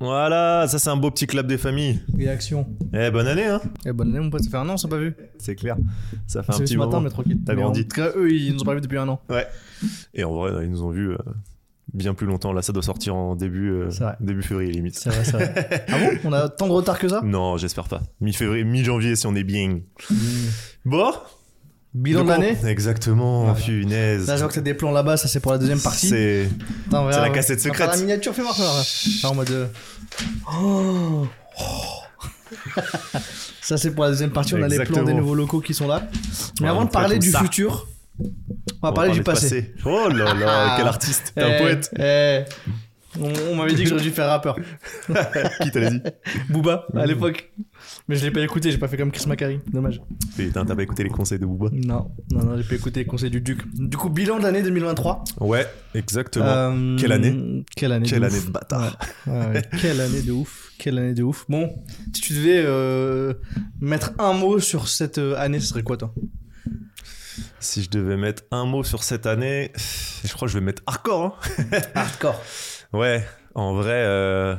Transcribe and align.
Voilà, 0.00 0.66
ça 0.68 0.78
c'est 0.78 0.90
un 0.90 0.96
beau 0.96 1.10
petit 1.10 1.26
clap 1.26 1.46
des 1.46 1.58
familles. 1.58 2.00
Réaction. 2.16 2.66
Eh, 2.92 3.10
bonne 3.10 3.26
année, 3.26 3.46
hein 3.46 3.60
Eh, 3.84 3.92
bonne 3.92 4.10
année, 4.10 4.20
mon 4.20 4.30
pote. 4.30 4.42
Ça 4.44 4.50
fait 4.50 4.56
un 4.56 4.68
an, 4.68 4.74
on 4.74 4.76
s'est 4.76 4.88
pas 4.88 4.98
vu. 4.98 5.14
C'est 5.38 5.56
clair. 5.56 5.76
Ça 6.26 6.42
fait 6.42 6.52
un 6.52 6.56
C'est 6.56 6.64
petit 6.64 6.74
ce 6.74 6.78
matin, 6.78 7.00
mais 7.00 7.10
tranquille. 7.10 7.38
T'as 7.44 7.54
grandi. 7.56 7.80
En 7.80 7.82
tout 7.82 7.88
cas, 7.88 8.10
eux, 8.16 8.32
ils 8.32 8.54
nous 8.54 8.62
ont 8.62 8.64
pas 8.64 8.74
vu 8.74 8.80
depuis 8.80 8.98
un 8.98 9.08
an. 9.08 9.20
Et 10.14 10.22
en 10.24 10.34
vrai, 10.34 10.64
ils 10.64 10.70
nous 10.70 10.84
ont 10.84 10.90
vus 10.90 11.10
euh, 11.10 11.18
bien 11.92 12.14
plus 12.14 12.26
longtemps. 12.26 12.52
Là, 12.52 12.62
ça 12.62 12.72
doit 12.72 12.82
sortir 12.82 13.16
en 13.16 13.34
début, 13.34 13.70
euh, 13.70 13.90
début 14.20 14.42
février, 14.42 14.70
limite. 14.70 14.96
C'est 14.96 15.10
vrai, 15.10 15.24
c'est 15.24 15.32
vrai. 15.32 15.84
ah 15.88 15.98
bon 15.98 16.28
On 16.28 16.32
a 16.32 16.48
tant 16.48 16.68
de 16.68 16.72
retard 16.72 16.98
que 17.00 17.08
ça? 17.08 17.20
Non, 17.24 17.56
j'espère 17.56 17.88
pas. 17.88 18.02
Mi-février, 18.20 18.62
mi-janvier, 18.62 19.16
si 19.16 19.26
on 19.26 19.34
est 19.34 19.44
bien. 19.44 19.80
Bon 20.84 21.12
Bilan 22.00 22.24
de 22.24 22.28
l'année 22.28 22.56
Exactement, 22.66 23.44
Voilà. 23.44 23.54
punaise. 23.60 24.26
Là, 24.26 24.34
je 24.36 24.40
vois 24.40 24.48
que 24.48 24.54
t'as 24.54 24.60
des 24.60 24.74
plans 24.74 24.90
là-bas, 24.92 25.16
ça 25.16 25.26
c'est 25.28 25.40
pour 25.40 25.52
la 25.52 25.58
deuxième 25.58 25.80
partie. 25.80 26.08
C'est 26.08 26.48
la 26.90 27.30
cassette 27.30 27.60
secrète. 27.60 27.90
La 27.90 27.96
miniature, 27.96 28.34
fais 28.34 28.42
voir. 28.42 28.56
en 29.24 29.34
mode. 29.34 29.50
euh, 29.50 29.66
Oh. 30.52 31.26
Oh. 31.60 31.64
ça 33.60 33.76
c'est 33.76 33.90
pour 33.90 34.04
la 34.04 34.10
deuxième 34.10 34.30
partie, 34.30 34.54
on 34.54 34.62
a 34.62 34.68
les 34.68 34.78
plans 34.84 35.02
des 35.02 35.14
nouveaux 35.14 35.34
locaux 35.34 35.60
qui 35.60 35.74
sont 35.74 35.86
là. 35.88 36.08
Mais 36.60 36.64
Ouais, 36.66 36.70
avant 36.70 36.84
de 36.84 36.90
parler 36.90 37.18
du 37.18 37.30
ça. 37.30 37.40
futur, 37.40 37.88
on 38.20 38.24
va 38.24 38.28
on 38.82 38.86
va 38.88 38.92
parler 38.92 39.12
du 39.12 39.22
passé. 39.22 39.74
Oh 39.84 40.08
là 40.08 40.34
là, 40.34 40.74
quel 40.76 40.86
artiste. 40.86 41.32
T'es 41.34 41.42
un 41.42 41.54
Eh, 41.54 41.58
poète. 41.58 41.90
eh. 41.98 42.44
On, 43.18 43.32
on 43.50 43.54
m'avait 43.56 43.72
dit 43.74 43.84
que 43.84 43.88
j'aurais 43.88 44.02
dû 44.02 44.10
faire 44.10 44.26
rappeur. 44.28 44.56
Qui 45.62 45.70
te 45.70 45.78
l'a 45.78 45.90
dit 45.90 46.00
Booba, 46.50 46.86
à 46.94 47.06
l'époque. 47.06 47.50
Mais 48.06 48.16
je 48.16 48.24
l'ai 48.24 48.30
pas 48.30 48.40
écouté, 48.42 48.70
j'ai 48.70 48.76
pas 48.78 48.86
fait 48.88 48.96
comme 48.98 49.10
Chris 49.10 49.26
Macari. 49.26 49.60
Dommage. 49.72 50.02
Putain, 50.36 50.64
t'as 50.66 50.76
pas 50.76 50.82
écouté 50.82 51.04
les 51.04 51.08
conseils 51.10 51.38
de 51.38 51.46
Booba 51.46 51.70
Non, 51.72 52.10
non, 52.30 52.44
non, 52.44 52.56
j'ai 52.58 52.64
pas 52.68 52.74
écouté 52.74 53.00
les 53.00 53.06
conseils 53.06 53.30
du 53.30 53.40
Duc. 53.40 53.60
Du 53.74 53.96
coup, 53.96 54.10
bilan 54.10 54.38
de 54.38 54.42
l'année 54.42 54.62
2023. 54.62 55.24
Ouais, 55.40 55.66
exactement. 55.94 56.44
Euh, 56.46 56.96
Quelle 56.98 57.12
année 57.12 57.64
Quelle 57.76 57.92
année 57.92 58.06
Quelle 58.08 58.20
de 58.20 58.26
année 58.26 58.36
ouf. 58.38 58.46
de 58.46 58.50
bâtard. 58.52 58.98
Ouais. 59.26 59.62
Quelle 59.80 60.00
année 60.02 60.22
de 60.22 60.32
ouf. 60.32 60.72
Quelle 60.78 60.98
année 60.98 61.14
de 61.14 61.22
ouf. 61.22 61.46
Bon, 61.48 61.74
si 62.14 62.20
tu 62.20 62.34
devais 62.34 62.62
euh, 62.64 63.32
mettre 63.80 64.12
un 64.18 64.32
mot 64.34 64.60
sur 64.60 64.86
cette 64.86 65.18
euh, 65.18 65.34
année, 65.38 65.60
ce 65.60 65.66
serait 65.68 65.82
quoi, 65.82 65.96
toi? 65.96 66.12
Si 67.60 67.82
je 67.82 67.90
devais 67.90 68.16
mettre 68.16 68.42
un 68.50 68.64
mot 68.66 68.84
sur 68.84 69.02
cette 69.02 69.26
année, 69.26 69.72
je 70.24 70.32
crois 70.32 70.46
que 70.46 70.52
je 70.52 70.58
vais 70.58 70.64
mettre 70.64 70.82
hardcore. 70.86 71.38
hein. 71.72 71.78
Hardcore. 71.94 72.40
Ouais, 72.92 73.24
en 73.54 73.74
vrai, 73.74 73.92
euh, 74.04 74.56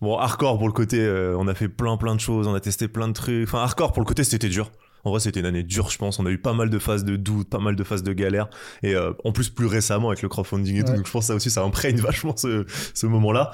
bon, 0.00 0.16
hardcore 0.16 0.58
pour 0.58 0.66
le 0.68 0.72
côté, 0.72 1.00
euh, 1.00 1.36
on 1.38 1.48
a 1.48 1.54
fait 1.54 1.68
plein 1.68 1.96
plein 1.96 2.14
de 2.14 2.20
choses, 2.20 2.46
on 2.46 2.54
a 2.54 2.60
testé 2.60 2.88
plein 2.88 3.08
de 3.08 3.12
trucs. 3.12 3.46
Enfin, 3.48 3.58
hardcore 3.58 3.92
pour 3.92 4.02
le 4.02 4.06
côté, 4.06 4.24
c'était 4.24 4.48
dur. 4.48 4.70
En 5.04 5.10
vrai, 5.10 5.20
c'était 5.20 5.40
une 5.40 5.46
année 5.46 5.62
dure, 5.62 5.90
je 5.90 5.98
pense. 5.98 6.18
On 6.18 6.26
a 6.26 6.30
eu 6.30 6.38
pas 6.38 6.54
mal 6.54 6.70
de 6.70 6.78
phases 6.78 7.04
de 7.04 7.16
doute, 7.16 7.48
pas 7.48 7.58
mal 7.60 7.76
de 7.76 7.84
phases 7.84 8.02
de 8.02 8.12
galère. 8.12 8.48
Et 8.82 8.94
euh, 8.94 9.12
en 9.24 9.32
plus, 9.32 9.48
plus 9.50 9.66
récemment, 9.66 10.08
avec 10.08 10.22
le 10.22 10.28
crowdfunding 10.28 10.76
et 10.80 10.84
tout. 10.84 10.92
Donc, 10.92 11.06
je 11.06 11.10
pense 11.12 11.24
que 11.24 11.28
ça 11.28 11.34
aussi, 11.34 11.50
ça 11.50 11.62
imprègne 11.62 11.96
vachement 12.00 12.36
ce, 12.36 12.66
ce 12.94 13.06
moment-là. 13.06 13.52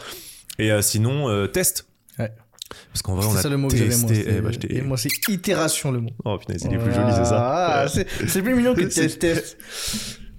Et 0.58 0.70
sinon, 0.82 1.46
test. 1.48 1.86
Ouais. 2.18 2.32
Parce 2.92 3.02
qu'en 3.02 3.14
vrai, 3.14 3.26
on 3.26 3.32
C'est 3.32 3.38
a 3.38 3.42
ça 3.42 3.48
le 3.50 3.56
mot 3.58 3.68
que 3.68 3.76
j'avais, 3.76 3.94
moi. 3.96 4.08
testé. 4.08 4.34
eh 4.54 4.58
t'ai- 4.58 4.76
Et 4.78 4.80
moi, 4.80 4.96
c'est 4.96 5.10
itération, 5.28 5.92
le 5.92 6.00
mot. 6.00 6.10
Oh 6.24 6.38
putain, 6.38 6.54
c'est 6.56 6.68
les 6.68 6.78
plus 6.78 6.92
jolis, 6.94 7.12
c'est 7.14 7.24
ça. 7.26 7.38
Ah, 7.40 7.82
Ouais. 7.84 7.88
c'est 7.92 8.28
c'est 8.28 8.42
plus 8.42 8.54
mignon 8.54 8.74
que 8.74 8.80
test. 8.88 9.18
test. 9.18 9.58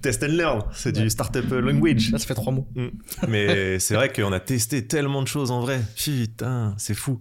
Test 0.02 0.22
and 0.22 0.28
learn, 0.28 0.62
c'est 0.72 0.96
Ouais. 0.96 1.02
du 1.02 1.10
startup 1.10 1.50
language. 1.50 2.10
Là, 2.12 2.18
ça 2.18 2.26
fait 2.26 2.34
trois 2.34 2.52
mots. 2.52 2.68
Mais 3.28 3.78
c'est 3.80 3.94
vrai 3.94 4.12
qu'on 4.12 4.32
a 4.32 4.40
testé 4.40 4.86
tellement 4.86 5.22
de 5.22 5.28
choses 5.28 5.50
en 5.50 5.60
vrai. 5.60 5.80
Putain, 5.96 6.74
c'est 6.78 6.94
fou. 6.94 7.20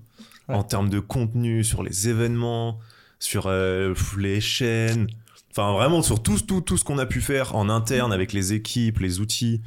Ouais. 0.50 0.56
En 0.56 0.64
termes 0.64 0.90
de 0.90 1.00
contenu, 1.00 1.64
sur 1.64 1.82
les 1.84 2.08
événements, 2.10 2.80
sur 3.20 3.46
euh, 3.48 3.94
les 4.18 4.40
chaînes. 4.42 5.08
Enfin, 5.52 5.72
vraiment, 5.74 6.02
sur 6.02 6.22
tout, 6.22 6.38
tout, 6.40 6.62
tout 6.62 6.78
ce 6.78 6.84
qu'on 6.84 6.98
a 6.98 7.06
pu 7.06 7.22
faire 7.22 7.56
en 7.56 7.70
interne 7.70 8.12
avec 8.12 8.34
les 8.34 8.54
équipes, 8.54 9.00
les 9.00 9.20
outils. 9.22 9.62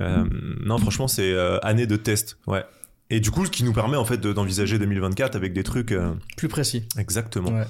Euh, 0.00 0.24
non, 0.62 0.76
franchement, 0.78 1.08
c'est 1.08 1.32
euh, 1.32 1.58
année 1.62 1.86
de 1.86 1.96
test. 1.96 2.36
Ouais. 2.46 2.62
Et 3.08 3.18
du 3.20 3.30
coup, 3.32 3.44
ce 3.46 3.50
qui 3.50 3.64
nous 3.64 3.72
permet 3.72 3.96
en 3.96 4.04
fait 4.04 4.18
de- 4.18 4.32
d'envisager 4.32 4.78
2024 4.78 5.34
avec 5.34 5.52
des 5.52 5.62
trucs. 5.64 5.90
euh, 5.92 6.12
Plus 6.36 6.48
précis. 6.48 6.84
exactement. 6.98 7.50
Ouais. 7.50 7.64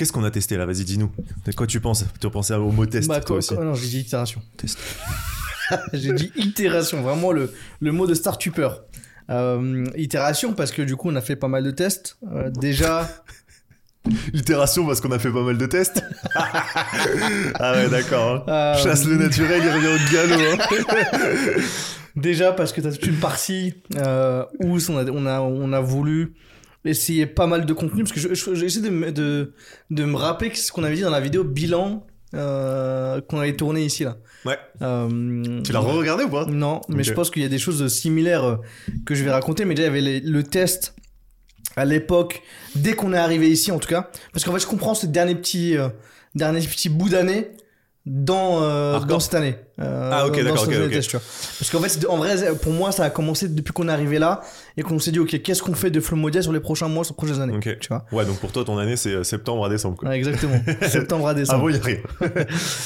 Qu'est-ce 0.00 0.12
qu'on 0.14 0.24
a 0.24 0.30
testé 0.30 0.56
là? 0.56 0.64
Vas-y, 0.64 0.84
dis-nous. 0.86 1.12
Quoi 1.54 1.66
tu 1.66 1.78
penses? 1.78 2.06
Tu 2.22 2.30
pensé 2.30 2.54
au 2.54 2.70
mot 2.70 2.86
test, 2.86 3.06
Bah, 3.06 3.20
toi 3.20 3.36
aussi? 3.36 3.52
non, 3.52 3.74
j'ai 3.74 3.86
dit 3.86 3.98
itération. 4.00 4.40
Test. 4.56 4.78
j'ai 5.92 6.14
dit 6.14 6.32
itération, 6.36 7.02
vraiment 7.02 7.32
le, 7.32 7.52
le 7.80 7.92
mot 7.92 8.06
de 8.06 8.14
Startupper. 8.14 8.70
Euh, 9.28 9.84
itération 9.96 10.54
parce 10.54 10.72
que 10.72 10.80
du 10.80 10.96
coup 10.96 11.10
on 11.10 11.16
a 11.16 11.20
fait 11.20 11.36
pas 11.36 11.48
mal 11.48 11.64
de 11.64 11.70
tests. 11.70 12.16
Euh, 12.32 12.48
déjà, 12.48 13.10
Itération 14.32 14.86
parce 14.86 15.02
qu'on 15.02 15.12
a 15.12 15.18
fait 15.18 15.30
pas 15.30 15.42
mal 15.42 15.58
de 15.58 15.66
tests? 15.66 16.02
ah 16.34 17.74
ouais, 17.74 17.90
d'accord. 17.90 18.44
hein. 18.48 18.50
euh, 18.50 18.76
Chasse 18.82 19.04
le 19.04 19.18
naturel, 19.18 19.60
il 19.62 19.68
revient 19.70 19.86
au 19.88 20.12
galop. 20.14 20.62
hein. 20.62 21.60
déjà 22.16 22.52
parce 22.52 22.72
que 22.72 22.80
t'as 22.80 22.90
toute 22.92 23.04
une 23.06 23.20
partie 23.20 23.74
euh, 23.96 24.46
où 24.60 24.78
on 24.88 24.96
a, 24.96 25.04
on, 25.10 25.26
a, 25.26 25.40
on 25.40 25.72
a 25.74 25.80
voulu 25.80 26.32
essayer 26.84 27.26
pas 27.26 27.46
mal 27.46 27.66
de 27.66 27.72
contenu 27.72 28.02
parce 28.04 28.12
que 28.12 28.20
je- 28.20 28.34
je- 28.34 28.54
j'essaie 28.54 28.80
de, 28.80 29.10
de, 29.10 29.52
de 29.90 30.04
me 30.04 30.16
rappeler 30.16 30.54
ce 30.54 30.72
qu'on 30.72 30.82
avait 30.84 30.94
dit 30.96 31.02
dans 31.02 31.10
la 31.10 31.20
vidéo 31.20 31.44
bilan 31.44 32.06
euh, 32.34 33.20
qu'on 33.22 33.38
avait 33.40 33.56
tourné 33.56 33.84
ici 33.84 34.04
là. 34.04 34.16
Ouais. 34.46 34.56
Euh, 34.82 35.60
Tu 35.62 35.72
l'as 35.72 35.80
re-regardé 35.80 36.24
ou 36.24 36.28
pas? 36.30 36.46
Non, 36.46 36.80
mais 36.88 37.02
je 37.02 37.12
pense 37.12 37.30
qu'il 37.30 37.42
y 37.42 37.44
a 37.44 37.48
des 37.48 37.58
choses 37.58 37.86
similaires 37.88 38.44
euh, 38.44 38.56
que 39.04 39.14
je 39.14 39.24
vais 39.24 39.30
raconter. 39.32 39.64
Mais 39.64 39.74
déjà, 39.74 39.88
il 39.88 39.90
y 39.90 39.90
avait 39.90 40.00
les- 40.00 40.20
le 40.20 40.42
test 40.42 40.94
à 41.76 41.84
l'époque, 41.84 42.42
dès 42.76 42.92
qu'on 42.94 43.12
est 43.12 43.18
arrivé 43.18 43.48
ici 43.50 43.70
en 43.72 43.78
tout 43.78 43.88
cas. 43.88 44.10
Parce 44.32 44.44
qu'en 44.44 44.52
fait, 44.52 44.60
je 44.60 44.66
comprends 44.66 44.94
ce 44.94 45.06
dernier 45.06 45.34
petit, 45.34 45.76
euh, 45.76 45.88
dernier 46.34 46.60
petit 46.60 46.88
bout 46.88 47.08
d'année 47.08 47.48
dans, 48.06 48.62
euh, 48.62 49.00
dans 49.00 49.20
cette 49.20 49.34
année. 49.34 49.56
Euh, 49.80 50.10
Ah, 50.12 50.26
ok, 50.26 50.42
d'accord, 50.42 50.64
ok, 50.64 51.00
tu 51.00 51.10
vois. 51.12 51.20
Parce 51.58 51.70
qu'en 51.70 51.80
fait, 51.80 52.06
en 52.08 52.16
vrai, 52.18 52.36
pour 52.60 52.72
moi, 52.72 52.92
ça 52.92 53.04
a 53.04 53.10
commencé 53.10 53.48
depuis 53.48 53.72
qu'on 53.72 53.88
est 53.88 53.92
arrivé 53.92 54.18
là 54.18 54.40
et 54.76 54.82
qu'on 54.82 54.98
s'est 54.98 55.10
dit, 55.12 55.18
ok, 55.18 55.40
qu'est-ce 55.42 55.62
qu'on 55.62 55.74
fait 55.74 55.90
de 55.90 56.00
Flow 56.00 56.16
Modia 56.16 56.42
sur 56.42 56.52
les 56.52 56.60
prochains 56.60 56.88
mois, 56.88 57.04
sur 57.04 57.14
les 57.14 57.16
prochaines 57.26 57.42
années. 57.42 57.56
Ok. 57.56 57.78
Tu 57.80 57.88
vois. 57.88 58.04
Ouais, 58.12 58.24
donc 58.24 58.38
pour 58.40 58.52
toi, 58.52 58.64
ton 58.64 58.76
année, 58.78 58.96
c'est 58.96 59.12
euh, 59.14 59.22
septembre 59.24 59.64
à 59.64 59.68
décembre. 59.68 59.96
Quoi. 59.96 60.08
Ouais, 60.10 60.16
exactement. 60.18 60.60
Septembre 60.88 61.28
à 61.28 61.30
Ah 61.30 61.34
décembre. 61.34 61.60
bon, 61.62 61.68
il 61.70 61.76
y 61.76 61.78
a 61.78 61.82
rien. 61.82 61.98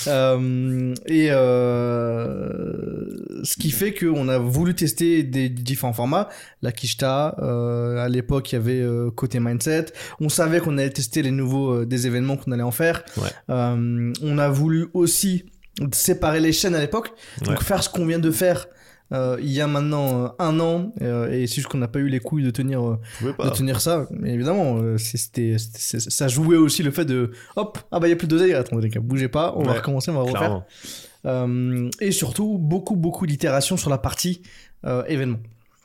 Euh, 0.09 0.95
et 1.07 1.29
euh, 1.31 3.07
ce 3.43 3.57
qui 3.57 3.71
fait 3.71 3.95
qu'on 3.95 4.29
a 4.29 4.39
voulu 4.39 4.75
tester 4.75 5.23
des 5.23 5.49
différents 5.49 5.93
formats. 5.93 6.29
La 6.63 6.73
Kishta, 6.73 7.29
à 7.29 8.09
l'époque, 8.09 8.53
il 8.53 8.55
y 8.55 8.59
avait 8.59 8.85
côté 9.15 9.41
mindset. 9.41 9.87
On 10.21 10.29
savait 10.29 10.61
qu'on 10.61 10.79
allait 10.79 10.91
tester 10.91 11.23
les 11.23 11.31
nouveaux 11.31 11.85
des 11.85 12.07
événements 12.07 12.37
qu'on 12.37 12.53
allait 12.53 12.63
en 12.63 12.71
faire. 12.71 13.03
Ouais. 13.17 13.31
On 13.49 14.39
a 14.39 14.49
voulu 14.49 14.87
aussi 14.95 15.45
séparer 15.93 16.41
les 16.41 16.53
chaînes 16.53 16.75
à 16.75 16.81
l'époque. 16.81 17.13
Donc 17.43 17.59
Ouais. 17.59 17.65
faire 17.65 17.83
ce 17.83 17.89
qu'on 17.89 18.07
vient 18.07 18.19
de 18.19 18.31
faire. 18.31 18.67
euh, 19.13 19.37
il 19.41 19.53
y 19.53 19.61
a 19.61 19.67
maintenant 19.67 20.25
euh, 20.25 20.29
un 20.39 20.59
an 20.61 20.93
euh, 21.03 21.31
et 21.31 21.47
c'est 21.47 21.57
juste 21.57 21.69
qu'on 21.69 21.77
n'a 21.79 21.89
pas 21.89 21.99
eu 21.99 22.09
les 22.09 22.21
couilles 22.21 22.43
de 22.43 22.51
tenir 22.51 22.81
de 23.21 23.51
tenir 23.51 23.81
ça 23.83 24.07
mais 24.11 24.33
évidemment 24.33 24.81
c'était 24.97 25.57
ça 25.59 26.27
jouait 26.27 26.57
aussi 26.57 26.83
le 26.83 26.91
fait 26.91 27.05
de 27.05 27.31
hop 27.55 27.79
ah 27.93 28.01
bah 28.01 28.07
il 28.07 28.11
y 28.11 28.13
a 28.15 28.17
plus 28.17 28.27
d'oseille 28.27 28.55
attendez 28.55 28.83
les 28.85 28.89
gars 28.89 29.01
bougez 29.01 29.29
pas 29.29 29.53
on 29.57 29.63
va 29.63 29.75
recommencer 29.75 30.11
on 30.11 30.15
va 30.15 30.21
refaire 30.23 30.39
Clairement. 30.39 30.65
Euh, 31.27 31.91
et 32.01 32.13
surtout 32.13 32.57
beaucoup 32.59 32.97
beaucoup 32.97 33.27
d'itérations 33.27 33.77
sur 33.77 33.91
la 33.91 33.99
partie 33.99 34.41
événement 35.07 35.39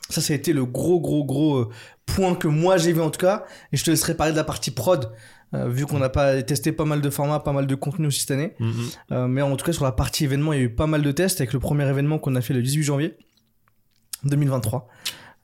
ça 0.08 0.20
ça 0.22 0.32
a 0.32 0.36
été 0.36 0.52
le 0.54 0.64
gros 0.64 0.98
gros 1.00 1.24
gros 1.24 1.68
point 2.06 2.34
que 2.34 2.48
moi 2.48 2.78
j'ai 2.78 2.92
vu 2.92 3.02
en 3.02 3.10
tout 3.10 3.20
cas 3.20 3.44
et 3.72 3.76
je 3.76 3.84
te 3.84 3.90
laisserai 3.90 4.14
parler 4.14 4.32
de 4.32 4.38
la 4.38 4.44
partie 4.44 4.70
prod 4.70 5.12
euh, 5.54 5.68
vu 5.68 5.86
qu'on 5.86 5.98
n'a 5.98 6.08
pas 6.08 6.42
testé 6.42 6.72
pas 6.72 6.84
mal 6.84 7.00
de 7.00 7.10
formats 7.10 7.40
pas 7.40 7.52
mal 7.52 7.66
de 7.66 7.74
contenu 7.74 8.06
aussi 8.06 8.20
cette 8.20 8.30
année 8.30 8.54
Mhm. 8.60 8.72
euh, 9.12 9.26
mais 9.28 9.42
en 9.42 9.56
tout 9.56 9.64
cas, 9.64 9.72
sur 9.72 9.84
la 9.84 9.92
partie 9.92 10.24
événement, 10.24 10.52
il 10.52 10.58
y 10.58 10.62
a 10.62 10.64
eu 10.64 10.70
pas 10.74 10.86
mal 10.86 11.02
de 11.02 11.10
tests 11.12 11.40
avec 11.40 11.52
le 11.52 11.58
premier 11.58 11.88
événement 11.88 12.18
qu'on 12.18 12.36
a 12.36 12.40
fait 12.40 12.54
le 12.54 12.62
18 12.62 12.82
janvier 12.84 13.16
2023. 14.24 14.88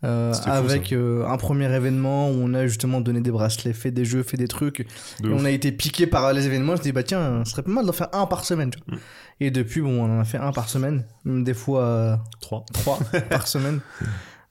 Euh, 0.05 0.33
avec 0.45 0.93
un 0.93 1.37
premier 1.39 1.75
événement 1.75 2.29
où 2.31 2.35
on 2.35 2.53
a 2.55 2.67
justement 2.67 3.01
donné 3.01 3.21
des 3.23 3.31
bracelets, 3.31 3.73
fait 3.73 3.91
des 3.91 4.05
jeux, 4.05 4.23
fait 4.23 4.37
des 4.37 4.47
trucs. 4.47 4.87
De 5.21 5.29
et 5.31 5.33
ouf. 5.33 5.41
on 5.41 5.45
a 5.45 5.51
été 5.51 5.73
piqué 5.73 6.07
par 6.07 6.33
les 6.35 6.47
événements. 6.47 6.75
Je 6.77 6.81
me 6.81 6.85
dis, 6.85 6.93
bah 6.93 7.03
tiens, 7.03 7.43
ce 7.45 7.51
serait 7.53 7.63
pas 7.63 7.71
mal 7.73 7.87
d'en 7.87 7.93
faire 7.93 8.09
un 8.13 8.27
par 8.27 8.45
semaine. 8.45 8.71
tu 8.71 8.79
vois. 8.87 8.97
Mm. 8.97 9.01
Et 9.41 9.51
depuis, 9.51 9.81
bon, 9.81 10.05
on 10.05 10.17
en 10.17 10.21
a 10.21 10.25
fait 10.25 10.39
un 10.39 10.53
par 10.53 10.69
semaine, 10.69 11.05
des 11.25 11.55
fois 11.55 12.21
Trois. 12.41 12.65
trois 12.73 12.99
par 13.31 13.49
semaine. 13.49 13.81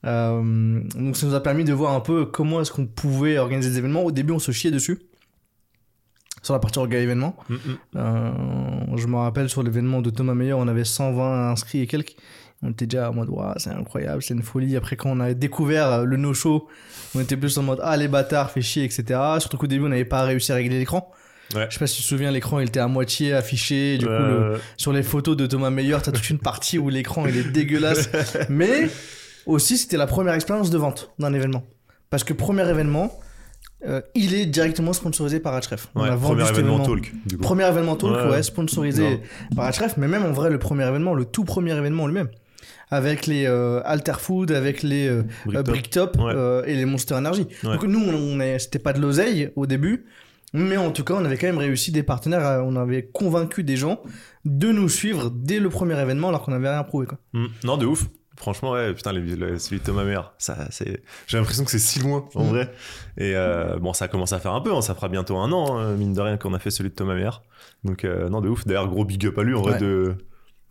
Euh, 0.04 0.80
donc 0.96 1.16
ça 1.16 1.26
nous 1.26 1.34
a 1.34 1.42
permis 1.42 1.64
de 1.64 1.72
voir 1.72 1.92
un 1.94 2.00
peu 2.00 2.26
comment 2.26 2.60
est-ce 2.60 2.70
qu'on 2.72 2.86
pouvait 2.86 3.38
organiser 3.38 3.70
des 3.70 3.78
événements. 3.78 4.02
Au 4.04 4.10
début, 4.12 4.32
on 4.32 4.38
se 4.38 4.50
chiait 4.52 4.70
dessus 4.70 4.98
sur 6.42 6.54
la 6.54 6.60
partie 6.60 6.78
orga 6.78 6.98
événement. 6.98 7.36
Mhm. 7.48 7.58
Euh, 7.96 8.30
je 8.96 9.06
me 9.06 9.16
rappelle 9.16 9.48
sur 9.48 9.62
l'événement 9.62 10.00
de 10.00 10.10
Thomas 10.10 10.34
Meyer, 10.34 10.52
on 10.54 10.68
avait 10.68 10.84
120 10.84 11.50
inscrits 11.50 11.80
et 11.80 11.86
quelques. 11.86 12.14
On 12.62 12.70
était 12.70 12.86
déjà 12.86 13.10
en 13.10 13.14
mode, 13.14 13.28
c'est 13.58 13.70
incroyable, 13.70 14.22
c'est 14.22 14.32
une 14.34 14.42
folie. 14.42 14.76
Après, 14.76 14.96
quand 14.96 15.10
on 15.10 15.20
a 15.20 15.34
découvert 15.34 15.88
euh, 15.92 16.04
le 16.04 16.16
no-show, 16.16 16.68
on 17.14 17.20
était 17.20 17.36
plus 17.36 17.56
en 17.58 17.62
mode, 17.62 17.80
ah, 17.82 17.96
les 17.96 18.08
bâtards, 18.08 18.50
fait 18.50 18.62
chier, 18.62 18.84
etc. 18.84 19.04
Surtout 19.40 19.58
qu'au 19.58 19.66
début, 19.66 19.84
on 19.84 19.88
n'avait 19.88 20.04
pas 20.06 20.22
réussi 20.22 20.52
à 20.52 20.54
régler 20.54 20.78
l'écran. 20.78 21.10
Ouais. 21.54 21.66
Je 21.68 21.74
sais 21.74 21.78
pas 21.78 21.86
si 21.86 21.96
tu 21.96 22.02
te 22.02 22.08
souviens, 22.08 22.30
l'écran, 22.30 22.58
il 22.60 22.68
était 22.68 22.80
à 22.80 22.88
moitié 22.88 23.32
affiché. 23.34 23.94
et 23.94 23.98
Du 23.98 24.06
coup, 24.06 24.10
le- 24.10 24.16
Euh, 24.18 24.56
sur 24.78 24.92
les 24.92 25.02
photos 25.02 25.36
de 25.36 25.46
Thomas 25.46 25.70
Meyer, 25.70 25.98
t'as 26.02 26.12
toute 26.12 26.30
une 26.30 26.38
partie 26.38 26.78
où 26.78 26.88
l'écran, 26.88 27.26
il 27.26 27.36
est 27.36 27.50
dégueulasse. 27.52 28.08
Mais 28.48 28.88
aussi, 29.44 29.76
c'était 29.76 29.96
la 29.98 30.06
première 30.06 30.34
expérience 30.34 30.70
de 30.70 30.78
vente 30.78 31.12
d'un 31.18 31.34
événement. 31.34 31.62
Parce 32.10 32.24
que 32.24 32.32
premier 32.32 32.68
événement, 32.68 33.12
euh, 33.86 34.00
il 34.14 34.34
est 34.34 34.46
directement 34.46 34.92
sponsorisé 34.92 35.40
par 35.40 35.54
Href. 35.60 35.88
On 35.94 36.02
ouais, 36.02 36.16
premier 36.16 36.42
événement 36.48 36.76
événement. 36.78 36.84
talk. 36.86 37.12
Du 37.26 37.36
coup. 37.36 37.42
Premier 37.42 37.66
événement 37.68 37.96
talk, 37.96 38.12
Ouais. 38.16 38.30
ouais, 38.30 38.42
sponsorisé 38.42 39.20
par 39.54 39.70
Href, 39.72 39.96
mais 39.96 40.08
même 40.08 40.24
en 40.24 40.32
vrai, 40.32 40.50
le 40.50 40.58
premier 40.58 40.86
événement, 40.88 41.14
le 41.14 41.24
tout 41.24 41.44
premier 41.44 41.76
événement 41.76 42.06
lui-même, 42.06 42.28
avec 42.90 43.26
les 43.26 43.46
euh, 43.46 43.80
Alter 43.84 44.14
Food, 44.18 44.50
avec 44.52 44.82
les 44.82 45.08
euh, 45.08 45.22
Bricktop. 45.44 45.56
euh, 45.56 45.62
Bricktop 45.62 46.16
Ouais. 46.18 46.32
euh, 46.34 46.62
et 46.66 46.74
les 46.74 46.84
Monster 46.84 47.14
Energy. 47.14 47.46
Donc 47.62 47.82
nous, 47.84 48.00
on, 48.00 48.14
on 48.14 48.40
est- 48.40 48.58
c'était 48.60 48.78
pas 48.78 48.92
de 48.92 49.00
l'oseille 49.00 49.50
au 49.56 49.66
début, 49.66 50.06
mais 50.54 50.76
en 50.76 50.90
tout 50.90 51.04
cas, 51.04 51.14
on 51.14 51.24
avait 51.24 51.36
quand 51.36 51.48
même 51.48 51.58
réussi 51.58 51.92
des 51.92 52.02
partenaires, 52.02 52.62
on 52.64 52.76
avait 52.76 53.02
convaincu 53.12 53.62
des 53.64 53.76
gens 53.76 54.00
de 54.44 54.70
nous 54.70 54.88
suivre 54.88 55.30
dès 55.30 55.58
le 55.58 55.68
premier 55.68 56.00
événement 56.00 56.28
alors 56.28 56.42
qu'on 56.42 56.52
n'avait 56.52 56.70
rien 56.70 56.84
prouvé. 56.84 57.06
Quoi. 57.06 57.18
Mm. 57.34 57.46
Non, 57.64 57.76
de 57.76 57.86
ouf. 57.86 58.06
Franchement, 58.36 58.72
ouais, 58.72 58.92
putain, 58.94 59.12
les, 59.12 59.58
celui 59.58 59.78
de 59.80 59.84
Thomas 59.84 60.04
Meyer, 60.04 60.20
ça, 60.38 60.66
c'est, 60.70 61.02
j'ai 61.26 61.38
l'impression 61.38 61.64
que 61.64 61.70
c'est 61.70 61.78
si 61.78 61.98
loin, 62.00 62.28
en 62.34 62.44
Mm. 62.44 62.48
vrai. 62.48 62.72
Et 63.16 63.32
euh, 63.34 63.78
bon, 63.78 63.92
ça 63.92 64.08
commence 64.08 64.32
à 64.32 64.38
faire 64.40 64.52
un 64.52 64.60
peu, 64.60 64.74
hein, 64.74 64.82
ça 64.82 64.94
fera 64.94 65.08
bientôt 65.08 65.36
un 65.38 65.50
an, 65.52 65.76
hein, 65.78 65.94
mine 65.96 66.12
de 66.12 66.20
rien, 66.20 66.36
qu'on 66.36 66.52
a 66.54 66.58
fait 66.58 66.70
celui 66.70 66.90
de 66.90 66.94
Thomas 66.94 67.14
Meyer. 67.14 67.30
Donc, 67.84 68.04
euh, 68.04 68.28
non, 68.28 68.40
de 68.42 68.48
ouf. 68.48 68.66
D'ailleurs, 68.66 68.88
gros 68.88 69.04
big 69.04 69.24
up 69.26 69.38
à 69.38 69.42
lui, 69.42 69.54
en 69.54 69.62
vrai, 69.62 69.78
de, 69.78 70.14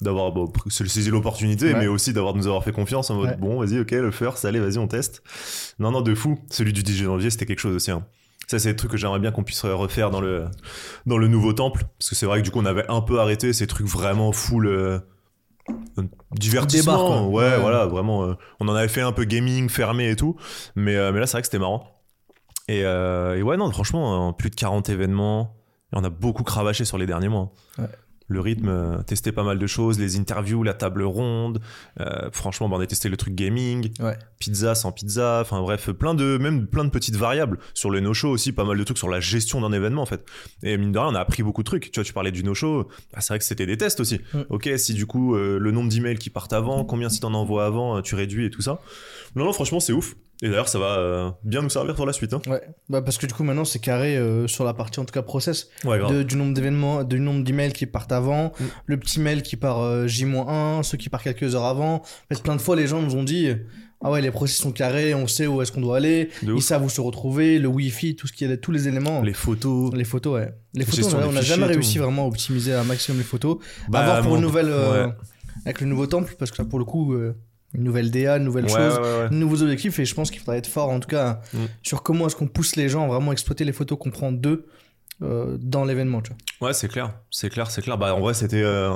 d'avoir 0.02 0.32
bon, 0.32 0.52
saisi 0.70 1.10
l'opportunité, 1.10 1.74
Ouais. 1.74 1.80
mais 1.80 1.88
aussi 1.88 2.14
d'avoir 2.14 2.36
nous 2.36 2.46
avoir 2.48 2.64
fait 2.64 2.72
confiance 2.72 3.10
en 3.10 3.16
mode, 3.16 3.30
Ouais. 3.32 3.38
bon, 3.38 3.60
vas-y, 3.60 3.80
ok, 3.80 3.92
le 3.92 4.12
first, 4.12 4.46
allez, 4.46 4.60
vas-y, 4.60 4.78
on 4.78 4.88
teste. 4.88 5.24
Non, 5.80 5.92
non, 5.92 6.02
de 6.02 6.14
fou. 6.14 6.38
Celui 6.52 6.72
du 6.74 6.84
10 6.84 6.98
janvier, 7.04 7.30
c'était 7.32 7.46
quelque 7.48 7.60
chose 7.60 7.76
aussi, 7.76 7.92
hein. 7.92 8.06
Ça, 8.48 8.60
c'est 8.60 8.70
des 8.70 8.76
trucs 8.76 8.92
que 8.92 8.98
j'aimerais 8.98 9.18
bien 9.20 9.32
qu'on 9.32 9.44
puisse 9.44 9.66
refaire 9.66 10.12
dans 10.12 10.22
le, 10.22 10.46
dans 11.08 11.18
le 11.18 11.28
nouveau 11.28 11.52
temple. 11.54 11.84
Parce 11.98 12.10
que 12.12 12.16
c'est 12.16 12.28
vrai 12.28 12.40
que 12.42 12.44
du 12.46 12.52
coup, 12.52 12.60
on 12.60 12.66
avait 12.66 12.86
un 12.90 13.02
peu 13.02 13.20
arrêté 13.20 13.54
ces 13.54 13.66
trucs 13.66 13.88
vraiment 13.88 14.32
full 14.32 14.68
euh, 14.68 15.00
divertissement. 16.32 17.08
Débarque, 17.10 17.26
ouais, 17.34 17.34
Ouais. 17.52 17.58
voilà, 17.60 17.86
vraiment. 17.86 18.24
euh, 18.26 18.34
on 18.60 18.68
en 18.68 18.76
avait 18.76 18.88
fait 18.88 19.02
un 19.02 19.12
peu 19.12 19.24
gaming, 19.26 19.70
fermé 19.70 20.10
et 20.10 20.16
tout. 20.16 20.36
Mais, 20.76 20.96
euh, 20.96 21.12
mais 21.12 21.20
là, 21.20 21.28
c'est 21.28 21.34
vrai 21.34 21.42
que 21.42 21.48
c'était 21.48 21.60
marrant. 21.60 22.02
Et, 22.68 22.84
euh, 22.84 23.38
et 23.38 23.42
ouais, 23.44 23.58
non, 23.58 23.70
franchement, 23.72 24.34
plus 24.34 24.50
de 24.50 24.56
40 24.56 24.90
événements. 24.90 25.56
Et 25.94 25.98
on 25.98 26.04
a 26.04 26.10
beaucoup 26.10 26.44
cravaché 26.44 26.84
sur 26.86 26.98
les 26.98 27.06
derniers 27.06 27.30
mois. 27.30 27.52
Ouais. 27.78 27.86
Le 28.28 28.40
rythme, 28.40 28.70
euh, 28.70 28.98
testé 29.04 29.32
pas 29.32 29.44
mal 29.44 29.60
de 29.60 29.68
choses, 29.68 30.00
les 30.00 30.18
interviews, 30.18 30.64
la 30.64 30.74
table 30.74 31.04
ronde. 31.04 31.62
Euh, 32.00 32.30
franchement, 32.32 32.68
bah, 32.68 32.78
on 32.78 32.82
a 32.82 32.88
testé 32.88 33.08
le 33.08 33.18
truc 33.18 33.36
gaming, 33.36 33.92
Ouais. 34.00 34.18
pizza 34.40 34.74
sans 34.74 34.92
pizza. 34.92 35.40
Enfin 35.42 35.62
bref, 35.62 35.92
plein 35.92 36.16
de 36.16 36.38
même 36.40 36.66
plein 36.66 36.84
de 36.86 36.90
petites 36.90 37.16
variables 37.18 37.60
sur 37.76 37.92
les 37.92 38.02
no-shows 38.02 38.30
aussi, 38.32 38.52
pas 38.52 38.64
mal 38.64 38.78
de 38.80 38.84
trucs 38.84 38.98
sur 38.98 39.10
la 39.10 39.20
gestion 39.20 39.62
d'un 39.62 39.72
événement 39.72 40.02
en 40.02 40.06
fait. 40.08 40.26
Et 40.64 40.76
mine 40.78 40.92
de 40.92 40.98
rien, 40.98 41.10
on 41.10 41.16
a 41.16 41.20
appris 41.20 41.44
beaucoup 41.44 41.62
de 41.62 41.68
trucs. 41.68 41.92
Tu 41.92 42.00
vois, 42.00 42.04
tu 42.04 42.14
parlais 42.14 42.32
du 42.32 42.44
no-show. 42.44 42.88
bah, 43.14 43.22
c'est 43.22 43.30
vrai 43.34 43.40
que 43.40 43.46
c'était 43.46 43.68
des 43.68 43.78
tests 43.78 44.00
aussi. 44.00 44.20
Ok, 44.50 44.70
si 44.78 44.94
du 44.96 45.06
coup 45.06 45.36
euh, 45.36 45.60
le 45.60 45.72
nombre 45.72 45.90
d'emails 45.90 46.18
qui 46.18 46.32
partent 46.32 46.54
avant, 46.54 46.84
combien 46.84 47.10
si 47.10 47.20
t'en 47.20 47.34
envoies 47.36 47.66
avant, 47.66 47.98
euh, 47.98 48.02
tu 48.02 48.16
réduis 48.16 48.46
et 48.46 48.50
tout 48.50 48.62
ça. 48.62 48.82
Non, 49.36 49.46
non, 49.46 49.54
franchement, 49.54 49.80
c'est 49.80 49.94
ouf. 49.94 50.16
Et 50.42 50.50
d'ailleurs, 50.50 50.68
ça 50.68 50.80
va 50.80 50.98
euh, 50.98 51.32
bien 51.44 51.62
nous 51.62 51.70
servir 51.70 51.96
pour 51.96 52.06
la 52.06 52.12
suite. 52.14 52.34
Hein. 52.34 52.42
Ouais. 52.48 52.62
Bah, 52.90 53.02
parce 53.02 53.18
que 53.18 53.26
du 53.26 53.34
coup, 53.34 53.44
maintenant, 53.44 53.64
c'est 53.66 53.80
carré 53.80 54.18
euh, 54.18 54.48
sur 54.48 54.66
la 54.66 54.74
partie, 54.74 55.00
en 55.00 55.06
tout 55.06 55.14
cas, 55.14 55.22
process. 55.22 55.70
Ouais, 55.86 55.98
grave. 55.98 56.14
de- 56.14 56.24
du 56.24 56.36
nombre 56.36 56.54
d'événements, 56.54 57.04
du 57.04 57.20
nombre 57.20 57.44
d'emails 57.44 57.72
qui 57.74 57.86
partent 57.86 58.12
avant, 58.12 58.48
Mm. 58.60 58.64
le 58.86 58.98
petit 58.98 59.20
mail 59.22 59.42
qui 59.44 59.56
part 59.56 59.80
euh, 59.82 60.08
J-1, 60.08 60.84
ceux 60.84 60.98
qui 60.98 61.10
partent 61.10 61.24
quelques 61.24 61.56
heures 61.56 61.64
avant. 61.66 61.96
En 61.96 62.04
fait, 62.36 62.44
plein 62.44 62.56
de 62.56 62.62
fois, 62.62 62.76
les 62.76 62.86
gens 62.88 63.02
nous 63.02 63.16
ont 63.16 63.24
dit 63.24 63.48
Ah 64.04 64.12
ouais, 64.12 64.22
les 64.22 64.30
process 64.30 64.58
sont 64.58 64.74
carrés, 64.74 65.16
on 65.16 65.26
sait 65.26 65.48
où 65.48 65.62
est-ce 65.62 65.72
qu'on 65.72 65.80
doit 65.82 65.98
aller, 65.98 66.26
De 66.44 66.48
ils 66.48 66.52
ouf. 66.52 66.64
savent 66.64 66.84
où 66.84 66.90
se 66.90 67.00
retrouver, 67.02 67.58
le 67.58 67.70
Wi-Fi, 67.70 68.16
tout 68.18 68.28
ce 68.28 68.34
qui 68.34 68.44
est, 68.44 68.58
tous 68.58 68.72
les 68.72 68.88
éléments. 68.90 69.22
Les 69.22 69.34
photos. 69.34 69.94
Les 69.96 70.04
photos, 70.04 70.34
ouais. 70.36 70.54
Les 70.74 70.86
photos, 70.86 71.14
on 71.14 71.32
n'a 71.32 71.42
jamais 71.42 71.66
réussi 71.66 71.98
vraiment 71.98 72.26
à 72.26 72.28
optimiser 72.28 72.74
un 72.74 72.84
maximum 72.84 73.20
les 73.20 73.24
photos. 73.24 73.58
Bah, 73.88 74.00
à 74.02 74.06
voir 74.06 74.22
pour 74.22 74.32
mon- 74.32 74.36
une 74.36 74.42
nouvelle. 74.44 74.68
euh, 74.70 75.08
Ouais. 75.08 75.14
Avec 75.66 75.80
le 75.82 75.88
nouveau 75.88 76.06
temple, 76.06 76.36
parce 76.38 76.52
que 76.52 76.62
là, 76.62 76.68
pour 76.70 76.78
le 76.78 76.86
coup, 76.86 77.14
euh, 77.14 77.36
une 77.76 77.84
nouvelle 77.84 78.12
DA, 78.12 78.38
une 78.38 78.44
nouvelle 78.46 78.66
Ouais, 78.66 78.72
chose, 78.72 78.98
ouais, 79.00 79.30
nouveaux 79.32 79.62
objectifs 79.62 80.00
et 80.00 80.06
je 80.06 80.16
pense 80.16 80.32
qu'il 80.32 80.40
faudrait 80.40 80.58
être 80.60 80.68
fort 80.68 80.90
en 80.90 81.00
tout 81.00 81.10
cas 81.10 81.42
Mm. 81.54 81.58
sur 81.84 82.02
comment 82.04 82.28
est-ce 82.28 82.36
qu'on 82.36 82.48
pousse 82.48 82.76
les 82.76 82.90
gens 82.90 83.04
à 83.06 83.08
vraiment 83.08 83.32
exploiter 83.32 83.64
les 83.66 83.74
photos 83.74 83.98
qu'on 84.00 84.12
prend 84.12 84.32
d'eux 84.32 84.66
euh, 85.22 85.58
dans 85.62 85.86
l'événement. 85.86 86.22
Ouais, 86.62 86.74
c'est 86.74 86.88
clair, 86.90 87.14
c'est 87.32 87.50
clair, 87.50 87.70
c'est 87.72 87.82
clair. 87.82 87.98
Bah, 87.98 88.14
en 88.16 88.20
vrai, 88.20 88.34
c'était. 88.34 88.62
euh, 88.64 88.94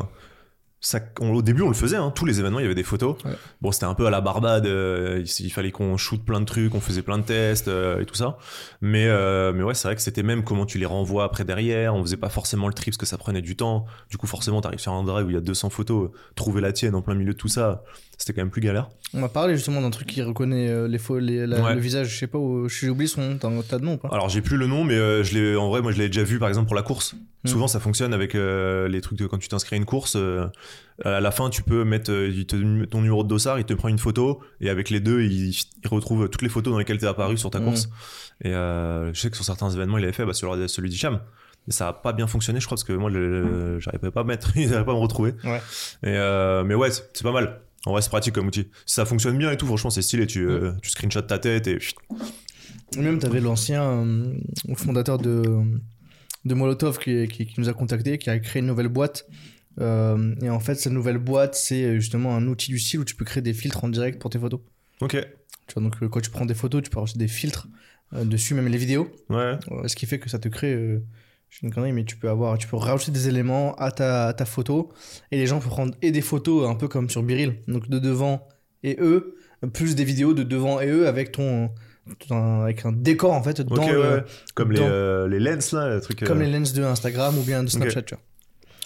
ça, 0.82 1.00
on- 1.20 1.32
au 1.34 1.42
début, 1.42 1.62
on 1.62 1.68
le 1.68 1.74
faisait, 1.74 1.98
hein. 1.98 2.12
tous 2.16 2.26
les 2.26 2.40
événements, 2.40 2.60
il 2.60 2.64
y 2.64 2.66
avait 2.66 2.76
des 2.76 2.84
photos. 2.84 3.16
Ouais. 3.26 3.32
Bon, 3.62 3.72
c'était 3.72 3.86
un 3.86 3.94
peu 3.94 4.06
à 4.08 4.10
la 4.10 4.22
barbade, 4.22 4.66
euh, 4.66 5.22
il, 5.26 5.46
il 5.46 5.50
fallait 5.50 5.72
qu'on 5.72 5.98
shoot 5.98 6.24
plein 6.24 6.40
de 6.40 6.46
trucs, 6.46 6.74
on 6.74 6.80
faisait 6.80 7.02
plein 7.02 7.18
de 7.18 7.24
tests 7.24 7.68
euh, 7.68 8.00
et 8.02 8.06
tout 8.06 8.16
ça. 8.16 8.38
Mais, 8.82 9.06
euh, 9.08 9.52
mais 9.54 9.64
ouais, 9.64 9.74
c'est 9.74 9.88
vrai 9.90 9.96
que 9.96 10.02
c'était 10.02 10.24
même 10.24 10.44
comment 10.44 10.66
tu 10.66 10.78
les 10.78 10.86
renvoies 10.86 11.24
après 11.26 11.44
derrière, 11.44 11.96
on 11.96 12.02
faisait 12.04 12.16
pas 12.18 12.30
forcément 12.30 12.68
le 12.68 12.74
tri 12.74 12.92
parce 12.92 12.98
que 12.98 13.06
ça 13.06 13.18
prenait 13.18 13.42
du 13.42 13.56
temps. 13.58 13.86
Du 14.10 14.18
coup, 14.18 14.28
forcément, 14.28 14.62
t'arrives 14.62 14.80
sur 14.80 14.94
un 14.94 15.04
drive 15.04 15.26
où 15.26 15.30
il 15.30 15.34
y 15.36 15.38
a 15.38 15.42
200 15.42 15.70
photos, 15.70 16.12
trouver 16.36 16.62
la 16.62 16.72
tienne 16.72 16.96
en 16.96 17.02
plein 17.02 17.14
milieu 17.16 17.34
de 17.34 17.38
tout 17.38 17.48
ça, 17.50 17.84
c'était 18.18 18.34
quand 18.34 18.42
même 18.42 18.50
plus 18.52 18.62
galère. 18.62 18.90
On 19.14 19.20
m'a 19.20 19.30
parlé 19.30 19.56
justement 19.56 19.82
d'un 19.82 19.90
truc 19.90 20.08
qui 20.08 20.22
reconnaît 20.22 20.88
les, 20.88 20.98
faux, 20.98 21.20
les- 21.20 21.46
la- 21.48 21.62
Ouais. 21.62 21.74
le 21.76 21.80
visage, 21.82 22.08
je 22.10 22.18
sais 22.20 22.28
pas, 22.28 22.38
j'ai 22.68 22.90
oublié 22.90 23.08
son 23.08 23.22
nom, 23.22 23.38
t'as 23.38 23.80
de 23.80 23.84
nom 23.84 23.94
ou 23.94 23.98
pas? 23.98 24.10
Alors 24.12 24.30
j'ai 24.30 24.42
plus 24.42 24.56
le 24.58 24.68
nom, 24.68 24.84
mais 24.86 24.96
je 25.24 25.34
l'ai, 25.34 25.56
en 25.56 25.68
vrai, 25.70 25.82
moi 25.82 25.92
je 25.92 25.98
l'ai 25.98 26.08
déjà 26.08 26.24
vu 26.24 26.40
par 26.40 26.48
exemple 26.48 26.68
pour 26.68 26.76
la 26.76 26.84
course. 26.84 27.16
Mm. 27.44 27.48
Souvent 27.48 27.68
ça 27.68 27.80
fonctionne 27.80 28.14
avec 28.14 28.34
les 28.34 29.02
trucs 29.02 29.18
de 29.18 29.26
quand 29.26 29.38
tu 29.40 29.48
t'inscris 29.50 29.76
à 29.76 29.78
une 29.78 29.86
course. 29.86 30.16
Euh, 31.06 31.18
à 31.18 31.22
la 31.22 31.32
fin, 31.32 31.50
tu 31.50 31.64
peux 31.64 31.84
mettre 31.86 32.12
euh, 32.12 32.44
ton 32.90 33.02
numéro 33.02 33.24
de 33.24 33.30
dossard, 33.30 33.58
il 33.60 33.66
te 33.66 33.74
prend 33.74 33.88
une 33.88 34.00
photo 34.00 34.42
et 34.62 34.70
avec 34.70 34.90
les 34.90 35.00
deux, 35.00 35.22
il, 35.22 35.50
il 35.50 35.88
retrouve 35.90 36.28
toutes 36.30 36.42
les 36.42 36.50
photos 36.50 36.72
dans 36.74 36.80
lesquelles 36.80 36.98
tu 36.98 37.06
es 37.06 37.08
apparu 37.08 37.38
sur 37.38 37.50
ta 37.50 37.60
Mm. 37.60 37.64
course. 37.66 37.90
Et 38.44 38.50
euh, 38.54 39.14
je 39.14 39.20
sais 39.20 39.30
que 39.30 39.36
sur 39.36 39.46
certains 39.46 39.70
événements, 39.70 39.98
il 39.98 40.04
avait 40.04 40.14
fait 40.14 40.26
bah, 40.26 40.34
celui, 40.34 40.68
celui 40.70 40.90
d'Hicham. 40.90 41.20
Mais 41.68 41.74
ça 41.74 41.90
a 41.90 41.94
pas 41.94 42.14
bien 42.14 42.26
fonctionné, 42.28 42.60
je 42.60 42.66
crois, 42.66 42.76
parce 42.76 42.84
que 42.84 42.94
moi, 42.94 43.10
le- 43.10 43.80
j'arrivais 43.80 44.12
pas 44.12 44.22
à 44.22 44.24
mettre, 44.24 44.52
il 44.58 44.70
n'arrivait 44.70 44.86
pas 44.86 44.92
à 44.92 44.96
me 44.96 45.00
retrouver. 45.02 45.34
Ouais. 45.44 45.62
Et 46.04 46.08
euh, 46.18 46.64
mais 46.64 46.76
ouais, 46.76 46.90
c'est 46.92 47.22
pas 47.24 47.32
mal. 47.32 47.62
En 47.86 47.92
vrai, 47.92 48.02
c'est 48.02 48.10
pratique 48.10 48.34
comme 48.36 48.48
outil. 48.48 48.68
Si 48.86 48.96
ça 48.96 49.06
fonctionne 49.06 49.38
bien 49.38 49.52
et 49.52 49.58
tout, 49.58 49.66
franchement, 49.66 49.90
c'est 49.90 50.02
stylé. 50.02 50.28
Tu, 50.28 50.46
euh, 50.46 50.74
tu 50.82 50.90
screenshots 50.90 51.22
ta 51.22 51.40
tête 51.40 51.68
et 51.68 51.80
même 52.98 53.20
t'avais 53.20 53.40
l'ancien 53.40 54.04
fondateur 54.76 55.18
de, 55.18 55.44
de 56.46 56.54
Molotov 56.56 56.98
qui, 56.98 57.28
qui, 57.28 57.46
qui 57.46 57.60
nous 57.60 57.70
a 57.70 57.74
contacté, 57.74 58.18
qui 58.18 58.30
a 58.30 58.40
créé 58.40 58.62
une 58.62 58.68
nouvelle 58.68 58.88
boîte. 58.90 59.26
Euh, 59.80 60.36
et 60.42 60.50
en 60.50 60.60
fait, 60.60 60.76
cette 60.76 60.92
nouvelle 60.94 61.18
boîte, 61.20 61.56
c'est 61.56 61.96
justement 61.96 62.36
un 62.36 62.46
outil 62.48 62.72
du 62.72 62.80
style 62.80 63.00
où 63.00 63.06
tu 63.06 63.16
peux 63.16 63.26
créer 63.26 63.42
des 63.42 63.54
filtres 63.54 63.84
en 63.84 63.90
direct 63.90 64.20
pour 64.20 64.30
tes 64.30 64.40
photos. 64.40 64.60
ok, 65.02 65.12
Tu 65.68 65.74
vois, 65.74 65.84
donc 65.84 65.96
euh, 66.04 66.10
quand 66.10 66.20
tu 66.22 66.30
prends 66.30 66.46
des 66.46 66.54
photos, 66.54 66.82
tu 66.84 66.90
peux 66.90 67.00
rajouter 67.00 67.20
des 67.20 67.28
filtres 67.28 67.68
euh, 68.14 68.26
dessus, 68.26 68.54
même 68.56 68.68
les 68.68 68.78
vidéos. 68.78 69.10
ouais, 69.30 69.88
ce 69.88 69.96
qui 69.96 70.06
fait 70.06 70.20
que 70.20 70.30
ça 70.30 70.40
te 70.40 70.48
crée 70.50 70.74
euh, 70.74 71.00
je 71.50 71.58
suis 71.58 71.66
une 71.68 71.74
connerie 71.74 71.94
mais 71.94 72.04
tu 72.04 72.16
peux 72.16 72.30
avoir 72.30 72.58
tu 72.60 72.68
peux 72.68 72.76
rajouter 72.78 73.12
des 73.12 73.28
éléments 73.28 73.74
à 73.76 73.92
ta, 73.92 74.28
à 74.28 74.34
ta 74.34 74.46
photo 74.46 74.92
et 75.32 75.38
les 75.38 75.48
gens 75.48 75.60
peuvent 75.60 75.70
prendre 75.70 75.96
et 76.04 76.12
des 76.12 76.22
photos 76.22 76.68
un 76.70 76.76
peu 76.76 76.88
comme 76.88 77.10
sur 77.10 77.24
Biril 77.24 77.56
donc 77.68 77.88
de 77.90 77.98
devant 77.98 78.48
et 78.84 78.98
eux 79.00 79.36
plus 79.74 79.96
des 79.96 80.04
vidéos 80.04 80.34
de 80.36 80.44
devant 80.44 80.80
et 80.80 80.88
eux 80.88 81.08
avec 81.08 81.32
ton, 81.32 81.72
ton- 82.28 82.62
avec 82.62 82.86
un 82.86 82.92
décor 82.92 83.32
en 83.34 83.42
fait 83.42 83.62
dans 83.62 83.76
le- 83.94 84.00
ouais. 84.18 84.24
Comme 84.54 84.72
les, 84.72 84.80
euh, 84.92 85.28
les 85.28 85.40
lens 85.40 85.72
là, 85.74 85.90
le 85.90 86.02
truc. 86.02 86.24
comme 86.24 86.40
euh, 86.42 86.46
les 86.46 86.52
lens 86.60 86.74
de 86.74 86.84
Instagram 86.84 87.36
ou 87.38 87.42
bien 87.42 87.64
de 87.64 87.70
Snapchat 87.70 88.02
tu 88.04 88.14
vois. 88.16 88.24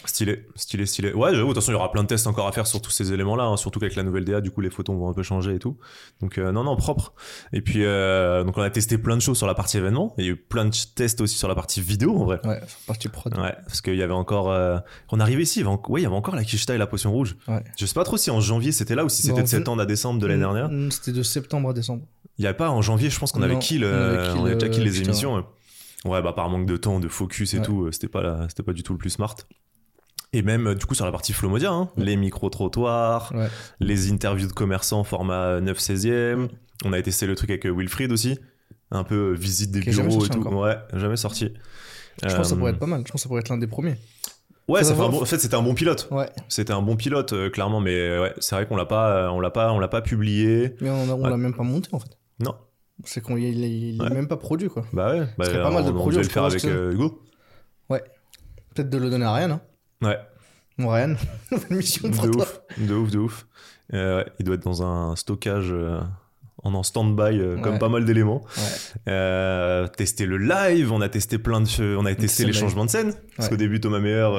Stylé, 0.05 0.45
stylé, 0.55 0.85
stylé. 0.85 1.13
Ouais, 1.13 1.33
j'avoue, 1.33 1.49
de 1.49 1.53
toute 1.53 1.61
façon, 1.63 1.71
il 1.71 1.75
y 1.75 1.77
aura 1.77 1.91
plein 1.91 2.03
de 2.03 2.07
tests 2.07 2.27
encore 2.27 2.47
à 2.47 2.51
faire 2.51 2.67
sur 2.67 2.81
tous 2.81 2.91
ces 2.91 3.13
éléments-là, 3.13 3.43
hein, 3.45 3.57
surtout 3.57 3.79
qu'avec 3.79 3.95
la 3.95 4.03
nouvelle 4.03 4.25
DA, 4.25 4.41
du 4.41 4.51
coup, 4.51 4.59
les 4.61 4.69
photos 4.69 4.95
vont 4.97 5.09
un 5.09 5.13
peu 5.13 5.23
changer 5.23 5.55
et 5.55 5.59
tout. 5.59 5.77
Donc, 6.21 6.37
euh, 6.37 6.51
non, 6.51 6.63
non, 6.63 6.75
propre. 6.75 7.13
Et 7.53 7.61
puis, 7.61 7.85
euh, 7.85 8.43
donc, 8.43 8.57
on 8.57 8.61
a 8.61 8.69
testé 8.69 8.97
plein 8.97 9.15
de 9.15 9.21
choses 9.21 9.37
sur 9.37 9.47
la 9.47 9.53
partie 9.55 9.77
événement. 9.77 10.13
Il 10.17 10.25
y 10.25 10.27
a 10.27 10.31
eu 10.31 10.35
plein 10.35 10.65
de 10.65 10.75
tests 10.95 11.21
aussi 11.21 11.37
sur 11.37 11.47
la 11.47 11.55
partie 11.55 11.79
vidéo, 11.81 12.17
en 12.17 12.25
vrai. 12.25 12.39
ouais 12.45 12.59
sur 12.67 12.79
la 12.81 12.87
partie 12.87 13.07
prod 13.09 13.37
Ouais, 13.37 13.55
parce 13.65 13.81
qu'il 13.81 13.95
y 13.95 14.03
avait 14.03 14.13
encore. 14.13 14.51
euh, 14.51 14.77
On 15.11 15.19
arrivait 15.19 15.43
ici, 15.43 15.59
il 15.59 15.63
y 15.63 15.65
avait, 15.67 15.73
en- 15.75 15.81
ouais, 15.89 16.01
il 16.01 16.03
y 16.03 16.07
avait 16.07 16.15
encore 16.15 16.35
la 16.35 16.43
quicheta 16.43 16.75
et 16.75 16.77
la 16.77 16.87
potion 16.87 17.11
rouge. 17.11 17.37
Ouais. 17.47 17.63
Je 17.79 17.85
sais 17.85 17.93
pas 17.93 18.03
trop 18.03 18.17
si 18.17 18.29
en 18.29 18.41
janvier 18.41 18.71
c'était 18.73 18.95
là 18.95 19.05
ou 19.05 19.09
si 19.09 19.21
c'était 19.21 19.35
Bon, 19.35 19.41
de 19.41 19.47
septembre 19.47 19.81
à 19.81 19.85
décembre 19.85 20.19
de 20.19 20.27
l'année 20.27 20.41
dernière. 20.41 20.69
Mm, 20.69 20.91
c'était 20.91 21.11
de 21.13 21.23
septembre 21.23 21.69
à 21.69 21.73
décembre 21.73 22.03
Il 22.37 22.43
y 22.43 22.47
avait 22.47 22.57
pas 22.57 22.69
en 22.69 22.81
janvier, 22.81 23.09
je 23.09 23.17
pense 23.19 23.31
qu'on 23.31 23.41
avait 23.41 23.53
Non, 23.53 23.59
kill, 23.59 23.85
on 23.85 23.87
avait 23.87 23.95
euh, 24.17 24.31
kill, 24.31 24.41
on 24.41 24.45
avait 24.45 24.55
déjà 24.55 24.69
kill 24.69 24.83
les 24.83 25.01
émissions. 25.01 25.35
ouais. 25.35 26.21
Bah 26.21 26.33
par 26.33 26.49
manque 26.49 26.65
de 26.65 26.75
temps, 26.75 26.99
de 26.99 27.07
focus 27.07 27.53
et 27.53 27.59
Ouais. 27.59 27.63
tout, 27.63 27.89
c'était 27.93 28.09
pas 28.09 28.21
la- 28.21 28.49
c'était 28.49 28.63
pas 28.63 28.73
du 28.73 28.83
tout 28.83 28.91
le 28.91 28.97
plus 28.99 29.09
smart. 29.11 29.35
Et 30.33 30.41
même 30.41 30.67
euh, 30.67 30.75
du 30.75 30.85
coup 30.85 30.95
sur 30.95 31.05
la 31.05 31.11
partie 31.11 31.31
Flomodia, 31.33 31.71
hein, 31.71 31.89
Ouais. 31.97 32.05
les 32.05 32.15
micro-trottoirs, 32.15 33.31
ouais 33.35 33.47
les 33.79 34.11
interviews 34.11 34.47
de 34.47 34.53
commerçants 34.53 35.03
format 35.03 35.59
9-16e. 35.61 36.49
On 36.85 36.91
a 36.93 37.01
testé 37.01 37.25
le 37.27 37.35
truc 37.35 37.49
avec 37.51 37.65
euh, 37.65 37.69
Wilfried 37.71 38.11
aussi, 38.11 38.37
un 38.91 39.03
peu 39.03 39.31
euh, 39.31 39.33
visite 39.33 39.71
des 39.71 39.79
bureaux 39.81 40.25
et 40.25 40.29
tout. 40.29 40.39
encore. 40.39 40.53
Ouais, 40.61 40.77
jamais 40.93 41.17
sorti. 41.17 41.53
je 42.21 42.27
pense 42.27 42.37
que 42.37 42.43
ça 42.45 42.55
pourrait 42.55 42.71
être 42.71 42.79
pas 42.79 42.85
mal 42.87 43.01
je 43.05 43.11
pense 43.11 43.21
que 43.21 43.23
ça 43.23 43.27
pourrait 43.29 43.41
être 43.41 43.49
l'un 43.49 43.57
des 43.57 43.67
premiers 43.67 43.95
Ouais, 44.69 44.83
ça 44.83 44.95
fait 44.95 45.01
un 45.01 45.09
bon- 45.09 45.21
en 45.21 45.25
fait 45.25 45.39
c'était 45.39 45.55
un 45.55 45.61
bon 45.61 45.73
pilote. 45.75 46.07
ouais 46.11 46.29
C'était 46.47 46.71
un 46.73 46.81
bon 46.81 46.95
pilote 46.95 47.33
euh, 47.33 47.49
clairement, 47.49 47.81
mais 47.81 48.17
ouais, 48.17 48.33
c'est 48.39 48.55
vrai 48.55 48.65
qu'on 48.65 48.77
l'a 48.77 48.85
pas, 48.85 49.29
on 49.31 49.39
l'a 49.41 49.51
pas, 49.51 49.71
on 49.73 49.79
l'a 49.79 49.89
pas 49.89 50.01
publié. 50.01 50.73
mais 50.81 50.89
on, 50.89 51.21
Ouais. 51.21 51.29
l'a 51.29 51.35
même 51.37 51.53
pas 51.53 51.63
monté 51.63 51.89
en 51.91 51.99
fait 51.99 52.17
Non. 52.39 52.55
c'est 53.03 53.21
qu'on 53.21 53.35
il, 53.37 53.43
il- 53.43 53.63
il 53.95 53.99
est 53.99 54.03
Ouais. 54.03 54.09
même 54.09 54.27
pas 54.29 54.37
produit 54.37 54.69
quoi 54.69 54.85
Bah 54.93 55.11
ouais, 55.13 55.27
bah, 55.37 55.45
serait 55.45 55.61
pas 55.61 55.69
mal 55.69 55.83
de 55.83 55.89
on, 55.91 55.95
on 55.95 55.97
produire, 55.99 56.21
le 56.21 56.27
faire 56.29 56.45
avec 56.45 56.63
euh, 56.65 56.93
Hugo. 56.93 57.21
peut-être 57.89 58.89
de 58.89 58.97
le 58.97 59.09
donner 59.09 59.25
à 59.25 59.33
Ryan 59.33 59.51
hein. 59.51 59.61
Ouais. 60.03 60.19
Ryan, 60.79 61.15
nouvelle 61.51 61.77
mission 61.77 62.09
de 62.09 62.15
ouf, 62.15 62.59
de 62.77 62.93
ouf, 62.93 63.11
de 63.11 63.17
ouf. 63.19 63.45
Euh, 63.93 64.23
il 64.39 64.45
doit 64.45 64.55
être 64.55 64.63
dans 64.63 64.81
un 64.83 65.15
stockage 65.15 65.69
euh, 65.71 65.99
en 66.63 66.73
en 66.73 66.81
stand-by, 66.83 67.39
euh, 67.39 67.57
comme 67.59 67.77
pas 67.79 67.89
mal 67.89 68.05
d'éléments. 68.05 68.43
Ouais. 69.05 69.87
Tester 69.97 70.25
le 70.25 70.37
live, 70.37 70.91
on 70.91 71.01
a 71.01 71.09
testé 71.09 71.37
plein 71.37 71.61
de, 71.61 71.67
che- 71.67 71.95
on 71.97 72.05
a 72.05 72.15
testé 72.15 72.43
les 72.45 72.51
le 72.53 72.57
changements 72.57 72.85
de 72.85 72.89
scène. 72.89 73.13
Parce 73.37 73.49
qu'au 73.49 73.55
début, 73.57 73.79
Thomas 73.79 73.99
Meyer, 73.99 74.29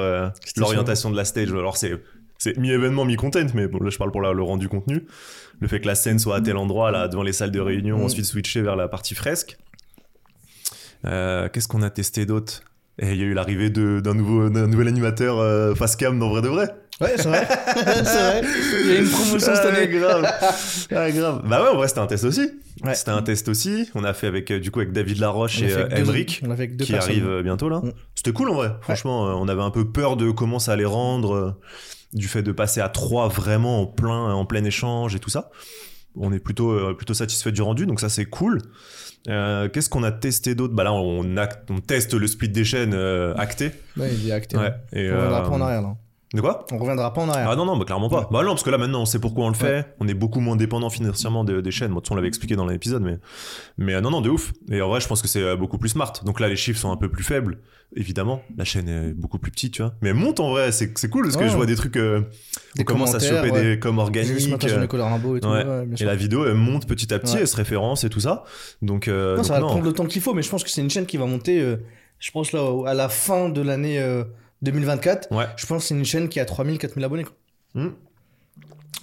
l'orientation 0.57 1.09
de 1.11 1.15
la 1.15 1.23
stage, 1.25 1.49
alors 1.51 1.77
c'est 1.77 2.01
c'est 2.37 2.57
mi-événement, 2.57 3.05
mi-content, 3.05 3.47
mais 3.53 3.67
bon, 3.67 3.79
là 3.81 3.89
je 3.89 3.97
parle 3.97 4.11
pour 4.11 4.21
la- 4.21 4.33
le 4.33 4.43
rendu 4.43 4.67
contenu. 4.67 5.05
Le 5.61 5.67
fait 5.69 5.79
que 5.79 5.87
la 5.87 5.95
scène 5.95 6.19
soit 6.19 6.35
à 6.35 6.41
tel 6.41 6.57
endroit, 6.57 6.91
là, 6.91 7.07
devant 7.07 7.23
les 7.23 7.31
salles 7.31 7.51
de 7.51 7.61
réunion, 7.61 7.99
Mm. 7.99 8.03
ensuite 8.03 8.25
switcher 8.25 8.61
vers 8.61 8.75
la 8.75 8.89
partie 8.89 9.15
fresque. 9.15 9.57
Qu'est-ce 11.03 11.67
qu'on 11.67 11.81
a 11.83 11.89
testé 11.89 12.25
d'autre? 12.25 12.61
Et 12.99 13.11
il 13.11 13.17
y 13.17 13.21
a 13.21 13.25
eu 13.25 13.33
l'arrivée 13.33 13.69
de- 13.69 13.99
d'un 13.99 14.13
nouveau, 14.13 14.49
nouvel 14.49 14.87
animateur 14.87 15.37
euh, 15.39 15.75
face 15.75 15.95
cam 15.97 16.17
dans 16.17 16.29
vrai 16.29 16.41
de 16.41 16.47
vrai. 16.47 16.69
Ouais, 17.01 17.13
c'est 17.17 17.27
vrai. 17.27 17.45
c'est 17.75 17.83
vrai. 18.03 18.41
Il 18.85 18.87
y 18.93 18.95
a 18.95 18.99
une 19.01 19.09
promotion 19.09 19.39
cette 19.53 19.65
Ah, 19.65 19.67
année. 19.67 19.87
grave. 19.89 20.25
Ah, 20.95 21.11
grave. 21.11 21.41
Bah 21.45 21.61
ouais, 21.61 21.67
en 21.69 21.75
vrai, 21.75 21.89
c'était 21.89 21.99
un 21.99 22.07
test 22.07 22.23
aussi. 22.23 22.49
Ouais. 22.85 22.95
C'était 22.95 23.11
un 23.11 23.21
test 23.21 23.49
aussi. 23.49 23.89
On 23.95 24.05
a 24.05 24.13
fait 24.13 24.27
avec, 24.27 24.49
euh, 24.51 24.59
du 24.61 24.71
coup, 24.71 24.79
avec 24.79 24.93
David 24.93 25.19
Laroche 25.19 25.59
On 25.61 25.65
et 25.65 25.73
euh, 25.73 25.89
Emric, 25.89 26.39
qui 26.39 26.91
personnes. 26.91 26.95
arrive 26.95 27.41
bientôt 27.43 27.67
là. 27.67 27.79
Mm. 27.83 27.91
C'était 28.15 28.31
cool 28.31 28.49
en 28.49 28.53
vrai. 28.55 28.71
Franchement, 28.81 29.23
on 29.41 29.47
avait 29.49 29.61
un 29.61 29.71
peu 29.71 29.91
peur 29.91 30.15
de 30.15 30.31
comment 30.31 30.59
ça 30.59 30.71
allait 30.71 30.85
rendre, 30.85 31.33
euh, 31.35 31.51
du 32.13 32.29
fait 32.29 32.43
de 32.43 32.53
passer 32.53 32.79
à 32.79 32.87
trois 32.87 33.27
vraiment 33.27 33.81
en 33.81 33.85
plein, 33.87 34.31
en 34.31 34.45
plein 34.45 34.63
échange 34.63 35.15
et 35.15 35.19
tout 35.19 35.29
ça. 35.29 35.49
On 36.17 36.31
est 36.33 36.39
plutôt, 36.39 36.71
euh, 36.71 36.93
plutôt 36.93 37.13
satisfait 37.13 37.51
du 37.51 37.61
rendu, 37.61 37.85
donc 37.85 37.99
ça 37.99 38.09
c'est 38.09 38.25
cool. 38.25 38.59
Euh, 39.27 39.67
Qu'est-ce 39.69 39.89
qu'on 39.89 40.03
a 40.03 40.11
testé 40.11 40.55
d'autre? 40.55 40.73
Bah 40.73 40.83
là, 40.83 40.93
on, 40.93 41.35
acte- 41.37 41.69
on 41.69 41.79
teste 41.79 42.13
le 42.13 42.27
split 42.27 42.49
des 42.49 42.63
chaînes 42.63 42.93
euh, 42.93 43.33
acté. 43.35 43.71
Ouais, 43.97 44.13
il 44.13 44.29
est 44.29 44.31
acté. 44.31 44.55
Ouais. 44.57 44.67
hein. 44.67 44.73
Et, 44.93 45.11
On 45.11 45.15
pas 45.17 45.49
en 45.49 45.61
arrière 45.61 45.81
là. 45.81 45.95
De 46.35 46.41
quoi? 46.41 46.65
On 46.71 46.77
reviendra 46.77 47.13
pas 47.13 47.21
en 47.21 47.29
arrière. 47.29 47.49
Ah 47.49 47.55
non, 47.55 47.65
non, 47.65 47.77
bah 47.77 47.85
clairement 47.85 48.09
pas. 48.09 48.27
Bah 48.31 48.41
non, 48.43 48.49
parce 48.49 48.63
que 48.63 48.69
là 48.69 48.77
maintenant 48.77 49.01
on 49.01 49.05
sait 49.05 49.19
pourquoi 49.19 49.45
on 49.45 49.49
le 49.49 49.55
fait. 49.55 49.95
On 49.99 50.07
est 50.07 50.13
beaucoup 50.13 50.39
moins 50.41 50.55
dépendant 50.55 50.89
financièrement 50.89 51.43
de- 51.43 51.61
des 51.61 51.71
chaînes. 51.71 51.91
Moi, 51.91 51.95
de 51.95 52.01
toute 52.01 52.05
façon, 52.07 52.13
on 52.13 52.17
l'avait 52.17 52.27
expliqué 52.27 52.55
dans 52.55 52.65
l'épisode, 52.65 53.01
mais, 53.01 53.17
mais 53.77 53.93
euh, 53.95 54.01
non, 54.01 54.11
non, 54.11 54.21
de 54.21 54.29
ouf. 54.29 54.51
Et 54.69 54.81
en 54.81 54.89
vrai, 54.89 54.99
je 54.99 55.07
pense 55.07 55.21
que 55.21 55.27
c'est 55.27 55.41
euh, 55.41 55.55
beaucoup 55.55 55.77
plus 55.77 55.89
smart. 55.89 56.11
Donc 56.25 56.39
là, 56.39 56.49
les 56.49 56.55
chiffres 56.57 56.79
sont 56.79 56.91
un 56.91 56.97
peu 56.97 57.09
plus 57.09 57.23
faibles, 57.23 57.59
évidemment. 57.95 58.41
La 58.57 58.65
chaîne 58.65 58.89
est 58.89 59.13
beaucoup 59.13 59.39
plus 59.39 59.51
petite, 59.51 59.73
tu 59.73 59.81
vois. 59.81 59.93
Mais 60.01 60.09
elle 60.09 60.15
monte 60.15 60.39
en 60.41 60.49
vrai, 60.49 60.71
c'est 60.73 60.97
c'est 60.97 61.09
cool 61.09 61.23
parce 61.23 61.37
que 61.37 61.43
Ouais. 61.43 61.49
je 61.49 61.55
vois 61.55 61.65
des 61.65 61.75
trucs. 61.75 61.95
euh, 61.97 62.21
Des 62.75 62.81
on 62.81 62.83
commence 62.83 63.15
à 63.15 63.19
choper 63.19 63.51
des 63.51 63.77
ce 63.79 63.87
organiques. 63.97 64.35
euh, 65.31 65.35
et 65.37 65.39
tout. 65.39 65.47
et 66.03 66.05
la 66.05 66.15
vidéo, 66.15 66.45
elle 66.45 66.55
monte 66.55 66.85
petit 66.85 67.13
à 67.13 67.19
petit, 67.19 67.37
elle 67.37 67.47
se 67.47 67.55
référence 67.55 68.03
et 68.03 68.09
tout 68.09 68.19
ça. 68.19 68.43
Donc, 68.81 69.07
Non, 69.07 69.41
ça 69.43 69.53
va 69.53 69.59
prendre 69.61 69.83
le 69.85 69.93
temps 69.93 70.05
qu'il 70.05 70.21
faut, 70.21 70.33
mais 70.33 70.41
je 70.41 70.49
pense 70.49 70.63
que 70.63 70.69
c'est 70.69 70.81
une 70.81 70.89
chaîne 70.89 71.05
qui 71.05 71.15
va 71.17 71.25
monter, 71.25 71.75
je 72.19 72.31
pense 72.31 72.51
là, 72.51 72.61
à 72.87 72.93
la 72.93 73.07
fin 73.09 73.47
de 73.49 73.61
l'année 73.61 74.03
2024. 74.65 75.31
Ouais. 75.31 75.45
Je 75.55 75.65
pense 75.65 75.83
que 75.83 75.87
c'est 75.87 75.95
une 75.95 76.05
chaîne 76.05 76.29
qui 76.29 76.39
a 76.39 76.45
3000, 76.45 76.77
4000 76.77 77.05
abonnés. 77.05 77.23
Quoi. 77.23 77.33
Hmm. 77.73 77.91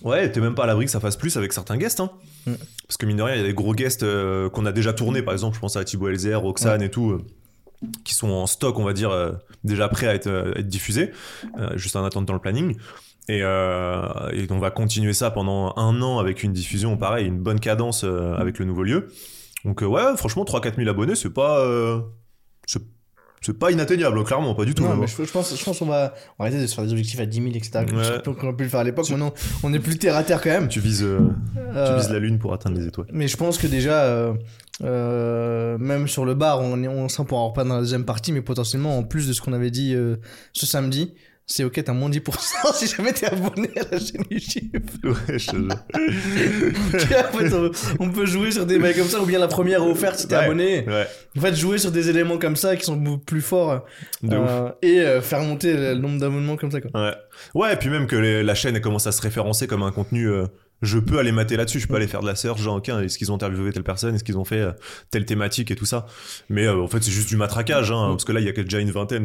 Ouais, 0.04 0.30
t'es 0.30 0.40
même 0.40 0.54
pas 0.54 0.64
à 0.64 0.66
l'abri 0.66 0.86
que 0.86 0.90
ça 0.90 1.00
fasse 1.00 1.16
plus 1.16 1.36
avec 1.36 1.52
certains 1.52 1.76
guests. 1.76 2.00
Hein. 2.00 2.10
Mm. 2.46 2.54
Parce 2.86 2.96
que 2.96 3.06
mine 3.06 3.16
de 3.16 3.22
rien, 3.22 3.36
il 3.36 3.40
y 3.40 3.44
a 3.44 3.46
des 3.46 3.54
gros 3.54 3.74
guests 3.74 4.02
euh, 4.02 4.48
qu'on 4.50 4.66
a 4.66 4.72
déjà 4.72 4.92
tournés, 4.92 5.22
par 5.22 5.32
exemple, 5.32 5.54
je 5.54 5.60
pense 5.60 5.76
à 5.76 5.84
Thibaut 5.84 6.08
Elzer, 6.08 6.40
Roxane 6.40 6.82
et 6.82 6.90
tout, 6.90 7.10
euh, 7.10 7.24
qui 8.04 8.14
sont 8.14 8.30
en 8.30 8.46
stock, 8.46 8.78
on 8.78 8.84
va 8.84 8.92
dire, 8.92 9.10
euh, 9.10 9.32
déjà 9.64 9.88
prêts 9.88 10.08
à 10.08 10.14
être, 10.14 10.54
être 10.56 10.68
diffusés, 10.68 11.12
juste 11.74 11.96
en 11.96 12.04
attente 12.04 12.26
dans 12.26 12.34
le 12.34 12.40
planning. 12.40 12.76
Et, 13.28 13.38
et 13.38 14.46
on 14.50 14.58
va 14.58 14.70
continuer 14.72 15.12
ça 15.12 15.30
pendant 15.30 15.72
un 15.76 16.02
an 16.02 16.18
avec 16.18 16.42
une 16.42 16.52
diffusion, 16.52 16.96
pareil, 16.96 17.26
une 17.26 17.38
bonne 17.38 17.60
cadence 17.60 18.04
avec 18.04 18.58
le 18.58 18.64
nouveau 18.64 18.82
lieu. 18.82 19.08
Donc 19.64 19.80
ouais, 19.82 20.16
franchement, 20.16 20.44
3-4 20.44 20.76
000 20.76 20.88
abonnés, 20.88 21.14
c'est 21.14 21.30
pas... 21.30 21.64
c'est 23.42 23.58
pas 23.58 23.70
inatteignable, 23.72 24.22
clairement, 24.24 24.54
pas 24.54 24.64
du 24.64 24.74
tout. 24.74 24.84
Non, 24.84 24.90
même. 24.90 25.00
mais 25.00 25.06
je, 25.06 25.24
je 25.24 25.30
pense, 25.30 25.56
je 25.56 25.64
pense 25.64 25.78
qu'on 25.80 25.86
va, 25.86 26.14
on 26.38 26.44
va 26.44 26.48
arrêter 26.48 26.62
de 26.62 26.66
se 26.66 26.74
faire 26.74 26.84
des 26.84 26.92
objectifs 26.92 27.18
à 27.18 27.26
10 27.26 27.36
000, 27.36 27.48
etc. 27.48 27.70
Ouais. 27.80 28.04
je 28.24 28.30
qu'on 28.30 28.48
a 28.50 28.52
pu 28.52 28.62
le 28.62 28.68
faire 28.68 28.80
à 28.80 28.84
l'époque. 28.84 29.10
Maintenant, 29.10 29.34
on 29.64 29.72
est 29.74 29.80
plus 29.80 29.98
terre 29.98 30.16
à 30.16 30.22
terre 30.22 30.40
quand 30.40 30.50
même. 30.50 30.68
Tu 30.68 30.78
vises, 30.80 31.02
euh, 31.02 31.18
tu 31.54 31.60
Euh, 31.76 31.96
vises 31.96 32.10
la 32.10 32.20
lune 32.20 32.38
pour 32.38 32.54
atteindre 32.54 32.78
les 32.78 32.86
étoiles. 32.86 33.08
Mais 33.12 33.26
je 33.26 33.36
pense 33.36 33.58
que 33.58 33.66
déjà, 33.66 34.04
euh, 34.04 34.32
euh, 34.84 35.78
même 35.78 36.08
sur 36.08 36.24
le 36.24 36.34
bar, 36.34 36.60
on, 36.60 36.82
est, 36.82 36.88
on 36.88 37.06
on 37.06 37.24
pourra 37.24 37.40
en 37.42 37.48
reparler 37.48 37.68
dans 37.68 37.76
la 37.76 37.80
deuxième 37.82 38.04
partie, 38.04 38.32
mais 38.32 38.42
potentiellement, 38.42 38.96
en 38.96 39.02
plus 39.02 39.26
de 39.28 39.32
ce 39.32 39.40
qu'on 39.40 39.52
avait 39.52 39.70
dit 39.70 39.94
euh, 39.94 40.16
ce 40.52 40.66
samedi, 40.66 41.12
c'est 41.46 41.64
ok, 41.64 41.82
t'as 41.84 41.92
moins 41.92 42.08
10% 42.08 42.22
si 42.74 42.86
jamais 42.86 43.12
t'es 43.12 43.26
abonné 43.26 43.68
à 43.76 43.82
la 43.92 43.98
chaîne 43.98 44.22
YouTube. 44.30 44.86
Ouais, 45.04 45.38
je 45.38 45.46
te 45.50 45.56
jure. 45.56 45.68
en 47.34 47.38
fait, 47.38 47.76
on, 48.00 48.10
peut 48.10 48.26
jouer 48.26 48.50
sur 48.52 48.64
des 48.66 48.78
bails 48.78 48.94
comme 48.94 49.08
ça, 49.08 49.20
ou 49.20 49.26
bien 49.26 49.38
la 49.38 49.48
première 49.48 49.86
offerte 49.86 50.18
si 50.18 50.28
t'es 50.28 50.36
Ouais. 50.36 50.44
abonné. 50.44 50.84
Ouais, 50.86 51.06
En 51.36 51.40
fait, 51.40 51.54
jouer 51.54 51.78
sur 51.78 51.90
des 51.90 52.08
éléments 52.08 52.38
comme 52.38 52.56
ça 52.56 52.76
qui 52.76 52.84
sont 52.84 52.96
beaucoup 52.96 53.24
plus 53.24 53.40
forts 53.42 53.84
de 54.22 54.36
ouf. 54.36 54.48
euh, 54.48 54.70
et 54.82 55.00
euh, 55.00 55.20
faire 55.20 55.40
monter 55.42 55.74
le 55.74 55.94
nombre 55.94 56.18
d'abonnements 56.20 56.56
comme 56.56 56.70
ça. 56.70 56.80
Quoi. 56.80 56.90
Ouais. 56.94 57.14
Ouais, 57.54 57.72
et 57.74 57.76
puis 57.76 57.88
même 57.90 58.06
que 58.06 58.16
les- 58.16 58.42
la 58.42 58.54
chaîne 58.54 58.80
commence 58.80 59.06
à 59.06 59.12
se 59.12 59.20
référencer 59.22 59.66
comme 59.66 59.82
un 59.82 59.92
contenu. 59.92 60.28
euh, 60.28 60.46
je 60.80 60.98
peux 60.98 61.18
aller 61.20 61.30
mater 61.32 61.56
là-dessus, 61.56 61.78
je 61.78 61.86
peux 61.86 61.94
aller 61.94 62.08
faire 62.08 62.22
de 62.22 62.26
la 62.26 62.34
search, 62.34 62.60
genre, 62.60 62.76
ok, 62.76 62.88
est-ce 62.88 63.16
qu'ils 63.16 63.30
ont 63.30 63.36
interviewé 63.36 63.70
telle 63.72 63.84
personne, 63.84 64.16
est-ce 64.16 64.24
qu'ils 64.24 64.36
ont 64.38 64.44
fait 64.44 64.64
telle 65.12 65.24
thématique 65.24 65.70
et 65.70 65.76
tout 65.76 65.84
ça. 65.86 66.06
Mais 66.48 66.68
en 66.68 66.88
fait, 66.88 67.00
c'est 67.04 67.12
juste 67.12 67.28
du 67.28 67.36
matraquage, 67.36 67.92
hein, 67.92 68.08
parce 68.10 68.24
que 68.24 68.32
là, 68.32 68.40
il 68.40 68.46
y 68.46 68.48
a 68.48 68.52
déjà 68.52 68.80
une 68.80 68.90
vingtaine, 68.90 69.24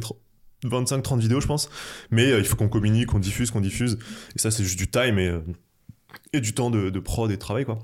25-30 0.66 1.20
vidéos, 1.20 1.42
je 1.42 1.48
pense. 1.48 1.70
Mais 2.12 2.32
euh, 2.32 2.40
il 2.40 2.46
faut 2.46 2.56
qu'on 2.56 2.70
communique, 2.70 3.08
qu'on 3.08 3.20
diffuse, 3.20 3.52
qu'on 3.52 3.62
diffuse. 3.62 3.98
Et 4.36 4.40
ça, 4.40 4.52
c'est 4.52 4.64
juste 4.64 4.78
du 4.78 4.90
time 4.90 5.20
et, 5.20 5.28
euh, 5.28 5.42
et 6.34 6.42
du 6.42 6.54
temps 6.54 6.70
de, 6.70 6.90
de 6.90 7.00
prod 7.00 7.30
et 7.32 7.36
de 7.36 7.40
travail, 7.40 7.66
quoi. 7.66 7.80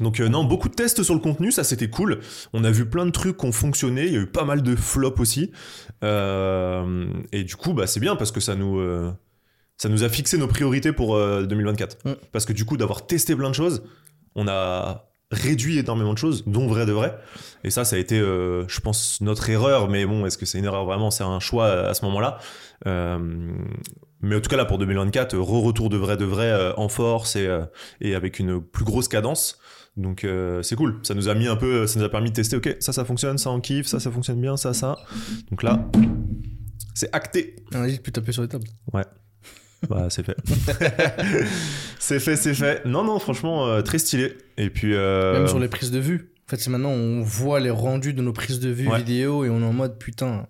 Donc 0.00 0.18
euh, 0.18 0.28
non, 0.28 0.44
beaucoup 0.44 0.68
de 0.68 0.74
tests 0.74 1.02
sur 1.02 1.14
le 1.14 1.20
contenu, 1.20 1.52
ça 1.52 1.62
c'était 1.62 1.90
cool. 1.90 2.20
On 2.52 2.64
a 2.64 2.70
vu 2.70 2.86
plein 2.86 3.06
de 3.06 3.10
trucs 3.10 3.36
qui 3.36 3.46
ont 3.46 3.52
fonctionné, 3.52 4.06
il 4.06 4.12
y 4.12 4.16
a 4.16 4.20
eu 4.20 4.26
pas 4.26 4.44
mal 4.44 4.62
de 4.62 4.74
flops 4.74 5.20
aussi. 5.20 5.52
Euh, 6.02 7.06
et 7.32 7.44
du 7.44 7.54
coup, 7.54 7.74
bah, 7.74 7.86
c'est 7.86 8.00
bien 8.00 8.16
parce 8.16 8.32
que 8.32 8.40
ça 8.40 8.54
nous, 8.54 8.80
euh, 8.80 9.12
ça 9.76 9.88
nous 9.88 10.02
a 10.02 10.08
fixé 10.08 10.38
nos 10.38 10.48
priorités 10.48 10.92
pour 10.92 11.16
euh, 11.16 11.44
2024. 11.44 11.98
Mm. 12.04 12.12
Parce 12.32 12.46
que 12.46 12.54
du 12.54 12.64
coup, 12.64 12.78
d'avoir 12.78 13.06
testé 13.06 13.36
plein 13.36 13.50
de 13.50 13.54
choses, 13.54 13.82
on 14.34 14.48
a 14.48 15.09
réduit 15.30 15.78
énormément 15.78 16.12
de 16.12 16.18
choses, 16.18 16.44
dont 16.46 16.66
vrai 16.66 16.86
de 16.86 16.92
vrai. 16.92 17.16
Et 17.64 17.70
ça, 17.70 17.84
ça 17.84 17.96
a 17.96 17.98
été, 17.98 18.18
euh, 18.18 18.66
je 18.68 18.80
pense, 18.80 19.20
notre 19.20 19.48
erreur. 19.50 19.88
Mais 19.88 20.04
bon, 20.06 20.26
est-ce 20.26 20.38
que 20.38 20.46
c'est 20.46 20.58
une 20.58 20.64
erreur 20.64 20.84
vraiment? 20.84 21.10
C'est 21.10 21.24
un 21.24 21.40
choix 21.40 21.68
à 21.70 21.94
ce 21.94 22.04
moment-là. 22.06 22.38
Euh, 22.86 23.52
mais 24.22 24.36
en 24.36 24.40
tout 24.40 24.50
cas, 24.50 24.56
là, 24.56 24.64
pour 24.64 24.78
2024, 24.78 25.34
euh, 25.34 25.40
re-retour 25.40 25.88
de 25.88 25.96
vrai 25.96 26.16
de 26.16 26.24
vrai 26.24 26.50
euh, 26.50 26.72
en 26.76 26.88
force 26.88 27.36
et, 27.36 27.46
euh, 27.46 27.62
et 28.00 28.14
avec 28.14 28.38
une 28.38 28.60
plus 28.60 28.84
grosse 28.84 29.08
cadence. 29.08 29.58
Donc 29.96 30.24
euh, 30.24 30.62
c'est 30.62 30.76
cool, 30.76 31.00
ça 31.02 31.14
nous 31.14 31.28
a 31.28 31.34
mis 31.34 31.48
un 31.48 31.56
peu, 31.56 31.86
ça 31.86 31.98
nous 31.98 32.04
a 32.04 32.08
permis 32.08 32.30
de 32.30 32.36
tester, 32.36 32.56
ok, 32.56 32.76
ça 32.78 32.92
ça 32.92 33.04
fonctionne, 33.04 33.38
ça 33.38 33.50
on 33.50 33.60
kiffe, 33.60 33.86
ça 33.86 33.98
ça 33.98 34.10
fonctionne 34.10 34.40
bien, 34.40 34.56
ça 34.56 34.72
ça. 34.72 34.96
Donc 35.50 35.62
là, 35.62 35.84
c'est 36.94 37.14
acté. 37.14 37.56
On 37.74 37.82
a 37.82 37.88
dit 37.88 37.96
de 37.96 38.00
plus 38.00 38.12
taper 38.12 38.32
sur 38.32 38.42
les 38.42 38.48
tables. 38.48 38.68
Bah 39.88 40.08
c'est 40.10 40.24
fait. 40.24 40.36
c'est 41.98 42.20
fait, 42.20 42.36
c'est 42.36 42.54
fait. 42.54 42.84
Non 42.84 43.02
non, 43.04 43.18
franchement 43.18 43.66
euh, 43.66 43.82
très 43.82 43.98
stylé. 43.98 44.36
Et 44.56 44.70
puis 44.70 44.94
euh, 44.94 45.32
Même 45.38 45.48
sur 45.48 45.58
les 45.58 45.68
prises 45.68 45.90
de 45.90 45.98
vue. 45.98 46.30
En 46.46 46.50
fait, 46.50 46.56
c'est 46.60 46.70
maintenant, 46.70 46.90
on 46.90 47.22
voit 47.22 47.60
les 47.60 47.70
rendus 47.70 48.12
de 48.12 48.22
nos 48.22 48.32
prises 48.32 48.60
de 48.60 48.70
vue 48.70 48.88
Ouais. 48.88 48.98
vidéo 48.98 49.44
et 49.44 49.50
on 49.50 49.60
est 49.60 49.64
en 49.64 49.72
mode 49.72 49.98
putain. 49.98 50.46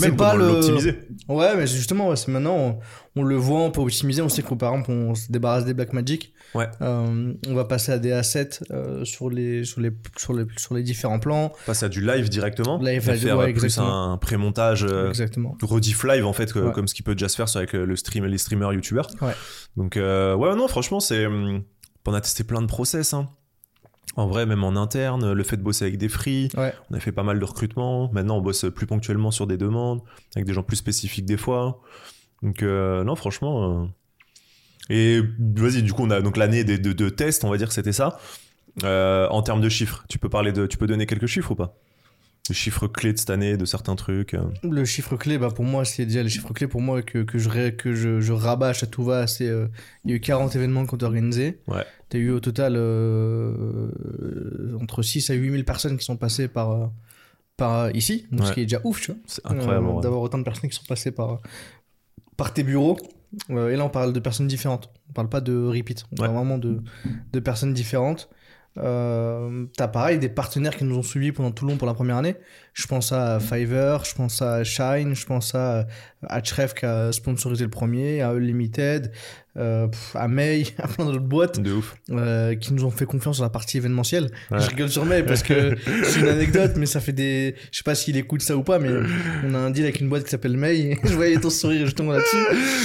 Même 0.00 0.16
pas 0.16 0.34
le. 0.34 0.46
l'optimiser. 0.48 0.98
Ouais, 1.28 1.56
mais 1.56 1.66
justement, 1.66 2.08
ouais, 2.08 2.16
c'est 2.16 2.28
maintenant, 2.30 2.56
on, 2.56 2.78
on 3.20 3.22
le 3.22 3.36
voit, 3.36 3.60
on 3.60 3.70
peut 3.70 3.80
optimiser. 3.80 4.22
On 4.22 4.28
sait 4.28 4.42
que 4.42 4.54
par 4.54 4.72
exemple, 4.72 4.90
on 4.90 5.14
se 5.14 5.30
débarrasse 5.30 5.64
des 5.64 5.74
Blackmagic. 5.74 6.32
Ouais. 6.54 6.68
Euh, 6.82 7.32
on 7.48 7.54
va 7.54 7.64
passer 7.64 7.92
à 7.92 7.98
des 7.98 8.12
assets 8.12 8.60
euh, 8.70 9.04
sur, 9.04 9.30
les, 9.30 9.64
sur, 9.64 9.80
les, 9.80 9.90
sur, 10.16 10.34
les, 10.34 10.44
sur 10.58 10.74
les 10.74 10.82
différents 10.82 11.18
plans. 11.18 11.52
Passer 11.66 11.86
à 11.86 11.88
du 11.88 12.00
live 12.04 12.28
directement. 12.28 12.78
Live, 12.78 13.02
faire 13.02 13.38
ouais, 13.38 13.52
plus 13.52 13.64
exactement. 13.64 14.12
un 14.12 14.18
pré-montage. 14.18 14.84
euh, 14.84 15.08
Exactement. 15.08 15.56
rediff 15.62 16.04
live 16.04 16.26
en 16.26 16.32
fait 16.32 16.52
que- 16.52 16.58
Ouais. 16.58 16.72
comme 16.72 16.86
ce 16.88 16.94
qu'il 16.94 17.04
peut 17.04 17.14
déjà 17.14 17.28
se 17.28 17.36
faire 17.36 17.46
avec 17.56 17.74
euh, 17.74 17.84
le 17.86 17.96
stream 17.96 18.24
les 18.26 18.38
streamers 18.38 18.72
youtubeurs 18.72 19.08
Ouais. 19.20 19.32
donc 19.76 19.94
ouais 19.96 20.54
non 20.56 20.68
franchement 20.68 21.00
c'est 21.00 21.26
hum, 21.26 21.62
on 22.06 22.14
a 22.14 22.20
testé 22.20 22.44
plein 22.44 22.60
de 22.60 22.66
process 22.66 23.14
hein. 23.14 23.28
En 24.16 24.26
vrai 24.26 24.44
même 24.46 24.62
en 24.64 24.76
interne 24.76 25.32
le 25.32 25.42
fait 25.44 25.56
de 25.56 25.62
bosser 25.62 25.84
avec 25.86 25.98
des 25.98 26.08
free 26.08 26.48
Ouais. 26.56 26.74
on 26.90 26.94
a 26.94 27.00
fait 27.00 27.12
pas 27.12 27.22
mal 27.22 27.38
de 27.38 27.44
recrutement. 27.44 28.10
Maintenant 28.12 28.36
on 28.38 28.40
bosse 28.40 28.66
plus 28.74 28.86
ponctuellement 28.86 29.30
sur 29.30 29.46
des 29.46 29.56
demandes 29.56 30.00
avec 30.36 30.46
des 30.46 30.52
gens 30.52 30.62
plus 30.62 30.76
spécifiques 30.76 31.24
des 31.24 31.36
fois. 31.36 31.80
Donc 32.42 32.62
euh, 32.62 33.04
non 33.04 33.14
franchement 33.16 33.82
euh, 33.82 33.86
et 34.90 35.20
vas-y 35.38 35.82
du 35.82 35.92
coup 35.92 36.02
on 36.04 36.10
a 36.10 36.20
donc 36.20 36.36
l'année 36.36 36.64
de, 36.64 36.76
de 36.92 37.08
tests 37.08 37.44
on 37.44 37.50
va 37.50 37.56
dire 37.56 37.68
que 37.68 37.74
c'était 37.74 37.92
ça. 37.92 38.18
Euh, 38.84 39.28
en 39.28 39.42
termes 39.42 39.60
de 39.60 39.68
chiffres 39.68 40.04
tu 40.08 40.18
peux 40.18 40.28
parler 40.28 40.52
de 40.52 40.66
tu 40.66 40.76
peux 40.78 40.86
donner 40.86 41.06
quelques 41.06 41.26
chiffres 41.26 41.50
ou 41.52 41.54
pas? 41.54 41.74
Les 42.48 42.54
chiffres 42.56 42.88
clés 42.88 43.12
de 43.12 43.18
cette 43.18 43.30
année 43.30 43.56
de 43.56 43.64
certains 43.64 43.94
trucs 43.94 44.34
euh. 44.34 44.42
Le 44.64 44.84
chiffre 44.84 45.16
clé, 45.16 45.38
bah 45.38 45.50
pour 45.54 45.64
moi, 45.64 45.84
c'est 45.84 46.06
déjà 46.06 46.22
les 46.24 46.28
chiffres 46.28 46.52
clés 46.52 46.66
pour 46.66 46.80
moi 46.80 47.00
que, 47.02 47.22
que, 47.22 47.38
je, 47.38 47.68
que 47.70 47.94
je, 47.94 48.20
je 48.20 48.32
rabâche 48.32 48.82
à 48.82 48.86
tout 48.86 49.04
va. 49.04 49.26
C'est 49.28 49.46
euh, 49.46 49.68
il 50.04 50.10
y 50.10 50.14
a 50.14 50.16
eu 50.16 50.20
40 50.20 50.56
événements 50.56 50.84
qu'on 50.84 50.96
a 50.96 51.04
organisés. 51.04 51.60
Ouais. 51.68 51.84
Tu 52.10 52.16
as 52.16 52.20
eu 52.20 52.30
au 52.30 52.40
total 52.40 52.74
euh, 52.76 53.86
entre 54.80 55.02
6 55.02 55.30
à 55.30 55.34
8 55.34 55.50
000 55.52 55.62
personnes 55.62 55.96
qui 55.96 56.04
sont 56.04 56.16
passées 56.16 56.48
par, 56.48 56.90
par 57.56 57.94
ici, 57.94 58.26
donc 58.32 58.42
ce 58.42 58.48
Ouais. 58.48 58.54
qui 58.54 58.60
est 58.62 58.66
déjà 58.66 58.80
ouf, 58.84 59.00
tu 59.00 59.12
vois. 59.12 59.20
c'est 59.26 59.46
incroyable 59.46 59.86
Euh. 59.86 60.00
D'avoir 60.00 60.20
autant 60.22 60.38
de 60.38 60.44
personnes 60.44 60.68
qui 60.68 60.76
sont 60.76 60.84
passées 60.88 61.12
par, 61.12 61.40
par 62.36 62.52
tes 62.52 62.64
bureaux. 62.64 62.98
Et 63.48 63.76
là, 63.76 63.84
on 63.84 63.88
parle 63.88 64.12
de 64.12 64.20
personnes 64.20 64.46
différentes. 64.46 64.90
On 65.08 65.12
parle 65.14 65.28
pas 65.28 65.40
de 65.40 65.54
repeat. 65.56 66.04
On 66.12 66.16
parle 66.16 66.34
vraiment 66.34 66.58
de, 66.58 66.82
de 67.32 67.40
personnes 67.40 67.72
différentes. 67.72 68.28
Euh, 68.78 69.66
T'as 69.76 69.88
pareil 69.88 70.18
des 70.18 70.28
partenaires 70.28 70.76
qui 70.76 70.84
nous 70.84 70.96
ont 70.96 71.02
suivis 71.02 71.32
pendant 71.32 71.50
tout 71.52 71.66
le 71.66 71.72
long 71.72 71.78
pour 71.78 71.86
la 71.86 71.94
première 71.94 72.16
année. 72.16 72.36
Je 72.74 72.86
pense 72.86 73.12
à 73.12 73.38
Fiverr, 73.38 74.04
je 74.04 74.14
pense 74.14 74.40
à 74.40 74.64
Shine, 74.64 75.14
je 75.14 75.26
pense 75.26 75.54
à 75.54 75.86
Href 76.30 76.72
qui 76.74 76.86
a 76.86 77.12
sponsorisé 77.12 77.64
le 77.64 77.70
premier, 77.70 78.22
à 78.22 78.30
Unlimited, 78.30 79.10
euh, 79.58 79.88
à 80.14 80.28
May, 80.28 80.64
à 80.78 80.88
plein 80.88 81.04
d'autres 81.04 81.18
boîtes 81.18 81.60
De 81.60 81.72
ouf. 81.72 81.94
euh, 82.10 82.54
qui 82.54 82.72
nous 82.72 82.84
ont 82.86 82.90
fait 82.90 83.04
confiance 83.04 83.36
sur 83.36 83.44
la 83.44 83.50
partie 83.50 83.76
événementielle. 83.76 84.30
Ouais. 84.50 84.60
Je 84.60 84.68
rigole 84.70 84.88
sur 84.88 85.04
May 85.04 85.22
parce 85.22 85.42
que 85.42 85.76
c'est 86.04 86.20
une 86.20 86.28
anecdote, 86.28 86.72
mais 86.76 86.86
ça 86.86 87.00
fait 87.00 87.12
des. 87.12 87.54
Je 87.70 87.78
sais 87.78 87.84
pas 87.84 87.94
s'il 87.94 88.16
écoute 88.16 88.40
ça 88.40 88.56
ou 88.56 88.62
pas, 88.62 88.78
mais 88.78 88.88
on 89.44 89.52
a 89.54 89.58
un 89.58 89.70
deal 89.70 89.84
avec 89.84 90.00
une 90.00 90.08
boîte 90.08 90.24
qui 90.24 90.30
s'appelle 90.30 90.56
May. 90.56 90.98
Je 91.04 91.12
voyais 91.14 91.36
ton 91.38 91.50
sourire 91.50 91.84
justement 91.84 92.12
là-dessus. 92.12 92.36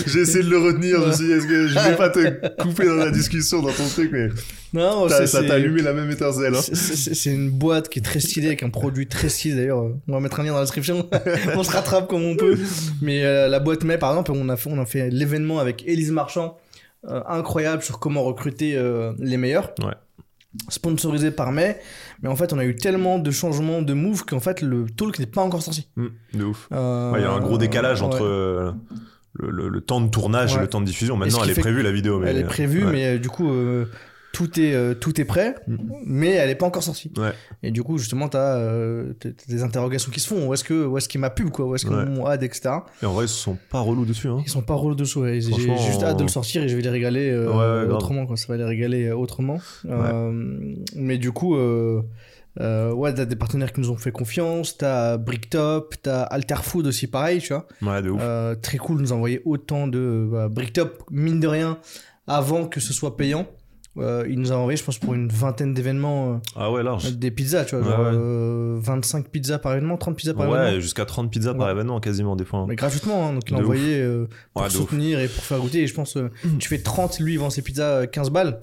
J'ai 0.08 0.20
essayé 0.20 0.44
de 0.44 0.50
le 0.50 0.58
retenir, 0.58 1.02
je 1.02 1.08
me 1.08 1.12
suis 1.14 1.26
dit, 1.28 1.32
est-ce 1.32 1.48
que 1.48 1.68
je 1.68 1.80
vais 1.80 1.96
pas 1.96 2.10
te 2.10 2.62
couper 2.62 2.86
dans 2.88 2.96
la 2.96 3.12
discussion, 3.12 3.62
dans 3.62 3.72
ton 3.72 3.88
truc, 3.88 4.10
mais 4.12 4.28
Non, 4.74 5.08
ça 5.08 5.26
t'a 5.44 5.54
allumé 5.54 5.82
la 5.82 5.94
même 5.94 6.12
étincelle. 6.12 6.56
Hein. 6.56 6.62
C'est 6.74 7.32
une 7.32 7.50
boîte 7.52 7.88
qui 7.88 8.00
est 8.00 8.02
très 8.02 8.20
stylée, 8.20 8.48
avec 8.48 8.64
un 8.64 8.70
produit 8.70 9.08
très 9.08 9.30
stylé 9.30 9.56
d'ailleurs. 9.56 9.77
Euh, 9.86 9.94
On 10.08 10.14
va 10.14 10.20
mettre 10.20 10.40
un 10.40 10.44
lien 10.44 10.50
dans 10.52 10.58
la 10.58 10.64
description. 10.64 11.08
on 11.56 11.64
se 11.64 11.72
rattrape 11.72 12.08
comme 12.08 12.24
on 12.24 12.36
peut. 12.36 12.58
Mais 13.02 13.24
euh, 13.26 13.48
la 13.48 13.60
boîte 13.60 13.84
May, 13.84 13.98
par 13.98 14.12
exemple, 14.12 14.32
on 14.34 14.50
a 14.50 14.56
fait, 14.58 14.70
on 14.72 14.80
a 14.82 14.86
fait 14.86 15.10
l'événement 15.10 15.60
avec 15.60 15.88
Élise 15.88 16.12
Marchand, 16.12 16.58
euh, 17.08 17.22
incroyable 17.28 17.82
sur 17.84 18.00
comment 18.00 18.24
recruter 18.24 18.76
euh, 18.78 19.14
les 19.20 19.38
meilleurs. 19.38 19.74
Ouais. 19.84 19.94
Sponsorisé 20.70 21.30
par 21.32 21.52
May. 21.52 21.78
Mais 22.24 22.30
en 22.30 22.36
fait, 22.36 22.52
on 22.54 22.58
a 22.58 22.66
eu 22.66 22.76
tellement 22.76 23.20
de 23.20 23.30
changements 23.32 23.82
de 23.82 23.94
moves 23.94 24.26
qu'en 24.26 24.40
fait, 24.40 24.62
le 24.62 24.86
talk 24.90 25.20
n'est 25.20 25.26
pas 25.28 25.42
encore 25.42 25.62
sorti. 25.62 25.88
Mm, 25.96 26.08
de 26.34 26.44
ouf. 26.46 26.68
Ouais, 26.72 26.78
Il 27.20 27.22
y 27.22 27.26
a 27.26 27.32
un 27.32 27.40
gros 27.40 27.58
décalage 27.60 28.02
entre 28.02 28.24
le, 29.34 29.52
le- 29.52 29.70
le 29.70 29.82
temps 29.82 30.02
de 30.02 30.10
tournage 30.10 30.56
et 30.56 30.60
le 30.60 30.68
temps 30.68 30.82
de 30.82 30.86
diffusion. 30.86 31.16
Maintenant, 31.16 31.44
elle 31.44 31.52
est 31.52 31.60
prévue, 31.60 31.84
la 31.84 31.92
vidéo. 31.92 32.20
Mais... 32.20 32.30
Elle 32.32 32.38
est 32.38 32.44
prévue, 32.44 32.86
ouais. 32.86 32.92
mais 32.92 33.06
euh, 33.06 33.20
du 33.20 33.30
coup, 33.30 33.52
euh, 33.52 33.86
tout, 34.38 34.60
est, 34.60 34.74
euh, 34.76 34.94
tout 34.94 35.20
est 35.20 35.26
prêt, 35.26 35.56
Mm. 35.68 35.76
mais 36.06 36.30
elle 36.30 36.50
n'est 36.50 36.56
pas 36.56 36.68
encore 36.68 36.84
sortie. 36.84 37.12
Ouais. 37.18 37.32
Et 37.64 37.72
du 37.72 37.82
coup, 37.82 37.98
justement, 37.98 38.30
tu 38.30 38.38
as, 38.38 38.62
des 39.48 39.64
interrogations 39.64 40.12
qui 40.12 40.20
se 40.20 40.28
font. 40.28 40.48
Où 40.48 40.54
est-ce 40.54 40.64
que, 40.64 40.86
où 40.86 40.96
est-ce 40.98 41.10
qu'il 41.10 41.20
m'a 41.20 41.32
pub, 41.32 41.50
quoi? 41.50 41.66
Où 41.66 41.74
est-ce 41.74 41.86
que 41.88 41.94
Ouais. 41.94 42.06
mon 42.06 42.26
ad, 42.28 42.44
etc. 42.44 42.70
Et 43.02 43.06
en 43.08 43.14
vrai, 43.14 43.26
ils 43.26 43.30
sont 43.30 43.58
pas 43.72 43.80
relous 43.80 44.06
dessus. 44.06 44.28
Hein. 44.28 44.44
Ils 44.46 44.50
sont 44.50 44.62
pas 44.62 44.76
relous 44.76 44.94
dessous. 44.94 45.22
ouais. 45.22 45.42
J'ai 45.42 45.54
juste 45.88 46.04
hâte 46.04 46.18
de 46.18 46.24
le 46.24 46.30
sortir 46.30 46.62
et 46.62 46.70
je 46.70 46.76
vais 46.76 46.84
les 46.84 46.90
régaler 46.90 47.32
euh, 47.32 47.90
autrement. 47.92 48.28
Quoi. 48.28 48.38
Ça 48.38 48.46
va 48.50 48.58
les 48.58 48.64
régaler 48.66 49.08
euh, 49.08 49.16
autrement. 49.18 49.60
Euh, 49.86 50.32
mais 50.96 51.18
du 51.18 51.32
coup, 51.32 51.56
euh, 51.56 52.02
euh, 52.60 52.92
ouais, 52.94 53.14
t'as 53.14 53.26
des 53.26 53.36
partenaires 53.36 53.72
qui 53.74 53.80
nous 53.82 53.90
ont 53.90 53.98
fait 53.98 54.12
confiance. 54.12 54.78
T'as 54.78 55.18
Bricktop, 55.18 55.96
t'as 56.04 56.22
Alterfood 56.24 56.86
aussi, 56.88 57.08
pareil, 57.08 57.40
tu 57.40 57.54
vois. 57.54 57.68
Ouais, 57.82 58.02
de 58.04 58.10
ouf. 58.12 58.22
Euh, 58.24 58.54
très 58.56 58.78
cool 58.78 58.98
de 58.98 59.02
nous 59.02 59.14
envoyer 59.14 59.42
autant 59.46 59.88
de 59.88 60.28
bah, 60.32 60.48
Bricktop, 60.48 61.04
mine 61.12 61.40
de 61.40 61.48
rien, 61.48 61.80
avant 62.28 62.66
que 62.68 62.80
ce 62.80 62.94
soit 62.94 63.18
payant. 63.18 63.48
Euh, 64.00 64.26
il 64.30 64.40
nous 64.40 64.52
a 64.52 64.56
envoyé, 64.56 64.78
je 64.78 64.84
pense, 64.84 65.00
pour 65.00 65.14
une 65.14 65.28
vingtaine 65.30 65.74
d'événements 65.74 66.34
euh, 66.34 66.38
Ah 66.56 66.72
ouais, 66.72 66.84
large. 66.84 67.12
des 67.14 67.32
pizzas, 67.32 67.66
tu 67.66 67.76
vois. 67.76 67.86
Ouais, 67.86 67.92
genre, 67.92 68.00
ouais. 68.06 68.12
euh, 68.14 68.78
25 68.80 69.30
pizzas 69.30 69.58
par 69.60 69.74
événement, 69.74 69.98
30 69.98 70.16
pizzas 70.16 70.34
par 70.34 70.46
événement. 70.48 70.66
Ouais, 70.76 70.82
jusqu'à 70.82 71.06
30 71.06 71.32
pizzas 71.32 71.54
par 71.56 71.70
événement, 71.70 72.00
quasiment, 72.00 72.36
des 72.36 72.46
fois. 72.46 72.60
hein. 72.60 72.66
Mais 72.68 72.76
gratuitement, 72.76 73.30
hein, 73.30 73.34
donc 73.34 73.44
il 73.50 73.56
ouf. 73.56 73.62
envoyé 73.62 74.06
pour 74.54 74.64
ouf. 74.64 74.70
soutenir 74.72 75.20
et 75.20 75.28
pour 75.28 75.44
faire 75.44 75.60
goûter. 75.60 75.82
Et 75.84 75.88
je 75.88 75.94
pense, 75.94 76.16
euh, 76.18 76.30
tu 76.60 76.68
fais 76.70 76.78
30, 76.80 77.20
lui, 77.20 77.34
il 77.34 77.40
vend 77.40 77.50
ses 77.50 77.62
pizzas 77.62 78.02
euh, 78.02 78.06
15 78.06 78.30
balles. 78.30 78.60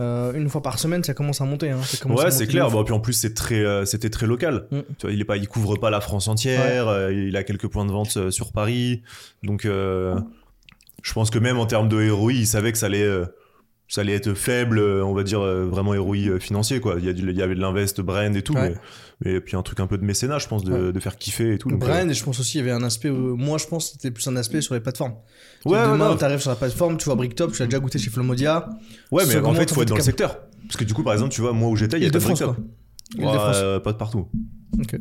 Euh, 0.00 0.32
une 0.32 0.48
fois 0.48 0.62
par 0.62 0.78
semaine, 0.78 1.04
ça 1.04 1.12
commence 1.12 1.42
à 1.42 1.44
monter. 1.44 1.68
Hein. 1.70 1.82
Ça 1.82 1.98
commence 1.98 2.20
à 2.20 2.24
Ouais, 2.24 2.30
c'est 2.30 2.46
clair. 2.46 2.70
Bon, 2.70 2.82
puis 2.84 2.94
en 2.94 3.00
plus, 3.00 3.12
c'est 3.12 3.34
très, 3.34 3.62
euh, 3.62 3.84
c'était 3.84 4.08
très 4.08 4.26
local. 4.26 4.66
Mm. 4.70 4.78
Tu 4.96 5.06
vois, 5.06 5.12
il 5.12 5.20
est 5.20 5.24
pas, 5.24 5.36
il 5.36 5.46
couvre 5.46 5.76
pas 5.76 5.90
la 5.90 6.00
France 6.00 6.26
entière. 6.28 6.88
euh, 6.88 7.12
il 7.12 7.36
a 7.36 7.42
quelques 7.44 7.66
points 7.68 7.84
de 7.84 7.92
vente 7.92 8.30
sur 8.30 8.52
Paris. 8.52 9.02
Donc, 9.42 9.64
je 9.66 11.12
pense 11.12 11.30
que 11.30 11.38
même 11.38 11.58
en 11.58 11.66
termes 11.66 11.88
de 11.88 12.10
ROI, 12.10 12.32
il 12.32 12.46
savait 12.46 12.72
que 12.72 12.78
ça 12.78 12.86
allait, 12.86 13.06
ça 13.90 14.00
allait 14.02 14.14
être 14.14 14.34
faible, 14.34 14.78
euh, 14.78 15.04
on 15.04 15.12
va 15.12 15.22
dire 15.24 15.40
euh, 15.40 15.66
vraiment 15.66 15.90
ROI 15.90 16.16
euh, 16.28 16.38
financier 16.38 16.80
quoi. 16.80 16.94
Il 16.98 17.04
y, 17.04 17.08
a 17.08 17.12
du- 17.12 17.28
il 17.28 17.36
y 17.36 17.42
avait 17.42 17.54
de 17.56 17.60
l'invest 17.60 18.00
brand 18.00 18.34
et 18.36 18.42
tout, 18.42 18.54
Ouais. 18.54 18.74
mais, 19.24 19.32
mais 19.32 19.40
puis 19.40 19.56
un 19.56 19.62
truc 19.62 19.80
un 19.80 19.86
peu 19.86 19.98
de 19.98 20.04
mécénat, 20.04 20.38
je 20.38 20.46
pense, 20.48 20.62
de, 20.64 20.72
Ouais. 20.72 20.92
de 20.92 21.00
faire 21.00 21.16
kiffer 21.16 21.54
et 21.54 21.58
tout. 21.58 21.68
donc, 21.68 21.80
Brand, 21.80 22.08
et 22.08 22.14
je 22.14 22.22
pense 22.24 22.38
aussi, 22.40 22.58
il 22.58 22.60
y 22.60 22.62
avait 22.62 22.70
un 22.70 22.82
aspect. 22.84 23.10
moi, 23.10 23.58
je 23.58 23.66
pense 23.66 23.86
que 23.86 23.92
c'était 23.94 24.10
plus 24.12 24.26
un 24.28 24.36
aspect 24.36 24.60
sur 24.60 24.74
les 24.74 24.80
plateformes. 24.80 25.14
Ouais, 25.64 25.72
ouais, 25.72 25.84
demain, 25.92 26.08
non. 26.10 26.16
tu 26.16 26.24
arrives 26.24 26.38
sur 26.40 26.50
la 26.50 26.56
plateforme, 26.56 26.96
tu 26.98 27.04
vois 27.06 27.16
Bricktop, 27.16 27.52
tu 27.52 27.58
l'as 27.60 27.66
déjà 27.66 27.78
goûté 27.80 27.98
chez 27.98 28.10
Flomodia. 28.10 28.70
Ouais, 29.10 29.24
mais 29.26 29.36
en 29.38 29.52
fait, 29.54 29.66
t'as 29.66 29.74
faut 29.74 29.82
être 29.82 29.88
dans 29.88 29.96
le 29.96 30.02
secteur. 30.02 30.38
Parce 30.66 30.76
que 30.76 30.84
du 30.84 30.94
coup, 30.94 31.02
par 31.02 31.12
exemple, 31.14 31.32
tu 31.32 31.40
vois, 31.40 31.52
moi 31.52 31.68
où 31.68 31.74
j'étais, 31.76 31.96
il 31.98 32.04
y 32.04 32.06
a 32.06 32.10
de 32.10 32.18
Bricktop. 32.18 32.54
quoi. 33.18 33.26
Ouais, 33.32 33.38
euh, 33.56 33.80
pas 33.80 33.92
de 33.92 33.98
partout. 33.98 34.28
Ok. 34.78 34.96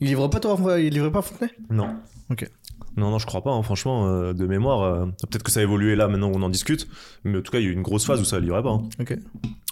Il 0.00 0.08
livre 0.08 0.26
pas, 0.26 0.40
toi, 0.40 0.58
il 0.80 0.92
livrait 0.92 1.12
pas 1.12 1.22
Fontenay? 1.22 1.52
Non. 1.70 1.94
Ok. 2.30 2.50
Non, 2.96 3.10
non, 3.10 3.18
je 3.18 3.26
crois 3.26 3.42
pas, 3.42 3.50
hein, 3.52 3.62
franchement, 3.62 4.06
euh, 4.08 4.32
de 4.32 4.46
mémoire. 4.46 4.82
euh, 4.82 5.06
Peut-être 5.28 5.42
que 5.42 5.50
ça 5.50 5.60
a 5.60 5.62
évolué 5.62 5.96
là, 5.96 6.06
maintenant 6.08 6.30
on 6.34 6.42
en 6.42 6.48
discute. 6.50 6.86
Mais 7.24 7.38
en 7.38 7.42
tout 7.42 7.50
cas, 7.52 7.58
il 7.58 7.64
y 7.64 7.66
a 7.66 7.70
eu 7.70 7.72
une 7.72 7.82
grosse 7.82 8.04
phase 8.06 8.20
où 8.20 8.24
ça 8.24 8.38
livrait 8.40 8.62
pas. 8.62 8.70
hein. 8.70 8.88
Ok. 9.00 9.16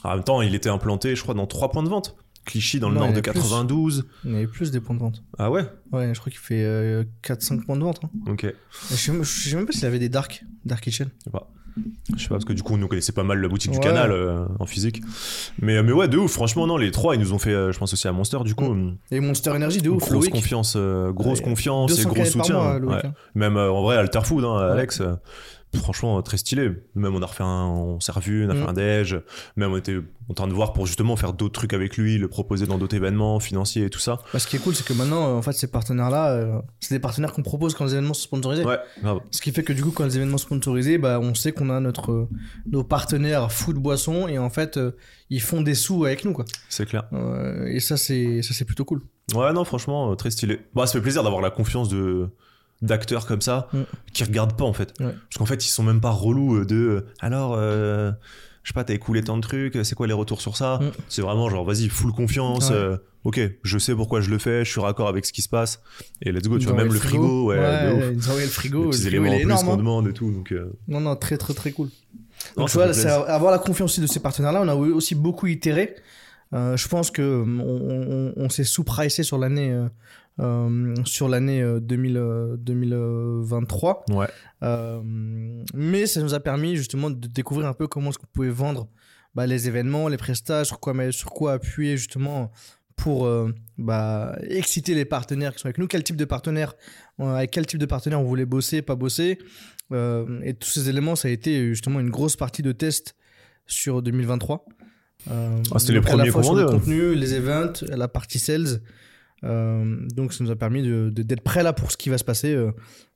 En 0.04 0.14
même 0.16 0.24
temps, 0.24 0.42
il 0.42 0.54
était 0.54 0.68
implanté, 0.68 1.14
je 1.14 1.22
crois, 1.22 1.34
dans 1.34 1.46
trois 1.46 1.70
points 1.70 1.82
de 1.84 1.88
vente. 1.88 2.16
Clichy 2.44 2.80
dans 2.80 2.88
le 2.88 2.96
Non, 2.96 3.02
il 3.02 3.04
nord 3.04 3.18
y 3.18 3.22
de 3.22 3.28
en 3.28 3.30
a 3.30 3.32
plus. 3.34 3.40
92. 3.42 4.04
Il 4.24 4.32
y 4.32 4.34
avait 4.36 4.46
plus 4.48 4.72
des 4.72 4.80
points 4.80 4.96
de 4.96 5.00
vente. 5.00 5.22
Ah 5.38 5.48
ouais? 5.50 5.64
Ouais, 5.92 6.12
je 6.12 6.18
crois 6.18 6.30
qu'il 6.32 6.40
fait 6.40 6.64
euh, 6.64 7.04
4-5 7.22 7.64
points 7.64 7.76
de 7.76 7.82
vente. 7.84 8.00
hein. 8.04 8.10
Ok. 8.26 8.52
Je 8.90 8.94
sais, 8.96 9.12
même- 9.12 9.22
je 9.22 9.48
sais 9.48 9.54
même 9.54 9.66
pas 9.66 9.72
s'il 9.72 9.86
avait 9.86 10.00
des 10.00 10.08
dark, 10.08 10.44
dark 10.64 10.82
kitchen. 10.82 11.08
Je 11.20 11.24
sais 11.24 11.30
pas. 11.30 11.48
Je 12.16 12.22
sais 12.22 12.28
pas, 12.28 12.34
parce 12.34 12.44
que 12.44 12.52
du 12.52 12.62
coup, 12.62 12.74
on 12.74 12.76
nous 12.76 12.88
connaissait 12.88 13.12
pas 13.12 13.22
mal 13.22 13.40
la 13.40 13.48
boutique 13.48 13.70
du 13.72 13.80
canal 13.80 14.12
euh, 14.12 14.44
en 14.58 14.66
physique. 14.66 15.00
Mais, 15.60 15.82
mais 15.82 15.92
ouais, 15.92 16.06
de 16.08 16.18
ouf, 16.18 16.30
franchement, 16.32 16.66
non, 16.66 16.76
les 16.76 16.90
trois, 16.90 17.14
ils 17.14 17.20
nous 17.20 17.32
ont 17.32 17.38
fait, 17.38 17.52
euh, 17.54 17.72
je 17.72 17.78
pense 17.78 17.92
aussi 17.92 18.06
à 18.08 18.12
Monster, 18.12 18.38
du 18.44 18.54
coup. 18.54 18.72
euh, 18.72 18.90
Et 19.10 19.20
Monster 19.20 19.50
Energy, 19.50 19.80
de 19.80 19.88
ouf, 19.90 20.02
grosse 20.10 20.28
confiance, 20.28 20.74
euh, 20.76 21.12
grosse 21.12 21.38
Ouais, 21.38 21.44
confiance 21.44 21.92
et 21.92 21.96
200 22.04 22.10
gros 22.10 22.24
soutien. 22.24 22.54
mois, 22.56 22.74
hein. 22.74 22.82
Ouais. 22.82 23.06
hein. 23.06 23.12
Même 23.34 23.56
euh, 23.56 23.70
en 23.72 23.82
vrai, 23.82 23.96
Alterfood, 23.96 24.44
hein, 24.44 24.56
Alex, 24.58 25.00
euh, 25.00 25.14
franchement, 25.74 26.20
très 26.22 26.36
stylé. 26.36 26.70
Même 26.94 27.14
on 27.14 27.22
a 27.22 27.26
refait 27.26 27.42
un, 27.44 27.66
on 27.66 28.00
s'est 28.00 28.12
revu, 28.12 28.46
on 28.46 28.50
a 28.50 28.54
Mm. 28.54 28.58
fait 28.62 28.68
un 28.68 28.72
déj. 28.72 29.16
Même 29.56 29.72
on 29.72 29.76
était 29.76 29.98
en 30.28 30.34
train 30.34 30.46
de 30.46 30.52
voir 30.52 30.72
pour 30.72 30.86
justement 30.86 31.16
faire 31.16 31.32
d'autres 31.32 31.52
trucs 31.52 31.72
avec 31.72 31.96
lui, 31.96 32.16
le 32.18 32.28
proposer 32.28 32.66
dans 32.66 32.78
d'autres 32.78 32.94
événements 32.96 33.40
financiers 33.40 33.84
et 33.86 33.90
tout 33.90 33.98
ça. 33.98 34.18
Bah, 34.32 34.38
ce 34.38 34.46
qui 34.46 34.56
est 34.56 34.58
cool, 34.58 34.74
c'est 34.74 34.86
que 34.86 34.92
maintenant, 34.92 35.28
euh, 35.28 35.38
en 35.38 35.42
fait, 35.42 35.52
ces 35.52 35.66
partenaires-là, 35.66 36.32
euh, 36.32 36.60
c'est 36.80 36.94
des 36.94 37.00
partenaires 37.00 37.32
qu'on 37.32 37.42
propose 37.42 37.74
quand 37.74 37.84
les 37.84 37.92
événements 37.92 38.14
sont 38.14 38.22
sponsorisés. 38.24 38.64
Ouais, 38.64 38.78
grave. 39.02 39.18
Ce 39.30 39.40
qui 39.42 39.50
fait 39.52 39.62
que 39.64 39.72
du 39.72 39.82
coup, 39.82 39.90
quand 39.90 40.04
les 40.04 40.16
événements 40.16 40.38
sont 40.38 40.46
sponsorisés, 40.46 40.98
bah, 40.98 41.18
on 41.20 41.34
sait 41.34 41.52
qu'on 41.52 41.70
a 41.70 41.80
notre, 41.80 42.12
euh, 42.12 42.28
nos 42.70 42.84
partenaires 42.84 43.50
food 43.50 43.76
boisson 43.76 44.28
et 44.28 44.38
en 44.38 44.50
fait, 44.50 44.76
euh, 44.76 44.92
ils 45.30 45.40
font 45.40 45.60
des 45.62 45.74
sous 45.74 46.04
avec 46.04 46.24
nous, 46.24 46.32
quoi. 46.32 46.44
C'est 46.68 46.86
clair. 46.86 47.04
Et 47.66 47.80
ça, 47.80 47.96
c'est, 47.96 48.42
ça, 48.42 48.52
c'est 48.54 48.64
plutôt 48.64 48.84
cool. 48.84 49.02
Ouais, 49.34 49.52
non, 49.52 49.64
franchement, 49.64 50.14
très 50.16 50.30
stylé. 50.30 50.60
Bah, 50.74 50.86
ça 50.86 50.92
fait 50.94 51.00
plaisir 51.00 51.22
d'avoir 51.22 51.40
la 51.42 51.50
confiance 51.50 51.88
de 51.88 52.28
d'acteurs 52.82 53.26
comme 53.26 53.40
ça 53.40 53.68
Mm. 53.72 53.80
qui 54.12 54.24
regardent 54.24 54.56
pas 54.56 54.64
en 54.64 54.72
fait. 54.72 54.92
Ouais. 55.00 55.06
Parce 55.06 55.38
qu'en 55.38 55.46
fait, 55.46 55.64
ils 55.64 55.70
sont 55.70 55.82
même 55.82 56.00
pas 56.00 56.10
relous 56.10 56.56
euh, 56.56 56.64
de 56.66 56.76
euh, 56.76 57.06
alors 57.20 57.54
euh, 57.56 58.12
je 58.62 58.68
sais 58.68 58.74
pas, 58.74 58.84
t'as 58.84 58.94
écoulé 58.94 59.22
tant 59.22 59.36
de 59.36 59.42
trucs, 59.42 59.78
c'est 59.82 59.94
quoi 59.94 60.06
les 60.06 60.12
retours 60.12 60.40
sur 60.40 60.56
ça 60.56 60.78
Mm. 60.82 60.90
C'est 61.08 61.22
vraiment 61.22 61.48
genre 61.48 61.64
vas-y, 61.64 61.88
full 61.88 62.12
confiance. 62.12 62.70
Ouais. 62.70 62.76
euh, 62.76 62.96
ok, 63.24 63.40
je 63.62 63.78
sais 63.78 63.94
pourquoi 63.94 64.20
je 64.20 64.30
le 64.30 64.38
fais, 64.38 64.64
je 64.64 64.70
suis 64.70 64.80
raccord 64.80 65.08
avec 65.08 65.24
ce 65.26 65.32
qui 65.32 65.42
se 65.42 65.48
passe 65.48 65.80
et 66.22 66.32
let's 66.32 66.48
go, 66.48 66.58
tu 66.58 66.66
vois 66.66 66.74
même 66.76 66.92
le 66.92 66.98
frigo, 66.98 67.46
ouais, 67.46 68.12
ils 68.14 68.28
envoient 68.28 68.40
le 68.42 68.46
frigo. 68.48 68.90
Les 68.90 68.98
Le 69.10 69.26
éléments 69.26 69.32
en 69.54 69.56
plus 69.58 69.64
qu'on 69.66 69.72
hein. 69.74 69.76
demande 69.76 70.08
et 70.08 70.12
tout 70.12 70.30
donc 70.30 70.52
euh, 70.52 70.72
Non, 70.88 71.00
non, 71.00 71.14
très, 71.16 71.36
très, 71.38 71.54
très 71.54 71.70
cool. 71.72 71.86
non, 72.56 72.62
Donc, 72.64 72.68
tu 72.70 72.72
ça 72.78 72.84
vois, 72.84 72.92
c'est 72.94 73.06
avoir 73.08 73.52
la 73.52 73.58
confiance 73.58 73.92
aussi 73.92 74.00
de 74.00 74.06
ces 74.08 74.18
partenaires-là. 74.20 74.60
On 74.62 74.68
a 74.68 74.74
aussi 74.74 75.14
beaucoup 75.14 75.46
itéré. 75.46 75.94
Euh, 76.54 76.76
je 76.76 76.86
pense 76.88 77.10
que 77.10 77.22
euh, 77.22 77.44
on, 77.44 78.32
on- 78.38 78.44
on 78.44 78.48
s'est 78.50 78.64
sous-pricé 78.64 79.22
sur 79.22 79.38
l'année 79.38 79.70
euh, 79.70 79.86
euh, 80.42 80.94
sur 81.04 81.28
l'année 81.28 81.62
euh, 81.62 81.80
2000, 81.80 82.16
euh, 82.16 82.56
2023. 82.58 84.04
Ouais. 84.10 84.26
Euh, 84.62 85.00
mais 85.74 86.06
ça 86.06 86.20
nous 86.20 86.34
a 86.34 86.40
permis 86.40 86.76
justement 86.76 87.10
de 87.10 87.26
découvrir 87.28 87.66
un 87.68 87.72
peu 87.72 87.86
comment 87.86 88.10
est-ce 88.10 88.18
qu'on 88.18 88.26
pouvait 88.26 88.50
vendre 88.50 88.88
bah, 89.34 89.46
les 89.46 89.68
événements, 89.68 90.08
les 90.08 90.16
prestages, 90.16 90.66
sur 90.66 90.80
quoi, 90.80 90.94
mais 90.94 91.12
sur 91.12 91.30
quoi 91.30 91.54
appuyer 91.54 91.96
justement 91.96 92.50
pour 92.96 93.26
euh, 93.26 93.52
bah, 93.78 94.36
exciter 94.42 94.94
les 94.94 95.04
partenaires 95.04 95.54
qui 95.54 95.60
sont 95.60 95.66
avec 95.66 95.78
nous. 95.78 95.86
Quel 95.86 96.04
type 96.04 96.16
de 96.16 96.24
partenaire, 96.24 96.74
euh, 97.20 97.34
avec 97.34 97.50
quel 97.50 97.66
type 97.66 97.78
de 97.78 97.86
partenaire 97.86 98.20
on 98.20 98.24
voulait 98.24 98.44
bosser, 98.44 98.82
pas 98.82 98.94
bosser. 98.94 99.38
Euh, 99.92 100.40
et 100.42 100.54
tous 100.54 100.68
ces 100.70 100.88
éléments, 100.88 101.16
ça 101.16 101.28
a 101.28 101.30
été 101.30 101.68
justement 101.68 102.00
une 102.00 102.10
grosse 102.10 102.36
partie 102.36 102.62
de 102.62 102.72
test 102.72 103.16
sur 103.66 104.02
2023. 104.02 104.66
Euh, 105.30 105.62
Ah, 105.74 105.78
c'était 105.78 105.94
les 105.94 106.00
premiers 106.00 106.26
le 106.26 106.32
commandés, 106.32 106.62
hein. 106.62 106.66
contenu, 106.66 107.14
les 107.14 107.34
events, 107.34 107.72
la 107.88 108.08
partie 108.08 108.38
sales. 108.38 108.80
Euh, 109.44 109.96
donc 110.14 110.32
ça 110.32 110.44
nous 110.44 110.50
a 110.50 110.56
permis 110.56 110.82
de- 110.82 111.10
de- 111.12 111.22
d'être 111.22 111.40
prêt 111.42 111.62
là 111.62 111.72
pour 111.72 111.90
ce 111.90 111.96
qui 111.96 112.08
va 112.10 112.18
se 112.18 112.24
passer 112.24 112.54
euh, 112.54 112.70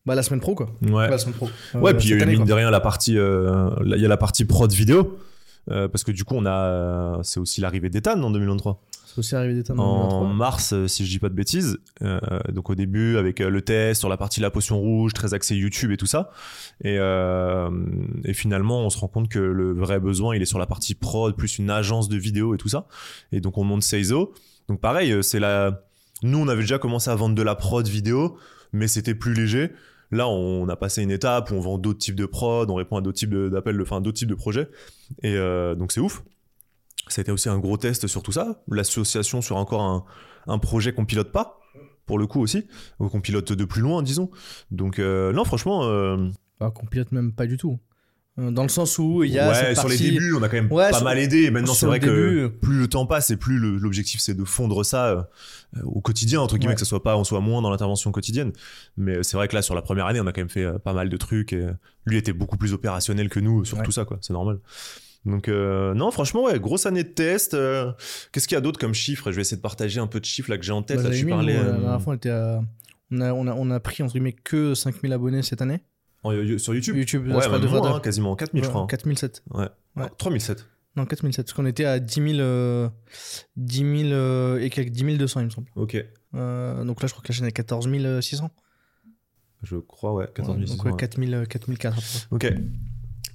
bah, 0.06 0.14
la 0.14 0.22
semaine 0.22 0.40
pro 0.40 0.54
quoi. 0.54 0.70
Ouais. 0.82 1.08
La 1.08 1.18
semaine 1.18 1.34
pro. 1.34 1.48
Ouais, 1.74 1.92
Euh, 1.92 1.94
puis 1.96 2.08
il 2.08 2.18
y 2.18 2.22
a 2.22 2.26
mine 2.26 2.44
de 2.44 2.52
rien 2.52 2.70
la 2.70 2.80
partie, 2.80 3.16
euh, 3.18 3.70
il 3.84 4.00
y 4.00 4.04
a 4.04 4.08
la 4.08 4.16
partie 4.16 4.44
prod 4.44 4.70
vidéo. 4.72 5.18
euh, 5.68 5.88
parce 5.88 6.04
que 6.04 6.12
du 6.12 6.22
coup, 6.22 6.34
on 6.36 6.46
a, 6.46 7.18
c'est 7.24 7.40
aussi 7.40 7.60
l'arrivée 7.60 7.90
d'Ethan 7.90 8.22
en 8.22 8.30
2023. 8.30 8.84
C'est 9.04 9.18
aussi 9.18 9.34
arrivé 9.34 9.54
d'état 9.54 9.74
En 9.74 10.24
mars, 10.26 10.72
euh, 10.74 10.86
si 10.86 11.04
je 11.04 11.10
dis 11.10 11.18
pas 11.18 11.28
de 11.28 11.34
bêtises. 11.34 11.78
Euh, 12.02 12.20
donc 12.52 12.70
au 12.70 12.76
début, 12.76 13.16
avec 13.16 13.40
euh, 13.40 13.50
le 13.50 13.62
test 13.62 13.98
sur 13.98 14.08
la 14.08 14.16
partie 14.16 14.38
la 14.40 14.50
potion 14.50 14.78
rouge, 14.78 15.12
très 15.12 15.34
axé 15.34 15.56
YouTube 15.56 15.90
et 15.90 15.96
tout 15.96 16.06
ça. 16.06 16.30
Et, 16.84 16.98
euh, 17.00 17.68
et 18.24 18.32
finalement, 18.34 18.82
on 18.86 18.90
se 18.90 18.98
rend 18.98 19.08
compte 19.08 19.28
que 19.28 19.38
le 19.40 19.72
vrai 19.72 19.98
besoin, 19.98 20.36
il 20.36 20.42
est 20.42 20.46
sur 20.46 20.58
la 20.60 20.66
partie 20.66 20.94
prod, 20.94 21.34
plus 21.34 21.58
une 21.58 21.70
agence 21.70 22.08
de 22.08 22.16
vidéo 22.16 22.54
et 22.54 22.58
tout 22.58 22.68
ça. 22.68 22.86
Et 23.32 23.40
donc 23.40 23.58
on 23.58 23.64
monte 23.64 23.82
Seizo. 23.82 24.34
Donc 24.68 24.80
pareil, 24.80 25.10
euh, 25.12 25.22
c'est 25.22 25.40
la. 25.40 25.82
Nous, 26.22 26.38
on 26.38 26.48
avait 26.48 26.62
déjà 26.62 26.78
commencé 26.78 27.10
à 27.10 27.14
vendre 27.14 27.34
de 27.34 27.42
la 27.42 27.54
prod 27.54 27.86
vidéo, 27.86 28.38
mais 28.72 28.88
c'était 28.88 29.14
plus 29.14 29.34
léger. 29.34 29.72
Là, 30.10 30.28
on 30.28 30.68
a 30.68 30.76
passé 30.76 31.02
une 31.02 31.10
étape 31.10 31.50
où 31.50 31.54
on 31.54 31.60
vend 31.60 31.78
d'autres 31.78 31.98
types 31.98 32.14
de 32.14 32.26
prod, 32.26 32.70
on 32.70 32.74
répond 32.74 32.96
à 32.96 33.00
d'autres 33.00 33.18
types 33.18 33.34
d'appels, 33.34 33.80
enfin 33.82 34.00
d'autres 34.00 34.18
types 34.18 34.28
de 34.28 34.34
projets. 34.34 34.68
Et 35.22 35.34
euh, 35.36 35.74
donc 35.74 35.92
c'est 35.92 36.00
ouf. 36.00 36.22
Ça 37.08 37.20
a 37.20 37.22
été 37.22 37.32
aussi 37.32 37.48
un 37.48 37.58
gros 37.58 37.76
test 37.76 38.06
sur 38.06 38.22
tout 38.22 38.32
ça. 38.32 38.62
L'association 38.68 39.42
sur 39.42 39.56
encore 39.56 40.06
un, 40.46 40.58
projet 40.58 40.92
qu'on 40.92 41.04
pilote 41.04 41.32
pas, 41.32 41.60
pour 42.06 42.18
le 42.18 42.26
coup 42.26 42.40
aussi, 42.40 42.66
ou 42.98 43.08
qu'on 43.08 43.20
pilote 43.20 43.52
de 43.52 43.64
plus 43.64 43.80
loin, 43.80 44.02
disons. 44.02 44.30
Donc 44.70 44.98
euh, 44.98 45.32
non, 45.32 45.44
franchement, 45.44 45.84
euh, 45.84 46.28
qu'on 46.58 46.86
pilote 46.86 47.12
même 47.12 47.32
pas 47.32 47.46
du 47.46 47.56
tout. 47.56 47.78
Euh, 48.38 48.50
Dans 48.50 48.62
le 48.64 48.68
sens 48.68 48.98
où 48.98 49.24
il 49.24 49.30
y 49.32 49.38
a 49.38 49.48
ouais, 49.48 49.54
cette 49.54 49.78
sur 49.78 49.88
les 49.88 49.96
partie- 49.96 50.10
débuts, 50.12 50.34
on 50.34 50.42
a 50.42 50.48
quand 50.48 50.56
même 50.56 50.70
Ouais, 50.70 50.90
pas 50.90 50.96
sur- 50.98 51.04
mal 51.04 51.18
aidé. 51.18 51.50
Maintenant, 51.50 51.72
c'est 51.72 51.86
vrai 51.86 52.00
que 52.00 52.44
début. 52.44 52.58
plus 52.58 52.78
le 52.78 52.86
temps 52.86 53.06
passe 53.06 53.30
et 53.30 53.36
plus 53.38 53.58
l'objectif 53.58 54.20
c'est 54.20 54.34
de 54.34 54.44
fondre 54.44 54.84
ça 54.84 55.06
euh, 55.08 55.22
au 55.84 56.00
quotidien, 56.02 56.40
entre 56.40 56.58
guillemets, 56.58 56.72
Ouais. 56.72 56.74
que 56.74 56.80
ce 56.80 56.84
soit 56.86 57.02
pas, 57.02 57.16
on 57.16 57.24
soit 57.24 57.40
moins 57.40 57.62
dans 57.62 57.70
l'intervention 57.70 58.12
quotidienne. 58.12 58.52
Mais 58.98 59.22
c'est 59.22 59.36
vrai 59.38 59.48
que 59.48 59.54
là, 59.54 59.62
sur 59.62 59.74
la 59.74 59.80
première 59.82 60.04
année, 60.06 60.20
on 60.20 60.26
a 60.26 60.32
quand 60.32 60.42
même 60.42 60.50
fait 60.50 60.64
euh, 60.64 60.78
pas 60.78 60.92
mal 60.92 61.08
de 61.08 61.16
trucs. 61.16 61.52
Et 61.54 61.66
lui 62.04 62.18
était 62.18 62.34
beaucoup 62.34 62.58
plus 62.58 62.72
opérationnel 62.74 63.28
que 63.30 63.40
nous 63.40 63.64
sur 63.64 63.82
tout 63.82 63.92
ça, 63.92 64.04
quoi. 64.04 64.18
C'est 64.20 64.32
normal. 64.34 64.58
Donc, 65.24 65.48
euh, 65.48 65.92
non, 65.94 66.10
franchement, 66.10 66.44
ouais, 66.44 66.60
grosse 66.60 66.86
année 66.86 67.02
de 67.04 67.08
test. 67.08 67.54
euh, 67.54 67.90
Qu'est-ce 68.32 68.46
qu'il 68.46 68.54
y 68.54 68.58
a 68.58 68.60
d'autre 68.60 68.78
comme 68.78 68.94
chiffres? 68.94 69.30
Je 69.32 69.36
vais 69.36 69.42
essayer 69.42 69.56
de 69.56 69.62
partager 69.62 69.98
un 69.98 70.06
peu 70.06 70.20
de 70.20 70.24
chiffres 70.24 70.50
là 70.50 70.58
que 70.58 70.62
j'ai 70.64 70.72
en 70.72 70.82
tête. 70.82 70.98
Bah, 71.02 71.08
là, 71.08 71.16
tu 71.16 71.26
parlais 71.26 71.54
la 71.54 71.60
euh, 71.60 71.72
dernière 71.80 72.02
fois, 72.02 72.12
on, 72.12 72.16
était 72.16 72.30
à- 72.30 72.60
on, 73.10 73.20
a, 73.22 73.32
on, 73.32 73.46
a, 73.48 73.52
on 73.54 73.70
a 73.70 73.80
pris 73.80 74.02
entre 74.04 74.12
guillemets 74.12 74.34
que 74.34 74.74
5000 74.74 75.12
abonnés 75.12 75.42
cette 75.42 75.62
année. 75.62 75.80
En- 76.26 76.32
euh, 76.32 76.58
sur 76.58 76.74
YouTube. 76.74 76.96
YouTube, 76.96 77.26
ouais, 77.28 77.48
même 77.48 77.68
moins, 77.68 77.96
hein, 77.96 78.00
quasiment 78.00 78.36
4000, 78.36 78.64
je 78.64 78.68
crois. 78.68 78.82
hein. 78.82 78.86
4007. 78.86 79.42
Ouais. 79.52 79.68
Ouais. 79.96 80.06
3007. 80.18 80.66
Non, 80.96 81.04
4007. 81.06 81.46
Parce 81.46 81.52
qu'on 81.54 81.66
était 81.66 81.84
à 81.84 81.98
10 81.98 82.14
000, 82.14 82.40
euh, 82.40 82.88
10 83.56 83.78
000 83.78 84.12
euh, 84.12 84.58
et 84.60 84.70
quelques 84.70 84.90
10 84.90 85.18
200, 85.18 85.40
il 85.40 85.46
me 85.46 85.50
semble. 85.50 85.68
Ok. 85.76 85.96
Euh, 86.34 86.84
donc 86.84 87.02
là, 87.02 87.08
je 87.08 87.12
crois 87.12 87.22
que 87.22 87.28
la 87.32 87.34
chaîne 87.36 87.46
est 87.46 87.52
14 87.52 87.88
600. 88.20 88.50
Je 89.62 89.76
crois, 89.76 90.12
ouais, 90.14 90.26
14 90.34 90.56
Ouais, 90.56 90.62
600. 90.66 90.76
donc 90.76 90.84
ouais, 90.86 90.90
ouais. 90.92 90.96
4000, 90.98 91.44
4004 91.48 91.92
à 91.92 92.00
peu 92.00 92.38
près. 92.38 92.48
Ok. 92.52 92.58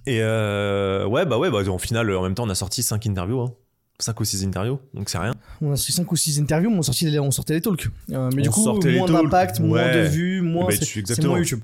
Et 0.08 0.19
euh, 0.21 1.06
ouais, 1.06 1.25
bah 1.25 1.38
ouais, 1.38 1.51
bah, 1.51 1.60
en 1.69 1.77
final, 1.77 2.10
en 2.15 2.23
même 2.23 2.34
temps, 2.34 2.45
on 2.45 2.49
a 2.49 2.56
sorti 2.56 2.82
5 2.82 3.06
interviews. 3.08 3.41
Hein. 3.41 3.54
5 4.03 4.19
ou 4.19 4.25
6 4.25 4.43
interviews, 4.45 4.79
donc 4.93 5.09
c'est 5.09 5.17
rien. 5.17 5.33
On 5.61 5.71
a 5.71 5.75
sorti 5.75 5.91
5 5.91 6.11
ou 6.11 6.15
6 6.15 6.39
interviews, 6.39 6.69
mais 6.69 6.77
on 6.77 6.81
sortait 6.81 7.05
les, 7.05 7.19
on 7.19 7.31
sortait 7.31 7.53
les 7.53 7.61
talks. 7.61 7.87
Euh, 8.11 8.29
mais 8.35 8.41
du 8.43 8.49
coup, 8.49 8.61
moins 8.97 9.05
d'impact, 9.23 9.59
moins 9.59 9.93
de 9.93 10.01
vues, 10.07 10.41
moins. 10.41 10.65
bah, 10.67 10.71
c'est- 10.79 10.85
moins 11.29 11.37
YouTube. 11.39 11.59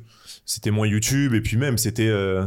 C'était 0.45 0.71
moins 0.71 0.87
YouTube, 0.87 1.33
et 1.33 1.41
puis 1.41 1.57
même, 1.57 1.77
c'était. 1.77 2.07
euh, 2.07 2.45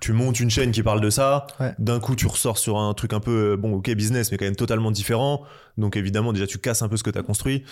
tu 0.00 0.12
montes 0.12 0.40
une 0.40 0.50
chaîne 0.50 0.70
qui 0.70 0.82
parle 0.82 1.00
de 1.00 1.10
ça, 1.10 1.46
Ouais. 1.60 1.74
d'un 1.78 2.00
coup 2.00 2.14
tu 2.16 2.26
ressors 2.26 2.58
sur 2.58 2.78
un 2.78 2.92
truc 2.94 3.12
un 3.12 3.20
peu, 3.20 3.52
euh, 3.52 3.56
bon 3.56 3.74
ok 3.74 3.90
business, 3.94 4.30
mais 4.30 4.38
quand 4.38 4.44
même 4.44 4.56
totalement 4.56 4.90
différent, 4.90 5.42
donc 5.78 5.96
évidemment 5.96 6.32
déjà 6.32 6.46
tu 6.46 6.58
casses 6.58 6.82
un 6.82 6.88
peu 6.88 6.96
ce 6.96 7.02
que 7.02 7.10
tu 7.10 7.18
as 7.18 7.22
construit, 7.22 7.64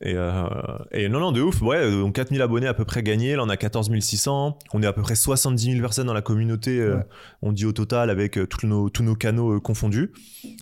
et, 0.00 0.14
euh, 0.14 0.44
et 0.92 1.08
non 1.08 1.20
non 1.20 1.32
de 1.32 1.40
ouf, 1.40 1.60
ouais, 1.62 1.90
donc 1.90 2.14
4000 2.14 2.40
abonnés 2.42 2.66
à 2.66 2.74
peu 2.74 2.84
près 2.84 3.02
gagnés, 3.02 3.36
là 3.36 3.42
on 3.44 3.48
a 3.48 3.56
14 3.56 3.90
600, 4.00 4.58
on 4.72 4.82
est 4.82 4.86
à 4.86 4.92
peu 4.92 5.02
près 5.02 5.14
70 5.14 5.64
000 5.72 5.80
personnes 5.80 6.06
dans 6.06 6.14
la 6.14 6.22
communauté, 6.22 6.78
euh, 6.80 6.98
on 7.42 7.52
dit 7.52 7.66
au 7.66 7.72
total 7.72 8.10
avec 8.10 8.38
euh, 8.38 8.46
tous 8.46 8.66
nos, 8.66 8.88
tous 8.90 9.02
nos 9.02 9.14
canaux 9.14 9.54
euh, 9.56 9.60
confondus, 9.60 10.12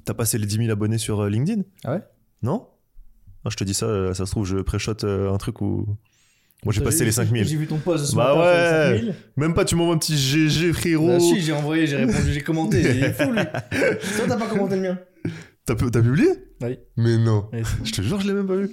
t'as 0.04 0.14
passé 0.14 0.38
les 0.38 0.46
10 0.46 0.56
000 0.58 0.70
abonnés 0.70 0.98
sur 0.98 1.20
euh, 1.22 1.28
LinkedIn? 1.30 1.62
Ah 1.84 1.92
ouais? 1.94 2.02
Non? 2.42 2.66
Ah, 3.44 3.50
Je 3.50 3.56
te 3.56 3.64
dis 3.64 3.74
ça, 3.74 3.86
euh, 3.86 4.14
ça 4.14 4.26
se 4.26 4.30
trouve 4.32 4.44
je 4.46 4.58
préchote 4.58 5.04
euh, 5.04 5.32
un 5.32 5.38
truc 5.38 5.60
où... 5.60 5.86
Moi 6.64 6.72
j'ai 6.74 6.80
passé 6.82 7.04
les 7.04 7.12
5000. 7.12 7.44
J'ai 7.46 7.56
vu 7.56 7.66
ton 7.66 7.78
post 7.78 8.06
ce 8.06 8.16
Bah 8.16 8.34
matin, 8.34 8.40
ouais. 8.40 8.88
sur 8.88 8.92
les 8.92 8.98
5000. 9.12 9.14
Même 9.36 9.54
pas 9.54 9.64
tu 9.64 9.76
m'envoies 9.76 9.94
un 9.94 9.98
petit 9.98 10.16
GG 10.16 10.72
frérot 10.72 11.06
Bah 11.08 11.20
si, 11.20 11.40
j'ai 11.40 11.52
envoyé, 11.52 11.86
j'ai 11.86 11.96
répondu, 11.96 12.32
j'ai 12.32 12.40
commenté. 12.40 12.80
Il 12.80 13.04
est 13.04 13.12
fou 13.12 13.30
lui. 13.32 13.40
Toi, 14.16 14.24
t'as 14.28 14.36
pas 14.36 14.46
commenté 14.48 14.76
le 14.76 14.82
mien 14.82 14.98
T'as 15.64 15.74
pu- 15.74 15.90
t'as 15.90 16.00
publié 16.02 16.28
Oui. 16.62 16.78
Mais 16.96 17.16
non. 17.18 17.44
Oui. 17.52 17.60
Je 17.84 17.92
te 17.92 18.02
jure, 18.02 18.20
je 18.20 18.26
l'ai 18.26 18.32
même 18.32 18.46
pas 18.46 18.56
vu. 18.56 18.70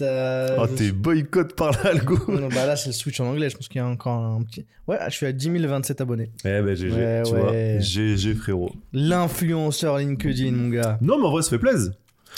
Oh, 0.00 0.66
je- 0.70 0.74
t'es 0.76 0.92
boycott 0.92 1.54
par 1.56 1.72
l'algo. 1.84 2.16
Non, 2.28 2.40
non, 2.42 2.48
bah 2.48 2.66
là, 2.66 2.76
c'est 2.76 2.88
le 2.90 2.92
switch 2.92 3.18
en 3.20 3.26
anglais. 3.26 3.50
Je 3.50 3.56
pense 3.56 3.66
qu'il 3.68 3.80
y 3.80 3.82
a 3.82 3.86
encore 3.86 4.14
un 4.14 4.42
petit. 4.44 4.64
Ouais, 4.86 4.96
je 5.08 5.14
suis 5.14 5.26
à 5.26 5.32
10 5.32 5.50
027 5.66 6.00
abonnés. 6.00 6.30
Eh 6.44 6.62
ben, 6.62 6.74
GG, 6.76 6.92
Ouais, 6.94 7.22
tu 7.26 7.32
ouais. 7.32 7.40
vois. 7.40 7.78
GG, 7.80 8.34
frérot. 8.36 8.70
L'influenceur 8.92 9.98
LinkedIn, 9.98 10.52
mon 10.52 10.68
gars. 10.68 10.98
Non, 11.00 11.18
mais 11.18 11.26
en 11.26 11.30
vrai, 11.32 11.42
ça 11.42 11.50
fait 11.50 11.58
plaisir. 11.58 11.92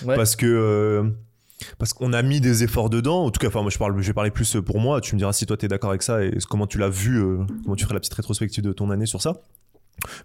Ouais. 0.07 0.17
Parce 0.17 0.37
que. 0.37 0.47
euh, 0.47 1.11
parce 1.79 1.93
qu'on 1.93 2.13
a 2.13 2.23
mis 2.23 2.41
des 2.41 2.65
efforts 2.65 2.91
dedans. 2.91 3.25
En 3.25 3.31
tout 3.31 3.39
cas, 3.39 3.49
enfin, 3.49 3.63
moi, 3.63 3.71
je, 3.71 3.79
parle, 3.79 4.01
je 4.01 4.07
vais 4.07 4.13
parler 4.13 4.31
plus 4.31 4.57
pour 4.65 4.81
moi. 4.81 5.01
Tu 5.01 5.15
me 5.15 5.19
diras 5.19 5.33
si 5.33 5.47
toi, 5.47 5.57
t'es 5.57 5.69
d'accord 5.69 5.91
avec 5.91 6.03
ça 6.03 6.25
et 6.25 6.37
comment 6.49 6.67
tu 6.67 6.79
l'as 6.79 6.89
vu, 6.89 7.23
euh, 7.23 7.45
comment 7.65 7.77
tu 7.77 7.85
ferais 7.85 7.95
la 7.95 8.01
petite 8.01 8.15
rétrospective 8.15 8.65
de 8.65 8.73
ton 8.73 8.91
année 8.91 9.07
sur 9.07 9.23
ça. 9.23 9.41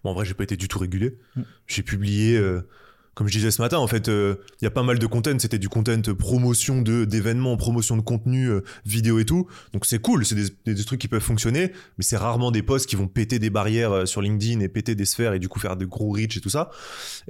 Bon, 0.04 0.12
en 0.12 0.14
vrai, 0.14 0.26
j'ai 0.26 0.34
pas 0.34 0.44
été 0.44 0.56
du 0.58 0.68
tout 0.68 0.80
régulier. 0.80 1.18
Mm. 1.36 1.42
J'ai 1.68 1.84
publié. 1.84 2.38
euh, 2.38 2.68
comme 3.16 3.28
je 3.28 3.32
disais 3.34 3.50
ce 3.50 3.62
matin, 3.62 3.78
en 3.80 3.88
fait, 3.88 4.08
euh, 4.10 4.36
il 4.62 4.66
y 4.66 4.68
a 4.68 4.72
pas 4.72 4.84
mal 4.84 5.00
de 5.00 5.08
content. 5.08 5.40
C'était 5.40 5.58
du 5.58 5.70
content 5.70 6.00
promotion 6.18 6.82
de 6.82 7.06
d'événements, 7.06 7.58
promotion 7.58 7.98
de 7.98 8.02
contenu, 8.02 8.50
euh, 8.50 8.62
vidéo 8.86 9.20
et 9.20 9.26
tout. 9.26 9.48
Donc 9.74 9.86
c'est 9.86 10.00
cool, 10.00 10.26
c'est 10.26 10.36
des, 10.36 10.50
des- 10.66 10.74
des 10.76 10.84
trucs 10.84 11.00
qui 11.02 11.08
peuvent 11.08 11.22
fonctionner, 11.22 11.72
mais 11.98 12.04
c'est 12.04 12.18
rarement 12.18 12.52
des 12.52 12.62
posts 12.62 12.88
qui 12.88 12.96
vont 12.96 13.08
péter 13.08 13.40
des 13.40 13.50
barrières 13.50 13.92
euh, 13.92 14.06
sur 14.06 14.22
LinkedIn 14.22 14.60
et 14.60 14.68
péter 14.70 14.96
des 14.96 15.06
sphères 15.06 15.34
et 15.34 15.40
du 15.40 15.48
coup 15.50 15.60
faire 15.60 15.78
de 15.78 15.86
gros 15.86 16.12
reach 16.12 16.38
et 16.38 16.42
tout 16.42 16.50
ça. 16.50 16.70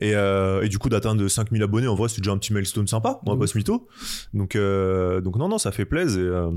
Et, 0.02 0.16
euh, 0.16 0.62
et 0.64 0.70
du 0.70 0.78
coup 0.80 0.90
d'atteindre 0.90 1.28
5000 1.28 1.62
abonnés, 1.64 1.88
en 1.88 1.96
vrai, 1.96 2.10
c'est 2.10 2.20
déjà 2.22 2.32
un 2.32 2.38
petit 2.38 2.52
milestone 2.54 2.88
sympa. 2.88 3.20
On 3.26 3.30
va 3.32 3.36
De 3.36 3.40
pas 3.42 3.48
se 3.48 3.58
mytho. 3.58 3.88
Donc 4.34 4.56
euh, 4.56 5.22
donc 5.22 5.38
non 5.38 5.48
non, 5.50 5.58
ça 5.60 5.72
fait 5.72 5.86
plaisir. 5.86 6.20
Et, 6.20 6.24
euh, 6.26 6.52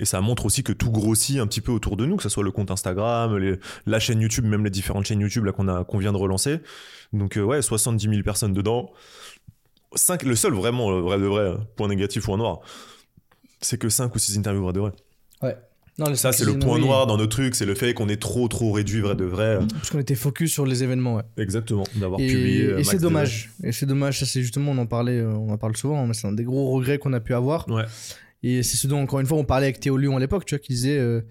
et 0.00 0.04
ça 0.04 0.20
montre 0.20 0.46
aussi 0.46 0.62
que 0.62 0.72
tout 0.72 0.90
grossit 0.90 1.38
un 1.38 1.46
petit 1.46 1.60
peu 1.60 1.72
autour 1.72 1.96
de 1.96 2.04
nous, 2.06 2.16
que 2.16 2.22
ce 2.22 2.28
soit 2.28 2.42
le 2.44 2.50
compte 2.50 2.70
Instagram, 2.70 3.36
les- 3.36 3.58
la 3.86 4.00
chaîne 4.00 4.20
YouTube, 4.20 4.44
même 4.44 4.64
les 4.64 4.70
différentes 4.70 5.04
chaînes 5.06 5.20
YouTube 5.20 5.44
là 5.44 5.52
qu'on 5.52 5.68
a 5.68 5.84
qu'on 5.84 5.98
vient 5.98 6.12
de 6.12 6.16
relancer. 6.18 6.58
Donc 7.12 7.36
euh, 7.36 7.42
ouais, 7.42 7.62
70 7.62 8.08
000 8.08 8.22
personnes 8.22 8.52
dedans. 8.52 8.90
Le 10.24 10.34
seul 10.34 10.52
vraiment 10.54 10.90
euh, 10.90 11.00
vrai 11.00 11.18
de 11.18 11.24
vrai 11.26 11.42
euh, 11.42 11.54
point 11.76 11.86
négatif 11.88 12.24
point 12.24 12.36
noir, 12.36 12.60
c'est 13.60 13.78
que 13.78 13.88
5 13.88 14.12
ou 14.14 14.18
6 14.18 14.36
interviews 14.38 14.64
vrai 14.64 14.72
de 14.72 14.80
vrai. 14.80 14.92
Non, 15.96 16.06
les 16.06 16.16
Ça 16.16 16.32
c'est 16.32 16.44
le 16.44 16.58
point 16.58 16.80
noir 16.80 17.06
dans 17.06 17.16
nos 17.16 17.28
trucs, 17.28 17.54
c'est 17.54 17.66
le 17.66 17.76
fait 17.76 17.94
qu'on 17.94 18.08
est 18.08 18.20
trop 18.20 18.48
trop 18.48 18.72
réduit 18.72 19.00
vrai 19.00 19.14
de 19.14 19.24
vrai. 19.24 19.60
Parce 19.74 19.90
qu'on 19.90 20.00
était 20.00 20.16
focus 20.16 20.50
sur 20.52 20.66
les 20.66 20.82
événements, 20.82 21.14
ouais. 21.14 21.22
Exactement, 21.36 21.84
d'avoir 21.94 22.18
publié. 22.18 22.64
euh, 22.64 22.78
et 22.78 22.82
c'est 22.84 22.98
dommage. 22.98 23.50
Et 23.62 23.70
c'est 23.70 23.86
dommage, 23.86 24.18
ça 24.18 24.26
c'est 24.26 24.42
justement, 24.42 24.72
on 24.72 24.78
en 24.78 24.86
parlait, 24.86 25.22
on 25.22 25.50
en 25.50 25.56
parle 25.56 25.76
souvent, 25.76 26.04
mais 26.04 26.14
c'est 26.14 26.26
un 26.26 26.32
des 26.32 26.42
gros 26.42 26.72
regrets 26.72 26.98
qu'on 26.98 27.12
a 27.12 27.20
pu 27.20 27.32
avoir. 27.32 27.68
Ouais. 27.70 27.84
Et 28.46 28.62
c'est 28.62 28.76
ce 28.76 28.86
dont, 28.86 29.00
encore 29.00 29.20
une 29.20 29.26
fois, 29.26 29.38
on 29.38 29.44
parlait 29.44 29.64
avec 29.66 29.80
Théo 29.80 29.96
Lyon 29.96 30.18
à 30.18 30.20
l'époque, 30.20 30.44
tu 30.44 30.54
vois, 30.54 30.58
qui 30.60 30.72
disait, 30.74 30.98
euh, 30.98 31.22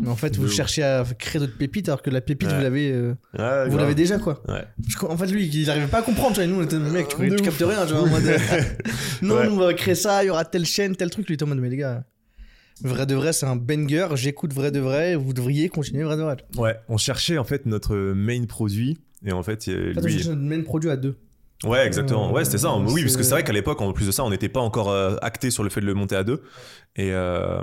mais 0.00 0.08
en 0.08 0.14
fait, 0.14 0.36
vous 0.36 0.48
cherchez 0.48 0.84
à 0.84 1.04
créer 1.18 1.40
d'autres 1.40 1.58
pépites, 1.58 1.88
alors 1.88 2.00
que 2.00 2.10
la 2.10 2.20
pépite, 2.20 2.48
Ouais. 2.48 2.54
vous 2.56 2.62
l'avez, 2.62 2.92
euh, 2.92 3.14
Ouais, 3.36 3.68
vous 3.68 3.76
l'avez 3.76 3.96
déjà, 3.96 4.18
quoi. 4.18 4.40
Ouais. 4.48 4.62
Qu'en 4.96 5.16
fait, 5.16 5.26
lui, 5.26 5.46
il 5.52 5.68
arrivait 5.68 5.88
pas 5.88 5.98
à 5.98 6.02
comprendre, 6.02 6.34
tu 6.36 6.40
vois, 6.42 6.46
nous, 6.46 6.60
on 6.60 6.64
était, 6.64 6.78
mec, 6.78 7.08
tu, 7.08 7.28
tu 7.28 7.42
captes 7.42 7.60
rien, 7.66 7.84
tu 7.86 7.92
vois, 7.94 8.02
en 8.02 8.06
mode, 8.06 8.22
euh, 8.26 8.38
non, 9.22 9.34
Ouais. 9.36 9.46
nous, 9.48 9.54
on 9.54 9.58
va 9.58 9.74
créer 9.74 9.96
ça, 9.96 10.22
il 10.22 10.28
y 10.28 10.30
aura 10.30 10.44
telle 10.44 10.64
chaîne, 10.64 10.94
tel 10.94 11.10
truc, 11.10 11.26
lui, 11.26 11.32
il 11.32 11.34
était 11.34 11.42
en 11.44 11.48
mode, 11.48 11.58
mais 11.58 11.70
les 11.70 11.76
gars, 11.76 12.04
vrai 12.84 13.04
de 13.04 13.16
vrai, 13.16 13.32
c'est 13.32 13.46
un 13.46 13.56
banger, 13.56 14.06
j'écoute 14.14 14.52
vrai 14.54 14.70
de 14.70 14.78
vrai, 14.78 15.16
vous 15.16 15.32
devriez 15.32 15.68
continuer 15.68 16.04
vrai 16.04 16.16
de 16.16 16.22
vrai. 16.22 16.36
Ouais, 16.56 16.76
on 16.88 16.96
cherchait 16.98 17.36
en 17.36 17.44
fait 17.44 17.66
notre 17.66 17.96
main 18.14 18.44
produit 18.46 18.96
et 19.26 19.32
en 19.32 19.42
fait 19.42 19.66
euh, 19.68 19.92
Attends, 19.96 20.06
lui. 20.06 20.18
je 20.20 20.30
mets 20.32 20.58
produit 20.62 20.88
à 20.88 20.96
deux. 20.96 21.16
Ouais, 21.64 21.86
exactement. 21.86 22.28
Euh, 22.28 22.32
Ouais, 22.32 22.44
c'était 22.44 22.58
ça. 22.58 22.74
Oui, 22.76 22.88
c'est- 22.94 23.02
parce 23.02 23.16
que 23.16 23.22
c'est 23.22 23.30
vrai 23.32 23.44
qu'à 23.44 23.52
l'époque, 23.52 23.80
en 23.82 23.92
plus 23.92 24.06
de 24.06 24.12
ça, 24.12 24.24
on 24.24 24.30
n'était 24.30 24.48
pas 24.48 24.60
encore 24.60 24.90
euh, 24.90 25.16
acté 25.22 25.50
sur 25.50 25.62
le 25.62 25.70
fait 25.70 25.80
de 25.80 25.86
le 25.86 25.94
monter 25.94 26.16
à 26.16 26.24
deux 26.24 26.42
et 26.96 27.12
euh, 27.12 27.60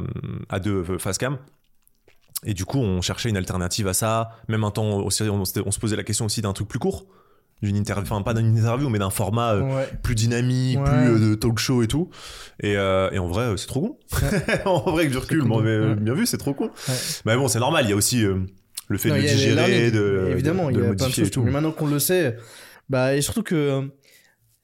à 0.49 0.59
deux 0.59 0.83
euh, 0.89 0.97
face 0.99 1.17
cam. 1.17 1.37
Et 2.45 2.53
du 2.53 2.65
coup, 2.65 2.77
on 2.77 3.01
cherchait 3.01 3.29
une 3.29 3.37
alternative 3.37 3.87
à 3.87 3.93
ça. 3.93 4.29
Même 4.47 4.63
un 4.63 4.69
temps, 4.71 4.97
aussi, 4.99 5.23
on, 5.23 5.41
on 5.41 5.71
se 5.71 5.79
posait 5.79 5.95
la 5.95 6.03
question 6.03 6.25
aussi 6.25 6.41
d'un 6.43 6.53
truc 6.53 6.67
plus 6.67 6.77
court, 6.77 7.07
d'une 7.63 7.75
interview, 7.75 8.03
enfin 8.13 8.21
pas 8.21 8.35
d'une 8.35 8.55
interview, 8.55 8.89
mais 8.89 8.99
d'un 8.99 9.09
format 9.09 9.55
euh, 9.55 9.61
Ouais. 9.63 9.89
plus 10.03 10.13
dynamique, 10.13 10.77
Ouais. 10.77 10.83
plus 10.85 11.15
euh, 11.15 11.29
de 11.31 11.33
talk 11.35 11.57
show 11.57 11.81
et 11.81 11.87
tout. 11.87 12.11
Et, 12.61 12.77
euh, 12.77 13.09
et 13.11 13.17
en 13.17 13.25
vrai, 13.27 13.45
euh, 13.45 13.57
c'est 13.57 13.65
trop 13.65 13.81
con. 13.81 13.97
en 14.65 14.91
vrai, 14.91 15.07
que 15.07 15.11
du 15.11 15.17
recul, 15.17 15.41
bon, 15.41 15.61
mais, 15.61 15.69
euh, 15.71 15.95
bien 15.95 16.13
vu, 16.13 16.27
c'est 16.27 16.37
trop 16.37 16.53
con. 16.53 16.69
Mais 17.25 17.35
bon, 17.35 17.47
c'est 17.47 17.59
normal. 17.59 17.85
Il 17.85 17.89
y 17.89 17.93
a 17.93 17.95
aussi 17.95 18.23
euh, 18.23 18.35
le 18.89 18.97
fait 18.99 19.09
Non, 19.09 19.15
de 19.15 19.21
digérer, 19.21 19.89
de, 19.89 20.27
évidemment, 20.29 20.67
de, 20.67 20.73
il 20.73 20.75
y 20.75 20.77
a 20.77 20.81
plein 20.83 20.93
de 20.93 21.01
modifier 21.01 21.23
choses. 21.23 21.27
et 21.29 21.31
tout. 21.31 21.41
Mais 21.41 21.49
maintenant 21.51 21.71
qu'on 21.71 21.87
le 21.87 21.97
sait, 21.97 22.37
bah, 22.89 23.15
et 23.15 23.21
surtout 23.21 23.43
que 23.43 23.55
euh, 23.55 23.81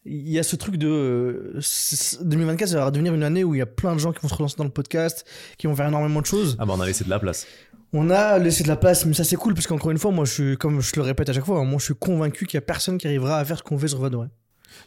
il 0.05 0.29
y 0.29 0.37
a 0.39 0.43
ce 0.43 0.55
truc 0.55 0.77
de 0.77 0.87
euh, 0.87 1.61
c- 1.61 2.17
2024, 2.21 2.69
ça 2.69 2.79
va 2.85 2.91
devenir 2.91 3.13
une 3.13 3.23
année 3.23 3.43
où 3.43 3.55
il 3.55 3.59
y 3.59 3.61
a 3.61 3.65
plein 3.65 3.93
de 3.93 3.99
gens 3.99 4.11
qui 4.11 4.19
vont 4.21 4.27
se 4.27 4.35
relancer 4.35 4.55
dans 4.57 4.63
le 4.65 4.69
podcast, 4.69 5.25
qui 5.57 5.67
vont 5.67 5.75
faire 5.75 5.87
énormément 5.87 6.19
de 6.21 6.25
choses. 6.25 6.55
Ah 6.59 6.65
bah 6.65 6.73
on 6.77 6.81
a 6.81 6.85
laissé 6.85 7.03
de 7.03 7.09
la 7.09 7.19
place. 7.19 7.47
On 7.93 8.09
a 8.09 8.39
laissé 8.39 8.63
de 8.63 8.67
la 8.69 8.75
place, 8.75 9.05
mais 9.05 9.13
ça 9.13 9.23
c'est 9.23 9.35
cool 9.35 9.53
parce 9.53 9.67
qu'encore 9.67 9.91
une 9.91 9.99
fois, 9.99 10.11
moi 10.11 10.25
je 10.25 10.31
suis, 10.33 10.57
comme 10.57 10.81
je 10.81 10.91
le 10.95 11.03
répète 11.03 11.29
à 11.29 11.33
chaque 11.33 11.45
fois, 11.45 11.59
hein, 11.59 11.63
moi 11.63 11.77
je 11.79 11.85
suis 11.85 11.95
convaincu 11.95 12.45
qu'il 12.47 12.55
y 12.55 12.57
a 12.57 12.61
personne 12.61 12.97
qui 12.97 13.07
arrivera 13.07 13.37
à 13.37 13.45
faire 13.45 13.57
ce 13.59 13.63
qu'on 13.63 13.77
fait 13.77 13.87
sur 13.87 13.99
Vrai. 13.99 14.09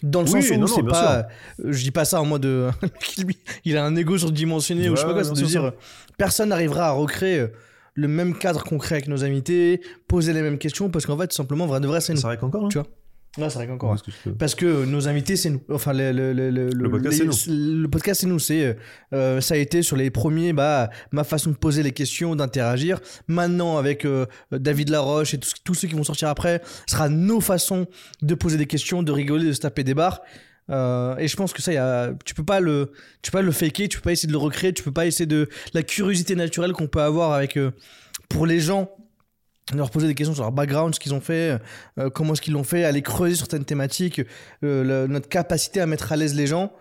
Dans 0.03 0.22
le 0.22 0.29
Oui, 0.29 0.42
sens 0.42 0.51
où 0.51 0.55
non, 0.55 0.61
non, 0.62 0.66
c'est 0.66 0.83
bien 0.83 0.90
pas, 0.90 1.18
euh, 1.18 1.22
je 1.72 1.83
dis 1.83 1.92
pas 1.92 2.05
ça 2.05 2.20
en 2.20 2.25
mode, 2.25 2.44
euh, 2.44 2.72
il 3.64 3.77
a 3.77 3.85
un 3.85 3.94
ego 3.94 4.18
surdimensionné 4.18 4.88
ou 4.90 4.96
je 4.96 5.01
sais 5.01 5.07
pas 5.07 5.12
quoi, 5.12 5.22
c'est 5.25 5.33
de 5.35 5.42
dire, 5.46 5.64
euh, 5.66 5.70
personne 6.18 6.49
n'arrivera 6.49 6.88
à 6.88 6.90
recréer 6.90 7.38
euh, 7.38 7.49
le 7.94 8.09
même 8.09 8.37
cadre 8.37 8.64
qu'on 8.64 8.79
crée 8.79 8.96
avec 8.96 9.07
nos 9.09 9.25
invités, 9.25 9.81
poser 10.09 10.33
les 10.33 10.42
mêmes 10.42 10.59
questions 10.59 10.90
parce 10.90 11.07
qu'en 11.07 11.16
fait, 11.16 11.29
tout 11.29 11.37
simplement, 11.37 11.66
Vrai 11.66 11.81
de 11.81 11.87
Vrai, 11.87 12.01
c'est 12.01 12.12
nous. 12.12 12.20
C'est 12.20 12.27
vrai 12.27 12.37
qu'encore, 12.37 12.64
hein 12.64 12.68
Tu 12.70 12.79
vois 12.79 12.88
Ouais, 13.38 13.51
c'est 13.51 13.57
vrai 13.57 13.66
qu'encore. 13.66 13.90
Parce 14.38 14.55
que 14.55 14.64
Parce 14.64 14.87
nos 14.88 15.09
invités, 15.09 15.37
c'est 15.37 15.51
nous. 15.51 15.61
Enfin, 15.70 15.92
le, 15.92 16.12
le, 16.12 16.33
le, 16.33 16.51
le, 16.51 16.70
Le 16.70 16.90
podcast, 16.90 17.18
c'est 17.33 17.51
Le 17.51 17.87
podcast, 17.88 18.20
c'est 18.22 18.27
nous. 18.27 18.38
C'est, 18.38 18.77
euh, 19.12 19.40
ça 19.40 19.55
a 19.55 19.57
été 19.59 19.83
sur 19.83 19.96
les 19.96 20.11
premiers, 20.11 20.53
bah, 20.53 20.90
ma 21.12 21.25
façon 21.25 21.51
de 21.51 21.57
poser 21.57 21.83
les 21.83 21.92
questions, 21.92 22.35
d'interagir. 22.35 23.01
Maintenant, 23.29 23.77
avec 23.79 24.05
euh, 24.05 24.27
David 24.53 24.88
Laroche 24.88 25.35
et 25.35 25.38
tous, 25.38 25.55
tous 25.64 25.75
ceux 25.75 25.88
qui 25.88 25.94
vont 25.94 26.05
sortir 26.05 26.29
après, 26.29 26.62
sera 26.87 27.09
nos 27.09 27.40
façons 27.40 27.87
de 28.22 28.35
poser 28.35 28.57
des 28.57 28.66
questions, 28.66 29.03
de 29.03 29.12
rigoler, 29.12 29.46
de 29.46 29.53
se 29.53 29.61
taper 29.61 29.85
des 29.85 29.94
barres. 29.94 30.20
Euh, 30.70 31.16
et 31.18 31.29
je 31.29 31.37
pense 31.37 31.53
que 31.53 31.62
ça, 31.62 31.72
y 31.72 31.77
a, 31.77 32.12
tu 32.25 32.35
peux 32.35 32.44
pas 32.44 32.61
le, 32.61 32.90
tu 33.22 33.31
peux 33.31 33.38
pas 33.38 33.42
le 33.42 33.53
faker, 33.53 33.88
tu 33.88 33.99
peux 33.99 34.03
pas 34.03 34.12
essayer 34.12 34.27
de 34.27 34.33
le 34.33 34.38
recréer, 34.38 34.72
tu 34.72 34.83
peux 34.83 34.92
pas 34.92 35.07
essayer 35.07 35.27
de 35.27 35.49
la 35.75 35.83
curiosité 35.83 36.35
naturelle 36.35 36.72
qu'on 36.72 36.88
peut 36.88 37.03
avoir 37.03 37.33
avec 37.33 37.57
euh, 37.57 37.70
pour 38.29 38.46
les 38.46 38.59
gens 38.61 38.90
leur 39.74 39.90
poser 39.90 40.07
des 40.07 40.14
questions 40.14 40.35
sur 40.35 40.44
leur 40.44 40.52
background, 40.52 40.94
ce 40.94 41.00
qu'ils 41.00 41.12
ont 41.14 41.20
fait, 41.20 41.59
euh, 41.98 42.09
comment 42.11 42.35
est-ce 42.35 42.42
qu'ils 42.42 42.52
l'ont 42.52 42.62
fait, 42.64 42.85
aller 42.85 43.02
creuser 43.02 43.35
certaines 43.35 43.64
thématiques, 43.64 44.20
euh, 44.62 44.85
le- 44.85 45.07
notre 45.12 45.29
capacité 45.29 45.81
à 45.81 45.87
mettre 45.87 46.12
à 46.12 46.16
l'aise 46.16 46.35
les 46.35 46.46
gens. 46.46 46.72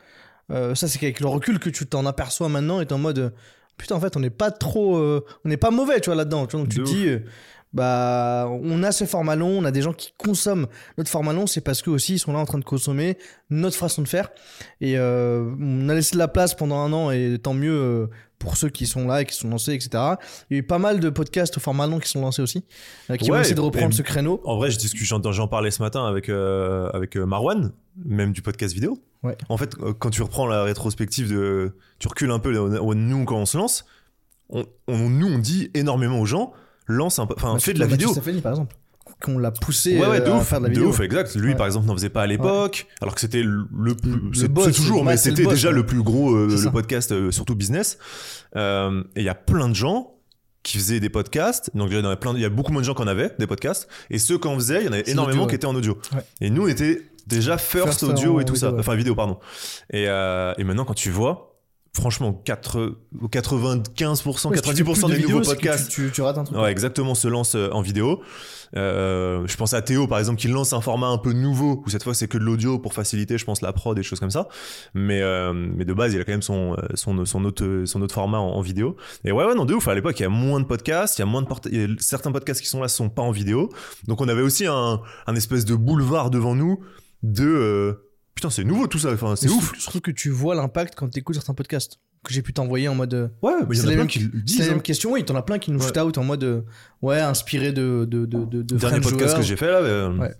Euh, 0.52 0.76
ça, 0.76 0.88
c'est 0.88 1.00
qu'avec 1.00 1.20
le 1.20 1.28
recul 1.28 1.58
que 1.58 1.72
tu 1.72 1.88
t'en 1.88 2.06
aperçois 2.06 2.48
maintenant 2.50 2.80
et 2.82 2.86
t'es 2.86 2.94
en 2.94 3.00
mode 3.00 3.18
euh, 3.20 3.30
putain, 3.78 3.96
en 3.96 4.00
fait, 4.00 4.16
on 4.16 4.20
n'est 4.20 4.30
pas 4.30 4.52
trop, 4.52 4.98
euh, 4.98 5.26
on 5.44 5.50
n'est 5.50 5.58
pas 5.58 5.72
mauvais, 5.72 6.00
tu 6.00 6.06
vois, 6.12 6.16
là-dedans. 6.16 6.46
Tu 6.46 6.56
vois, 6.56 6.66
donc 6.66 6.74
tu 6.74 6.84
te 6.84 6.88
dis, 6.88 7.08
euh, 7.08 7.20
bah, 7.74 8.48
on 8.62 8.84
a 8.84 8.92
ce 8.92 9.04
format 9.06 9.36
long, 9.36 9.50
on 9.50 9.66
a 9.66 9.72
des 9.72 9.82
gens 9.82 9.92
qui 9.92 10.14
consomment 10.18 10.68
notre 11.00 11.10
format 11.10 11.34
long, 11.34 11.48
c'est 11.48 11.62
parce 11.62 11.82
que 11.82 11.90
aussi 11.90 12.14
ils 12.14 12.20
sont 12.20 12.32
là 12.32 12.40
en 12.40 12.46
train 12.46 12.60
de 12.60 12.64
consommer 12.64 13.18
notre 13.50 13.76
façon 13.76 14.02
de 14.04 14.08
faire. 14.08 14.30
Et 14.80 14.98
euh, 14.98 15.52
on 15.60 15.90
a 15.90 15.94
laissé 15.96 16.14
de 16.14 16.20
la 16.20 16.28
place 16.28 16.54
pendant 16.54 16.78
un 16.78 16.94
an, 16.94 17.10
et 17.12 17.38
tant 17.42 17.54
mieux 17.56 17.74
euh, 17.76 18.08
pour 18.40 18.58
ceux 18.58 18.70
qui 18.70 18.86
sont 18.86 19.08
là 19.08 19.22
et 19.22 19.26
qui 19.26 19.36
sont 19.36 19.50
lancés, 19.50 19.74
etc. 19.74 19.90
Il 20.50 20.54
y 20.54 20.56
a 20.56 20.60
eu 20.60 20.64
pas 20.64 20.80
mal 20.80 21.00
de 21.00 21.10
podcasts 21.10 21.58
au 21.58 21.60
format 21.60 21.88
long 21.88 22.00
qui 22.00 22.10
sont 22.10 22.22
lancés 22.22 22.42
aussi, 22.42 22.64
euh, 23.10 23.18
qui 23.18 23.30
Ouais, 23.32 23.38
ont 23.38 23.42
essayé 23.42 23.56
de 23.56 23.62
reprendre 23.62 23.94
ce 23.94 24.02
créneau. 24.02 24.42
En 24.46 24.58
vrai, 24.58 24.70
j'en, 24.72 25.48
parlais 25.48 25.72
ce 25.72 25.82
matin 25.82 26.06
avec, 26.06 26.30
euh, 26.30 26.90
avec 26.94 27.18
euh, 27.18 27.26
Marwan, 27.26 27.72
même 28.04 28.32
du 28.34 28.42
podcast 28.42 28.74
vidéo. 28.74 29.00
Ouais. 29.24 29.38
En 29.50 29.58
fait, 29.58 29.76
quand 29.76 30.10
tu 30.10 30.22
reprends 30.22 30.46
la 30.46 30.64
rétrospective 30.64 31.30
de. 31.30 31.76
Tu 32.00 32.08
recules 32.08 32.32
un 32.32 32.40
peu, 32.40 32.52
nous, 32.54 33.26
quand 33.26 33.38
on 33.38 33.46
se 33.46 33.58
lance, 33.58 33.86
on, 34.50 34.66
on- 34.88 35.10
nous, 35.10 35.28
on 35.28 35.40
dit 35.40 35.72
énormément 35.74 36.20
aux 36.20 36.26
gens 36.26 36.54
lance 36.88 37.20
un 37.20 37.26
peu. 37.26 37.34
Enfin, 37.38 37.54
Bah, 37.54 37.60
fais 37.60 37.74
de 37.74 37.80
la 37.80 37.88
vidéo. 37.88 38.12
Stéphanie, 38.12 38.42
par 38.42 38.52
exemple, 38.52 38.76
qu'on 39.24 39.38
l'a 39.38 39.52
poussé 39.52 39.98
Ouais, 40.00 40.08
ouais, 40.08 40.20
de 40.20 40.26
euh, 40.26 40.34
à 40.34 40.38
ouf, 40.38 40.48
faire 40.48 40.60
de 40.60 40.66
la 40.66 40.70
de 40.70 40.76
vidéo. 40.76 40.90
ouf, 40.90 41.00
exact. 41.00 41.36
Lui, 41.36 41.50
Ouais. 41.50 41.56
par 41.56 41.66
exemple, 41.66 41.88
n'en 41.88 41.94
faisait 41.96 42.10
pas 42.10 42.24
à 42.24 42.28
l'époque, 42.28 42.88
alors 43.02 43.16
que 43.16 43.22
c'était 43.22 43.44
le, 43.44 43.66
le 43.78 43.96
plus, 43.96 44.14
c'est, 44.34 44.48
toujours, 44.74 45.04
mais 45.06 45.18
c'était 45.18 45.46
déjà 45.46 45.72
le 45.72 45.86
plus 45.86 46.04
gros, 46.04 46.34
euh, 46.36 46.48
le 46.64 46.72
podcast, 46.72 47.12
euh, 47.12 47.32
surtout 47.32 47.56
business. 47.56 47.98
Euh, 48.56 49.04
et 49.16 49.22
il 49.22 49.26
y 49.26 49.30
a 49.30 49.36
plein 49.36 49.70
de 49.70 49.76
gens 49.76 50.12
qui 50.64 50.78
faisaient 50.78 51.00
des 51.00 51.10
podcasts. 51.10 51.70
Donc, 51.76 51.90
il 51.92 51.98
y 51.98 52.02
en 52.02 52.06
avait 52.06 52.16
plein, 52.16 52.34
il 52.34 52.42
y 52.42 52.46
a 52.46 52.50
beaucoup 52.50 52.72
moins 52.72 52.82
de 52.82 52.86
gens 52.86 52.94
qui 52.96 53.02
en 53.04 53.08
avaient 53.08 53.32
des 53.40 53.48
podcasts. 53.48 53.88
Et 54.10 54.18
ceux 54.20 54.38
qui 54.38 54.48
en 54.48 54.56
faisaient, 54.56 54.82
il 54.82 54.86
y 54.86 54.90
en 54.90 54.94
avait 54.94 55.10
énormément 55.10 55.48
qui 55.48 55.56
étaient 55.56 55.66
en 55.68 55.76
audio. 55.76 55.98
Et 56.42 56.50
nous, 56.50 56.64
on 56.64 56.68
était 56.68 57.02
déjà 57.28 57.58
first, 57.58 57.86
First 57.86 58.04
audio 58.04 58.38
en 58.38 58.40
et 58.40 58.46
tout 58.46 58.56
ça. 58.56 58.68
vidéo. 58.68 58.80
Enfin, 58.80 58.96
vidéo, 58.96 59.16
pardon. 59.16 59.38
Et, 59.92 60.04
et 60.04 60.64
maintenant, 60.64 60.86
quand 60.86 60.94
tu 60.94 61.10
vois, 61.12 61.55
franchement, 61.96 62.34
4, 62.46 62.96
95%, 63.32 64.50
Ouais, 64.50 64.58
si 64.58 64.62
tu 64.64 64.70
fais 64.70 64.84
90% 64.84 64.94
plus 64.94 65.02
de 65.02 65.16
des 65.16 65.22
nouveaux 65.28 65.42
podcasts 65.42 65.90
Tu, 65.90 66.06
tu- 66.08 66.12
tu 66.12 66.22
rates 66.22 66.38
un 66.38 66.44
truc. 66.44 66.58
Ouais, 66.58 66.72
exactement, 66.72 67.16
se 67.16 67.28
lance 67.28 67.56
euh, 67.56 67.70
en 67.72 67.82
vidéo. 67.82 68.22
Euh, 68.76 69.44
je 69.48 69.56
pense 69.56 69.74
à 69.74 69.82
Théo, 69.82 70.08
par 70.08 70.20
exemple, 70.20 70.40
qui 70.40 70.48
lance 70.48 70.74
un 70.74 70.82
format 70.82 71.08
un 71.08 71.18
peu 71.18 71.32
nouveau, 71.34 71.82
où 71.86 71.90
cette 71.90 72.04
fois 72.04 72.14
c'est 72.14 72.28
que 72.28 72.38
de 72.38 72.44
l'audio 72.44 72.78
pour 72.80 72.94
faciliter, 72.94 73.38
je 73.38 73.46
pense, 73.46 73.62
la 73.62 73.72
prod 73.74 73.98
et 73.98 74.02
des 74.02 74.04
choses 74.04 74.20
comme 74.20 74.32
ça. 74.32 74.48
Mais, 74.94 75.22
euh, 75.22 75.54
mais 75.54 75.86
de 75.86 75.94
base, 75.94 76.14
il 76.14 76.20
a 76.20 76.24
quand 76.26 76.34
même 76.34 76.42
son, 76.42 76.74
euh, 76.74 76.82
son, 76.96 77.26
son, 77.26 77.46
autre, 77.46 77.84
son 77.86 78.02
autre 78.02 78.14
format 78.14 78.40
en, 78.40 78.50
en 78.50 78.62
vidéo. 78.62 78.98
Et 79.24 79.32
ouais, 79.32 79.46
ouais, 79.46 79.56
non, 79.56 79.66
de 79.66 79.74
ouf. 79.74 79.88
À 79.88 79.96
l'époque, 79.96 80.20
il 80.20 80.24
y 80.24 80.26
a 80.26 80.30
moins 80.30 80.60
de 80.60 80.66
podcasts, 80.66 81.18
il 81.18 81.22
y 81.22 81.24
a 81.24 81.26
moins 81.28 81.42
de 81.42 81.48
porta- 81.48 81.70
a 81.70 81.88
certains 82.00 82.32
podcasts 82.32 82.62
qui 82.62 82.68
sont 82.68 82.82
là 82.82 82.88
sont 82.90 83.10
pas 83.10 83.22
en 83.22 83.32
vidéo. 83.32 83.70
Donc 84.08 84.20
on 84.22 84.28
avait 84.28 84.42
aussi 84.42 84.66
un, 84.66 85.00
un 85.28 85.36
espèce 85.36 85.64
de 85.66 85.76
boulevard 85.76 86.30
devant 86.30 86.56
nous 86.56 86.80
de. 87.24 87.46
euh, 87.46 88.05
Putain, 88.36 88.50
c'est 88.50 88.64
nouveau 88.66 88.88
tout 88.88 89.00
ça, 89.00 89.12
enfin, 89.14 89.36
c'est 89.36 89.50
ouf. 89.50 89.78
surtout- 89.80 90.02
que 90.02 90.12
tu 90.12 90.30
vois 90.30 90.56
l'impact 90.56 90.94
quand 90.96 91.08
tu 91.10 91.20
écoutes 91.20 91.36
certains 91.36 91.54
podcasts 91.54 92.00
que 92.24 92.34
j'ai 92.34 92.42
pu 92.42 92.52
t'envoyer 92.54 92.88
en 92.90 92.96
mode. 92.96 93.14
euh, 93.14 93.28
Ouais, 93.42 93.54
mais 93.70 93.76
il 93.76 93.78
y 93.78 93.80
en 93.80 93.84
C'est 93.84 93.88
a 93.88 93.90
la 93.92 93.92
plein 93.94 93.98
même- 94.00 94.08
qui 94.08 94.20
le 94.20 94.32
C'est 94.34 94.44
disent. 94.44 94.60
la 94.60 94.66
hein. 94.66 94.70
même 94.72 94.82
question, 94.82 95.12
oui, 95.14 95.24
t'en 95.24 95.36
as 95.36 95.42
plein 95.42 95.58
qui 95.58 95.72
nous 95.72 95.80
Ouais. 95.80 95.86
shoot 95.88 95.98
out 95.98 96.18
en 96.18 96.24
mode 96.24 96.44
euh, 96.44 96.62
ouais, 97.02 97.20
inspiré 97.22 97.72
de 97.72 98.06
de 98.10 98.26
de 98.26 98.44
de, 98.46 98.62
de 98.62 98.74
Le 98.74 98.80
dernier 98.80 99.00
podcast 99.00 99.20
joueurs. 99.30 99.36
que 99.38 99.42
j'ai 99.44 99.56
fait 99.56 99.68
là, 99.68 99.78
euh, 99.78 100.18
Ouais. 100.18 100.34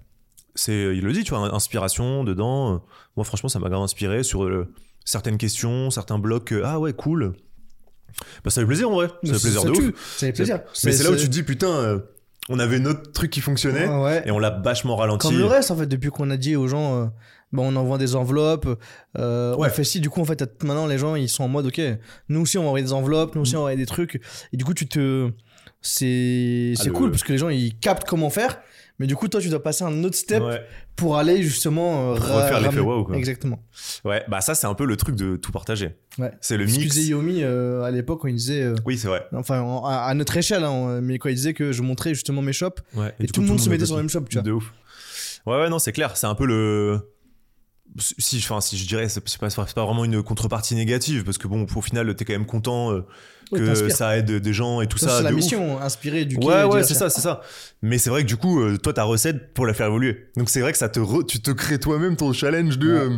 c'est, 0.56 0.74
il 0.96 1.02
le 1.04 1.14
dit, 1.14 1.24
tu 1.24 1.30
vois, 1.34 1.56
inspiration 1.56 2.24
dedans. 2.26 2.84
Moi, 3.16 3.24
franchement, 3.24 3.48
ça 3.50 3.60
m'a 3.60 3.70
grave 3.70 3.82
inspiré 3.82 4.24
sur 4.24 4.44
euh, 4.44 4.68
certaines 5.06 5.38
questions, 5.38 5.90
certains 5.90 6.20
blocs. 6.20 6.52
euh, 6.52 6.64
ah 6.66 6.80
ouais, 6.80 6.92
cool. 6.92 7.34
Bah, 8.44 8.50
ça 8.52 8.62
fait 8.62 8.68
plaisir 8.68 8.90
en 8.90 8.96
vrai. 8.96 9.08
Ça 9.24 9.34
fait 9.36 9.40
plaisir 9.40 9.64
de 9.66 9.72
tue, 9.72 9.88
ouf. 9.90 10.16
Ça 10.18 10.28
fait 10.28 10.34
plaisir. 10.34 10.60
Mais 10.84 10.92
c'est 10.92 11.04
là 11.04 11.12
où 11.12 11.16
tu 11.16 11.26
te 11.26 11.32
dis, 11.32 11.44
putain, 11.44 12.02
on 12.50 12.60
avait 12.60 12.80
notre 12.80 13.12
truc 13.12 13.32
qui 13.32 13.42
fonctionnait 13.42 13.88
Ouais, 13.88 14.04
ouais. 14.04 14.24
et 14.26 14.32
on 14.32 14.40
l'a 14.40 14.50
vachement 14.52 14.96
ralenti. 14.98 15.28
Comme 15.28 15.38
le 15.38 15.46
reste, 15.46 15.72
en 15.72 15.76
fait, 15.78 15.86
depuis 15.88 16.10
qu'on 16.10 16.30
a 16.30 16.38
dit 16.38 16.56
aux 16.56 16.68
gens, 16.68 16.96
euh, 17.04 17.06
bah, 17.56 17.64
on 17.66 17.76
envoie 17.76 17.98
des 17.98 18.16
enveloppes, 18.16 18.68
euh, 19.18 19.56
Ouais. 19.56 19.68
on 19.70 19.74
fait 19.74 19.84
ci, 19.84 20.00
du 20.00 20.10
coup, 20.10 20.22
en 20.22 20.26
fait, 20.26 20.42
maintenant, 20.64 20.86
les 20.88 20.98
gens, 20.98 21.16
ils 21.16 21.30
sont 21.30 21.44
en 21.44 21.48
mode, 21.48 21.66
ok, 21.68 21.82
nous 22.30 22.42
aussi, 22.42 22.58
on 22.58 22.62
va 22.64 22.68
envoyer 22.68 22.86
des 22.86 22.94
enveloppes, 22.94 23.36
nous 23.36 23.42
aussi, 23.42 23.56
on 23.56 23.60
va 23.60 23.62
envoyer 23.64 23.78
des 23.78 23.86
trucs. 23.86 24.22
Et 24.54 24.58
du 24.58 24.66
coup, 24.66 24.74
tu 24.74 24.88
te. 24.88 25.32
C'est 25.82 26.74
Ah, 26.80 26.84
le- 26.86 26.92
cool 26.92 27.12
parce 27.12 27.24
que 27.24 27.32
les 27.32 27.38
gens, 27.38 27.50
ils 27.50 27.78
captent 27.78 28.06
comment 28.08 28.30
faire. 28.30 28.60
Mais 28.98 29.08
du 29.08 29.16
coup, 29.18 29.28
toi, 29.28 29.42
tu 29.42 29.50
dois 29.50 29.62
passer 29.62 29.84
un 29.84 30.04
autre 30.06 30.16
step 30.16 30.42
Ouais. 30.42 30.62
pour 30.96 31.18
aller 31.18 31.44
justement. 31.44 32.12
euh, 32.12 32.14
Refaire 32.14 32.62
l'effet 32.62 32.80
waouh, 32.80 33.04
quoi. 33.04 33.18
Exactement. 33.18 33.60
Ouais, 34.06 34.24
bah 34.30 34.40
ça, 34.42 34.56
c'est 34.56 34.68
un 34.68 34.74
peu 34.74 34.86
le 34.86 34.96
truc 34.96 35.16
de 35.16 35.36
tout 35.36 35.52
partager. 35.52 35.96
Ouais. 36.18 36.32
C'est 36.40 36.56
le 36.58 36.64
Excusez 36.64 37.00
mix. 37.02 37.08
Yomi 37.10 37.44
euh, 37.44 37.84
à 37.84 37.92
l'époque 37.92 38.22
quand 38.22 38.30
il 38.30 38.36
disait. 38.36 38.64
euh, 38.64 38.76
Oui, 38.86 38.98
c'est 38.98 39.10
vrai. 39.10 39.28
enfin, 39.34 39.60
en- 39.62 39.84
à, 39.86 39.96
à 39.96 40.14
notre 40.14 40.36
échelle, 40.38 40.64
hein, 40.64 41.02
mais 41.02 41.20
quand 41.20 41.28
il 41.30 41.36
disait 41.36 41.54
que 41.54 41.72
je 41.74 41.82
montrais 41.82 42.14
justement 42.14 42.42
mes 42.42 42.54
shops 42.54 42.82
Ouais. 42.96 43.14
et, 43.20 43.28
tout 43.28 43.34
coup, 43.34 43.42
le 43.42 43.48
monde 43.48 43.60
se 43.60 43.70
mettait 43.70 43.86
sur 43.86 43.96
le 43.98 44.02
même 44.02 44.10
shop, 44.10 44.22
tu 44.30 44.36
vois. 44.38 44.44
De 44.44 44.52
ouf. 44.54 44.74
Ouais, 45.46 45.58
ouais, 45.60 45.70
non, 45.70 45.78
c'est 45.78 45.92
clair. 45.92 46.16
C'est 46.16 46.28
un 46.28 46.36
peu 46.36 46.46
le. 46.46 47.02
Si, 47.98 48.38
enfin, 48.44 48.60
si 48.60 48.78
je 48.78 48.86
dirais, 48.88 49.08
c'est 49.08 49.22
pas, 49.40 49.48
pas 49.50 49.86
vraiment 49.86 50.04
une 50.04 50.22
contrepartie 50.22 50.76
négative, 50.76 51.24
parce 51.24 51.38
que 51.38 51.48
bon, 51.48 51.66
au 51.74 51.82
final, 51.82 52.14
t'es 52.16 52.26
quand 52.26 52.34
même 52.34 52.46
content 52.46 52.92
euh, 52.92 53.06
que 53.54 53.90
ça 53.90 54.18
aide 54.18 54.30
des 54.32 54.54
gens 54.54 54.82
et 54.82 54.88
tout 54.88 54.98
Ça, 54.98 55.08
ça. 55.08 55.18
c'est 55.18 55.24
la 55.24 55.30
ouf. 55.30 55.36
mission, 55.38 55.82
inspirée 55.82 56.26
du 56.26 56.36
Ouais, 56.38 56.64
ouais, 56.66 56.84
c'est 56.84 56.94
ça, 56.94 57.10
c'est 57.10 57.22
ça. 57.22 57.42
Mais 57.82 57.98
c'est 57.98 58.10
vrai 58.10 58.24
que 58.24 58.28
du 58.28 58.36
coup, 58.36 58.60
euh, 58.62 58.78
toi, 58.78 58.92
ta 58.92 59.04
recette 59.04 59.54
pour 59.54 59.66
la 59.66 59.74
faire 59.74 59.88
évoluer. 59.88 60.26
Donc 60.36 60.50
c'est 60.50 60.60
vrai 60.60 60.74
que 60.74 60.78
ça 60.78 60.90
te 60.90 61.00
re- 61.00 61.26
tu 61.26 61.40
te 61.42 61.52
crées 61.52 61.80
toi-même 61.80 62.18
ton 62.18 62.34
challenge 62.34 62.78
de. 62.80 62.88
Ouais. 62.92 63.00
euh, 63.00 63.18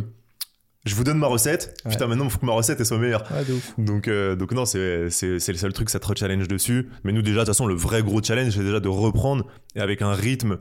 je 0.84 0.94
vous 0.94 1.02
donne 1.02 1.18
ma 1.18 1.26
recette. 1.26 1.74
Ouais. 1.84 1.90
Putain, 1.90 2.06
maintenant, 2.06 2.24
il 2.26 2.30
faut 2.30 2.38
que 2.38 2.46
ma 2.46 2.52
recette 2.52 2.78
elle 2.78 2.86
soit 2.86 2.98
meilleure. 2.98 3.24
Ouais, 3.32 3.44
de 3.44 3.54
ouf. 3.54 3.74
Donc, 3.78 4.08
donc 4.38 4.52
non, 4.52 4.64
c'est 4.64 5.10
c'est- 5.10 5.48
le 5.48 5.58
seul 5.58 5.72
truc, 5.72 5.90
ça 5.90 5.98
te 5.98 6.06
re-challenge 6.06 6.46
dessus. 6.46 6.88
Mais 7.02 7.10
nous, 7.12 7.22
déjà, 7.22 7.40
de 7.40 7.44
toute 7.46 7.48
façon, 7.48 7.66
le 7.66 7.74
vrai 7.74 8.02
gros 8.02 8.22
challenge, 8.22 8.52
c'est 8.54 8.62
déjà 8.62 8.78
de 8.78 8.88
reprendre 8.88 9.44
avec 9.76 10.02
un 10.02 10.12
rythme 10.12 10.58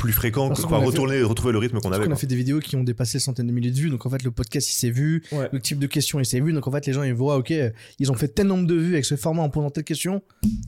plus 0.00 0.12
fréquent, 0.12 0.48
que- 0.48 0.54
qu'on 0.60 0.64
enfin, 0.66 0.76
a 0.76 0.80
fait- 0.80 0.86
retourner, 0.86 1.22
retrouver 1.22 1.52
le 1.52 1.58
rythme 1.58 1.78
qu'on 1.78 1.92
avait. 1.92 1.98
qu'on 2.04 2.10
a 2.10 2.14
quoi. 2.14 2.16
fait 2.16 2.26
des 2.26 2.34
vidéos 2.34 2.58
qui 2.60 2.74
ont 2.76 2.82
dépassé 2.82 3.18
centaines 3.18 3.46
de 3.46 3.52
milliers 3.52 3.70
de 3.70 3.76
vues, 3.76 3.90
donc 3.90 4.06
en 4.06 4.10
fait 4.10 4.22
le 4.22 4.30
podcast 4.30 4.68
il 4.70 4.74
s'est 4.74 4.90
vu, 4.90 5.22
Ouais. 5.32 5.48
le 5.52 5.60
type 5.60 5.78
de 5.78 5.86
questions 5.86 6.18
il 6.18 6.24
s'est 6.24 6.40
vu, 6.40 6.52
donc 6.54 6.66
en 6.66 6.70
fait 6.70 6.86
les 6.86 6.92
gens 6.94 7.02
ils 7.02 7.12
voient 7.14 7.36
ok 7.36 7.52
ils 7.98 8.10
ont 8.10 8.14
fait 8.14 8.28
tel 8.28 8.46
nombre 8.46 8.66
de 8.66 8.74
vues 8.74 8.94
avec 8.94 9.04
ce 9.04 9.16
format 9.16 9.42
en 9.42 9.50
posant 9.50 9.70
telle 9.70 9.84
question, 9.84 10.22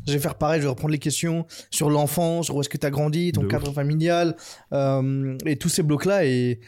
je 0.07 0.13
vais 0.13 0.19
faire 0.19 0.35
pareil, 0.35 0.61
je 0.61 0.65
vais 0.67 0.71
reprendre 0.71 0.93
les 0.93 0.99
questions 0.99 1.47
sur 1.71 1.89
l'enfance, 1.91 2.45
sur 2.47 2.57
où 2.57 2.61
est-ce 2.61 2.69
que 2.69 2.77
tu 2.79 2.87
as 2.87 2.91
grandi, 2.91 3.33
ton 3.33 3.43
De 3.43 3.47
cadre 3.49 3.73
familial, 3.73 4.37
euh, 4.73 5.37
et 5.47 5.57
tous 5.57 5.69
ces 5.71 5.83
blocs 5.83 6.05
là 6.05 6.25
et, 6.27 6.61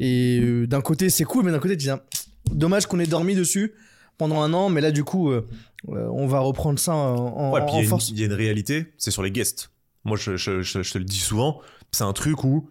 et 0.00 0.40
euh, 0.42 0.66
d'un 0.66 0.80
côté 0.80 1.10
c'est 1.10 1.24
cool 1.24 1.44
mais 1.44 1.50
d'un 1.52 1.58
côté 1.58 1.76
tu 1.76 1.84
dis 1.84 1.90
ah, 1.90 2.04
dommage 2.52 2.86
qu'on 2.86 3.00
ait 3.00 3.06
dormi 3.06 3.34
dessus 3.34 3.72
pendant 4.18 4.40
un 4.42 4.52
an 4.52 4.68
mais 4.68 4.80
là 4.80 4.90
du 4.92 5.04
coup 5.04 5.30
euh, 5.30 5.46
on 5.88 6.26
va 6.28 6.38
reprendre 6.40 6.78
ça 6.78 6.94
en, 6.94 7.52
Ouais, 7.52 7.60
en- 7.60 7.64
puis 7.66 7.74
en 7.74 7.78
il 7.78 7.78
y 7.78 7.78
a 7.80 7.82
une- 7.82 7.88
force. 7.88 8.10
il 8.10 8.20
y, 8.20 8.22
a 8.22 8.26
une 8.26 8.32
réalité, 8.32 8.86
c'est 8.96 9.10
sur 9.10 9.24
les 9.24 9.32
guests. 9.32 9.70
Moi, 10.04 10.16
je, 10.16 10.36
je- 10.36 10.62
je- 10.62 10.82
je 10.82 10.92
te 10.92 10.98
le 10.98 11.04
dis 11.04 11.18
souvent, 11.18 11.60
c'est 11.92 12.04
un 12.04 12.12
truc 12.12 12.42
où 12.44 12.68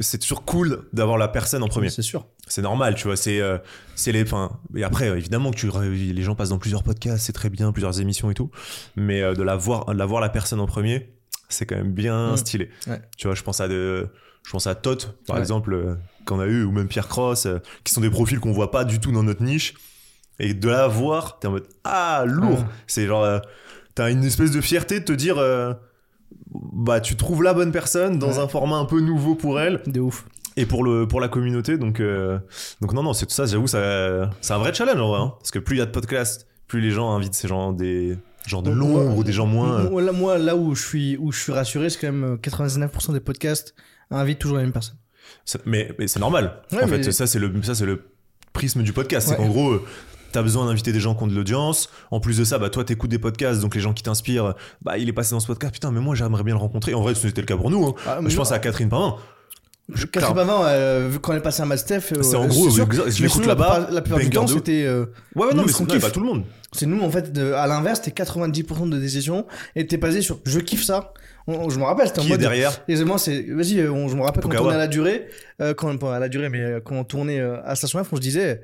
c'est 0.00 0.18
toujours 0.18 0.44
cool 0.44 0.84
d'avoir 0.92 1.16
la 1.16 1.28
personne 1.28 1.62
en 1.62 1.68
premier. 1.68 1.88
C'est 1.88 2.02
sûr. 2.02 2.26
C'est 2.48 2.62
normal, 2.62 2.96
tu 2.96 3.04
vois. 3.06 3.16
C'est 3.16 3.40
euh, 3.40 3.58
c'est 3.94 4.10
les. 4.12 4.22
Enfin, 4.24 4.58
et 4.74 4.82
après, 4.82 5.08
euh, 5.08 5.16
évidemment 5.16 5.52
que 5.52 5.56
tu, 5.56 5.70
les 6.12 6.22
gens 6.22 6.34
passent 6.34 6.48
dans 6.48 6.58
plusieurs 6.58 6.82
podcasts, 6.82 7.24
c'est 7.26 7.32
très 7.32 7.50
bien, 7.50 7.70
plusieurs 7.72 8.00
émissions 8.00 8.30
et 8.30 8.34
tout. 8.34 8.50
Mais 8.96 9.22
euh, 9.22 9.34
de 9.34 9.42
la 9.42 9.54
voir, 9.56 9.86
de 9.86 9.92
la 9.98 10.06
voir 10.06 10.20
la 10.20 10.28
personne 10.28 10.58
en 10.60 10.66
premier, 10.66 11.12
c'est 11.48 11.66
quand 11.66 11.76
même 11.76 11.92
bien 11.92 12.32
Mm. 12.32 12.36
stylé. 12.36 12.70
Ouais. 12.88 13.00
Tu 13.16 13.28
vois, 13.28 13.36
je 13.36 13.42
pense 13.42 13.60
à 13.60 13.68
de, 13.68 14.08
je 14.44 14.50
pense 14.50 14.66
à 14.66 14.74
Tot, 14.74 15.16
par 15.26 15.36
Ouais. 15.36 15.40
exemple, 15.42 15.72
euh, 15.72 15.94
qu'on 16.26 16.40
a 16.40 16.46
eu, 16.46 16.64
ou 16.64 16.72
même 16.72 16.88
Pierre 16.88 17.06
Cross, 17.08 17.46
qui 17.84 17.92
sont 17.92 18.00
des 18.00 18.10
profils 18.10 18.40
qu'on 18.40 18.52
voit 18.52 18.70
pas 18.72 18.84
du 18.84 18.98
tout 18.98 19.12
dans 19.12 19.22
notre 19.22 19.42
niche. 19.44 19.74
Et 20.40 20.52
de 20.54 20.68
la 20.68 20.88
voir, 20.88 21.38
t'es 21.38 21.46
en 21.46 21.52
mode 21.52 21.68
ah 21.84 22.24
lourd. 22.26 22.58
Ouais. 22.58 22.64
C'est 22.88 23.06
genre, 23.06 23.40
t'as 23.94 24.10
une 24.10 24.24
espèce 24.24 24.50
de 24.50 24.60
fierté 24.60 24.98
de 24.98 25.04
te 25.04 25.12
dire. 25.12 25.36
Euh, 26.54 26.58
bah, 26.72 27.00
tu 27.00 27.16
trouves 27.16 27.42
la 27.42 27.54
bonne 27.54 27.72
personne 27.72 28.18
dans 28.18 28.32
Ouais. 28.32 28.38
un 28.38 28.48
format 28.48 28.76
un 28.76 28.84
peu 28.84 29.00
nouveau 29.00 29.34
pour 29.34 29.60
elle 29.60 29.80
De 29.86 30.00
ouf. 30.00 30.26
et 30.56 30.66
pour 30.66 30.84
le 30.84 31.06
pour 31.08 31.20
la 31.20 31.28
communauté 31.28 31.78
donc 31.78 32.00
euh, 32.00 32.38
donc 32.80 32.92
non 32.94 33.02
non 33.02 33.12
c'est 33.12 33.26
tout 33.26 33.34
ça 33.34 33.46
j'avoue 33.46 33.66
ça 33.66 34.30
c'est 34.40 34.52
un 34.52 34.58
vrai 34.58 34.72
challenge 34.74 35.00
en 35.00 35.08
vrai 35.08 35.20
hein. 35.20 35.34
parce 35.38 35.50
que 35.50 35.58
plus 35.58 35.76
il 35.76 35.78
y 35.78 35.82
a 35.82 35.86
de 35.86 35.90
podcasts 35.90 36.46
plus 36.66 36.80
les 36.80 36.90
gens 36.90 37.14
invitent 37.14 37.34
ces 37.34 37.48
gens 37.48 37.72
des 37.72 38.16
gens 38.46 38.60
de 38.62 38.70
l'ombre 38.70 39.16
ou 39.16 39.22
des 39.24 39.32
gens 39.32 39.46
moins 39.46 39.80
euh, 39.86 39.90
Moi, 39.90 40.02
là, 40.02 40.12
moi, 40.12 40.36
là 40.38 40.56
où 40.56 40.74
je 40.74 40.84
suis, 40.84 41.16
où 41.16 41.30
je 41.30 41.38
suis 41.38 41.52
rassuré, 41.52 41.90
c'est 41.90 42.00
quand 42.00 42.10
même 42.12 42.24
euh, 42.24 42.36
99% 42.36 43.12
des 43.12 43.20
podcasts 43.20 43.72
invitent 44.10 44.40
toujours 44.40 44.56
la 44.56 44.64
même 44.64 44.72
personne. 44.72 44.96
mais, 45.64 45.94
mais 45.98 46.08
c'est 46.08 46.18
normal 46.18 46.60
Ouais, 46.72 46.82
en 46.82 46.86
mais- 46.88 47.02
fait 47.04 47.12
ça 47.12 47.26
c'est 47.28 47.38
le 47.38 47.52
ça 47.62 47.74
c'est 47.76 47.86
le 47.86 48.02
prisme 48.52 48.82
du 48.82 48.92
podcast 48.92 49.28
Ouais. 49.28 49.36
c'est 49.36 49.42
qu'en 49.42 49.48
gros 49.48 49.70
euh, 49.72 49.84
T'as 50.32 50.42
besoin 50.42 50.66
d'inviter 50.66 50.92
des 50.92 51.00
gens 51.00 51.14
qui 51.14 51.22
ont 51.22 51.26
de 51.26 51.34
l'audience. 51.34 51.90
En 52.10 52.18
plus 52.20 52.38
de 52.38 52.44
ça, 52.44 52.58
bah 52.58 52.70
toi 52.70 52.84
t'écoutes 52.84 53.10
des 53.10 53.18
podcasts, 53.18 53.60
donc 53.60 53.74
les 53.74 53.80
gens 53.80 53.92
qui 53.92 54.02
t'inspirent, 54.02 54.54
bah 54.80 54.98
il 54.98 55.08
est 55.08 55.12
passé 55.12 55.32
dans 55.32 55.40
ce 55.40 55.46
podcast. 55.46 55.72
Putain, 55.74 55.90
mais 55.90 56.00
moi 56.00 56.14
j'aimerais 56.14 56.42
bien 56.42 56.54
le 56.54 56.60
rencontrer. 56.60 56.94
En 56.94 57.02
vrai, 57.02 57.14
c'était 57.14 57.40
le 57.42 57.46
cas 57.46 57.56
pour 57.56 57.70
nous. 57.70 57.86
hein. 57.86 57.94
Ah, 58.06 58.18
je 58.24 58.28
non. 58.28 58.36
pense 58.36 58.50
à 58.52 58.58
Catherine 58.58 58.88
Pavin. 58.88 59.16
Je- 59.92 60.06
Catherine 60.06 60.34
Pavin, 60.34 60.64
euh, 60.64 61.08
vu 61.10 61.18
qu'on 61.18 61.34
est 61.34 61.40
passé 61.40 61.60
à 61.60 61.66
Mastef, 61.66 62.12
euh, 62.12 62.22
C'est 62.22 62.36
en 62.36 62.46
gros, 62.46 62.70
sûr. 62.70 62.84
exact, 62.86 63.10
je 63.10 63.22
l'écoute 63.22 63.44
là-bas, 63.44 63.64
plupart- 63.74 63.90
La 63.92 64.00
plupart 64.00 64.20
du 64.20 64.30
temps, 64.30 64.46
c'était. 64.46 64.84
euh, 64.84 65.06
Ouais, 65.34 65.46
ouais, 65.46 65.54
non, 65.54 65.64
mais 65.66 65.72
c'est 65.72 66.00
pas 66.00 66.10
tout 66.10 66.20
le 66.20 66.26
monde. 66.26 66.44
c'est 66.72 66.86
nous, 66.86 67.00
en 67.02 67.10
fait, 67.10 67.32
de- 67.32 67.52
à 67.52 67.66
l'inverse, 67.66 67.98
c'était 68.02 68.12
90% 68.12 68.86
de 68.86 68.96
décisions 68.98 69.44
étaient 69.76 69.96
basées 69.98 70.22
sur 70.22 70.38
je 70.46 70.60
kiffe 70.60 70.84
ça. 70.84 71.12
On- 71.48 71.68
je 71.68 71.78
me 71.78 71.84
rappelle, 71.84 72.06
c'était 72.06 72.20
en 72.20 72.22
Qui 72.22 72.28
est 72.28 72.32
mode. 72.32 72.40
derrière 72.40 72.72
Et 72.88 73.04
moi, 73.04 73.18
c'est. 73.18 73.42
Vas-y, 73.50 73.80
euh, 73.80 74.08
je 74.08 74.14
me 74.14 74.22
rappelle 74.22 74.42
quand 74.44 74.50
on 74.50 74.56
tournait 74.56 74.74
à 74.76 74.78
la 74.78 74.86
durée, 74.86 75.26
euh, 75.60 75.74
quand, 75.74 75.94
pas 75.98 76.16
à 76.16 76.20
la 76.20 76.28
durée, 76.28 76.48
mais 76.48 76.60
euh, 76.60 76.80
quand 76.82 76.94
on 76.94 77.04
tournait 77.04 77.40
euh, 77.40 77.56
à 77.64 77.74
Station 77.74 78.02
F, 78.02 78.08
on 78.12 78.16
se 78.16 78.20
disait. 78.20 78.62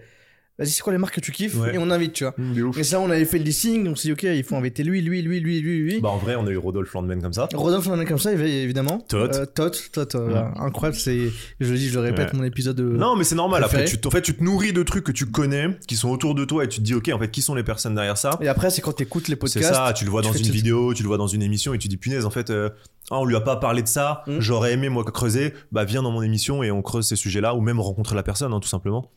Vas-y, 0.59 0.69
c'est 0.71 0.83
quoi 0.83 0.93
les 0.93 0.99
marques 0.99 1.15
que 1.15 1.21
tu 1.21 1.33
kiffes 1.33 1.57
Ouais. 1.57 1.75
Et 1.75 1.79
on 1.79 1.91
invite, 1.91 2.13
tu 2.13 2.25
vois. 2.25 2.35
De 2.39 2.63
ouf. 2.63 2.77
Et 2.79 2.85
ça, 2.85 3.01
on 3.01 3.11
avait 3.11 3.25
fait 3.25 3.39
le 3.39 3.45
listing, 3.45 3.87
on 3.89 3.95
s'est 3.97 4.09
dit, 4.09 4.13
ok, 4.13 4.23
il 4.25 4.43
faut 4.45 4.57
inviter 4.57 4.83
lui, 4.83 5.01
lui, 5.01 5.23
lui, 5.23 5.41
lui, 5.41 5.61
lui, 5.61 5.79
lui. 5.79 6.01
Bah, 6.01 6.09
en 6.11 6.19
vrai, 6.19 6.35
on 6.37 6.47
a 6.47 6.51
eu 6.51 6.57
Rodolphe 6.57 6.93
Landman 6.95 7.21
comme 7.23 7.33
ça. 7.33 7.49
Rodolphe, 7.55 7.89
a 7.89 8.05
comme 8.05 8.19
ça, 8.19 8.33
évi- 8.35 8.63
évidemment. 8.65 8.99
Toth. 9.09 9.35
Euh, 9.37 9.47
Toth, 9.47 9.91
Toth, 9.93 10.15
euh, 10.15 10.29
Ouais. 10.29 10.45
incroyable. 10.59 10.97
C'est, 10.99 11.31
je 11.61 11.73
le 11.73 11.79
dis, 11.79 11.89
je 11.89 11.95
le 11.95 12.01
répète, 12.05 12.33
Ouais. 12.33 12.39
mon 12.39 12.45
épisode. 12.45 12.79
euh, 12.81 12.97
Non, 12.97 13.17
mais 13.17 13.25
c'est 13.25 13.35
normal. 13.35 13.63
Après, 13.65 13.79
préféré. 13.79 13.97
tu, 13.97 14.01
t- 14.01 14.07
en 14.07 14.11
fait, 14.11 14.23
tu 14.23 14.35
te 14.37 14.43
nourris 14.43 14.73
de 14.73 14.83
trucs 14.83 15.05
que 15.05 15.13
tu 15.13 15.27
connais, 15.27 15.69
qui 15.87 15.97
sont 15.97 16.11
autour 16.11 16.35
de 16.35 16.45
toi, 16.45 16.65
et 16.65 16.69
tu 16.69 16.79
te 16.81 16.85
dis, 16.85 16.95
ok, 16.95 17.11
en 17.15 17.19
fait, 17.19 17.31
qui 17.31 17.43
sont 17.43 17.55
les 17.55 17.63
personnes 17.65 17.95
derrière 17.95 18.19
ça? 18.19 18.31
Et 18.41 18.49
après, 18.49 18.71
c'est 18.71 18.81
quand 18.83 18.93
tu 18.95 19.03
écoutes 19.05 19.29
les 19.29 19.35
C'est 19.35 19.39
podcasts. 19.61 19.75
ça, 19.75 19.93
tu 19.95 20.05
le 20.05 20.11
vois 20.11 20.23
tu 20.23 20.29
dans 20.29 20.35
une 20.35 20.45
tout- 20.47 20.53
vidéo, 20.53 20.93
tu 20.95 21.03
le 21.03 21.09
vois 21.09 21.19
dans 21.19 21.27
une 21.29 21.43
émission, 21.43 21.73
et 21.75 21.79
tu 21.79 21.89
dis, 21.89 21.97
punaise, 21.97 22.25
en 22.27 22.31
fait, 22.31 22.51
euh, 22.51 22.69
ah, 23.11 23.19
on 23.21 23.25
lui 23.25 23.37
a 23.37 23.41
pas 23.41 23.57
parlé 23.57 23.83
de 23.83 23.89
ça, 23.89 24.23
Mm. 24.27 24.41
j'aurais 24.41 24.73
aimé, 24.73 24.89
moi, 24.89 25.05
creuser, 25.05 25.55
bah, 25.73 25.85
viens 25.85 26.03
dans 26.03 26.11
mon 26.11 26.23
émission 26.23 26.63
et 26.63 26.71
on 26.71 26.83
creuse 26.83 27.07
ces 27.07 27.17
sujets-là, 27.17 27.55
ou 27.55 27.61
même 27.61 27.81
rencontrer 27.81 28.17
la 28.17 28.23
personne, 28.23 28.53
hein, 28.53 28.61
tout 28.61 28.69
simplement. 28.69 29.11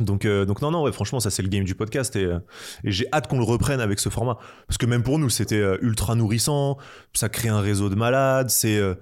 Donc, 0.00 0.24
euh, 0.24 0.44
donc 0.44 0.60
non, 0.60 0.70
non, 0.72 0.82
ouais, 0.82 0.92
franchement, 0.92 1.20
ça 1.20 1.30
c'est 1.30 1.42
le 1.42 1.48
game 1.48 1.64
du 1.64 1.74
podcast 1.74 2.16
et, 2.16 2.24
euh, 2.24 2.40
et 2.82 2.90
j'ai 2.90 3.06
hâte 3.12 3.28
qu'on 3.28 3.38
le 3.38 3.44
reprenne 3.44 3.80
avec 3.80 4.00
ce 4.00 4.08
format. 4.08 4.38
Parce 4.66 4.76
que 4.78 4.86
même 4.86 5.02
pour 5.04 5.18
nous, 5.18 5.30
c'était 5.30 5.54
euh, 5.60 5.78
ultra 5.82 6.14
nourrissant, 6.16 6.78
ça 7.12 7.28
crée 7.28 7.48
un 7.48 7.60
réseau 7.60 7.88
de 7.88 7.94
malades, 7.94 8.50
c'est. 8.50 8.76
euh, 8.76 8.94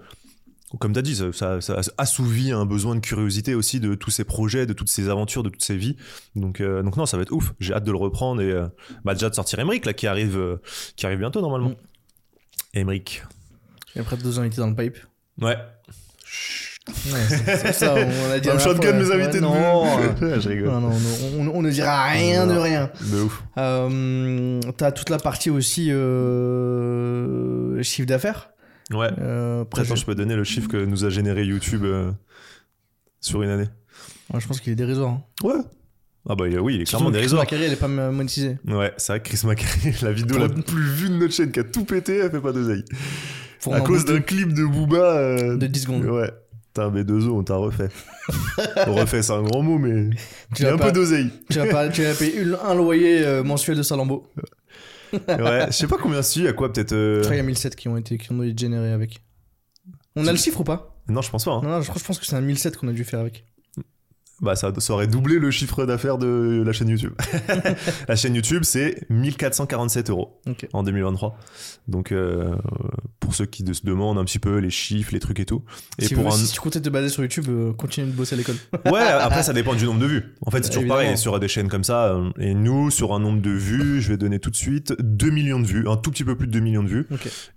comme 0.79 0.95
tu 0.95 0.99
as 0.99 1.03
dit, 1.03 1.15
ça, 1.15 1.33
ça, 1.33 1.61
ça 1.61 1.83
assouvit 1.99 2.51
un 2.51 2.65
besoin 2.65 2.95
de 2.95 3.01
curiosité 3.01 3.55
aussi 3.55 3.79
de 3.79 3.95
tous 3.95 4.11
ces 4.11 4.25
projets, 4.25 4.65
de 4.65 4.73
toutes 4.73 4.89
ces 4.89 5.11
aventures, 5.11 5.43
de 5.43 5.51
toutes 5.51 5.63
ces 5.63 5.77
vies. 5.77 5.97
Donc, 6.35 6.63
euh, 6.63 6.83
donc 6.83 6.97
non, 6.97 7.05
ça 7.05 7.19
va 7.19 7.25
être 7.25 7.33
ouf. 7.33 7.53
J'ai 7.61 7.75
hâte 7.75 7.85
de 7.85 7.91
le 7.91 7.99
reprendre 7.99 8.41
et 8.41 8.51
euh, 8.51 8.67
bah, 9.05 9.13
déjà 9.13 9.29
de 9.29 9.35
sortir 9.35 9.59
Emmerich 9.59 9.85
là, 9.85 9.93
qui 9.93 10.07
arrive, 10.07 10.39
euh, 10.39 10.63
qui 10.97 11.05
arrive 11.05 11.19
bientôt 11.19 11.43
normalement. 11.43 11.71
Mm. 11.71 11.77
Emmerich. 12.73 13.23
Et 13.97 14.01
après 14.01 14.17
deux 14.17 14.39
invités 14.39 14.63
dans 14.63 14.69
le 14.71 14.75
pipe. 14.75 14.97
Ouais. 15.43 15.59
Ouais, 16.89 17.73
ça, 17.73 17.95
on 17.95 18.31
a 18.33 18.41
dit. 18.41 18.51
Un 18.51 18.59
shotgun 18.59 18.93
mes 18.95 19.07
ouais, 19.07 19.15
invités 19.15 19.37
de 19.39 19.43
Non, 19.43 19.85
je 20.21 20.49
rigole. 20.49 20.69
non, 20.69 20.81
non, 20.81 20.91
on, 21.39 21.47
on- 21.49 21.55
on 21.55 21.63
ne 21.63 21.71
dira 21.71 22.09
rien 22.11 22.47
de 22.47 22.55
rien. 22.55 22.91
De 23.13 23.21
ouf. 23.23 23.43
Euh, 23.57 24.61
T'as 24.77 24.91
toute 24.91 25.09
la 25.09 25.19
partie 25.19 25.51
aussi 25.51 25.93
euh, 25.93 27.83
chiffre 27.83 28.07
d'affaires. 28.09 28.51
Ouais. 28.93 29.09
Euh, 29.21 29.63
après, 29.63 29.83
Attends, 29.83 29.95
je- 29.95 30.01
je 30.01 30.07
peux 30.07 30.15
donner 30.15 30.35
le 30.37 30.45
chiffre 30.45 30.69
que 30.69 30.85
nous 30.85 31.05
a 31.05 31.11
généré 31.11 31.45
YouTube 31.45 31.85
euh, 31.85 32.11
sur 33.21 33.43
une 33.43 33.51
année. 33.51 33.69
Ouais, 34.33 34.41
je 34.41 34.47
pense 34.49 34.61
qu'il 34.61 34.73
est 34.73 34.77
dérisoire. 34.77 35.11
hein. 35.11 35.23
Ouais. 35.45 35.55
Ah 36.29 36.37
bah 36.37 36.45
oui, 36.61 36.75
il 36.77 36.81
est 36.83 36.85
clairement 36.85 37.07
que 37.07 37.13
Chris 37.13 37.19
dérisoire. 37.21 37.43
Macari, 37.45 37.65
elle 37.65 37.73
est 37.73 37.77
pas 37.77 37.89
monétisée. 37.89 38.57
Ouais, 38.67 38.93
c'est 38.97 39.13
vrai 39.13 39.21
que 39.21 39.29
Chris 39.29 39.41
McCary, 39.45 39.95
la 40.03 40.13
vidéo 40.13 40.39
Pour- 40.39 40.47
la 40.57 40.63
plus 40.63 40.83
vue 40.83 41.09
de 41.11 41.15
notre 41.17 41.33
chaîne 41.35 41.51
qui 41.51 41.59
a 41.61 41.65
tout 41.65 41.85
pété, 41.85 42.19
elle 42.19 42.31
fait 42.31 42.41
pas 42.41 42.53
d'oseille. 42.53 42.85
À 43.71 43.81
cause 43.81 44.05
d'un 44.05 44.21
clip 44.21 44.53
de 44.53 44.65
Booba. 44.65 44.97
euh, 45.17 45.57
de 45.57 45.67
10 45.67 45.81
secondes. 45.83 46.05
Ouais. 46.05 46.31
T'as 46.75 46.87
un 46.87 46.91
B2O, 46.91 47.29
on 47.31 47.43
t'a 47.43 47.57
refait. 47.57 47.89
on 48.87 48.95
refait, 48.95 49.23
c'est 49.23 49.33
un 49.33 49.43
grand 49.43 49.63
mot, 49.63 49.79
mais. 49.79 50.09
Tu 50.55 50.67
un 50.67 50.79
pas- 50.79 50.87
peu 50.87 50.93
d'oseille. 50.93 51.31
Tu 51.51 51.59
pas, 51.69 51.89
payer 51.91 52.41
une- 52.41 52.57
un 52.65 52.75
loyer 52.75 53.25
euh, 53.27 53.43
mensuel 53.45 53.77
de 53.77 53.83
Salambo. 53.83 54.27
Ouais, 55.13 55.67
je 55.67 55.73
sais 55.73 55.87
pas 55.87 55.99
combien 55.99 56.23
c'est, 56.23 56.41
il 56.41 56.45
y 56.45 56.49
a 56.49 56.55
quoi, 56.55 56.73
peut-être. 56.73 56.93
euh, 56.93 57.17
Je 57.17 57.21
crois 57.21 57.33
qu'il 57.33 57.37
y 57.37 57.41
a 57.41 57.43
1007 57.47 57.77
qui 57.77 57.89
ont 57.89 57.97
été, 57.99 58.17
qui 58.17 58.33
ont 58.33 58.43
été 58.43 58.57
générés 58.59 58.93
avec. 58.93 59.21
On 60.17 60.27
a 60.27 60.33
le 60.33 60.39
chiffre 60.39 60.61
ou 60.61 60.65
pas? 60.65 60.97
Non, 61.09 61.21
je 61.21 61.31
pense 61.31 61.45
pas. 61.45 61.51
hein. 61.53 61.61
Non, 61.63 61.81
je, 61.83 61.93
je 61.93 62.05
pense 62.05 62.19
que 62.19 62.25
c'est 62.25 62.37
un 62.37 62.41
1007 62.41 62.79
qu'on 62.79 62.89
a 62.89 62.93
dû 62.93 63.05
faire 63.05 63.21
avec. 63.21 63.45
Bah, 64.43 64.57
ça, 64.57 64.73
ça 64.77 64.93
aurait 64.93 65.07
doublé 65.07 65.39
le 65.39 65.51
chiffre 65.53 65.87
d'affaires 65.87 66.19
de 66.19 66.63
la 66.67 66.73
chaîne 66.73 66.89
YouTube. 66.89 67.13
la 68.09 68.17
chaîne 68.17 68.35
YouTube, 68.35 68.65
c'est 68.65 69.07
1447 69.09 70.11
euros 70.11 70.41
en 70.73 70.83
2023. 70.83 71.39
Donc, 71.89 72.13
euh, 72.13 72.55
pour 73.21 73.35
ceux 73.35 73.47
qui 73.47 73.65
se 73.73 73.87
demandent 73.87 74.19
un 74.19 74.25
petit 74.25 74.39
peu 74.41 74.59
les 74.59 74.71
chiffres, 74.71 75.11
les 75.13 75.21
trucs 75.21 75.39
et 75.41 75.45
tout. 75.45 75.63
Et 75.99 76.07
si, 76.07 76.15
pour 76.15 76.25
vous- 76.25 76.31
un. 76.35 76.37
si 76.37 76.53
tu 76.53 76.61
comptais 76.61 76.81
te 76.81 76.89
baser 76.89 77.09
sur 77.09 77.23
YouTube, 77.23 77.47
euh, 77.49 77.73
continue 77.73 78.07
de 78.07 78.13
bosser 78.13 78.35
à 78.35 78.39
l'école. 78.39 78.57
Ouais, 78.93 79.01
après, 79.01 79.43
ça 79.45 79.53
dépend 79.53 79.75
du 79.75 79.85
nombre 79.85 80.01
de 80.01 80.07
vues. 80.07 80.35
En 80.45 80.51
fait, 80.51 80.59
c'est 80.65 80.71
toujours 80.71 80.83
Évidemment. 80.83 81.01
pareil 81.03 81.17
sur 81.19 81.39
des 81.39 81.49
chaînes 81.49 81.69
comme 81.69 81.85
ça. 81.85 82.07
euh, 82.15 82.31
Et 82.41 82.53
nous, 82.55 82.91
sur 82.91 83.15
un 83.15 83.21
nombre 83.21 83.41
de 83.41 83.51
vues, 83.51 84.03
je 84.03 84.09
vais 84.09 84.17
donner 84.17 84.39
tout 84.41 84.51
de 84.51 84.57
suite 84.57 84.93
2 85.01 85.31
millions 85.31 85.61
de 85.61 85.67
vues, 85.67 85.89
un 85.89 85.97
tout 85.97 86.11
petit 86.11 86.25
peu 86.25 86.37
plus 86.37 86.47
de 86.49 86.53
2 86.53 86.61
millions 86.61 86.83
de 86.83 86.89
vues. 86.89 87.07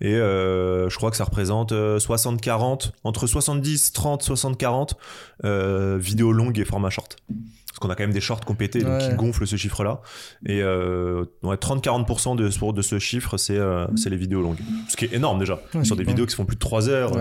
Et 0.02 0.14
euh, 0.16 0.88
je 0.90 0.96
crois 0.98 1.10
que 1.12 1.18
ça 1.18 1.24
représente 1.24 1.74
60-40, 1.74 2.92
entre 3.04 3.28
70, 3.28 3.92
30, 3.94 4.22
60, 4.22 4.58
40 4.58 4.96
euh, 5.44 5.98
vidéos 6.00 6.32
longues 6.32 6.60
et 6.60 6.66
format 6.76 6.90
short. 6.90 7.16
Parce 7.68 7.80
qu'on 7.80 7.90
a 7.90 7.96
quand 7.96 8.04
même 8.04 8.14
des 8.14 8.22
shorts 8.22 8.40
compétés 8.46 8.80
donc 8.80 9.02
Ouais. 9.02 9.10
qui 9.10 9.16
gonflent 9.16 9.46
ce 9.46 9.58
chiffre-là. 9.58 10.02
Et 10.46 10.62
euh, 10.62 11.26
ouais, 11.44 11.56
30-40% 11.58 12.36
de, 12.38 12.50
ce- 12.50 12.74
de 12.74 12.82
ce 12.82 13.00
chiffre, 13.00 13.36
c'est 13.38 13.58
euh, 13.58 13.86
les 14.06 14.16
vidéos 14.18 14.42
longues. 14.42 14.60
Ce 14.88 14.96
qui 14.96 15.06
est 15.06 15.14
énorme 15.14 15.40
déjà. 15.40 15.60
Ouais, 15.74 15.84
Sur 15.84 15.98
des 15.98 16.06
vidéos 16.06 16.26
qui 16.26 16.36
font 16.36 16.46
plus 16.46 16.56
de 16.56 16.60
3 16.62 16.88
heures. 16.90 17.12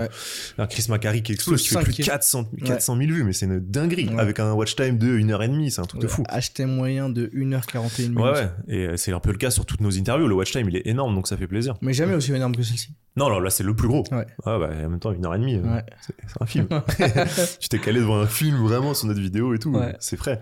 Un 0.57 0.67
Chris 0.67 0.85
Macari 0.89 1.23
qui 1.23 1.33
explose, 1.33 1.61
qui 1.61 1.69
fait 1.69 1.81
plus 1.81 1.91
de 1.91 1.95
qui- 1.97 2.03
400, 2.03 2.45
400 2.63 2.95
000 2.97 3.11
vues. 3.11 3.23
Mais 3.25 3.33
c'est 3.33 3.47
une 3.47 3.59
dinguerie. 3.59 4.09
Avec 4.17 4.39
un 4.39 4.53
watch 4.53 4.75
time 4.77 4.97
de 4.97 5.17
1h30, 5.17 5.69
c'est 5.71 5.81
un 5.81 5.85
truc 5.85 6.01
de 6.01 6.07
fou. 6.07 6.23
Acheter 6.29 6.65
moyen 6.65 7.09
de 7.09 7.27
1h41 7.33 8.01
minutes. 8.09 8.17
Ouais, 8.19 8.31
ouais. 8.31 8.49
Et 8.69 8.85
euh, 8.87 8.97
c'est 8.97 9.11
un 9.11 9.19
peu 9.19 9.31
le 9.31 9.37
cas 9.37 9.51
sur 9.51 9.65
toutes 9.65 9.81
nos 9.81 9.97
interviews. 9.97 10.27
Le 10.27 10.35
watch 10.35 10.51
time, 10.53 10.69
il 10.69 10.75
est 10.77 10.87
énorme, 10.87 11.15
donc 11.15 11.27
ça 11.27 11.35
fait 11.37 11.47
plaisir. 11.47 11.75
Mais 11.81 11.91
jamais 11.93 12.15
aussi 12.15 12.33
énorme 12.33 12.55
que 12.55 12.63
celle-ci. 12.63 12.89
Non, 13.17 13.29
là, 13.29 13.39
là 13.39 13.49
c'est 13.49 13.63
le 13.63 13.73
plus 13.75 13.87
gros. 13.87 14.03
Ouais. 14.11 14.25
Ah 14.45 14.57
bah, 14.59 14.69
en 14.73 14.89
même 14.89 14.99
temps, 14.99 15.11
une 15.11 15.25
heure 15.25 15.35
et 15.35 15.39
demie, 15.39 15.55
euh, 15.55 15.75
Ouais. 15.75 15.85
c'est 16.01 16.15
c'est 16.27 16.41
un 16.41 16.45
film. 16.45 16.67
tu 17.59 17.69
t'es 17.69 17.79
calé 17.79 17.99
devant 17.99 18.19
un 18.19 18.27
film 18.27 18.57
vraiment 18.57 18.93
sur 18.93 19.07
notre 19.07 19.21
vidéo 19.21 19.53
et 19.53 19.59
tout. 19.59 19.71
Ouais. 19.71 19.95
C'est 19.99 20.17
frais. 20.17 20.41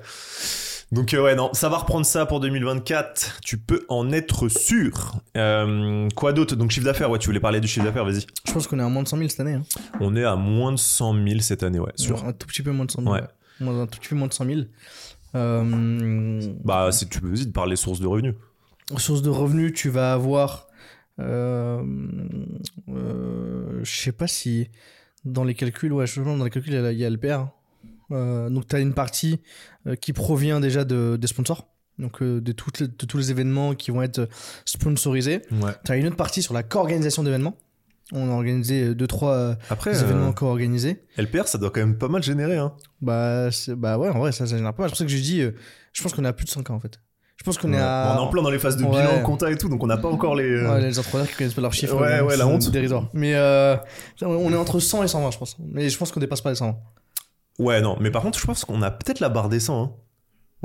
Donc 0.91 1.13
euh, 1.15 1.23
ouais, 1.23 1.35
non, 1.35 1.49
ça 1.53 1.69
va 1.69 1.77
reprendre 1.77 2.05
ça 2.05 2.25
pour 2.27 2.39
2024. 2.39 3.39
Tu 3.43 3.57
peux 3.57 3.83
en 3.89 4.11
être 4.11 4.47
sûr. 4.47 5.15
Euh, 5.37 6.07
quoi 6.15 6.33
d'autre? 6.33 6.55
Donc 6.55 6.69
chiffre 6.71 6.85
d'affaires, 6.85 7.09
ouais, 7.09 7.17
tu 7.19 7.27
voulais 7.27 7.39
parler 7.39 7.59
du 7.59 7.67
chiffre 7.67 7.85
d'affaires, 7.85 8.05
vas-y. 8.05 8.25
Je 8.45 8.51
pense 8.53 8.67
qu'on 8.67 8.79
est 8.79 8.83
à 8.83 8.89
moins 8.89 9.01
de 9.03 9.07
100 9.07 9.17
000 9.17 9.29
cette 9.29 9.39
année. 9.39 9.53
Hein. 9.53 9.63
On 9.99 10.15
est 10.15 10.23
à 10.23 10.35
moins 10.35 10.71
de 10.71 10.77
100 10.77 11.13
000 11.27 11.39
cette 11.39 11.63
année, 11.63 11.79
ouais, 11.79 11.91
sûr. 11.95 12.23
Un 12.25 12.33
tout 12.33 12.45
petit 12.47 12.61
peu 12.61 12.71
moins 12.71 12.85
de 12.85 12.91
100 12.91 13.01
000. 13.01 13.13
Ouais. 13.13 13.21
ouais. 13.21 13.27
Moins- 13.59 13.81
Un 13.81 13.87
tout 13.87 13.97
petit 13.99 14.09
peu 14.09 14.15
moins 14.15 14.27
de 14.27 14.33
100 14.33 14.45
000. 14.45 14.59
Euh, 15.35 16.41
Bah, 16.63 16.91
si 16.91 17.07
tu 17.07 17.21
peux 17.21 17.29
vas-y 17.29 17.47
par 17.51 17.65
les 17.65 17.75
sources 17.75 17.99
de 17.99 18.07
revenus. 18.07 18.35
source 18.97 19.21
de 19.21 19.29
revenus, 19.29 19.73
tu 19.73 19.89
vas 19.89 20.13
avoir. 20.13 20.67
Euh, 21.19 21.83
euh, 22.89 23.79
je 23.83 23.95
sais 24.01 24.11
pas 24.11 24.27
si 24.27 24.69
dans 25.25 25.43
les 25.43 25.53
calculs, 25.55 25.93
ouais, 25.93 26.07
je 26.07 26.21
dans 26.21 26.43
les 26.43 26.49
calculs, 26.49 26.73
il 26.73 26.81
y 26.81 26.85
a, 26.85 26.91
y 26.91 27.05
a 27.05 27.09
le 27.09 27.17
PR. 27.17 27.47
Euh, 28.11 28.49
donc, 28.49 28.67
tu 28.67 28.75
as 28.75 28.79
une 28.79 28.93
partie 28.93 29.39
euh, 29.87 29.95
qui 29.95 30.13
provient 30.13 30.59
déjà 30.59 30.83
de, 30.83 31.17
des 31.19 31.27
sponsors. 31.27 31.67
Donc, 31.99 32.21
euh, 32.21 32.41
de, 32.41 32.51
toutes 32.51 32.79
les- 32.79 32.87
de 32.87 33.05
tous 33.05 33.17
les 33.17 33.31
événements 33.31 33.73
qui 33.75 33.91
vont 33.91 34.01
être 34.01 34.27
sponsorisés. 34.65 35.41
Ouais. 35.51 35.71
Tu 35.85 35.91
as 35.91 35.95
une 35.97 36.07
autre 36.07 36.15
partie 36.15 36.41
sur 36.41 36.53
la 36.53 36.63
co-organisation 36.63 37.23
d'événements. 37.23 37.57
On 38.11 38.29
a 38.29 38.33
organisé 38.33 38.93
2-3 38.93 39.57
Après, 39.69 39.91
événements 39.99 40.29
euh, 40.29 40.33
co-organisés. 40.33 41.03
LPR, 41.17 41.47
ça 41.47 41.57
doit 41.57 41.69
quand 41.71 41.79
même 41.79 41.97
pas 41.97 42.09
mal 42.09 42.21
générer. 42.21 42.57
Hein. 42.57 42.73
Bah, 43.01 43.49
bah 43.77 43.97
ouais, 43.97 44.09
en 44.09 44.19
vrai, 44.19 44.31
ça, 44.31 44.45
ça 44.45 44.57
génère 44.57 44.73
pas 44.73 44.83
mal. 44.83 44.89
C'est 44.89 44.93
pour 44.93 44.97
ça 44.99 45.05
que 45.05 45.11
je 45.11 45.17
dis, 45.21 45.41
euh, 45.41 45.51
je 45.93 46.03
pense 46.03 46.13
qu'on 46.13 46.25
à 46.25 46.33
plus 46.33 46.45
de 46.45 46.49
5 46.49 46.69
ans 46.69 46.75
en 46.75 46.79
fait. 46.79 46.99
Je 47.37 47.43
pense 47.43 47.57
qu'on 47.57 47.73
est 47.73 47.79
à. 47.79 48.13
On 48.13 48.17
est 48.17 48.21
en 48.21 48.27
plein 48.27 48.41
dans 48.41 48.49
les 48.51 48.59
phases 48.59 48.77
de 48.77 48.83
Ouais. 48.83 48.91
bilan, 48.91 49.21
compta 49.23 49.51
et 49.51 49.57
tout, 49.57 49.67
donc 49.69 49.83
on 49.83 49.87
n'a 49.87 49.97
pas 49.97 50.07
encore 50.07 50.35
les. 50.35 50.43
euh, 50.43 50.71
Ouais, 50.75 50.81
les 50.81 50.97
entrepreneurs 50.99 51.27
qui 51.27 51.35
connaissent 51.35 51.53
pas 51.55 51.61
leurs 51.61 51.73
chiffres. 51.73 51.99
Ouais, 51.99 52.19
euh, 52.19 52.23
ouais, 52.23 52.37
la 52.37 52.47
honte. 52.47 52.69
Dérisoire. 52.71 53.07
Mais 53.13 53.33
euh, 53.35 53.75
on 54.21 54.51
est 54.53 54.55
entre 54.55 54.79
100 54.79 55.03
et 55.03 55.07
120, 55.07 55.31
je 55.31 55.37
pense. 55.39 55.57
Mais 55.59 55.89
je 55.89 55.97
pense 55.97 56.11
qu'on 56.11 56.19
dépasse 56.19 56.41
pas 56.41 56.49
les 56.51 56.55
120. 56.55 56.77
Ouais, 57.59 57.81
non, 57.81 57.97
mais 57.99 58.11
par 58.11 58.21
contre, 58.21 58.39
je 58.39 58.45
pense 58.45 58.63
qu'on 58.65 58.81
a 58.81 58.91
peut-être 58.91 59.19
la 59.19 59.29
barre 59.29 59.49
des 59.49 59.59
100. 59.59 59.83
hein. 59.83 59.91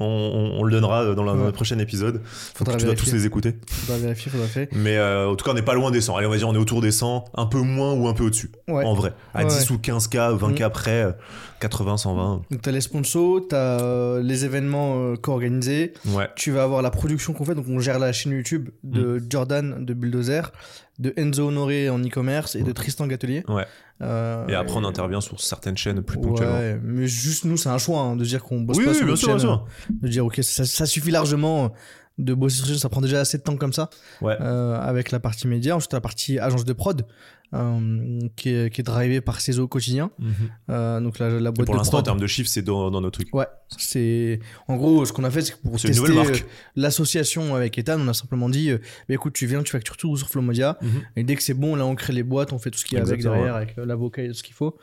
On, 0.01 0.05
on- 0.05 0.61
on 0.61 0.63
le 0.63 0.71
donnera 0.71 1.05
dans, 1.13 1.25
la- 1.25 1.33
dans 1.35 1.45
le 1.47 1.51
prochain 1.51 1.77
épisode. 1.81 2.23
Faudra 2.55 2.77
tu 2.77 2.85
dois 2.85 2.95
tous 2.95 3.11
les 3.13 3.27
écouter. 3.27 3.57
Faudra 3.69 4.01
vérifier, 4.01 4.31
faudra 4.31 4.47
faire. 4.47 4.69
Mais 4.73 4.97
euh, 4.97 5.29
en 5.29 5.35
tout 5.35 5.45
cas, 5.45 5.51
on 5.51 5.55
n'est 5.55 5.63
pas 5.63 5.75
loin 5.75 5.91
des 5.91 6.01
100. 6.01 6.17
Allez, 6.17 6.27
on 6.29 6.31
va 6.31 6.37
dire, 6.37 6.47
on 6.49 6.55
est 6.55 6.59
autour 6.59 6.81
des 6.81 6.93
100, 6.93 7.25
un 7.35 7.47
peu 7.47 7.59
moins 7.59 7.95
ou 7.95 8.07
un 8.07 8.15
peu 8.15 8.23
au-dessus. 8.23 8.53
Ouais. 8.69 8.85
En 8.85 8.95
vrai. 8.95 9.13
À 9.35 9.43
Ouais, 9.43 9.47
10 9.51 9.69
ou 9.71 9.79
15K, 9.79 10.37
20K 10.39 10.67
Mm. 10.67 10.71
près, 10.71 11.17
euh, 11.59 11.69
80, 11.69 11.97
120. 11.99 12.43
Donc 12.51 12.63
t'as 12.63 12.71
les 12.71 12.81
sponsors, 12.81 13.41
t'as 13.49 13.81
euh, 13.81 14.23
les 14.23 14.45
événements 14.45 14.95
euh, 14.97 15.17
co-organisés. 15.17 15.93
Ouais. 16.07 16.29
Tu 16.37 16.51
vas 16.53 16.63
avoir 16.63 16.83
la 16.83 16.91
production 16.91 17.33
qu'on 17.33 17.45
fait. 17.45 17.55
Donc 17.55 17.67
on 17.69 17.79
gère 17.81 17.99
la 17.99 18.13
chaîne 18.13 18.33
YouTube 18.33 18.71
de 18.85 19.19
Mm. 19.19 19.27
Jordan 19.31 19.85
de 19.85 19.95
Bulldozer, 19.95 20.53
de 20.99 21.13
Enzo 21.17 21.49
Honoré 21.49 21.91
en 21.91 21.99
e-commerce 22.01 22.55
et 22.57 22.63
de 22.63 22.73
Tristan 22.73 23.07
Gatelier. 23.07 23.43
Ouais. 23.49 23.65
Euh, 24.01 24.47
Et 24.49 24.55
après, 24.55 24.77
on 24.77 24.85
intervient 24.85 25.21
sur 25.21 25.41
certaines 25.41 25.77
chaînes 25.77 26.03
plus 26.03 26.21
ponctuellement. 26.21 26.57
Ouais, 26.59 26.79
mais 26.83 27.07
juste 27.09 27.45
nous, 27.45 27.57
c'est 27.57 27.69
un 27.69 27.79
choix 27.79 27.99
hein, 28.01 28.17
de 28.17 28.25
dire 28.25 28.43
qu'on 28.45 28.61
bosse 28.61 28.77
Oui, 28.79 28.85
pas 28.85 28.91
oui, 28.93 28.97
sur 28.97 29.07
bien 29.07 29.39
sûr. 29.39 29.67
De 30.03 30.09
dire, 30.09 30.25
ok, 30.25 30.39
ça, 30.43 30.65
ça 30.65 30.87
suffit 30.87 31.11
largement 31.11 31.73
de 32.19 32.35
bosser 32.35 32.65
sur 32.65 32.77
ça 32.77 32.89
prend 32.89 33.01
déjà 33.01 33.21
assez 33.21 33.39
de 33.39 33.43
temps 33.45 33.57
comme 33.57 33.73
ça. 33.73 33.91
Ouais. 34.21 34.37
euh, 34.41 34.77
avec 34.81 35.11
la 35.13 35.21
partie 35.21 35.47
média, 35.47 35.77
ensuite 35.77 35.93
la 35.93 36.01
partie 36.01 36.39
agence 36.41 36.65
de 36.65 36.73
prod, 36.73 37.07
euh, 37.55 38.21
qui, 38.37 38.51
est, 38.51 38.71
qui 38.73 38.83
est 38.83 38.85
drivée 38.85 39.21
par 39.21 39.41
Cézo 39.41 39.65
au 39.65 39.69
quotidien. 39.69 40.11
Mhm. 40.19 40.33
Euh, 40.71 41.01
donc 41.01 41.19
la, 41.19 41.31
la 41.31 41.49
Et 41.49 41.53
boîte 41.53 41.67
pour 41.67 41.77
l'instant, 41.77 41.99
en 41.99 42.03
termes 42.03 42.21
de 42.21 42.27
chiffres, 42.27 42.51
c'est 42.51 42.63
dans, 42.63 42.91
dans 42.91 43.01
nos 43.01 43.11
trucs. 43.11 43.35
Ouais, 43.35 43.47
c'est 43.77 44.39
en 44.69 44.77
gros 44.77 45.05
ce 45.07 45.13
qu'on 45.13 45.25
a 45.25 45.31
fait, 45.31 45.41
c'est 45.43 45.53
que 45.55 45.59
pour 45.63 45.81
tester 45.81 46.11
euh, 46.19 46.33
l'association 46.77 47.55
avec 47.55 47.79
Ethan, 47.79 47.99
on 48.01 48.09
a 48.09 48.15
simplement 48.15 48.49
dit, 48.49 48.71
euh, 48.71 48.79
bah, 49.09 49.15
écoute, 49.15 49.33
tu 49.33 49.47
viens, 49.47 49.63
tu 49.63 49.73
factures 49.73 49.97
tout 49.97 50.17
sur 50.17 50.29
Flomodia, 50.29 50.79
Mhm. 50.83 50.89
et 51.17 51.25
dès 51.25 51.37
que 51.37 51.43
c'est 51.43 51.55
bon, 51.55 51.75
là 51.75 51.87
on 51.87 51.95
crée 51.95 52.13
les 52.13 52.23
boîtes, 52.23 52.53
on 52.53 52.59
fait 52.59 52.71
tout 52.71 52.79
ce 52.79 52.85
qu'il 52.85 52.99
y 52.99 53.01
a 53.01 53.05
avec 53.05 53.23
derrière, 53.23 53.55
avec 53.57 53.77
l'avocat 53.77 54.23
et 54.23 54.29
tout 54.29 54.35
ce 54.35 54.43
qu'il 54.43 54.55
faut. 54.55 54.77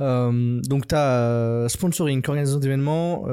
Donc 0.00 0.86
tu 0.88 0.94
as 0.94 1.66
sponsoring, 1.68 2.22
organisation 2.26 2.60
d'événements, 2.60 3.26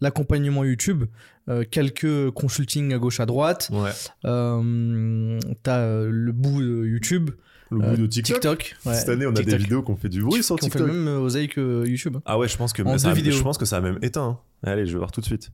l'accompagnement 0.00 0.64
YouTube, 0.64 1.04
euh, 1.48 1.64
quelques 1.68 2.30
consulting 2.32 2.92
à 2.92 2.98
gauche 2.98 3.18
à 3.20 3.26
droite, 3.26 3.68
Ouais. 3.72 3.90
euh, 4.26 5.38
tu 5.64 5.70
as 5.70 6.04
le 6.08 6.32
bout 6.32 6.60
de 6.62 6.84
YouTube, 6.86 7.30
Le 7.72 7.78
bout 7.78 7.84
euh, 7.84 7.96
de 7.96 8.06
TikTok. 8.06 8.34
TikTok. 8.40 8.76
ouais, 8.86 8.94
Cette 8.94 9.08
année, 9.08 9.26
on 9.26 9.30
a 9.30 9.34
TikTok, 9.34 9.50
des 9.50 9.56
vidéos 9.62 9.82
qui 9.82 9.90
ont 9.90 9.96
fait 9.96 10.08
du 10.08 10.22
bruit 10.22 10.42
sur 10.42 10.56
qui 10.56 10.64
ont 10.64 10.68
fait 10.68 10.78
TikTok. 10.78 10.86
le 10.88 10.92
même 10.94 11.08
euh, 11.08 11.18
oseille 11.20 11.48
que 11.48 11.84
YouTube. 11.86 12.18
Ah 12.26 12.38
ouais, 12.38 12.48
je 12.48 12.56
pense 12.56 12.72
que 12.72 12.82
ça 12.98 13.10
a, 13.10 13.14
je 13.14 13.42
pense 13.42 13.58
que 13.58 13.64
ça 13.64 13.78
a 13.78 13.80
même 13.80 13.98
éteint. 14.02 14.38
hein. 14.64 14.70
Allez, 14.70 14.86
je 14.86 14.92
vais 14.92 14.98
voir 14.98 15.10
tout 15.12 15.20
de 15.20 15.26
suite. 15.26 15.50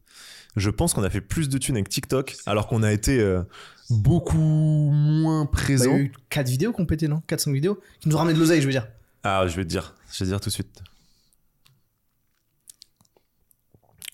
Je 0.57 0.71
pense 0.71 0.93
qu'on 0.95 1.05
a 1.05 1.11
fait 1.11 1.21
plus 1.21 1.49
de 1.49 1.57
thunes 1.59 1.77
avec 1.77 1.89
TikTok, 1.89 2.37
alors 2.47 2.67
qu'on 2.67 2.83
a 2.83 2.93
été 2.93 3.21
euh, 3.21 3.43
beaucoup 3.91 4.91
moins 4.93 5.45
Bah, 5.45 5.51
présent. 5.53 5.91
il 5.93 5.97
y 5.97 6.01
a 6.01 6.03
eu 6.05 6.13
4 6.31 6.49
vidéos 6.49 6.73
qui 6.73 6.81
ont 6.81 6.87
pété, 6.87 7.07
non? 7.09 7.23
4-5 7.29 7.53
vidéos 7.53 7.81
Qui 8.01 8.09
nous 8.09 8.17
ont 8.17 8.19
ramené 8.19 8.35
de 8.35 8.41
l'oseille, 8.41 8.61
je 8.61 8.67
veux 8.67 8.73
dire. 8.73 8.89
Ah, 9.23 9.47
je 9.47 9.55
vais 9.57 9.65
te 9.65 9.69
dire. 9.69 9.95
Je 10.13 10.19
vais 10.19 10.25
te 10.27 10.31
dire 10.31 10.41
tout 10.41 10.49
de 10.49 10.55
suite. 10.55 10.83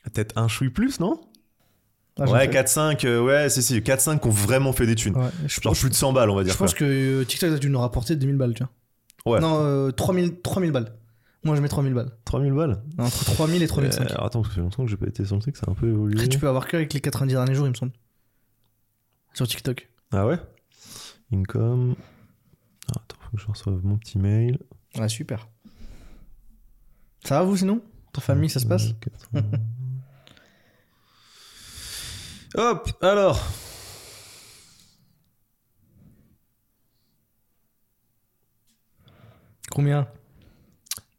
Peut-être 0.05 0.37
un 0.39 0.49
chouille 0.49 0.70
plus, 0.70 1.01
non? 1.01 1.20
Ah, 2.19 2.31
Ouais, 2.31 2.47
fais- 2.47 2.51
4-5, 2.51 3.05
euh, 3.05 3.21
ouais, 3.23 3.49
si, 3.51 3.61
si, 3.62 3.81
4-5 3.83 4.21
qui 4.21 4.29
ont 4.29 4.31
vraiment 4.31 4.73
fait 4.73 4.87
des 4.87 4.95
thunes. 4.95 5.17
Ouais, 5.17 5.31
je 5.47 5.61
Genre 5.61 5.73
pense, 5.73 5.81
plus 5.81 5.91
de 5.91 5.95
100 5.95 6.12
balles, 6.12 6.31
on 6.31 6.37
va 6.37 6.45
dire. 6.45 6.53
je 6.53 6.59
pense 6.59 6.73
que 6.75 6.85
euh, 6.85 7.25
TikTok 7.25 7.53
a 7.55 7.59
dû 7.59 7.69
nous 7.71 7.81
rapporter 7.81 8.15
2000 8.15 8.37
balles, 8.37 8.55
tu 8.55 8.62
vois. 9.25 9.35
Ouais. 9.35 9.41
Non, 9.41 9.59
euh, 9.62 9.91
3000, 9.91 10.41
3000 10.41 10.71
balles. 10.71 10.93
Moi, 11.43 11.57
je 11.57 11.61
mets 11.61 11.69
3000 11.69 11.93
balles. 11.93 12.11
3000 12.25 12.53
balles. 12.53 12.83
Entre 12.99 13.25
3000 13.25 13.62
et 13.62 13.67
3005. 13.67 14.03
Euh, 14.03 14.15
alors 14.15 14.27
attends, 14.27 14.41
parce 14.43 14.49
que 14.49 14.55
ça 14.55 14.55
fait 14.57 14.61
longtemps 14.62 14.85
que 14.85 14.91
j'ai 14.91 14.97
pas 14.97 15.07
été 15.09 15.25
sur 15.25 15.35
le 15.37 15.43
truc, 15.43 15.57
ça 15.57 15.65
a 15.67 15.71
un 15.71 15.75
peu 15.75 15.89
évolué. 15.89 16.15
Après, 16.15 16.29
tu 16.29 16.39
peux 16.39 16.49
avoir 16.49 16.67
que 16.69 16.77
avec 16.77 16.93
les 16.95 17.01
90 17.01 17.35
derniers 17.35 17.55
jours, 17.55 17.67
il 17.67 17.71
me 17.71 17.75
semble. 17.75 17.93
Sur 19.35 19.49
TikTok. 19.49 19.89
Ah 20.12 20.27
ouais? 20.27 20.39
Income. 21.33 21.97
Ah, 22.89 22.93
attends, 22.97 23.17
faut 23.21 23.37
que 23.37 23.43
je 23.43 23.47
reçoive 23.49 23.81
mon 23.85 23.97
petit 23.99 24.19
mail. 24.19 24.59
Ouais, 24.97 25.09
super. 25.09 25.49
Ça 27.25 27.39
va, 27.41 27.45
vous, 27.45 27.57
sinon? 27.57 27.81
Ta 28.12 28.21
famille, 28.21 28.49
ça 28.51 28.61
se 28.61 28.67
passe? 28.67 28.95
80. 29.33 29.43
Hop, 32.57 32.90
alors. 33.02 33.40
Combien? 39.70 40.07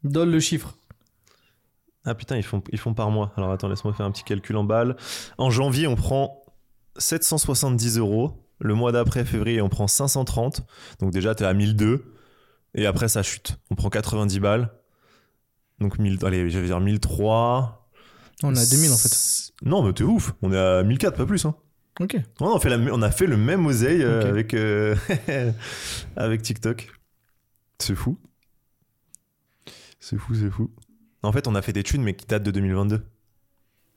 Donne 0.02 0.30
le 0.30 0.40
chiffre. 0.40 0.74
Ah 2.06 2.14
putain, 2.14 2.36
ils 2.36 2.42
font, 2.42 2.62
ils 2.72 2.78
font 2.78 2.94
par 2.94 3.10
mois. 3.10 3.32
Alors 3.36 3.50
attends, 3.50 3.68
laisse-moi 3.68 3.92
faire 3.92 4.06
un 4.06 4.12
petit 4.12 4.22
calcul 4.22 4.56
en 4.56 4.64
balles. 4.64 4.96
En 5.36 5.50
janvier, 5.50 5.86
on 5.86 5.96
prend 5.96 6.42
770 6.96 7.98
euros. 7.98 8.48
Le 8.58 8.74
mois 8.74 8.92
d'après, 8.92 9.24
février, 9.24 9.60
on 9.60 9.68
prend 9.68 9.86
530. 9.88 10.62
Donc 11.00 11.12
déjà, 11.12 11.34
t'es 11.34 11.44
à 11.44 11.52
1002. 11.52 12.14
Et 12.74 12.86
après, 12.86 13.08
ça 13.08 13.22
chute. 13.22 13.58
On 13.70 13.74
prend 13.74 13.90
90 13.90 14.40
balles. 14.40 14.72
Donc 15.80 15.98
1000, 15.98 16.24
allez, 16.24 16.48
j'allais 16.48 16.66
dire 16.66 16.80
1003. 16.80 17.90
On 18.42 18.54
est 18.54 18.58
à 18.58 18.66
2000 18.66 18.92
en 18.92 18.96
fait. 18.96 19.45
Non, 19.62 19.82
mais 19.82 19.92
t'es 19.92 20.04
ouf. 20.04 20.34
On 20.42 20.52
est 20.52 20.58
à 20.58 20.82
1004, 20.82 21.16
pas 21.16 21.26
plus. 21.26 21.44
Hein. 21.44 21.54
Ok. 22.00 22.16
On, 22.40 22.58
fait 22.60 22.68
la, 22.68 22.76
on 22.92 23.00
a 23.02 23.10
fait 23.10 23.26
le 23.26 23.36
même 23.36 23.64
oseille 23.66 24.02
euh, 24.02 24.28
avec, 24.28 24.52
euh, 24.54 24.94
avec 26.16 26.42
TikTok. 26.42 26.90
C'est 27.78 27.94
fou. 27.94 28.18
C'est 29.98 30.18
fou, 30.18 30.34
c'est 30.34 30.50
fou. 30.50 30.70
En 31.22 31.32
fait, 31.32 31.46
on 31.48 31.54
a 31.54 31.62
fait 31.62 31.72
des 31.72 31.82
thunes, 31.82 32.02
mais 32.02 32.14
qui 32.14 32.26
datent 32.26 32.42
de 32.42 32.50
2022. 32.50 33.02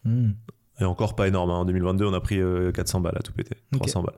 Hmm. 0.06 0.32
Et 0.80 0.86
encore 0.86 1.16
pas 1.16 1.28
énorme. 1.28 1.50
hein. 1.52 1.56
En 1.56 1.66
2022, 1.66 2.06
on 2.06 2.14
a 2.14 2.22
pris 2.22 2.40
euh, 2.40 2.72
400 2.72 3.02
balles 3.02 3.18
à 3.18 3.22
tout 3.22 3.34
péter. 3.34 3.56
Ok. 3.74 3.82
300 3.82 4.04
balles. 4.04 4.16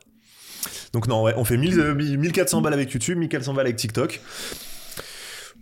Donc, 0.94 1.08
non, 1.08 1.24
ouais, 1.24 1.34
on 1.36 1.44
fait 1.44 1.58
1000, 1.58 1.80
euh, 1.80 1.96
1400 1.96 2.62
balles 2.62 2.74
avec 2.74 2.92
YouTube, 2.92 3.18
1400 3.18 3.54
balles 3.56 3.66
avec 3.66 3.78
TikTok. 3.78 4.22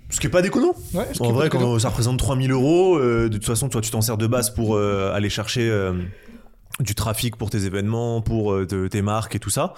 Ce 0.10 0.20
qui 0.20 0.28
est 0.28 0.30
pas 0.32 0.42
déconnant. 0.42 0.74
Ouais, 0.94 1.08
ce 1.14 1.20
qui 1.20 1.28
En 1.28 1.32
vrai, 1.32 1.50
quand 1.50 1.78
ça 1.80 1.90
représente 1.90 2.18
3000 2.18 2.52
euros, 2.52 2.98
euh, 2.98 3.30
de 3.30 3.38
toute 3.38 3.46
façon, 3.46 3.70
toi, 3.70 3.82
tu 3.82 3.92
t'en 3.92 4.02
sers 4.02 4.18
de 4.18 4.28
base 4.28 4.50
pour 4.50 4.76
euh, 4.76 5.14
aller 5.14 5.30
chercher 5.30 5.70
euh, 5.70 5.94
du 6.80 6.96
trafic 6.96 7.36
pour 7.36 7.50
tes 7.50 7.66
événements, 7.66 8.22
pour 8.22 8.66
te- 8.68 8.88
tes 8.88 9.02
marques 9.02 9.36
et 9.36 9.40
tout 9.40 9.50
ça. 9.50 9.74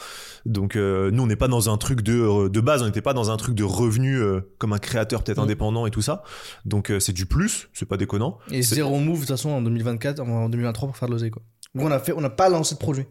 Donc, 0.46 0.76
nous, 0.76 1.24
on 1.24 1.28
n'est 1.28 1.36
pas 1.36 1.48
dans 1.48 1.70
un 1.70 1.78
truc 1.78 2.02
de, 2.02 2.48
de 2.48 2.62
base, 2.62 2.82
on 2.82 2.86
n'était 2.86 3.02
pas 3.02 3.14
dans 3.14 3.30
un 3.32 3.38
truc 3.38 3.56
de 3.56 3.64
revenu 3.64 4.22
comme 4.58 4.72
un 4.74 4.78
créateur 4.78 5.24
peut-être 5.24 5.40
Mm. 5.40 5.44
indépendant 5.44 5.86
et 5.86 5.92
tout 5.92 6.02
ça. 6.02 6.24
Donc, 6.66 6.92
c'est 7.00 7.14
du 7.14 7.26
plus, 7.26 7.70
c'est 7.74 7.88
pas 7.88 7.98
déconnant. 7.98 8.38
Et 8.52 8.62
zéro 8.62 9.00
move 9.00 9.16
de 9.16 9.20
toute 9.22 9.30
façon 9.30 9.50
en 9.50 9.62
2024, 9.62 10.20
en 10.22 10.48
2023 10.50 10.88
pour 10.90 10.98
faire 10.98 11.08
de 11.08 11.14
l'oseille 11.14 11.32
quoi. 11.32 11.42
Donc 11.74 11.86
on 11.86 11.92
a 11.92 12.00
fait, 12.00 12.12
on 12.14 12.22
n'a 12.22 12.30
pas 12.30 12.50
lancé 12.50 12.76
de 12.76 12.80
produit. 12.80 13.06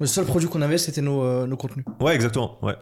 Le 0.00 0.06
seul 0.06 0.24
produit 0.24 0.48
qu'on 0.48 0.62
avait 0.62 0.78
c'était 0.78 1.02
nos, 1.02 1.46
nos 1.46 1.56
contenus. 1.56 1.84
Ouais, 2.00 2.14
exactement, 2.14 2.58
ouais. 2.64 2.74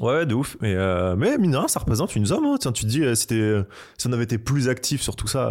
Ouais, 0.00 0.26
de 0.26 0.34
ouf. 0.34 0.56
Mais, 0.60 0.74
euh, 0.74 1.14
mais 1.16 1.38
mine 1.38 1.52
de 1.52 1.56
rien, 1.56 1.68
ça 1.68 1.78
représente 1.78 2.16
une 2.16 2.26
somme. 2.26 2.44
hein. 2.46 2.56
Tiens, 2.58 2.72
tu 2.72 2.82
te 2.84 2.88
dis, 2.90 3.04
euh, 3.04 3.14
c'était, 3.14 3.36
euh, 3.36 3.62
si 3.96 4.08
on 4.08 4.12
avait 4.12 4.24
été 4.24 4.38
plus 4.38 4.68
actif 4.68 5.00
sur 5.02 5.14
tout 5.14 5.28
ça, 5.28 5.48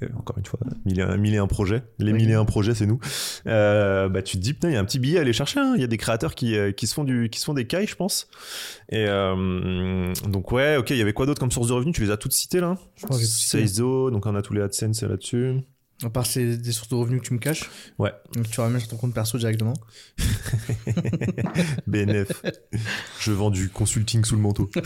euh, 0.00 0.06
et 0.06 0.12
encore 0.16 0.38
une 0.38 0.44
fois, 0.46 0.60
mille 0.84 1.00
et 1.00 1.02
un, 1.02 1.16
mille 1.16 1.34
et 1.34 1.38
un 1.38 1.48
projets. 1.48 1.82
Les 1.98 2.12
Oui. 2.12 2.18
mille 2.18 2.30
et 2.30 2.34
un 2.34 2.44
projets, 2.44 2.74
c'est 2.74 2.86
nous. 2.86 3.00
Euh, 3.48 4.08
bah, 4.08 4.22
tu 4.22 4.36
te 4.36 4.42
dis, 4.42 4.52
putain, 4.54 4.68
il 4.68 4.74
y 4.74 4.76
a 4.76 4.80
un 4.80 4.84
petit 4.84 5.00
billet 5.00 5.18
à 5.18 5.22
aller 5.22 5.32
chercher. 5.32 5.58
hein. 5.58 5.72
Il 5.74 5.80
y 5.80 5.84
a 5.84 5.88
des 5.88 5.96
créateurs 5.96 6.36
qui, 6.36 6.56
euh, 6.56 6.70
qui, 6.70 6.86
se 6.86 6.94
font 6.94 7.02
du, 7.02 7.28
qui 7.28 7.40
se 7.40 7.44
font 7.44 7.54
des 7.54 7.66
cailles, 7.66 7.88
je 7.88 7.96
pense. 7.96 8.28
Et 8.88 9.04
euh, 9.08 10.12
donc, 10.28 10.52
ouais, 10.52 10.76
ok, 10.76 10.90
il 10.90 10.96
y 10.96 11.02
avait 11.02 11.12
quoi 11.12 11.26
d'autre 11.26 11.40
comme 11.40 11.50
source 11.50 11.66
de 11.66 11.72
revenus? 11.72 11.94
Tu 11.94 12.02
les 12.02 12.10
as 12.12 12.16
toutes 12.16 12.32
citées 12.32 12.60
là 12.60 12.76
Je 12.94 13.04
crois 13.04 13.18
que 13.18 13.24
cité. 13.24 13.58
Seizo, 13.66 14.12
donc 14.12 14.24
on 14.26 14.34
a 14.36 14.42
tous 14.42 14.54
les 14.54 14.60
AdSense 14.62 15.02
là-dessus. 15.02 15.56
À 16.04 16.10
part 16.10 16.26
c'est 16.26 16.56
des 16.56 16.72
sources 16.72 16.88
de 16.88 16.94
revenus 16.96 17.20
que 17.22 17.26
tu 17.28 17.34
me 17.34 17.38
caches. 17.38 17.70
Ouais. 17.98 18.10
Donc 18.34 18.48
tu 18.50 18.60
ramènes 18.60 18.80
sur 18.80 18.88
ton 18.88 18.96
compte 18.96 19.14
perso 19.14 19.38
directement. 19.38 19.74
BNF. 21.86 22.42
Je 23.20 23.32
vends 23.32 23.50
du 23.50 23.68
consulting 23.68 24.24
sous 24.24 24.36
le 24.36 24.42
manteau. 24.42 24.70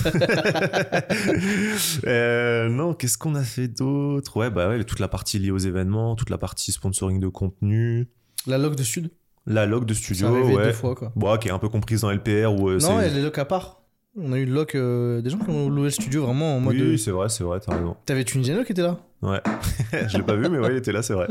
Euh, 2.06 2.68
non, 2.68 2.94
qu'est-ce 2.94 3.18
qu'on 3.18 3.34
a 3.34 3.42
fait 3.42 3.68
d'autre? 3.68 4.36
Ouais, 4.36 4.50
bah 4.50 4.68
ouais, 4.68 4.82
toute 4.84 4.98
la 5.00 5.08
partie 5.08 5.38
liée 5.38 5.50
aux 5.50 5.58
événements, 5.58 6.14
toute 6.16 6.30
la 6.30 6.38
partie 6.38 6.72
sponsoring 6.72 7.20
de 7.20 7.28
contenu, 7.28 8.08
La 8.46 8.58
log 8.58 8.76
de 8.76 8.82
Sud. 8.82 9.10
la 9.46 9.66
log 9.66 9.84
de 9.84 9.94
Ça 9.94 10.00
studio, 10.00 10.26
arrivé 10.28 10.54
ouais. 10.56 10.64
deux 10.66 10.72
fois 10.72 10.94
quoi. 10.94 11.12
Bon, 11.16 11.36
qui 11.38 11.48
est 11.48 11.52
un 11.52 11.58
peu 11.58 11.68
comprise 11.68 12.02
dans 12.02 12.10
LPR 12.10 12.52
ou 12.58 12.68
euh, 12.70 12.78
non, 12.78 13.00
et 13.00 13.10
les 13.10 13.22
locs 13.22 13.38
à 13.38 13.44
part. 13.44 13.82
On 14.18 14.32
a 14.32 14.38
eu 14.38 14.46
le 14.46 14.52
loc 14.54 14.74
euh, 14.74 15.20
des 15.20 15.28
gens 15.28 15.38
qui 15.38 15.50
ont 15.50 15.68
loué 15.68 15.84
le 15.84 15.90
studio 15.90 16.24
vraiment 16.24 16.56
en 16.56 16.60
mode. 16.60 16.74
Oui, 16.74 16.92
de- 16.92 16.96
c'est 16.96 17.10
vrai, 17.10 17.28
c'est 17.28 17.44
vrai, 17.44 17.60
t'as 17.60 17.76
raison. 17.76 17.96
T'avais 18.06 18.24
Tunisiano 18.24 18.64
qui 18.64 18.72
était 18.72 18.80
là? 18.82 18.98
Ouais, 19.20 19.42
je 20.08 20.16
l'ai 20.16 20.22
pas 20.22 20.36
vu, 20.36 20.48
mais 20.48 20.58
ouais, 20.58 20.70
il 20.72 20.76
était 20.76 20.92
là, 20.92 21.02
c'est 21.02 21.12
vrai. 21.12 21.28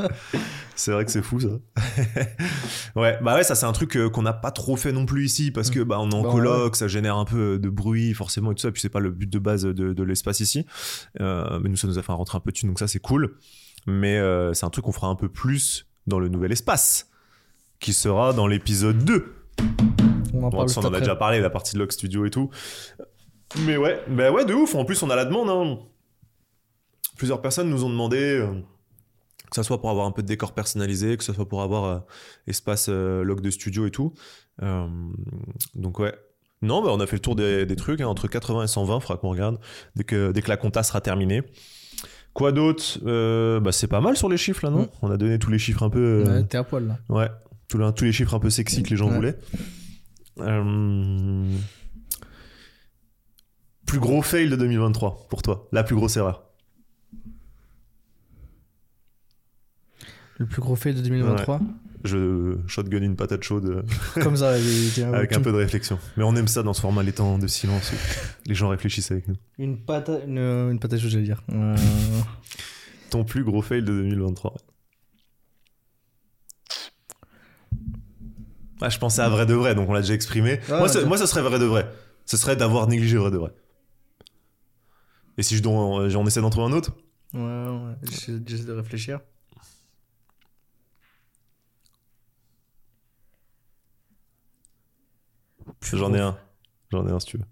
C'est 0.75 0.91
vrai 0.91 1.03
que 1.03 1.09
c'est 1.11 1.23
fou 1.23 1.39
ça. 1.39 1.47
ouais, 2.95 3.17
bah 3.23 3.36
ouais, 3.36 3.43
ça 3.43 3.55
c'est 3.55 3.65
un 3.65 3.71
truc 3.71 3.95
euh, 3.97 4.09
qu'on 4.09 4.21
n'a 4.21 4.33
pas 4.33 4.51
trop 4.51 4.75
fait 4.75 4.91
non 4.91 5.05
plus 5.07 5.25
ici 5.25 5.49
parce 5.51 5.71
que 5.71 5.79
bah 5.79 5.97
on 5.99 6.09
est 6.11 6.13
en 6.15 6.21
Bah, 6.23 6.29
coloc, 6.31 6.75
ça 6.75 6.88
génère 6.88 7.17
un 7.17 7.25
peu 7.25 7.57
de 7.57 7.69
bruit 7.69 8.13
forcément 8.13 8.51
et 8.51 8.55
tout 8.55 8.61
ça, 8.61 8.67
et 8.67 8.71
puis 8.71 8.81
c'est 8.81 8.89
pas 8.89 8.99
le 8.99 9.09
but 9.11 9.29
de 9.29 9.39
base 9.39 9.63
de, 9.63 9.93
de 9.93 10.03
l'espace 10.03 10.39
ici. 10.39 10.65
Euh, 11.21 11.59
mais 11.63 11.69
nous 11.69 11.77
ça 11.77 11.88
nous 11.88 11.97
a 11.97 12.03
fait 12.03 12.11
rentrer 12.11 12.38
un 12.38 12.41
peu 12.41 12.51
dessus, 12.51 12.65
donc 12.67 12.77
ça 12.79 12.88
c'est 12.88 12.99
cool. 12.99 13.36
Mais 13.88 14.17
euh, 14.17 14.53
c'est 14.53 14.65
un 14.65 14.69
truc 14.69 14.86
qu'on 14.86 14.91
fera 14.91 15.07
un 15.07 15.15
peu 15.15 15.29
plus 15.29 15.88
dans 16.05 16.19
le 16.19 16.27
nouvel 16.27 16.51
espace, 16.51 17.09
qui 17.79 17.93
sera 17.93 18.33
dans 18.33 18.45
l'épisode 18.47 19.03
2. 19.05 19.33
On 20.36 20.43
en 20.43 20.49
Bon, 20.49 20.57
parle 20.57 20.69
ça, 20.69 20.81
on 20.81 20.86
en 20.86 20.93
a 20.93 20.99
déjà 20.99 21.15
parlé, 21.15 21.39
la 21.39 21.49
partie 21.49 21.73
de 21.73 21.79
Log 21.79 21.91
Studio 21.91 22.25
et 22.25 22.29
tout. 22.29 22.49
Mais 23.59 23.77
ouais, 23.77 24.01
bah 24.09 24.31
ouais, 24.31 24.45
de 24.45 24.53
ouf. 24.53 24.75
En 24.75 24.86
plus, 24.86 25.01
on 25.03 25.09
a 25.09 25.15
la 25.15 25.25
demande. 25.25 25.49
hein. 25.49 25.79
Plusieurs 27.17 27.41
personnes 27.41 27.69
nous 27.69 27.83
ont 27.86 27.89
demandé, 27.89 28.17
euh, 28.17 28.47
que 29.49 29.55
ça 29.55 29.63
soit 29.63 29.79
pour 29.79 29.89
avoir 29.89 30.05
un 30.05 30.11
peu 30.11 30.21
de 30.21 30.27
décor 30.27 30.53
personnalisé, 30.53 31.15
que 31.15 31.23
ce 31.23 31.31
soit 31.31 31.47
pour 31.47 31.61
avoir 31.61 31.83
euh, 31.86 31.99
espace 32.47 32.88
euh, 32.89 33.23
log 33.23 33.39
de 33.41 33.49
studio 33.49 33.86
et 33.86 33.91
tout. 33.91 34.13
Euh, 34.61 34.88
donc 35.75 35.99
ouais. 35.99 36.13
Non, 36.61 36.81
bah 36.81 36.89
on 36.91 36.99
a 36.99 37.05
fait 37.07 37.17
le 37.17 37.21
tour 37.21 37.36
des, 37.36 37.65
des 37.65 37.75
trucs, 37.75 38.01
hein, 38.01 38.07
entre 38.07 38.27
80 38.27 38.63
et 38.63 38.67
120, 38.67 38.99
faudra 38.99 39.17
qu'on 39.17 39.29
regarde, 39.29 39.59
dès 39.95 40.03
que, 40.03 40.31
dès 40.31 40.41
que 40.41 40.49
la 40.49 40.57
compta 40.57 40.83
sera 40.83 40.99
terminée. 40.99 41.43
Quoi 42.33 42.51
d'autre 42.51 42.99
bah, 43.59 43.71
C'est 43.71 43.88
pas 43.88 44.01
mal 44.01 44.17
sur 44.17 44.27
les 44.29 44.38
chiffres 44.38 44.65
là, 44.65 44.71
non? 44.71 44.83
Mm. 44.83 44.89
On 45.03 45.11
a 45.11 45.17
donné 45.17 45.38
tous 45.39 45.51
les 45.51 45.59
chiffres 45.59 45.83
un 45.83 45.89
peu... 45.89 46.23
Ouais, 46.27 46.43
T'es 46.43 46.57
à 46.57 46.63
poil 46.63 46.88
là. 46.88 46.97
Ouais, 47.07 47.29
tous 47.69 47.77
les, 47.77 47.93
tous 47.93 48.03
les 48.05 48.11
chiffres 48.11 48.33
un 48.33 48.39
peu 48.39 48.49
sexy 48.49 48.83
que 48.83 48.89
les 48.89 48.95
gens 48.97 49.07
Ouais. 49.09 49.15
voulaient. 49.15 49.38
Euh, 50.39 51.49
Plus 53.86 53.99
gros 53.99 54.21
fail 54.21 54.49
de 54.49 54.55
2023 54.55 55.27
pour 55.29 55.41
toi, 55.41 55.67
la 55.71 55.83
plus 55.83 55.95
grosse 55.95 56.17
erreur. 56.17 56.43
Le 60.38 60.45
plus 60.45 60.61
gros 60.61 60.75
fail 60.75 60.93
de 60.93 61.01
2023. 61.01 61.61
Je 62.03 62.57
shotgun 62.67 63.01
une 63.01 63.15
patate 63.15 63.41
chaude 63.43 63.65
euh, 63.67 64.21
Comme 64.21 64.36
ça, 64.36 64.49
avec 65.13 65.33
un 65.33 65.41
peu 65.41 65.51
de 65.51 65.57
réflexion. 65.57 65.97
Mais 66.17 66.23
on 66.23 66.36
aime 66.36 66.47
ça 66.47 66.61
dans 66.61 66.73
ce 66.73 66.81
format, 66.81 67.01
les 67.03 67.13
temps 67.13 67.39
de 67.39 67.47
silence 67.47 67.91
où 67.91 67.95
les 68.47 68.53
gens 68.53 68.69
réfléchissent 68.69 69.11
avec 69.11 69.27
nous. 69.27 69.36
Une 69.57 69.77
patate, 69.79 70.23
une, 70.27 70.38
une 70.38 70.79
patate 70.79 70.99
chaude, 70.99 71.09
j'allais 71.11 71.23
dire. 71.23 71.41
Euh, 71.51 71.75
Ton 73.09 73.23
plus 73.23 73.43
gros 73.43 73.61
fail 73.61 73.81
de 73.81 73.88
2023. 73.88 74.53
Ah, 78.82 78.89
je 78.89 78.99
pensais 78.99 79.21
à 79.21 79.30
vrai 79.30 79.45
de 79.45 79.53
vrai, 79.53 79.76
donc 79.76 79.89
on 79.89 79.93
l'a 79.93 80.01
déjà 80.01 80.13
exprimé. 80.13 80.59
Moi, 80.67 80.91
ouais. 80.93 81.05
moi, 81.05 81.17
ça 81.17 81.28
serait 81.28 81.41
vrai 81.41 81.59
de 81.59 81.65
vrai. 81.65 81.89
Ce 82.26 82.38
serait 82.38 82.55
d'avoir 82.55 82.88
négligé 82.88 83.17
vrai 83.17 83.32
de 83.32 83.38
vrai. 83.38 83.51
Et 85.38 85.43
si 85.43 85.57
je 85.57 85.61
essaie 86.26 86.41
d'en 86.41 86.49
trouver 86.49 86.67
un 86.67 86.76
autre? 86.78 86.91
Ouais, 87.34 87.41
ouais, 87.41 87.95
j'essaie 88.03 88.39
j'essaie 88.45 88.65
de 88.65 88.73
réfléchir. 88.73 89.19
J'en 95.93 96.13
ai 96.13 96.19
un. 96.19 96.38
J'en 96.91 97.07
ai 97.07 97.11
un 97.11 97.19
si 97.19 97.28
tu 97.28 97.38
veux. 97.38 97.45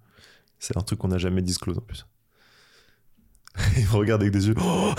C'est 0.59 0.77
un 0.77 0.81
truc 0.81 0.99
qu'on 0.99 1.09
n'a 1.09 1.17
jamais 1.17 1.41
disclose 1.41 1.77
en 1.77 1.81
plus. 1.81 2.05
Il 3.77 3.83
me 3.85 3.91
regarde 3.91 4.21
avec 4.21 4.33
des 4.33 4.47
yeux. 4.47 4.55
Oh, 4.59 4.91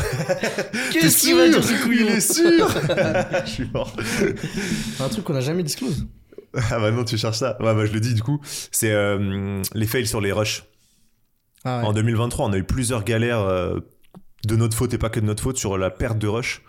Qu'est-ce 0.93 1.19
qu'il 1.23 1.35
va 1.37 1.49
dire, 1.49 1.63
ce 1.65 1.83
couillon 1.83 2.07
Il 2.09 2.15
est 2.15 2.21
sûr? 2.21 2.69
Je 3.47 3.51
suis 3.51 3.71
mort. 3.73 3.93
Un 5.01 5.09
truc 5.09 5.25
qu'on 5.25 5.35
a 5.35 5.41
jamais 5.41 5.63
disclose. 5.63 6.07
Ah 6.71 6.79
bah 6.79 6.93
non, 6.93 7.05
tu 7.05 7.19
cherches 7.19 7.39
ça. 7.39 7.57
Ouais, 7.61 7.75
bah 7.75 7.85
je 7.85 7.93
le 7.93 7.99
dis 7.99 8.15
du 8.15 8.23
coup. 8.23 8.41
C'est 8.71 8.93
euh, 8.93 9.61
les 9.75 9.87
fails 9.89 10.07
sur 10.07 10.21
les 10.21 10.31
rushs. 10.31 10.63
Ah 11.65 11.81
ouais. 11.81 11.87
En 11.87 11.93
2023, 11.93 12.47
on 12.47 12.53
a 12.53 12.57
eu 12.59 12.63
plusieurs 12.63 13.03
galères 13.03 13.41
euh, 13.41 13.81
de 14.47 14.55
notre 14.55 14.77
faute 14.77 14.95
et 14.95 14.99
pas 14.99 15.09
que 15.09 15.19
de 15.19 15.25
notre 15.25 15.43
faute 15.43 15.57
sur 15.57 15.77
la 15.77 15.91
perte 15.91 16.19
de 16.19 16.29
rush. 16.29 16.63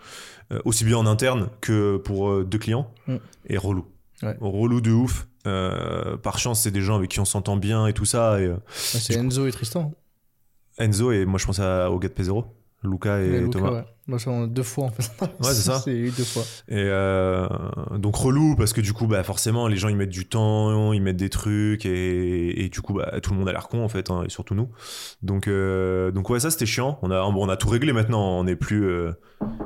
euh, 0.52 0.58
aussi 0.64 0.84
bien 0.84 0.96
en 0.96 1.06
interne 1.06 1.48
que 1.60 1.98
pour 1.98 2.30
euh, 2.30 2.44
deux 2.44 2.58
clients, 2.58 2.92
Mm. 3.06 3.16
et 3.48 3.58
relou. 3.58 3.86
Ouais. 4.24 4.36
Relou 4.40 4.80
de 4.80 4.90
ouf. 4.90 5.28
Euh, 5.46 6.16
par 6.16 6.40
chance, 6.40 6.62
c'est 6.62 6.72
des 6.72 6.80
gens 6.82 6.96
avec 6.96 7.10
qui 7.10 7.20
on 7.20 7.24
s'entend 7.24 7.56
bien 7.56 7.86
et 7.86 7.92
tout 7.92 8.04
ça. 8.04 8.40
Et, 8.40 8.46
euh, 8.46 8.56
c'est 8.72 9.14
Enzo 9.14 9.46
et 9.46 9.52
Tristan. 9.52 9.92
Enzo, 10.78 11.12
et 11.12 11.24
moi 11.24 11.38
je 11.38 11.46
pense 11.46 11.60
à, 11.60 11.90
au 11.90 11.98
gars 11.98 12.08
de 12.08 12.14
P0, 12.14 12.44
Luca 12.84 13.20
et 13.20 13.40
Luca, 13.40 13.50
Thomas. 13.58 13.72
ouais. 13.72 13.84
Moi, 14.08 14.18
c'est 14.20 14.30
deux 14.48 14.62
fois 14.62 14.84
en 14.84 14.90
fait. 14.90 15.10
Ouais, 15.20 15.28
c'est 15.42 15.54
ça. 15.54 15.78
c'est 15.84 15.90
eu 15.96 16.10
deux 16.10 16.22
fois. 16.24 16.42
Et 16.68 16.74
euh, 16.76 17.48
donc 17.98 18.14
relou 18.14 18.54
parce 18.56 18.72
que 18.72 18.80
du 18.80 18.92
coup 18.92 19.06
bah 19.08 19.22
forcément 19.24 19.66
les 19.66 19.76
gens 19.76 19.88
ils 19.88 19.96
mettent 19.96 20.10
du 20.10 20.26
temps, 20.28 20.92
ils 20.92 21.02
mettent 21.02 21.16
des 21.16 21.28
trucs 21.28 21.84
et, 21.86 22.64
et 22.64 22.68
du 22.68 22.80
coup 22.80 22.94
bah 22.94 23.18
tout 23.20 23.32
le 23.32 23.38
monde 23.38 23.48
a 23.48 23.52
l'air 23.52 23.66
con 23.68 23.82
en 23.82 23.88
fait 23.88 24.10
hein, 24.10 24.22
et 24.24 24.28
surtout 24.30 24.54
nous. 24.54 24.68
Donc 25.22 25.48
euh, 25.48 26.12
donc 26.12 26.30
ouais 26.30 26.38
ça 26.38 26.50
c'était 26.50 26.66
chiant. 26.66 26.98
On 27.02 27.10
a 27.10 27.20
on 27.22 27.48
a 27.48 27.56
tout 27.56 27.68
réglé 27.68 27.92
maintenant. 27.92 28.38
On 28.38 28.46
est 28.46 28.54
plus 28.56 28.84
euh, 28.86 29.12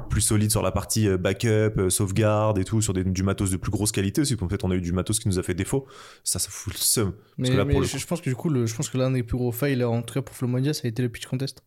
plus 0.09 0.22
solide 0.22 0.51
sur 0.51 0.62
la 0.62 0.72
partie 0.72 1.09
backup, 1.18 1.91
sauvegarde 1.91 2.59
et 2.59 2.64
tout 2.64 2.80
sur 2.80 2.95
des, 2.95 3.05
du 3.05 3.22
matos 3.22 3.51
de 3.51 3.59
plus 3.59 3.70
grosse 3.70 3.93
qualité 3.93 4.22
aussi. 4.22 4.36
En 4.41 4.49
fait 4.49 4.64
on 4.64 4.70
a 4.70 4.74
eu 4.74 4.80
du 4.80 4.93
matos 4.93 5.18
qui 5.20 5.28
nous 5.28 5.38
a 5.38 5.43
fait 5.43 5.55
défaut. 5.55 5.86
Ça 6.24 6.38
ça 6.38 6.49
fout 6.51 6.72
le 6.72 6.78
seum. 6.78 7.12
Mais, 7.36 7.51
que 7.51 7.57
là, 7.57 7.64
mais 7.64 7.72
pour 7.72 7.80
le 7.82 7.86
je, 7.86 7.97
coup- 7.97 8.07
pense 8.09 8.20
que 8.20 8.30
du 8.30 8.36
coup, 8.36 8.49
le, 8.49 8.66
je 8.66 8.74
pense 8.74 8.88
que 8.88 8.99
l'un 8.99 9.11
des 9.11 9.22
plus 9.22 9.36
gros 9.36 9.53
fails, 9.53 9.82
en 9.84 10.03
tout 10.03 10.14
cas 10.14 10.22
pour 10.22 10.34
Flomodia, 10.34 10.72
ça 10.72 10.82
a 10.84 10.88
été 10.88 11.03
le 11.03 11.09
pitch 11.09 11.26
contest. 11.26 11.62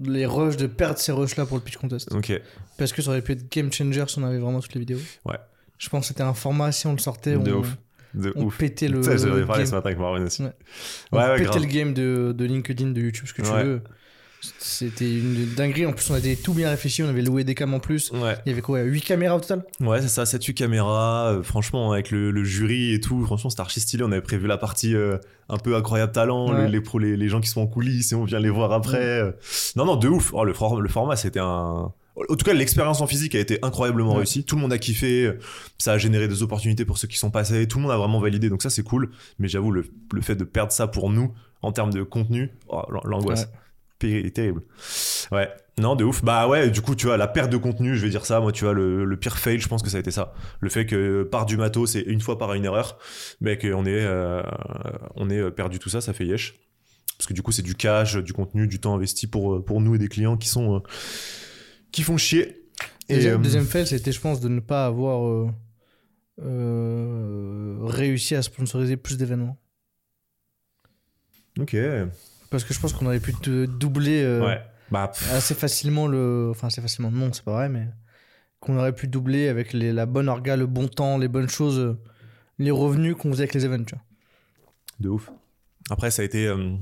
Les 0.00 0.26
rushs, 0.26 0.56
de 0.56 0.66
perdre 0.66 0.98
ces 0.98 1.12
rushs 1.12 1.36
là 1.36 1.46
pour 1.46 1.56
le 1.56 1.62
pitch 1.62 1.76
contest. 1.76 2.12
Ok. 2.12 2.32
Parce 2.76 2.92
que 2.92 3.00
ça 3.00 3.10
aurait 3.10 3.22
pu 3.22 3.32
être 3.32 3.50
game 3.50 3.72
changer 3.72 4.04
si 4.08 4.18
on 4.18 4.24
avait 4.24 4.38
vraiment 4.38 4.60
toutes 4.60 4.74
les 4.74 4.80
vidéos. 4.80 4.98
Ouais. 5.24 5.38
Je 5.78 5.88
pense 5.88 6.02
que 6.02 6.06
c'était 6.08 6.22
un 6.22 6.34
format, 6.34 6.72
si 6.72 6.86
on 6.86 6.92
le 6.92 6.98
sortait, 6.98 7.36
De 7.36 7.52
on, 7.52 7.60
ouf. 7.60 7.76
De 8.14 8.32
on 8.36 8.44
ouf. 8.44 8.58
pétait 8.58 8.88
le. 8.88 9.02
Ça 9.02 9.16
j'avais 9.16 9.44
parlé 9.44 9.62
game. 9.62 9.70
ce 9.70 9.74
matin 9.76 9.86
avec 9.88 9.98
Marvin 9.98 10.24
aussi. 10.24 10.42
Ouais. 10.42 10.48
Ouais 10.48 10.52
on 11.12 11.16
ouais, 11.18 11.32
pétait 11.36 11.44
grave. 11.44 11.62
le 11.62 11.66
game 11.68 11.94
de, 11.94 12.34
de 12.36 12.44
LinkedIn, 12.44 12.88
de 12.90 13.00
YouTube, 13.00 13.26
ce 13.26 13.34
que 13.34 13.42
tu 13.42 13.48
Ouais. 13.50 13.62
veux. 13.64 13.82
C'était 14.58 15.10
une 15.10 15.46
dinguerie. 15.54 15.86
En 15.86 15.92
plus, 15.92 16.10
on 16.10 16.14
avait 16.14 16.36
tout 16.36 16.54
bien 16.54 16.68
réfléchi. 16.70 17.02
On 17.02 17.08
avait 17.08 17.22
loué 17.22 17.44
des 17.44 17.54
cams 17.54 17.72
en 17.74 17.80
plus. 17.80 18.10
Ouais. 18.12 18.36
Il 18.46 18.50
y 18.50 18.52
avait 18.52 18.60
quoi 18.62 18.80
8 18.82 19.00
caméras 19.02 19.36
au 19.36 19.40
total? 19.40 19.64
Ouais, 19.80 20.00
c'est 20.02 20.08
ça, 20.08 20.24
7-8 20.24 20.54
caméras. 20.54 21.32
euh, 21.32 21.42
franchement, 21.42 21.92
avec 21.92 22.10
le, 22.10 22.30
le 22.30 22.44
jury 22.44 22.92
et 22.94 23.00
tout, 23.00 23.24
franchement, 23.24 23.50
c'était 23.50 23.62
archi 23.62 23.80
stylé. 23.80 24.02
On 24.04 24.12
avait 24.12 24.20
prévu 24.20 24.46
la 24.46 24.56
partie 24.58 24.94
euh, 24.94 25.16
un 25.48 25.58
peu 25.58 25.76
incroyable 25.76 26.12
talent, 26.12 26.52
Ouais. 26.52 26.68
les, 26.68 26.80
les, 27.00 27.16
les 27.16 27.28
gens 27.28 27.40
qui 27.40 27.48
sont 27.48 27.60
en 27.60 27.66
coulisses 27.66 28.12
et 28.12 28.14
on 28.14 28.24
vient 28.24 28.40
les 28.40 28.50
voir 28.50 28.72
après. 28.72 28.98
euh. 29.20 29.32
Non, 29.76 29.84
non, 29.84 29.96
de 29.96 30.08
ouf. 30.08 30.30
Oh, 30.34 30.44
le, 30.44 30.52
for- 30.54 30.80
le 30.80 30.88
format, 30.88 31.16
c'était 31.16 31.40
un. 31.40 31.92
En 32.16 32.36
tout 32.36 32.44
cas, 32.44 32.52
l'expérience 32.54 33.00
en 33.00 33.08
physique 33.08 33.34
a 33.34 33.40
été 33.40 33.58
incroyablement 33.62 34.12
Ouais. 34.12 34.18
réussie. 34.18 34.44
Tout 34.44 34.54
le 34.54 34.62
monde 34.62 34.72
a 34.72 34.78
kiffé. 34.78 35.32
Ça 35.78 35.94
a 35.94 35.98
généré 35.98 36.28
des 36.28 36.44
opportunités 36.44 36.84
pour 36.84 36.96
ceux 36.96 37.08
qui 37.08 37.18
sont 37.18 37.32
passés. 37.32 37.66
Tout 37.66 37.78
le 37.78 37.82
monde 37.82 37.90
a 37.90 37.96
vraiment 37.96 38.20
validé. 38.20 38.48
Donc, 38.48 38.62
ça, 38.62 38.70
c'est 38.70 38.84
cool. 38.84 39.10
Mais 39.40 39.48
j'avoue, 39.48 39.72
le, 39.72 39.84
le 40.12 40.20
fait 40.20 40.36
de 40.36 40.44
perdre 40.44 40.70
ça 40.70 40.86
pour 40.86 41.10
nous, 41.10 41.32
en 41.60 41.72
termes 41.72 41.92
de 41.92 42.04
contenu, 42.04 42.52
oh, 42.68 42.82
l'an- 42.88 43.00
l'angoisse. 43.04 43.48
Terrible. 43.98 44.62
Ouais. 45.32 45.48
Non, 45.78 45.96
de 45.96 46.04
ouf. 46.04 46.22
Bah 46.24 46.46
ouais, 46.46 46.70
du 46.70 46.80
coup, 46.82 46.94
tu 46.94 47.06
vois, 47.06 47.16
la 47.16 47.26
perte 47.26 47.50
de 47.50 47.56
contenu, 47.56 47.96
je 47.96 48.04
vais 48.04 48.10
dire 48.10 48.26
ça. 48.26 48.40
Moi, 48.40 48.52
tu 48.52 48.64
vois, 48.64 48.74
le, 48.74 49.04
le 49.04 49.16
pire 49.16 49.38
fail, 49.38 49.58
je 49.58 49.66
pense 49.68 49.82
que 49.82 49.88
ça 49.88 49.96
a 49.96 50.00
été 50.00 50.10
ça. 50.10 50.34
Le 50.60 50.68
fait 50.68 50.86
que 50.86 51.22
par 51.22 51.46
du 51.46 51.56
matos, 51.56 51.92
c'est 51.92 52.02
une 52.02 52.20
fois 52.20 52.38
par 52.38 52.52
une 52.54 52.64
erreur, 52.64 52.98
mais 53.40 53.58
qu'on 53.58 53.84
euh, 53.86 54.42
on 55.16 55.30
ait 55.30 55.50
perdu 55.50 55.78
tout 55.78 55.88
ça, 55.88 56.00
ça 56.00 56.12
fait 56.12 56.26
yesh. 56.26 56.54
Parce 57.16 57.26
que 57.28 57.34
du 57.34 57.42
coup, 57.42 57.52
c'est 57.52 57.62
du 57.62 57.74
cash, 57.74 58.16
du 58.16 58.32
contenu, 58.32 58.66
du 58.66 58.78
temps 58.80 58.94
investi 58.94 59.26
pour, 59.26 59.54
euh, 59.54 59.64
pour 59.64 59.80
nous 59.80 59.94
et 59.94 59.98
des 59.98 60.08
clients 60.08 60.36
qui 60.36 60.48
sont. 60.48 60.76
euh, 60.76 60.80
qui 61.92 62.02
font 62.02 62.16
chier. 62.16 62.66
Et, 63.08 63.14
Deuxième, 63.14 63.40
euh, 63.40 63.42
deuxième 63.42 63.64
fail, 63.66 63.86
c'était, 63.86 64.12
je 64.12 64.20
pense, 64.20 64.40
de 64.40 64.48
ne 64.48 64.60
pas 64.60 64.86
avoir 64.86 65.26
euh, 65.26 65.48
euh, 66.42 67.78
réussi 67.82 68.34
à 68.34 68.42
sponsoriser 68.42 68.96
plus 68.96 69.16
d'événements. 69.16 69.56
Ok. 71.60 71.76
Parce 72.54 72.64
que 72.64 72.74
je 72.74 72.80
pense 72.80 72.92
qu'on 72.92 73.06
aurait 73.06 73.20
pu 73.20 73.34
te 73.34 73.66
doubler 73.66 74.22
euh, 74.22 74.44
Ouais. 74.46 74.62
Bah, 74.90 75.10
assez 75.32 75.54
facilement 75.54 76.06
le. 76.06 76.48
Enfin, 76.50 76.68
assez 76.68 76.80
facilement, 76.80 77.10
non, 77.10 77.32
c'est 77.32 77.44
pas 77.44 77.52
vrai, 77.52 77.68
mais. 77.68 77.88
Qu'on 78.60 78.78
aurait 78.78 78.94
pu 78.94 79.08
doubler 79.08 79.48
avec 79.48 79.72
les- 79.72 79.92
la 79.92 80.06
bonne 80.06 80.28
orga, 80.28 80.56
le 80.56 80.66
bon 80.66 80.88
temps, 80.88 81.18
les 81.18 81.28
bonnes 81.28 81.48
choses, 81.48 81.78
euh, 81.78 81.98
les 82.58 82.70
revenus 82.70 83.14
qu'on 83.16 83.30
faisait 83.30 83.42
avec 83.42 83.54
les 83.54 83.64
events, 83.66 83.84
tu 83.84 83.94
vois. 83.94 84.04
de 85.00 85.08
ouf. 85.08 85.30
Après, 85.90 86.10
ça 86.12 86.22
a 86.22 86.24
été. 86.24 86.46
euh, 86.46 86.76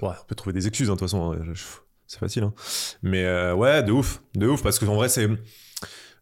Ouais, 0.00 0.14
on 0.22 0.24
peut 0.26 0.34
trouver 0.34 0.54
des 0.54 0.66
excuses, 0.66 0.88
hein, 0.88 0.94
de 0.94 0.98
toute 0.98 1.08
façon. 1.08 1.32
hein, 1.32 1.38
je- 1.52 1.62
C'est 2.06 2.18
facile. 2.18 2.42
hein. 2.44 2.54
Mais 3.02 3.24
euh, 3.24 3.54
ouais, 3.54 3.82
de 3.82 3.92
ouf. 3.92 4.22
De 4.34 4.46
ouf, 4.46 4.62
parce 4.62 4.78
qu'en 4.78 4.94
vrai, 4.94 5.08
c'est. 5.10 5.28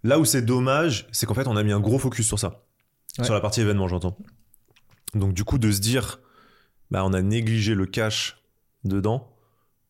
Là 0.02 0.18
où 0.18 0.24
c'est 0.24 0.42
dommage, 0.42 1.06
c'est 1.12 1.26
qu'en 1.26 1.34
fait, 1.34 1.46
on 1.46 1.56
a 1.56 1.62
mis 1.62 1.72
un 1.72 1.78
gros 1.80 1.98
focus 1.98 2.26
sur 2.26 2.38
ça. 2.40 2.64
Ouais. 3.18 3.24
Sur 3.24 3.34
la 3.34 3.40
partie 3.40 3.60
événement, 3.60 3.86
j'entends. 3.88 4.16
Donc, 5.14 5.32
du 5.32 5.44
coup, 5.44 5.58
de 5.58 5.70
se 5.70 5.80
dire, 5.80 6.20
bah, 6.90 7.04
on 7.04 7.12
a 7.12 7.22
négligé 7.22 7.74
le 7.74 7.86
cash 7.86 8.36
dedans, 8.88 9.32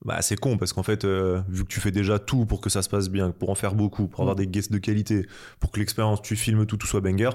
bah, 0.05 0.21
c'est 0.23 0.37
con, 0.37 0.59
parce 0.59 0.73
qu'en 0.73 0.83
fait, 0.83 1.05
euh, 1.05 1.41
vu 1.49 1.63
que 1.65 1.69
tu 1.69 1.81
fais 1.81 1.91
déjà 1.91 2.19
tout 2.19 2.47
pour 2.47 2.61
que 2.61 2.71
ça 2.71 2.83
se 2.83 2.89
passe 2.89 3.09
bien, 3.09 3.31
pour 3.31 3.51
en 3.51 3.55
faire 3.55 3.75
beaucoup, 3.75 4.09
pour 4.09 4.21
avoir 4.21 4.37
des 4.37 4.47
guests 4.47 4.71
de 4.73 4.79
qualité, 4.79 5.27
pour 5.61 5.71
que 5.71 5.79
l'expérience, 5.81 6.21
tu 6.23 6.37
filmes 6.37 6.67
tout, 6.67 6.77
tout 6.77 6.87
soit 6.87 7.01
banger. 7.01 7.31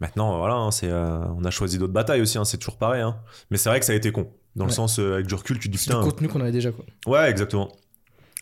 Maintenant, 0.00 0.38
voilà, 0.38 0.54
hein, 0.54 0.70
c'est, 0.70 0.88
euh, 0.90 1.18
on 1.36 1.44
a 1.44 1.50
choisi 1.50 1.78
d'autres 1.78 1.92
batailles 1.92 2.20
aussi, 2.20 2.38
hein, 2.38 2.44
c'est 2.44 2.58
toujours 2.58 2.78
pareil. 2.78 3.02
hein. 3.02 3.16
Mais 3.50 3.56
c'est 3.56 3.68
vrai 3.68 3.80
que 3.80 3.86
ça 3.86 3.92
a 3.92 3.96
été 3.96 4.12
con. 4.12 4.30
Dans 4.56 4.66
le 4.66 4.70
sens, 4.70 5.00
euh, 5.00 5.14
avec 5.14 5.26
du 5.26 5.34
recul, 5.34 5.58
tu 5.58 5.68
te 5.68 5.72
dis 5.72 5.78
C'est 5.78 5.90
putain. 5.90 6.00
contenu 6.02 6.28
qu'on 6.28 6.40
avait 6.40 6.52
déjà, 6.52 6.70
quoi. 6.70 6.84
Ouais, 7.06 7.28
exactement. 7.28 7.72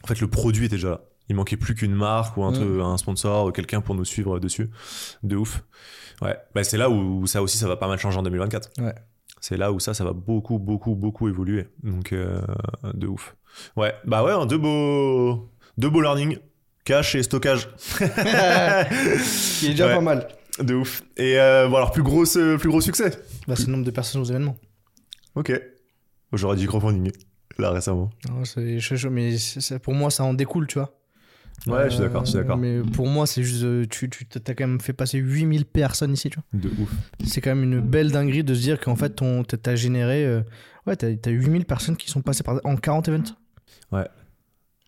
En 0.05 0.07
fait, 0.07 0.21
le 0.21 0.29
produit 0.29 0.67
était 0.67 0.77
déjà 0.77 0.91
là. 0.91 1.01
Il 1.31 1.37
manquait 1.37 1.57
plus 1.57 1.75
qu'une 1.75 1.95
marque 1.95 2.37
ou 2.37 2.45
un, 2.45 2.51
Mm. 2.51 2.55
truc- 2.55 2.81
un 2.83 2.97
sponsor 2.99 3.47
ou 3.47 3.53
quelqu'un 3.53 3.81
pour 3.81 3.95
nous 3.95 4.05
suivre 4.05 4.39
dessus. 4.41 4.69
De 5.23 5.37
ouf. 5.37 5.63
Ouais. 6.21 6.37
Bah, 6.55 6.65
c'est 6.65 6.77
là 6.77 6.91
où 6.91 7.27
ça 7.27 7.41
aussi, 7.43 7.57
ça 7.57 7.67
va 7.69 7.77
pas 7.77 7.89
mal 7.89 7.99
changer 7.99 8.19
en 8.19 8.23
2024. 8.23 8.71
Ouais. 8.79 8.95
C'est 9.45 9.57
là 9.57 9.73
où 9.73 9.81
ça, 9.81 9.93
ça 9.93 10.05
va 10.05 10.13
beaucoup, 10.13 10.61
beaucoup, 10.61 10.95
beaucoup 10.95 11.29
évoluer. 11.29 11.67
Donc, 11.83 12.13
euh, 12.13 12.41
de 12.95 13.09
ouf. 13.09 13.35
Ouais. 13.77 13.93
Bah 14.07 14.23
ouais, 14.23 14.31
hein, 14.31 14.47
deux 14.47 14.57
beaux, 14.57 15.51
deux 15.77 15.91
beaux 15.91 16.01
learning. 16.01 16.39
Cache 16.85 17.17
et 17.17 17.23
stockage. 17.25 17.69
Il 18.01 19.69
est 19.69 19.71
déjà 19.71 19.89
Ouais. 19.89 19.95
pas 19.95 20.01
mal. 20.01 20.29
De 20.61 20.75
ouf. 20.75 21.03
Et 21.17 21.39
euh, 21.41 21.67
bon, 21.69 21.77
alors, 21.77 21.91
plus 21.91 22.03
gros, 22.05 22.25
euh, 22.37 22.57
plus 22.57 22.69
gros 22.69 22.81
succès. 22.81 23.11
Bah, 23.49 23.57
c'est 23.57 23.67
le 23.67 23.73
nombre 23.73 23.85
de 23.85 23.91
personnes 23.91 24.21
aux 24.21 24.25
événements. 24.27 24.57
Ok. 25.35 25.53
J'aurais 26.33 26.57
dit 26.57 26.67
crowdfunding, 26.67 27.11
là, 27.59 27.71
récemment. 27.73 28.11
Non, 28.29 28.45
c'est- 28.45 28.79
je- 28.79 28.95
je- 28.95 29.09
mais 29.09 29.37
c'est- 29.39 29.61
c'est- 29.61 29.79
pour 29.79 29.95
moi, 29.95 30.11
ça 30.11 30.25
en 30.25 30.35
découle, 30.35 30.67
tu 30.67 30.79
vois. 30.79 30.95
Ouais, 31.67 31.85
je 31.85 31.91
suis 31.95 32.01
d'accord, 32.01 32.25
je 32.25 32.31
suis 32.31 32.39
Euh, 32.39 32.43
d'accord. 32.43 32.57
Mais 32.57 32.81
pour 32.81 33.07
moi, 33.07 33.27
c'est 33.27 33.43
juste. 33.45 33.63
euh, 33.63 33.85
Tu, 33.89 34.09
tu 34.09 34.27
as 34.35 34.55
quand 34.55 34.67
même 34.67 34.81
fait 34.81 34.93
passer 34.93 35.19
8000 35.19 35.65
personnes 35.65 36.13
ici, 36.13 36.29
tu 36.31 36.39
vois. 36.39 36.61
De 36.61 36.69
ouf. 36.83 36.91
C'est 37.25 37.41
quand 37.41 37.51
même 37.55 37.63
une 37.63 37.81
belle 37.81 38.11
dinguerie 38.11 38.43
de 38.45 38.53
se 38.55 38.61
dire 38.61 38.81
qu'en 38.81 38.97
fait, 38.97 39.15
t'as 39.47 39.57
t'as 39.57 39.77
généré. 39.77 40.25
euh, 40.25 40.43
ouais, 40.87 40.97
t'as 40.97 41.09
as 41.09 41.31
8000 41.31 41.65
personnes 41.65 41.97
qui 41.97 42.11
sont 42.11 42.21
passées 42.23 42.43
par, 42.43 42.61
en 42.65 42.77
40 42.77 43.09
events. 43.09 43.23
Ouais. 43.93 44.09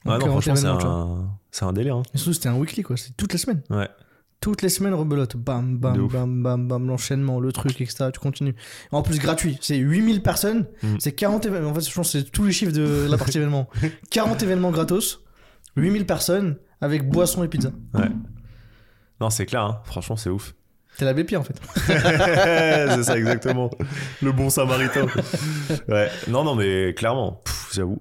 En 0.05 0.11
Ah 0.11 0.19
non, 0.19 0.27
40 0.27 0.31
franchement, 0.31 0.55
c'est 0.57 0.63
événements, 0.63 0.79
tu 0.79 0.87
un, 0.87 1.39
c'est 1.53 1.65
un 1.65 1.73
délire. 1.73 1.97
hein. 1.97 2.03
Et 2.13 2.19
surtout, 2.19 2.33
c'était 2.35 2.49
un 2.49 2.57
weekly, 2.57 2.83
quoi. 2.83 2.97
C'est 2.97 3.17
toutes 3.17 3.33
les 3.33 3.39
semaines. 3.39 3.63
Ouais. 3.71 3.89
Toutes 4.41 4.61
les 4.61 4.69
semaines, 4.69 4.93
rebelote. 4.95 5.37
Bam, 5.37 5.79
bam, 5.79 6.09
bam, 6.09 6.43
bam, 6.43 6.69
bam, 6.69 6.87
l'enchaînement, 6.89 7.41
le 7.41 7.51
truc, 7.53 7.81
etc. 7.81 8.07
Tu 8.13 8.19
continues. 8.21 8.55
En 8.91 9.03
plus, 9.03 9.19
gratuit. 9.19 9.57
C'est 9.63 9.77
8000 9.77 10.23
personnes. 10.23 10.67
Mhm. 10.83 10.97
C'est 11.01 11.13
40 11.13 11.47
événements. 11.47 11.71
En 11.71 11.75
fait, 11.75 11.89
je 11.89 11.95
pense 11.95 12.13
que 12.13 12.19
c'est 12.19 12.31
tous 12.31 12.45
les 12.45 12.53
chiffres 12.53 12.73
de 12.73 13.07
la 13.09 13.17
partie 13.17 13.39
événement. 13.39 13.71
40 14.11 14.43
événements 14.43 14.71
gratos. 14.73 15.21
8000 15.77 16.05
personnes 16.07 16.57
avec 16.81 17.09
boisson 17.09 17.45
et 17.45 17.49
pizza. 17.49 17.71
Non, 19.21 19.31
c'est 19.31 19.47
clair, 19.47 19.63
hein. 19.63 19.81
franchement, 19.85 20.17
c'est 20.17 20.31
ouf. 20.31 20.55
T'es 20.99 21.05
la 21.05 21.13
BP 21.15 21.35
en 21.35 21.43
fait. 21.43 21.61
c'est 21.87 23.03
ça, 23.03 23.17
exactement. 23.19 23.71
Le 24.23 24.31
bon 24.33 24.49
samaritain. 24.51 25.07
Ouais. 25.89 26.09
Non, 26.29 26.45
non, 26.45 26.55
mais 26.55 26.95
clairement, 26.95 27.43
j'avoue, 27.73 28.01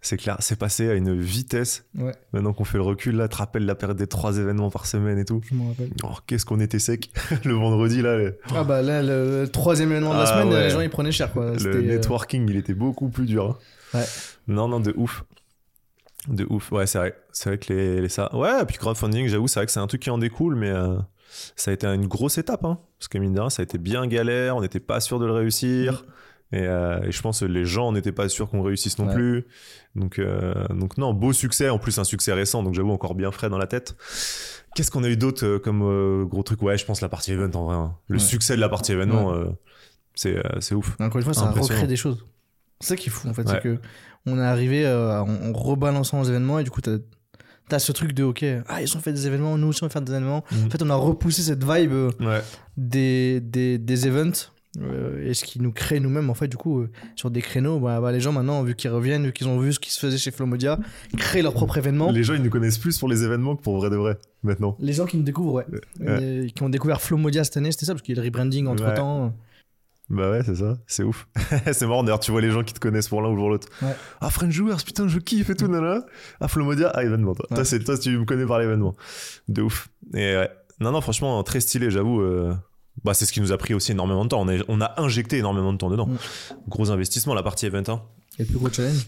c'est 0.00 0.16
clair, 0.16 0.36
c'est 0.40 0.58
passé 0.58 0.88
à 0.88 0.94
une 0.94 1.14
vitesse. 1.20 1.84
Ouais, 1.94 2.14
Maintenant 2.32 2.54
qu'on 2.54 2.64
fait 2.64 2.78
le 2.78 2.84
recul, 2.84 3.16
là, 3.16 3.28
tu 3.28 3.32
te 3.34 3.38
rappelles 3.38 3.66
la 3.66 3.74
période 3.74 3.98
des 3.98 4.06
trois 4.06 4.38
événements 4.38 4.70
par 4.70 4.86
semaine 4.86 5.18
et 5.18 5.24
tout. 5.26 5.42
je 5.44 5.54
m'en 5.54 5.68
rappelle. 5.68 5.90
Oh, 6.04 6.14
qu'est-ce 6.26 6.46
qu'on 6.46 6.60
était 6.60 6.78
sec 6.78 7.10
le 7.44 7.52
vendredi, 7.52 8.00
là. 8.00 8.16
Le, 8.16 8.38
Ah 8.54 8.64
bah 8.64 8.80
là, 8.80 9.02
le, 9.02 9.42
le 9.42 9.48
troisième 9.48 9.90
événement 9.90 10.12
de 10.14 10.18
la 10.18 10.22
Ah 10.22 10.26
semaine, 10.26 10.48
ouais. 10.54 10.64
les 10.64 10.70
gens 10.70 10.80
ils 10.80 10.90
prenaient 10.90 11.12
cher 11.12 11.32
quoi. 11.32 11.52
le 11.52 11.66
euh, 11.76 11.82
networking, 11.82 12.48
il 12.48 12.56
était 12.56 12.74
beaucoup 12.74 13.08
plus 13.10 13.26
dur. 13.26 13.58
hein. 13.94 13.98
Ouais. 13.98 14.04
Non, 14.48 14.68
non, 14.68 14.80
de 14.80 14.94
ouf. 14.96 15.24
De 16.28 16.46
ouf, 16.50 16.70
ouais, 16.72 16.86
c'est 16.86 16.98
vrai. 16.98 17.16
C'est 17.32 17.48
vrai 17.50 17.58
que 17.58 17.72
les, 17.72 18.00
les 18.00 18.08
ça. 18.08 18.34
Ouais, 18.36 18.62
et 18.62 18.64
puis 18.64 18.76
crowdfunding, 18.78 19.26
j'avoue, 19.26 19.48
c'est 19.48 19.58
vrai 19.60 19.66
que 19.66 19.72
c'est 19.72 19.80
un 19.80 19.86
truc 19.86 20.02
qui 20.02 20.10
en 20.10 20.18
découle, 20.18 20.54
mais 20.54 20.70
euh, 20.70 20.96
ça 21.56 21.70
a 21.70 21.74
été 21.74 21.86
une 21.86 22.06
grosse 22.06 22.38
étape. 22.38 22.64
Hein, 22.64 22.78
parce 22.98 23.08
que 23.08 23.18
mine 23.18 23.32
de 23.34 23.40
rien, 23.40 23.50
ça 23.50 23.62
a 23.62 23.64
été 23.64 23.78
bien 23.78 24.06
galère, 24.06 24.56
on 24.56 24.60
n'était 24.60 24.80
pas 24.80 25.00
sûr 25.00 25.18
de 25.18 25.26
le 25.26 25.32
réussir. 25.32 26.04
Et, 26.52 26.66
euh, 26.66 27.00
et 27.02 27.10
je 27.12 27.22
pense 27.22 27.40
que 27.40 27.46
les 27.46 27.64
gens 27.64 27.92
n'étaient 27.92 28.12
pas 28.12 28.28
sûrs 28.28 28.50
qu'on 28.50 28.62
réussisse 28.62 28.98
non 28.98 29.06
Ouais. 29.06 29.14
plus. 29.14 29.46
Donc, 29.96 30.18
euh, 30.18 30.52
donc, 30.68 30.98
non, 30.98 31.12
beau 31.14 31.32
succès. 31.32 31.70
En 31.70 31.78
plus, 31.78 31.98
un 31.98 32.04
succès 32.04 32.32
récent, 32.34 32.62
donc 32.62 32.74
j'avoue, 32.74 32.90
encore 32.92 33.14
bien 33.14 33.30
frais 33.32 33.48
dans 33.48 33.58
la 33.58 33.66
tête. 33.66 33.96
Qu'est-ce 34.76 34.90
qu'on 34.90 35.02
a 35.02 35.08
eu 35.08 35.16
d'autre 35.16 35.56
comme 35.58 36.24
gros 36.26 36.42
truc? 36.42 36.62
Ouais, 36.62 36.76
je 36.78 36.84
pense 36.84 37.00
la 37.00 37.08
partie 37.08 37.32
event 37.32 37.50
en 37.54 37.64
vrai. 37.64 37.74
hein. 37.76 37.96
Le 38.08 38.18
Ouais. 38.18 38.22
succès 38.22 38.54
de 38.54 38.60
la 38.60 38.68
partie 38.68 38.92
événement, 38.92 39.32
euh, 39.34 39.46
c'est 40.14 40.74
ouf. 40.74 40.94
Encore 41.00 41.16
une 41.18 41.24
fois, 41.24 41.34
ça 41.34 41.50
recrée 41.50 41.86
des 41.86 41.96
choses. 41.96 42.24
C'est 42.82 42.88
ça 42.90 42.96
qui 42.96 43.08
est 43.08 43.12
fou 43.12 43.28
en 43.28 43.32
fait, 43.34 43.42
Ouais. 43.42 43.54
c'est 43.54 43.62
que 43.62 43.78
on 44.26 44.38
est 44.38 44.42
arrivé 44.42 44.84
euh, 44.86 45.20
en, 45.22 45.28
en 45.48 45.52
rebalançant 45.52 46.20
les 46.22 46.28
événements 46.28 46.58
et 46.58 46.64
du 46.64 46.70
coup 46.70 46.80
t'as 46.82 46.98
as 47.70 47.78
ce 47.78 47.92
truc 47.92 48.12
de 48.12 48.22
ok, 48.24 48.44
ah 48.68 48.82
ils 48.82 48.96
ont 48.96 49.00
fait 49.00 49.12
des 49.14 49.26
événements, 49.26 49.56
nous 49.56 49.68
aussi 49.68 49.82
on 49.82 49.86
va 49.86 49.90
faire 49.90 50.02
des 50.02 50.12
événements. 50.12 50.44
Mhm. 50.52 50.66
En 50.66 50.70
fait, 50.70 50.82
on 50.82 50.90
a 50.90 50.94
repoussé 50.94 51.40
cette 51.42 51.64
vibe 51.64 51.92
euh, 51.92 52.10
Ouais. 52.20 52.42
des, 52.76 53.40
des, 53.40 53.78
des 53.78 54.06
events 54.06 54.50
Euh, 54.80 55.28
et 55.28 55.34
ce 55.34 55.44
qui 55.44 55.60
nous 55.60 55.70
crée 55.70 56.00
nous-mêmes, 56.00 56.30
en 56.30 56.34
fait, 56.34 56.48
du 56.48 56.56
coup, 56.56 56.80
euh, 56.80 56.90
sur 57.14 57.30
des 57.30 57.42
créneaux, 57.42 57.78
bah, 57.78 58.00
bah, 58.00 58.10
les 58.10 58.20
gens 58.20 58.32
maintenant, 58.32 58.62
vu 58.62 58.74
qu'ils 58.74 58.88
reviennent, 58.90 59.26
vu 59.26 59.32
qu'ils 59.34 59.46
ont 59.46 59.58
vu 59.58 59.70
ce 59.74 59.78
qui 59.78 59.90
se 59.90 60.00
faisait 60.00 60.16
chez 60.16 60.30
Flomodia, 60.30 60.78
créent 61.18 61.42
leur 61.42 61.52
propre 61.52 61.76
événement. 61.76 62.10
Les... 62.10 62.20
Les 62.20 62.24
gens, 62.24 62.32
ils 62.32 62.42
nous 62.42 62.48
connaissent 62.48 62.78
plus 62.78 62.96
pour 62.98 63.06
les 63.10 63.22
événements 63.22 63.54
que 63.54 63.60
pour 63.62 63.76
vrai 63.76 63.90
de 63.90 63.96
vrai, 63.96 64.16
maintenant. 64.42 64.74
gens 64.80 65.04
qui 65.04 65.18
nous 65.18 65.24
découvrent, 65.24 65.52
ouais. 65.52 65.66
Ouais. 66.00 66.46
Qui 66.54 66.62
ont 66.62 66.70
découvert 66.70 67.02
Flomodia 67.02 67.44
cette 67.44 67.58
année, 67.58 67.70
c'était 67.70 67.84
ça, 67.84 67.92
parce 67.92 68.00
qu'il 68.02 68.16
y 68.16 68.18
a 68.18 68.22
le 68.22 68.26
rebranding 68.26 68.66
entre 68.66 68.94
temps. 68.94 69.34
Bah 70.12 70.30
ouais, 70.30 70.42
c'est 70.44 70.56
ça, 70.56 70.76
c'est 70.86 71.02
ouf. 71.02 71.26
c'est 71.72 71.86
marrant 71.86 72.04
d'ailleurs, 72.04 72.20
tu 72.20 72.30
vois 72.32 72.42
les 72.42 72.50
gens 72.50 72.62
qui 72.62 72.74
te 72.74 72.78
connaissent 72.80 73.08
pour 73.08 73.22
l'un 73.22 73.30
ou 73.30 73.34
pour 73.34 73.48
l'autre. 73.48 73.66
Ouais. 73.80 73.94
Ah, 74.20 74.28
French 74.28 74.52
Joueurs, 74.52 74.84
putain, 74.84 75.08
je 75.08 75.18
kiffe 75.18 75.48
et 75.48 75.54
tout, 75.54 75.68
nana. 75.68 76.04
Ah, 76.40 76.48
Flomodia, 76.48 76.90
ah, 76.94 77.02
événement, 77.02 77.34
toi. 77.34 77.46
Ouais. 77.50 77.56
Toi, 77.56 77.64
c'est, 77.64 77.82
toi, 77.82 77.96
tu 77.96 78.10
me 78.18 78.24
connais 78.26 78.44
par 78.46 78.58
l'événement. 78.58 78.94
De 79.48 79.62
ouf. 79.62 79.88
Et 80.14 80.36
ouais. 80.36 80.50
Non, 80.80 80.92
non, 80.92 81.00
franchement, 81.00 81.42
très 81.42 81.60
stylé, 81.60 81.90
j'avoue. 81.90 82.20
euh, 82.20 82.52
Bah, 83.04 83.14
c'est 83.14 83.24
ce 83.24 83.32
qui 83.32 83.40
nous 83.40 83.52
a 83.52 83.56
pris 83.58 83.72
aussi 83.72 83.92
énormément 83.92 84.24
de 84.24 84.28
temps. 84.28 84.40
On 84.42 84.48
a, 84.48 84.58
on 84.68 84.80
a 84.82 85.00
injecté 85.00 85.38
énormément 85.38 85.72
de 85.72 85.78
temps 85.78 85.88
dedans. 85.88 86.06
Mm. 86.06 86.18
Gros 86.68 86.90
investissement, 86.90 87.32
la 87.34 87.42
partie 87.42 87.64
event. 87.64 87.82
hein. 87.88 88.02
Et 88.38 88.42
le 88.42 88.48
plus 88.48 88.58
gros 88.58 88.68
challenge? 88.70 89.06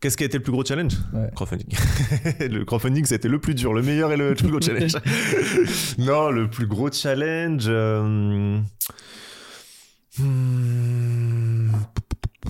Qu'est-ce 0.00 0.16
qui 0.16 0.22
a 0.22 0.26
été 0.26 0.38
le 0.38 0.42
plus 0.42 0.52
gros 0.52 0.64
challenge? 0.64 0.94
Ouais. 1.12 1.28
Crowdfunding. 1.34 1.66
le 2.50 2.64
crowdfunding, 2.64 3.04
c'était 3.04 3.28
le 3.28 3.38
plus 3.38 3.54
dur, 3.54 3.74
le 3.74 3.82
meilleur 3.82 4.10
et 4.12 4.16
le 4.16 4.34
plus 4.34 4.48
gros 4.48 4.58
challenge. 4.60 4.92
non, 5.98 6.30
le 6.30 6.48
plus 6.48 6.66
gros 6.66 6.90
challenge. 6.90 7.64
euh, 7.68 8.58
hmm, 10.22 11.70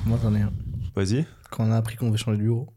Moi, 0.07 0.19
j'en 0.23 0.35
ai 0.35 0.41
un. 0.43 0.53
Vas-y. 0.95 1.25
Quand 1.51 1.65
on 1.65 1.73
a 1.73 1.77
appris 1.77 1.97
qu'on 1.97 2.11
veut 2.11 2.17
changer 2.17 2.39
de 2.39 2.43
bureau. 2.43 2.69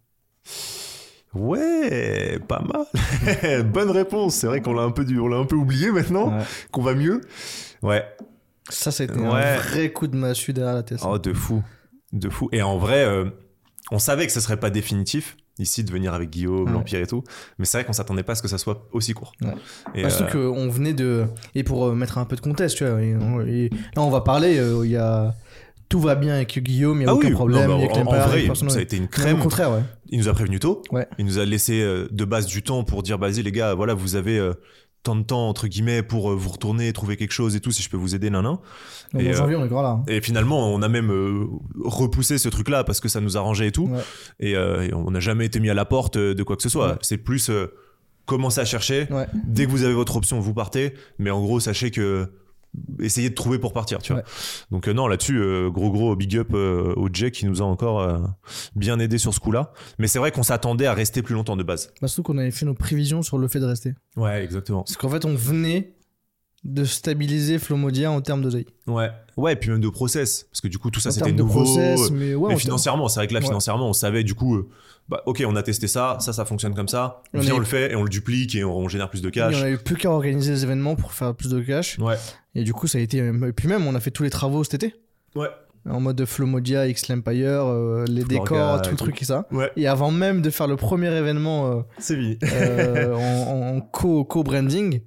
Ouais, 1.34 2.40
pas 2.48 2.62
mal. 2.62 3.66
Bonne 3.72 3.90
réponse. 3.90 4.36
C'est 4.36 4.48
vrai 4.48 4.62
qu'on 4.62 4.74
l'a 4.74 4.84
un 4.84 4.92
peu, 4.92 5.06
on 5.20 5.28
l'a 5.28 5.38
un 5.38 5.46
peu 5.46 5.56
oublié 5.56 5.92
maintenant, 5.92 6.38
Ouais. 6.38 6.44
qu'on 6.72 6.82
va 6.84 6.94
mieux. 6.94 7.22
Ouais. 7.82 8.06
Ça, 8.70 8.92
c'était 8.92 9.18
Ouais. 9.18 9.28
un 9.28 9.58
vrai 9.58 9.92
coup 9.92 10.08
de 10.08 10.16
massue 10.16 10.54
derrière 10.54 10.76
la 10.76 10.84
tête. 10.84 11.00
Oh, 11.04 11.18
de 11.18 11.34
fou. 11.34 11.64
De 12.12 12.30
fou. 12.30 12.50
Et 12.52 12.62
en 12.62 12.78
vrai, 12.78 13.04
euh, 13.04 13.26
on 13.92 13.98
savait 14.00 14.28
que 14.28 14.32
ce 14.32 14.40
serait 14.40 14.60
pas 14.60 14.70
définitif, 14.70 15.36
ici, 15.60 15.84
de 15.84 15.92
venir 15.92 16.14
avec 16.14 16.30
Guillaume, 16.30 16.66
Ouais. 16.66 16.72
l'Empire 16.74 17.00
et 17.00 17.08
tout. 17.08 17.24
Mais 17.60 17.66
c'est 17.66 17.78
vrai 17.78 17.86
qu'on 17.86 17.94
s'attendait 17.94 18.24
pas 18.24 18.32
à 18.34 18.36
ce 18.36 18.42
que 18.42 18.48
ça 18.48 18.58
soit 18.58 18.88
aussi 18.92 19.14
court. 19.14 19.34
Ouais. 19.42 19.50
Et, 19.96 20.04
Bah, 20.04 20.10
surtout 20.10 20.38
euh, 20.38 20.52
qu'on 20.52 20.70
venait 20.70 20.94
de. 20.94 21.26
Et 21.56 21.64
pour 21.64 21.86
euh, 21.88 21.94
mettre 21.94 22.18
un 22.18 22.26
peu 22.26 22.36
de 22.36 22.42
contexte, 22.42 22.78
tu 22.78 22.86
vois. 22.86 23.02
et 23.02 23.16
on- 23.16 23.42
et 23.42 23.70
là, 23.96 24.02
on 24.02 24.10
va 24.10 24.22
parler. 24.22 24.58
euh, 24.58 24.86
Il 24.86 24.92
y 24.92 24.98
a. 24.98 25.34
Tout 25.90 26.00
va 26.00 26.16
bien 26.16 26.34
avec 26.34 26.58
Guillaume, 26.58 27.02
il 27.02 27.04
n'y 27.04 27.06
a 27.06 27.10
ah 27.12 27.14
aucun 27.14 27.28
oui, 27.28 27.34
problème. 27.36 27.70
non, 27.70 27.78
bah, 27.78 27.94
a 27.94 27.98
en, 28.00 28.02
en 28.08 28.28
vrai, 28.28 28.44
personne- 28.46 28.70
ça 28.72 28.80
a 28.80 28.82
été 28.82 28.98
une 28.98 29.04
Non, 29.04 29.10
crème. 29.10 29.40
Au 29.40 29.44
contraire, 29.44 29.72
ouais. 29.72 29.82
Il 30.10 30.18
nous 30.18 30.28
a 30.28 30.34
prévenu 30.34 30.60
tôt. 30.60 30.82
Il 31.20 31.26
nous 31.26 31.38
a 31.38 31.46
laissé 31.46 31.82
euh, 31.84 32.08
de 32.10 32.26
base 32.26 32.48
du 32.48 32.64
temps 32.64 32.84
pour 32.84 33.04
dire, 33.04 33.20
bah, 33.20 33.28
vas-y 33.28 33.44
les 33.44 33.52
gars, 33.52 33.76
voilà, 33.76 33.94
vous 33.94 34.16
avez 34.16 34.40
tant 35.04 35.16
de 35.18 35.24
temps 35.24 35.50
entre 35.50 35.68
guillemets 35.68 36.02
pour 36.02 36.32
euh, 36.32 36.36
vous 36.36 36.50
retourner, 36.50 36.92
trouver 36.94 37.18
quelque 37.18 37.32
chose 37.34 37.56
et 37.56 37.60
tout, 37.60 37.72
si 37.72 37.84
je 37.84 37.90
peux 37.90 37.98
vous 37.98 38.16
aider, 38.16 38.30
nan, 38.30 38.44
nan. 38.44 38.58
Donc, 39.14 39.22
Et, 39.22 39.28
en 39.28 39.32
euh, 39.32 39.34
janvier, 39.34 39.56
on 39.58 39.66
est 39.66 39.68
grave 39.68 39.84
là. 39.84 39.90
hein. 39.90 40.04
Et 40.08 40.22
finalement, 40.22 40.74
on 40.74 40.82
a 40.82 40.88
même 40.90 41.12
euh, 41.12 41.46
repoussé 41.84 42.38
ce 42.38 42.50
truc-là 42.50 42.84
parce 42.84 43.00
que 43.00 43.10
ça 43.10 43.20
nous 43.22 43.38
arrangeait 43.38 43.68
et 43.68 43.72
tout. 43.72 43.88
Ouais. 43.88 44.00
Et, 44.40 44.56
euh, 44.56 44.82
et 44.88 44.94
on 44.94 45.12
n'a 45.12 45.20
jamais 45.20 45.46
été 45.46 45.60
mis 45.60 45.70
à 45.70 45.74
la 45.74 45.86
porte 45.86 46.18
de 46.18 46.42
quoi 46.44 46.56
que 46.56 46.64
ce 46.64 46.70
soit. 46.70 46.88
Ouais. 46.94 46.98
C'est 47.02 47.18
plus 47.18 47.50
euh, 47.50 47.68
commencer 48.26 48.62
à 48.62 48.66
chercher. 48.66 49.08
Ouais. 49.12 49.28
Dès 49.46 49.66
que 49.66 49.72
vous 49.72 49.84
avez 49.84 49.94
votre 49.94 50.16
option, 50.16 50.40
vous 50.40 50.54
partez. 50.54 50.94
Mais 51.20 51.30
en 51.32 51.42
gros, 51.42 51.60
sachez 51.60 51.92
que 51.92 52.30
essayez 53.00 53.30
de 53.30 53.36
trouver 53.36 53.60
pour 53.60 53.74
partir, 53.74 54.00
tu 54.00 54.14
vois. 54.14 54.22
Ouais. 54.22 54.28
Donc 54.72 54.88
euh, 54.88 54.94
non, 54.94 55.08
là-dessus, 55.08 55.38
euh, 55.40 55.70
gros 55.70 55.92
gros 55.92 56.16
big 56.16 56.38
up 56.38 56.50
euh, 56.54 56.94
au 56.96 57.10
Jay 57.12 57.32
qui 57.32 57.46
nous 57.46 57.62
a 57.62 57.66
encore 57.66 58.20
bien 58.76 59.00
aidé 59.00 59.18
sur 59.18 59.34
ce 59.34 59.40
coup-là. 59.40 59.72
Mais 60.00 60.08
c'est 60.08 60.20
vrai 60.20 60.32
qu'on 60.32 60.44
s'attendait 60.44 60.86
à 60.86 60.94
rester 60.94 61.22
plus 61.22 61.36
longtemps 61.36 61.56
de 61.58 61.64
base. 61.64 61.92
Bah, 62.02 62.08
surtout 62.08 62.24
qu'on 62.24 62.38
avait 62.38 62.52
fait 62.52 62.66
nos 62.66 62.74
prévisions 62.74 63.22
sur 63.22 63.38
le 63.38 63.48
fait 63.48 63.60
de 63.60 63.66
rester. 63.66 63.94
Ouais, 64.16 64.44
exactement. 64.44 64.84
Parce 64.84 64.98
qu'en 64.98 65.10
fait, 65.10 65.26
on 65.26 65.36
venait 65.36 65.94
de 66.64 66.86
stabiliser 66.86 67.60
Flomodia 67.60 68.10
en 68.10 68.22
termes 68.22 68.42
d'oseille. 68.42 68.66
Ouais. 68.88 69.10
Ouais, 69.36 69.52
et 69.52 69.56
puis 69.58 69.70
même 69.70 69.82
de 69.82 69.90
process, 69.90 70.46
parce 70.46 70.62
que 70.62 70.70
du 70.70 70.78
coup 70.78 70.92
tout 70.92 71.02
ça 71.02 71.12
c'était 71.12 71.34
nouveau. 71.34 71.64
process, 71.64 72.10
mais 72.12 72.36
ouais, 72.36 72.48
mais 72.50 72.56
on- 72.56 72.58
financièrement, 72.58 73.10
c'est 73.10 73.20
vrai 73.20 73.28
que 73.28 73.34
là 73.34 73.42
Ouais. 73.42 73.46
financièrement, 73.46 73.90
on 73.90 73.94
savait 73.94 74.24
du 74.24 74.34
coup, 74.34 74.56
euh, 74.56 74.70
bah 75.10 75.22
ok, 75.26 75.44
on 75.46 75.58
a 75.58 75.64
testé 75.64 75.88
ça, 75.88 76.16
ça 76.22 76.32
ça 76.32 76.46
fonctionne 76.46 76.74
comme 76.74 76.88
ça. 76.88 77.22
On 77.34 77.42
est- 77.42 77.52
on 77.52 77.60
le 77.60 77.66
fait 77.66 77.92
et 77.92 77.96
on 77.98 78.04
le 78.04 78.10
duplique 78.10 78.56
et 78.56 78.64
on, 78.64 78.78
on 78.78 78.88
génère 78.88 79.10
plus 79.10 79.22
de 79.22 79.28
Et 79.28 79.32
cash. 79.32 79.56
on 79.60 79.64
a 79.64 79.70
eu 79.72 79.78
plus 79.78 79.98
qu'à 79.98 80.10
organiser 80.10 80.52
les 80.54 80.64
événements 80.64 80.96
pour 80.96 81.12
faire 81.12 81.36
plus 81.36 81.50
de 81.50 81.60
cash. 81.60 82.00
Ouais. 82.00 82.16
Et 82.56 82.64
du 82.64 82.74
coup, 82.74 82.88
ça 82.88 82.98
a 82.98 83.02
été. 83.02 83.18
Et 83.18 83.54
puis 83.54 83.68
même, 83.68 83.86
on 83.88 83.96
a 83.96 84.00
fait 84.00 84.12
tous 84.12 84.24
les 84.24 84.30
travaux 84.30 84.64
cet 84.64 84.76
été. 84.76 84.96
Ouais. 85.36 85.48
En 85.90 86.00
mode 86.00 86.24
Flomodia, 86.26 86.88
X 86.88 87.10
Empire, 87.10 87.66
euh, 87.66 88.06
les 88.08 88.24
décors, 88.24 88.82
tout 88.82 88.92
le 88.92 88.96
truc 88.96 89.22
et 89.22 89.26
ça. 89.26 89.46
Ouais. 89.52 89.70
Et 89.76 89.86
avant 89.88 90.12
même 90.12 90.42
de 90.42 90.50
faire 90.50 90.68
le 90.68 90.78
premier 90.78 91.12
événement 91.14 91.72
euh, 91.72 91.82
C'est 91.98 92.16
fini. 92.16 92.38
euh, 92.44 93.14
en, 93.14 93.76
en 93.78 93.82
co- 93.82 94.24
co-branding, 94.24 95.02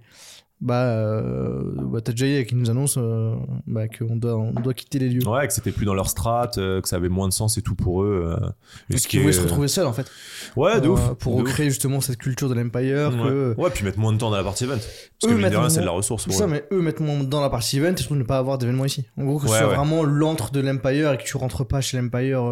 bah, 0.61 0.85
euh, 0.85 1.61
bah 1.75 2.01
t'as 2.01 2.15
Jay 2.15 2.47
qui 2.49 2.55
nous 2.55 2.71
annonce 2.71 2.95
euh, 2.99 3.35
bah, 3.67 3.89
qu'on 3.89 4.17
doit, 4.17 4.37
on 4.37 4.53
doit 4.53 4.73
quitter 4.73 4.99
les 4.99 5.11
lieux. 5.11 5.27
Ouais, 5.29 5.47
que 5.47 5.53
c'était 5.53 5.71
plus 5.73 5.85
dans 5.85 5.93
leur 5.95 6.09
strat, 6.09 6.51
euh, 6.57 6.81
que 6.81 6.89
ça 6.89 6.97
avait 6.97 7.11
moins 7.11 7.29
de 7.29 7.33
sens 7.35 7.59
et 7.59 7.63
tout 7.63 7.75
pour 7.75 8.03
eux. 8.03 8.37
euh, 8.41 8.47
et 8.89 8.97
ce 8.97 9.07
qu'ils 9.07 9.21
est- 9.21 9.33
se 9.33 9.43
retrouver 9.43 9.69
seuls 9.69 9.87
en 9.87 9.93
fait. 9.93 10.11
Ouais, 10.57 10.81
de 10.81 10.89
ouf. 10.89 11.13
Pour 11.19 11.37
de 11.37 11.43
ouf. 11.43 11.49
recréer 11.49 11.69
justement 11.69 12.01
cette 12.01 12.17
culture 12.17 12.49
de 12.49 12.55
l'Empire. 12.55 13.13
Ouais. 13.15 13.29
Que, 13.29 13.55
ouais, 13.59 13.71
puis 13.71 13.85
mettre 13.85 13.99
moins 13.99 14.13
de 14.15 14.19
temps 14.19 14.31
dans 14.31 14.37
la 14.37 14.45
partie 14.45 14.65
event. 14.65 14.77
Parce 14.77 14.87
que 15.23 15.27
Eux 15.27 15.29
mine 15.31 15.37
de 15.39 15.43
mettent 15.43 15.59
rien, 15.59 15.69
c'est 15.69 15.81
de 15.81 15.85
la 15.85 15.91
ressource 15.91 16.23
C'est 16.25 16.31
pour 16.31 16.39
ça, 16.39 16.47
eux. 16.47 16.49
mais 16.49 16.65
eux 16.73 16.81
mettent 16.81 17.01
moins 17.01 17.23
dans 17.23 17.43
la 17.43 17.51
partie 17.51 17.77
event 17.77 17.93
et 17.93 17.99
surtout 17.99 18.15
ne 18.17 18.23
pas 18.25 18.39
avoir 18.39 18.57
d'événement 18.57 18.87
ici. 18.87 19.05
En 19.19 19.25
gros, 19.25 19.39
que 19.39 19.47
ce 19.47 19.53
Ouais, 19.53 19.59
soit 19.59 19.69
ouais. 19.69 19.77
vraiment 19.77 20.05
l'antre 20.05 20.53
de 20.53 20.61
l'Empire 20.61 21.13
et 21.13 21.19
que 21.19 21.25
tu 21.25 21.37
rentres 21.37 21.67
pas 21.67 21.81
chez 21.83 22.01
l'Empire 22.01 22.43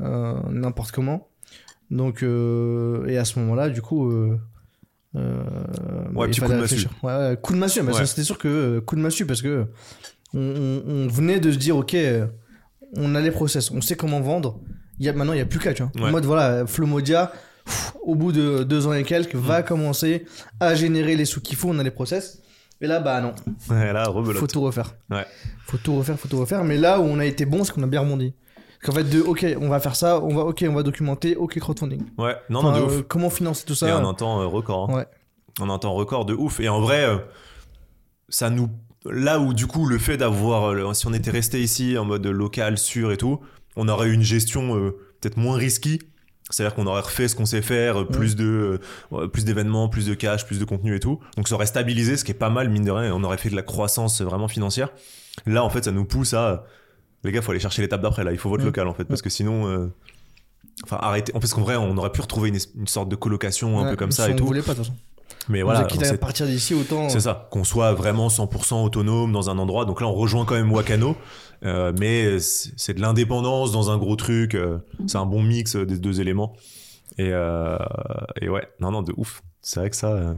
n'importe 0.00 0.90
comment. 0.92 1.28
Donc, 1.90 2.22
et 2.22 3.16
à 3.16 3.24
ce 3.24 3.38
moment-là, 3.38 3.68
du 3.70 3.80
coup. 3.80 4.12
Euh, 5.16 5.42
il 6.12 6.30
petit 6.30 6.40
coup 6.40 6.48
de 6.48 6.54
massue. 6.56 6.86
Ouais, 7.02 7.12
ouais, 7.16 7.38
coup 7.42 7.52
de 7.54 7.58
massue, 7.58 7.82
mais 7.82 7.92
Ouais. 7.94 8.06
c'était 8.06 8.24
sûr 8.24 8.38
que 8.38 8.48
euh, 8.48 8.80
coup 8.80 8.94
de 8.96 9.00
massue 9.00 9.24
parce 9.26 9.40
que 9.42 9.66
on, 10.34 10.38
on- 10.40 10.82
on 10.90 11.06
venait 11.08 11.40
de 11.40 11.50
se 11.50 11.56
dire, 11.56 11.76
ok, 11.76 11.94
euh, 11.94 12.26
on 12.96 13.14
a 13.14 13.20
les 13.20 13.30
process, 13.30 13.70
on 13.70 13.80
sait 13.80 13.96
comment 13.96 14.20
vendre. 14.20 14.60
Il 14.98 15.06
y 15.06 15.08
a, 15.08 15.12
maintenant, 15.12 15.32
il 15.32 15.36
n'y 15.36 15.42
a 15.42 15.46
plus 15.46 15.58
qu'à, 15.60 15.72
tu 15.72 15.82
vois. 15.82 15.92
En 15.98 16.04
Ouais. 16.04 16.10
mode, 16.10 16.24
voilà, 16.26 16.66
Flomodia, 16.66 17.32
pff, 17.64 17.94
au 18.02 18.14
bout 18.14 18.32
de 18.32 18.64
deux 18.64 18.86
ans 18.86 18.92
et 18.92 19.04
quelques, 19.04 19.34
Mm. 19.34 19.38
va 19.40 19.62
commencer 19.62 20.26
à 20.60 20.74
générer 20.74 21.16
les 21.16 21.24
sous 21.24 21.40
qu'il 21.40 21.56
faut, 21.56 21.68
on 21.70 21.78
a 21.78 21.82
les 21.82 21.90
process. 21.90 22.42
Et 22.80 22.86
là, 22.86 23.00
bah 23.00 23.20
non, 23.20 23.34
Ouais, 23.70 23.92
là, 23.92 24.04
faut 24.34 24.46
tout 24.46 24.60
refaire. 24.60 24.94
Ouais. 25.10 25.24
Faut 25.66 25.78
tout 25.78 25.96
refaire, 25.96 26.18
faut 26.18 26.28
tout 26.28 26.38
refaire. 26.38 26.62
Mais 26.64 26.76
là 26.76 27.00
où 27.00 27.04
on 27.04 27.18
a 27.18 27.24
été 27.24 27.44
bon, 27.44 27.64
c'est 27.64 27.72
qu'on 27.72 27.82
a 27.82 27.86
bien 27.88 28.00
rebondi. 28.00 28.34
Qu'en 28.82 28.92
fait, 28.92 29.04
de 29.04 29.20
ok, 29.20 29.44
on 29.60 29.68
va 29.68 29.80
faire 29.80 29.96
ça, 29.96 30.20
on 30.22 30.34
va 30.34 30.42
ok, 30.44 30.64
on 30.68 30.72
va 30.74 30.82
documenter, 30.82 31.34
ok, 31.36 31.58
crowdfunding. 31.58 32.02
Ouais, 32.16 32.36
non, 32.48 32.60
Enfin, 32.60 32.72
non, 32.72 32.78
de 32.78 32.82
ouf. 32.84 32.96
euh, 32.98 33.02
comment 33.08 33.30
financer 33.30 33.64
tout 33.66 33.72
Et 33.72 33.76
ça 33.76 33.98
en 33.98 34.08
un 34.08 34.14
temps 34.14 34.40
euh, 34.40 34.46
record. 34.46 34.90
hein. 34.90 34.94
Ouais. 34.98 35.06
En 35.60 35.68
un 35.70 35.78
temps 35.78 35.94
record 35.94 36.24
de 36.24 36.34
ouf. 36.34 36.60
Et 36.60 36.68
en 36.68 36.80
vrai, 36.80 37.04
euh, 37.04 37.16
ça 38.28 38.50
nous. 38.50 38.68
Là 39.04 39.38
où, 39.40 39.54
du 39.54 39.66
coup, 39.66 39.86
le 39.86 39.98
fait 39.98 40.16
d'avoir. 40.16 40.94
Si 40.94 41.06
on 41.06 41.12
était 41.12 41.30
resté 41.30 41.60
ici 41.62 41.96
en 41.98 42.04
mode 42.04 42.26
local, 42.26 42.78
sûr 42.78 43.10
et 43.12 43.16
tout, 43.16 43.40
on 43.76 43.88
aurait 43.88 44.08
eu 44.08 44.12
une 44.12 44.22
gestion 44.22 44.76
euh, 44.76 44.90
peut-être 45.20 45.36
moins 45.36 45.56
risquée. 45.56 45.98
C'est-à-dire 46.50 46.74
qu'on 46.74 46.86
aurait 46.86 47.02
refait 47.02 47.28
ce 47.28 47.36
qu'on 47.36 47.44
sait 47.44 47.60
faire, 47.60 48.06
plus 48.06 48.34
de 48.34 48.44
euh, 48.44 49.16
ouais, 49.16 49.28
plus 49.28 49.44
d'événements, 49.44 49.88
plus 49.90 50.06
de 50.06 50.14
cash, 50.14 50.46
plus 50.46 50.58
de 50.58 50.64
contenu 50.64 50.94
et 50.96 51.00
tout. 51.00 51.20
Donc 51.36 51.46
ça 51.46 51.54
aurait 51.56 51.66
stabilisé, 51.66 52.16
ce 52.16 52.24
qui 52.24 52.30
est 52.30 52.34
pas 52.34 52.48
mal 52.48 52.70
mine 52.70 52.84
de 52.84 52.90
rien. 52.90 53.08
et 53.08 53.12
On 53.12 53.22
aurait 53.22 53.36
fait 53.36 53.50
de 53.50 53.56
la 53.56 53.62
croissance 53.62 54.22
vraiment 54.22 54.48
financière. 54.48 54.88
Là, 55.46 55.62
en 55.62 55.68
fait, 55.70 55.84
ça 55.84 55.92
nous 55.92 56.04
pousse 56.06 56.32
à 56.34 56.64
les 57.24 57.32
gars, 57.32 57.42
faut 57.42 57.50
aller 57.50 57.60
chercher 57.60 57.82
l'étape 57.82 58.00
d'après. 58.02 58.24
Là, 58.24 58.32
il 58.32 58.38
faut 58.38 58.48
votre 58.48 58.62
Mm. 58.62 58.66
local 58.66 58.88
en 58.88 58.94
fait, 58.94 59.04
parce 59.04 59.22
que 59.22 59.30
sinon, 59.30 59.66
euh, 59.68 59.86
enfin, 60.84 60.98
arrêtez. 61.00 61.34
En 61.34 61.40
plus, 61.40 61.52
qu'en 61.52 61.62
vrai, 61.62 61.76
on 61.76 61.96
aurait 61.96 62.12
pu 62.12 62.20
retrouver 62.20 62.48
une, 62.50 62.86
sorte 62.86 63.08
de 63.08 63.16
colocation 63.16 63.78
un 63.78 63.84
Ouais, 63.84 63.90
peu 63.90 63.96
comme 63.96 64.10
si 64.10 64.18
ça 64.18 64.28
et 64.30 64.32
on 64.34 64.36
tout. 64.36 64.46
voulait 64.46 64.62
pas 64.62 64.72
de 64.74 64.78
toute 64.78 64.86
façon. 64.86 64.98
Mais 65.50 65.62
on 65.62 65.66
voilà, 65.66 65.86
on 65.90 66.02
à 66.02 66.18
partir 66.18 66.46
d'ici 66.46 66.74
autant. 66.74 67.08
c'est 67.08 67.20
ça, 67.20 67.48
qu'on 67.50 67.64
soit 67.64 67.94
vraiment 67.94 68.28
100% 68.28 68.84
autonome 68.84 69.32
dans 69.32 69.48
un 69.48 69.58
endroit. 69.58 69.86
Donc 69.86 70.00
là, 70.02 70.06
on 70.06 70.12
rejoint 70.12 70.44
quand 70.44 70.54
même 70.56 70.70
Wakano, 70.70 71.16
euh, 71.64 71.92
mais 71.98 72.38
c'est 72.38 72.92
de 72.94 73.00
l'indépendance 73.00 73.72
dans 73.72 73.90
un 73.90 73.96
gros 73.96 74.16
truc. 74.16 74.54
euh, 74.54 74.78
c'est 75.06 75.16
un 75.16 75.24
bon 75.26 75.42
mix 75.42 75.74
euh, 75.76 75.86
des 75.86 75.98
deux 75.98 76.20
éléments. 76.20 76.52
Et, 77.16 77.30
euh, 77.32 77.78
et 78.40 78.48
ouais, 78.50 78.68
non, 78.80 78.90
non, 78.90 79.00
de 79.02 79.14
ouf. 79.16 79.42
C'est 79.62 79.80
vrai 79.80 79.88
que 79.90 79.96
ça, 79.96 80.12
euh, 80.12 80.34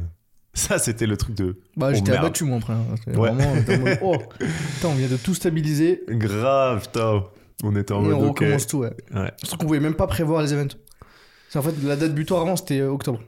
ça 0.52 0.78
c'était 0.78 1.06
le 1.06 1.16
truc 1.16 1.34
de 1.36 1.58
Bah, 1.76 1.88
Oh, 1.90 1.94
j'étais 1.94 2.12
abattu, 2.12 2.44
moi, 2.44 2.58
après. 2.58 2.72
hein. 2.72 2.84
C'était 2.96 3.16
Ouais. 3.18 3.30
Vraiment, 3.32 3.52
on 3.68 3.78
mode, 3.84 3.98
oh, 4.02 4.16
putain, 4.38 4.88
on 4.88 4.94
vient 4.94 5.08
de 5.08 5.16
tout 5.16 5.34
stabiliser 5.34 6.02
grave, 6.08 6.82
putain. 6.82 7.24
On 7.62 7.76
était 7.76 7.92
en 7.92 8.00
et 8.04 8.08
mode 8.08 8.14
on 8.14 8.28
ok. 8.30 8.38
recommence 8.40 8.66
tout, 8.66 8.78
ouais. 8.78 8.92
Ouais. 9.14 9.30
Surtout 9.42 9.58
qu'on 9.58 9.66
pouvait 9.66 9.80
même 9.80 9.94
pas 9.94 10.06
prévoir 10.06 10.42
les 10.42 10.52
events. 10.54 10.74
C'est 11.50 11.58
en 11.58 11.62
fait, 11.62 11.74
la 11.84 11.96
date 11.96 12.14
butoir 12.14 12.40
avant, 12.42 12.56
c'était 12.56 12.82
octobre. 12.82 13.20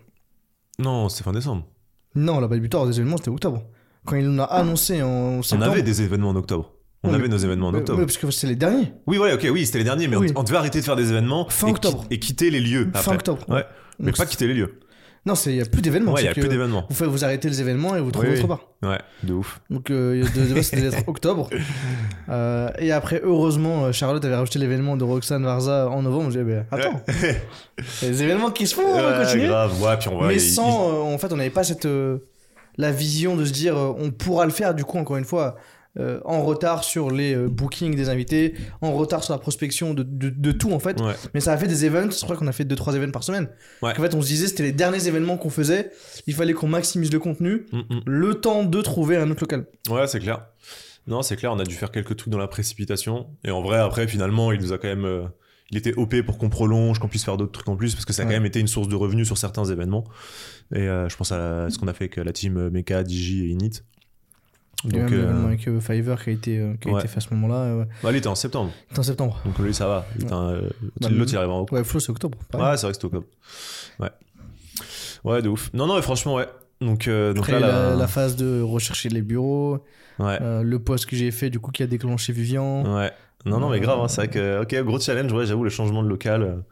Non, 0.79 1.09
c'était 1.09 1.25
fin 1.25 1.33
décembre. 1.33 1.67
Non, 2.15 2.41
la 2.41 2.49
date 2.49 2.61
butoir 2.61 2.87
des 2.87 2.99
événements, 2.99 3.17
c'était 3.19 3.31
octobre. 3.31 3.63
Quand 4.07 4.17
il 4.17 4.27
nous 4.29 4.41
a 4.43 4.47
annoncé 4.47 5.03
en 5.03 5.09
On 5.09 5.43
septembre. 5.43 5.71
avait 5.71 5.83
des 5.83 6.03
événements 6.03 6.31
en 6.31 6.37
octobre. 6.37 6.73
On 7.05 7.13
avait 7.13 7.25
mais- 7.25 7.29
nos 7.29 7.37
événements 7.37 7.69
en 7.69 7.75
octobre. 7.75 7.99
ouais, 7.99 8.07
parce 8.07 8.17
que 8.17 8.31
c'est 8.31 8.47
les 8.47 8.55
derniers. 8.57 8.93
Oui, 9.07 9.19
ouais, 9.19 9.33
ok, 9.35 9.47
oui, 9.53 9.67
c'était 9.67 9.79
les 9.79 9.85
derniers, 9.85 10.09
mais 10.09 10.17
Oui. 10.17 10.33
on, 10.37 10.41
on 10.41 10.43
devait 10.45 10.57
arrêter 10.57 10.79
de 10.81 10.85
faire 10.85 10.97
des 10.97 11.11
événements 11.11 11.49
Fin 11.51 11.67
et, 11.67 11.71
octobre. 11.71 12.05
et 12.11 12.19
quitter 12.19 12.49
les 12.51 12.61
lieux. 12.61 12.89
Fin 12.95 13.01
après. 13.01 13.15
octobre. 13.17 13.45
Ouais. 13.49 13.65
Mais 13.99 14.07
Donc, 14.07 14.17
pas 14.17 14.27
quitter 14.27 14.47
les 14.47 14.55
lieux. 14.55 14.79
Non, 15.25 15.35
il 15.47 15.53
n'y 15.53 15.61
a 15.61 15.65
plus 15.65 15.83
d'événements. 15.83 16.13
Ouais, 16.15 16.23
il 16.23 16.25
y 16.25 16.29
a 16.29 16.33
plus 16.33 16.49
d'événements. 16.49 16.85
Vous, 16.91 17.11
vous 17.11 17.25
arrêtez 17.25 17.49
les 17.49 17.61
événements 17.61 17.95
et 17.95 18.01
vous 18.01 18.11
trouvez 18.11 18.31
Oui, 18.31 18.35
autre 18.35 18.43
oui. 18.43 18.49
part. 18.81 18.91
Ouais, 18.91 18.99
de 19.23 19.33
ouf. 19.35 19.61
Donc, 19.71 19.91
euh, 19.91 20.25
de, 20.35 20.55
base, 20.55 20.65
c'était 20.67 20.83
d'être 20.91 21.05
octobre. 21.09 21.49
Euh, 22.29 22.69
et 22.79 22.91
après, 22.91 23.21
heureusement, 23.23 23.85
euh, 23.85 23.93
Charlotte 23.93 24.25
avait 24.25 24.35
rajouté 24.35 24.59
l'événement 24.59 24.97
de 24.97 25.05
Roxane 25.05 25.45
Varza 25.45 25.89
en 25.89 26.03
novembre. 26.03 26.33
Je 26.33 26.41
disais, 26.41 26.65
bah, 26.71 26.77
attends, 26.77 27.01
Ouais. 27.23 27.41
il 28.03 28.05
y 28.05 28.11
a 28.11 28.11
des 28.11 28.23
événements 28.25 28.51
qui 28.51 28.67
se 28.67 28.75
font, 28.75 28.83
on 28.85 28.95
va 29.01 29.19
Ouais, 29.19 29.25
continuer. 29.25 29.47
grave. 29.47 29.81
Ouais, 29.81 29.97
puis 29.97 30.09
on 30.09 30.19
va. 30.19 30.27
Mais 30.27 30.41
sans, 30.41 30.89
euh, 30.91 31.15
en 31.15 31.19
fait, 31.19 31.33
on 31.33 31.37
n'avait 31.37 31.51
pas 31.51 31.63
cette, 31.63 31.87
la 32.77 32.91
vision 32.91 33.37
de 33.37 33.45
se 33.45 33.53
dire, 33.53 33.77
on 33.77 34.11
pourra 34.11 34.45
le 34.45 34.51
faire. 34.51 34.75
Du 34.75 34.85
coup, 34.85 34.99
encore 34.99 35.19
une 35.19 35.25
fois, 35.25 35.57
euh, 35.99 36.21
en 36.25 36.43
retard 36.43 36.85
sur 36.85 37.11
les 37.11 37.35
euh, 37.35 37.49
bookings 37.49 37.95
des 37.95 38.09
invités, 38.09 38.55
en 38.81 38.93
retard 38.93 39.23
sur 39.23 39.35
la 39.35 39.39
prospection 39.39 39.93
de, 39.95 40.03
de, 40.03 40.31
de 40.31 40.53
tout 40.53 40.73
en 40.73 40.79
fait. 40.79 41.01
Ouais. 41.01 41.13
Mais 41.35 41.41
ça 41.41 41.53
a 41.53 41.59
fait 41.59 41.69
des 41.69 41.85
events, 41.85 42.11
je 42.11 42.21
crois 42.25 42.37
qu'on 42.37 42.47
a 42.47 42.53
fait 42.53 42.65
2-3 42.65 42.95
événements 42.97 43.13
par 43.13 43.25
semaine. 43.25 43.49
Ouais. 43.83 43.91
En 43.93 44.03
fait, 44.03 44.15
on 44.15 44.23
se 44.23 44.27
disait 44.27 44.47
c'était 44.47 44.63
les 44.63 44.73
derniers 44.73 45.07
événements 45.07 45.37
qu'on 45.37 45.51
faisait, 45.51 45.91
il 46.27 46.35
fallait 46.35 46.55
qu'on 46.55 46.69
maximise 46.69 47.13
le 47.13 47.19
contenu, 47.19 47.67
Mm, 47.73 47.79
mm. 47.79 48.01
le 48.07 48.35
temps 48.35 48.65
de 48.65 48.81
trouver 48.81 49.17
un 49.17 49.31
autre 49.31 49.41
local. 49.43 49.67
Ouais, 49.91 50.07
c'est 50.07 50.21
clair. 50.21 50.47
Non, 51.07 51.21
c'est 51.23 51.37
clair, 51.37 51.53
on 51.53 51.59
a 51.59 51.65
dû 51.65 51.75
faire 51.75 51.91
quelques 51.91 52.17
trucs 52.17 52.31
dans 52.31 52.39
la 52.39 52.47
précipitation. 52.49 53.27
Et 53.45 53.51
en 53.51 53.61
vrai, 53.61 53.79
après, 53.79 54.07
finalement, 54.07 54.53
il 54.53 54.61
nous 54.61 54.73
a 54.73 54.79
quand 54.79 54.89
même. 54.89 55.05
euh, 55.05 55.25
il 55.71 55.79
était 55.79 55.95
OP 55.95 56.21
pour 56.23 56.37
qu'on 56.39 56.51
prolonge, 56.51 56.99
qu'on 56.99 57.09
puisse 57.09 57.25
faire 57.25 57.37
d'autres 57.39 57.53
trucs 57.53 57.69
en 57.69 57.77
plus, 57.77 57.95
parce 57.95 58.05
que 58.05 58.13
ça 58.13 58.23
a 58.23 58.25
Ouais. 58.27 58.31
quand 58.33 58.37
même 58.37 58.45
été 58.47 58.61
une 58.61 58.67
source 58.69 58.89
de 58.89 58.95
revenus 58.95 59.27
sur 59.27 59.39
certains 59.39 59.65
événements. 59.65 60.05
Et 60.75 60.81
je 60.87 61.17
pense 61.17 61.33
à 61.33 61.39
la- 61.39 61.71
ce 61.71 61.79
qu'on 61.79 61.89
a 61.89 61.95
fait 61.95 62.05
avec 62.05 62.17
la 62.17 62.33
team 62.33 62.69
Mecha, 62.69 63.03
Digi 63.03 63.47
et 63.47 63.49
Init. 63.49 63.83
Il 64.85 64.93
Donc, 64.93 65.11
même 65.11 65.15
euh, 65.15 65.47
avec 65.47 65.69
euh, 65.69 65.81
Fiverr 65.81 66.23
qui 66.25 66.31
a 66.31 66.33
été, 66.33 66.59
euh, 66.59 66.75
qui 66.81 66.89
a 66.89 66.93
ouais. 66.93 66.99
été 67.01 67.09
fait 67.09 67.19
à 67.19 67.21
ce 67.21 67.33
moment-là. 67.35 67.55
euh, 67.55 67.79
ouais. 67.81 67.87
bah, 68.03 68.11
il 68.11 68.17
était 68.17 68.27
en 68.29 68.35
septembre, 68.35 68.73
C'était 68.89 69.01
en 69.01 69.03
septembre. 69.05 69.41
donc 69.45 69.59
lui, 69.59 69.73
ça 69.75 69.87
va. 69.87 70.07
Il 70.17 70.25
était 70.25 70.33
euh, 70.35 70.69
Bah, 71.01 71.09
L'autre, 71.11 71.31
il 71.33 71.37
arrive 71.37 71.51
en 71.51 71.61
octobre. 71.61 71.79
Ouais, 71.79 71.85
Flo, 71.85 72.01
c'est 72.01 72.11
octobre. 72.11 72.39
pareil. 72.51 72.67
Ouais, 72.71 72.77
c'est 72.77 72.83
vrai 72.87 72.91
que 72.93 72.95
c'était 72.97 73.07
octobre. 73.07 73.27
Ouais. 74.01 74.11
Ouais, 75.25 75.43
de 75.43 75.49
ouf. 75.49 75.71
Non, 75.73 75.87
non, 75.87 75.95
mais 75.97 76.03
franchement, 76.03 76.35
ouais. 76.35 76.49
Donc, 76.81 77.09
donc 77.09 77.39
Après, 77.39 77.53
là, 77.53 77.61
la, 77.61 77.91
la- 77.91 77.95
la 77.97 78.07
phase 78.09 78.35
de 78.37 78.61
rechercher 78.61 79.09
les 79.09 79.23
bureaux, 79.23 79.79
Ouais. 80.19 80.39
le 80.63 80.79
post 80.79 81.07
que 81.07 81.15
j'ai 81.17 81.31
fait, 81.31 81.49
du 81.51 81.61
coup, 81.61 81.71
qui 81.71 81.83
a 81.83 81.87
déclenché 81.87 82.33
Vivian. 82.33 82.85
Ouais. 82.97 83.13
Non, 83.45 83.59
non, 83.59 83.69
mais 83.71 83.81
grave, 83.81 83.99
hein, 84.01 84.09
c'est 84.09 84.21
vrai 84.23 84.29
que, 84.29 84.63
ok, 84.63 84.85
gros 84.85 85.01
challenge, 85.01 85.33
ouais, 85.33 85.47
j'avoue, 85.47 85.65
le 85.65 85.71
changement 85.71 86.03
de 86.03 86.09
local, 86.09 86.63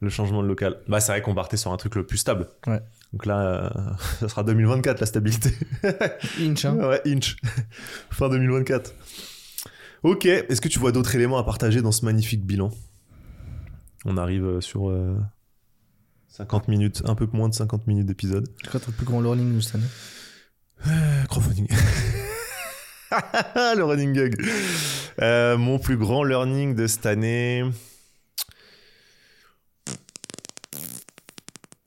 le 0.00 0.08
changement 0.10 0.42
de 0.42 0.48
local. 0.48 0.76
Bah, 0.88 1.00
c'est 1.00 1.12
vrai 1.12 1.22
qu'on 1.22 1.34
partait 1.34 1.56
sur 1.56 1.72
un 1.72 1.76
truc 1.78 1.94
le 1.94 2.04
plus 2.06 2.18
stable. 2.18 2.48
Ouais. 2.66 2.80
Donc 3.12 3.26
là, 3.26 3.40
euh, 3.40 3.70
ça 4.20 4.28
sera 4.28 4.42
2024, 4.44 5.00
la 5.00 5.06
stabilité. 5.06 5.50
Inch, 6.40 6.64
hein. 6.64 6.76
ouais, 6.76 7.00
inch. 7.06 7.36
fin 8.10 8.28
2024. 8.28 8.94
Ok, 10.02 10.26
est-ce 10.26 10.60
que 10.60 10.68
tu 10.68 10.78
vois 10.78 10.90
d'autres 10.92 11.14
éléments 11.14 11.38
à 11.38 11.44
partager 11.44 11.80
dans 11.82 11.92
ce 11.92 12.04
magnifique 12.04 12.44
bilan? 12.44 12.70
On 14.04 14.16
arrive 14.16 14.44
euh, 14.44 14.60
sur 14.60 14.90
euh, 14.90 15.16
50 16.28 16.66
minutes, 16.68 17.02
un 17.04 17.14
peu 17.14 17.28
moins 17.32 17.48
de 17.48 17.54
50 17.54 17.86
minutes 17.86 18.06
d'épisode. 18.06 18.48
C'est 18.64 18.70
quoi 18.70 18.80
ton 18.80 18.90
plus 18.92 19.06
grand 19.06 19.20
learning 19.20 19.54
de 19.56 19.60
cette 19.60 19.74
année? 19.76 19.84
Euh, 20.88 21.24
crowdfunding. 21.26 21.68
le 23.54 23.82
running 23.84 24.12
gag. 24.12 24.34
Euh, 25.20 25.56
mon 25.58 25.78
plus 25.78 25.96
grand 25.98 26.24
learning 26.24 26.74
de 26.74 26.86
cette 26.88 27.06
année. 27.06 27.62
Euh, 27.62 27.70
En- 29.90 29.92
en- 29.92 31.81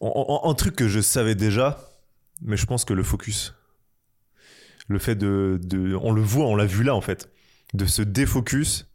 Un 0.00 0.54
truc 0.54 0.76
que 0.76 0.88
je 0.88 1.00
savais 1.00 1.34
déjà, 1.34 1.78
mais 2.40 2.56
je 2.56 2.66
pense 2.66 2.84
que 2.84 2.92
le 2.94 3.02
focus. 3.02 3.54
Le 4.88 4.98
fait 4.98 5.14
de, 5.14 5.58
de- 5.62 5.94
On 6.02 6.12
le 6.12 6.22
voit, 6.22 6.46
on 6.46 6.56
l'a 6.56 6.66
vu 6.66 6.82
là 6.84 6.94
en 6.94 7.00
fait. 7.00 7.30
De 7.74 7.86
se 7.86 8.02
défocus, 8.02 8.86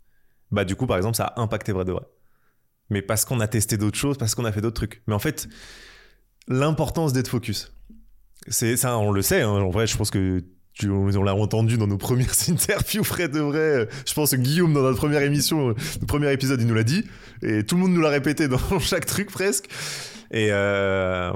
bah 0.51 0.65
du 0.65 0.75
coup 0.75 0.85
par 0.85 0.97
exemple 0.97 1.17
ça 1.17 1.25
a 1.25 1.41
impacté 1.41 1.71
vrai 1.71 1.85
de 1.85 1.93
mais 2.89 3.01
parce 3.01 3.25
qu'on 3.25 3.39
a 3.41 3.47
testé 3.47 3.77
d'autres 3.77 3.97
choses, 3.97 4.17
parce 4.17 4.33
qu'on 4.35 4.45
a 4.45 4.51
fait 4.51 4.61
d'autres 4.61 4.75
trucs. 4.75 5.01
Mais 5.07 5.13
en 5.13 5.19
fait, 5.19 5.49
l'importance 6.47 7.11
d'être 7.11 7.27
focus, 7.27 7.73
c'est 8.47 8.77
ça, 8.77 8.97
on 8.97 9.11
le 9.11 9.21
sait. 9.21 9.41
hein. 9.41 9.49
en 9.49 9.69
vrai, 9.69 9.87
je 9.87 9.97
pense 9.97 10.09
que 10.09 10.43
on 10.85 11.23
l'a 11.23 11.35
entendu 11.35 11.77
dans 11.77 11.87
nos 11.87 11.97
premières 11.97 12.33
interviews, 12.49 13.03
vrai 13.03 13.27
de 13.27 13.39
vrai. 13.39 13.87
Je 14.05 14.13
pense 14.13 14.31
que 14.31 14.35
Guillaume, 14.35 14.73
dans 14.73 14.81
notre 14.81 14.97
première 14.97 15.21
émission, 15.21 15.69
le 15.69 16.05
premier 16.05 16.31
épisode, 16.31 16.61
il 16.61 16.67
nous 16.67 16.75
l'a 16.75 16.83
dit. 16.83 17.03
Et 17.41 17.63
tout 17.63 17.75
le 17.75 17.81
monde 17.81 17.93
nous 17.93 18.01
l'a 18.01 18.09
répété 18.09 18.47
dans 18.47 18.79
chaque 18.79 19.05
truc 19.05 19.31
presque. 19.31 19.67
Et, 20.31 20.49
euh, 20.51 21.31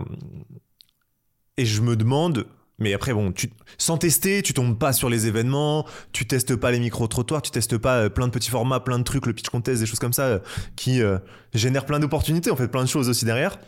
et 1.57 1.65
je 1.65 1.81
me 1.81 1.95
demande. 1.95 2.47
Mais 2.81 2.95
après, 2.95 3.13
bon, 3.13 3.31
sans 3.77 3.97
tester, 3.99 4.41
tu 4.41 4.53
tombes 4.55 4.77
pas 4.77 4.91
sur 4.91 5.07
les 5.07 5.27
événements, 5.27 5.85
tu 6.13 6.25
testes 6.25 6.55
pas 6.55 6.71
les 6.71 6.79
micro-trottoirs, 6.79 7.43
tu 7.43 7.51
testes 7.51 7.77
pas 7.77 7.97
euh, 7.97 8.09
plein 8.09 8.25
de 8.25 8.31
petits 8.31 8.49
formats, 8.49 8.79
plein 8.79 8.97
de 8.97 9.03
trucs, 9.03 9.27
le 9.27 9.33
pitch 9.33 9.49
contest, 9.49 9.81
des 9.81 9.85
choses 9.85 9.99
comme 9.99 10.13
ça, 10.13 10.23
euh, 10.23 10.39
qui 10.75 10.99
euh, 11.03 11.19
génèrent 11.53 11.85
plein 11.85 11.99
d'opportunités, 11.99 12.49
en 12.49 12.55
fait, 12.55 12.67
plein 12.67 12.83
de 12.83 12.89
choses 12.89 13.07
aussi 13.07 13.23
derrière. 13.23 13.59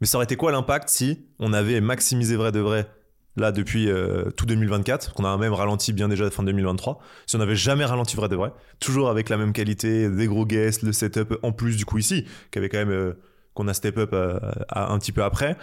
Mais 0.00 0.06
ça 0.06 0.18
aurait 0.18 0.24
été 0.24 0.36
quoi 0.36 0.52
l'impact 0.52 0.88
si 0.88 1.26
on 1.40 1.52
avait 1.52 1.80
maximisé 1.80 2.36
vrai 2.36 2.52
de 2.52 2.60
vrai 2.60 2.88
là 3.36 3.52
depuis 3.52 3.88
euh, 3.88 4.30
tout 4.30 4.46
2024, 4.46 5.12
qu'on 5.12 5.24
a 5.24 5.36
même 5.36 5.52
ralenti 5.52 5.92
bien 5.92 6.08
déjà 6.08 6.30
fin 6.30 6.42
2023, 6.42 6.98
si 7.26 7.36
on 7.36 7.38
n'avait 7.38 7.56
jamais 7.56 7.84
ralenti 7.84 8.16
vrai 8.16 8.28
de 8.28 8.36
vrai, 8.36 8.52
toujours 8.80 9.10
avec 9.10 9.28
la 9.28 9.36
même 9.36 9.52
qualité, 9.52 10.08
des 10.08 10.26
gros 10.26 10.46
guests, 10.46 10.82
le 10.82 10.92
setup 10.92 11.38
en 11.42 11.52
plus 11.52 11.76
du 11.76 11.84
coup 11.84 11.98
ici, 11.98 12.24
qui 12.50 12.60
quand 12.68 12.78
même 12.78 12.90
euh, 12.90 13.12
qu'on 13.54 13.68
a 13.68 13.74
step 13.74 13.98
up 13.98 14.10
euh, 14.12 14.38
un 14.70 14.98
petit 14.98 15.12
peu 15.12 15.22
après, 15.22 15.56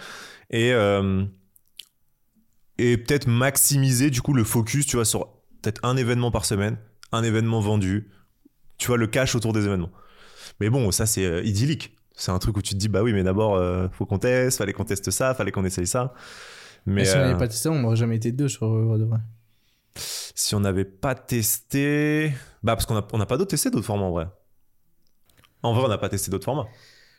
et 0.50 0.72
et 2.76 2.96
peut-être 2.96 3.28
maximiser 3.28 4.10
du 4.10 4.20
coup 4.20 4.34
le 4.34 4.42
focus, 4.42 4.84
tu 4.84 4.96
vois, 4.96 5.04
sur 5.04 5.28
peut-être 5.62 5.80
un 5.84 5.96
événement 5.96 6.32
par 6.32 6.44
semaine, 6.44 6.76
un 7.12 7.22
événement 7.22 7.60
vendu, 7.60 8.10
tu 8.78 8.88
vois, 8.88 8.96
le 8.96 9.06
cash 9.06 9.36
autour 9.36 9.52
des 9.52 9.66
événements. 9.66 9.92
Mais 10.58 10.70
bon, 10.70 10.90
ça 10.90 11.06
c'est 11.06 11.44
idyllique. 11.44 11.96
C'est 12.16 12.32
un 12.32 12.38
truc 12.40 12.56
où 12.56 12.62
tu 12.62 12.74
te 12.74 12.78
dis, 12.78 12.88
bah 12.88 13.02
oui, 13.02 13.12
mais 13.12 13.22
d'abord, 13.22 13.62
faut 13.92 14.06
qu'on 14.06 14.18
teste, 14.18 14.58
fallait 14.58 14.72
qu'on 14.72 14.84
teste 14.84 15.12
ça, 15.12 15.34
fallait 15.34 15.52
qu'on 15.52 15.64
essaye 15.64 15.86
ça. 15.86 16.14
Mais 16.86 16.94
Mais 16.96 17.04
si 17.04 17.14
on 17.16 17.18
euh, 17.20 17.22
n'avait 17.24 17.38
pas 17.38 17.48
testé, 17.48 17.68
on 17.68 17.80
n'aurait 17.80 17.96
jamais 17.96 18.16
été 18.16 18.30
deux 18.32 18.48
sur 18.48 18.66
euh, 18.66 18.98
de 18.98 19.04
vrai. 19.04 19.18
si 19.96 20.54
on 20.54 20.60
n'avait 20.60 20.84
pas 20.84 21.14
testé. 21.14 22.32
Bah, 22.62 22.74
parce 22.76 22.86
qu'on 22.86 22.94
n'a 22.94 23.06
on 23.12 23.18
n'a 23.18 23.26
pas 23.26 23.36
d'autres 23.36 23.50
testé 23.50 23.70
d'autres 23.70 23.86
formats 23.86 24.04
en 24.06 24.10
vrai. 24.12 24.26
En 25.62 25.72
vrai, 25.72 25.84
on 25.84 25.88
n'a 25.88 25.98
pas 25.98 26.08
testé 26.08 26.30
d'autres 26.30 26.44
formats. 26.44 26.66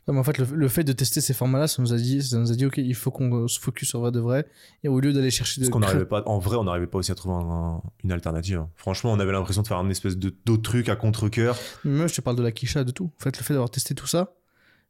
Ouais, 0.08 0.14
mais 0.14 0.20
en 0.20 0.24
fait, 0.24 0.38
le, 0.38 0.46
le 0.46 0.68
fait 0.68 0.84
de 0.84 0.94
tester 0.94 1.20
ces 1.20 1.34
formats-là, 1.34 1.68
ça 1.68 1.82
nous 1.82 1.92
a 1.92 1.98
dit, 1.98 2.22
ça 2.22 2.38
nous 2.38 2.52
a 2.52 2.56
dit, 2.56 2.64
ok, 2.68 2.78
il 2.78 2.94
faut 2.94 3.10
qu'on 3.10 3.46
euh, 3.46 3.48
se 3.48 3.60
focus 3.60 3.90
sur 3.90 4.02
Vrai 4.02 4.12
de 4.12 4.20
vrai. 4.20 4.46
Et 4.84 4.88
au 4.88 5.00
lieu 5.00 5.14
d'aller 5.14 5.32
chercher 5.32 5.62
de. 5.62 5.66
Parce 5.66 5.74
qu'on 5.74 5.80
n'arrivait 5.80 6.06
pas. 6.06 6.22
En 6.28 6.38
vrai, 6.38 6.58
on 6.58 6.64
n'arrivait 6.66 6.86
pas 6.86 7.00
aussi 7.00 7.12
à 7.12 7.16
trouver 7.16 7.44
un- 7.44 7.82
une 8.04 8.12
alternative. 8.12 8.60
hein. 8.60 8.70
Franchement, 8.76 9.12
on 9.14 9.20
avait 9.20 9.32
l'impression 9.32 9.64
de 9.64 9.68
faire 9.68 9.78
un 9.78 9.90
espèce 9.90 10.16
de 10.18 10.32
d'autres 10.46 10.62
trucs 10.62 10.90
à 10.90 10.96
contre-coeur. 10.96 11.58
Mais 11.86 11.98
Moi, 11.98 12.08
je 12.08 12.14
te 12.14 12.22
parle 12.22 12.36
de 12.38 12.44
la 12.44 12.52
quicha, 12.52 12.84
de 12.84 12.92
tout. 12.92 13.10
En 13.20 13.24
fait, 13.24 13.36
le 13.36 13.44
fait 13.44 13.54
d'avoir 13.54 13.72
testé 13.72 13.96
tout 13.96 14.06
ça, 14.06 14.34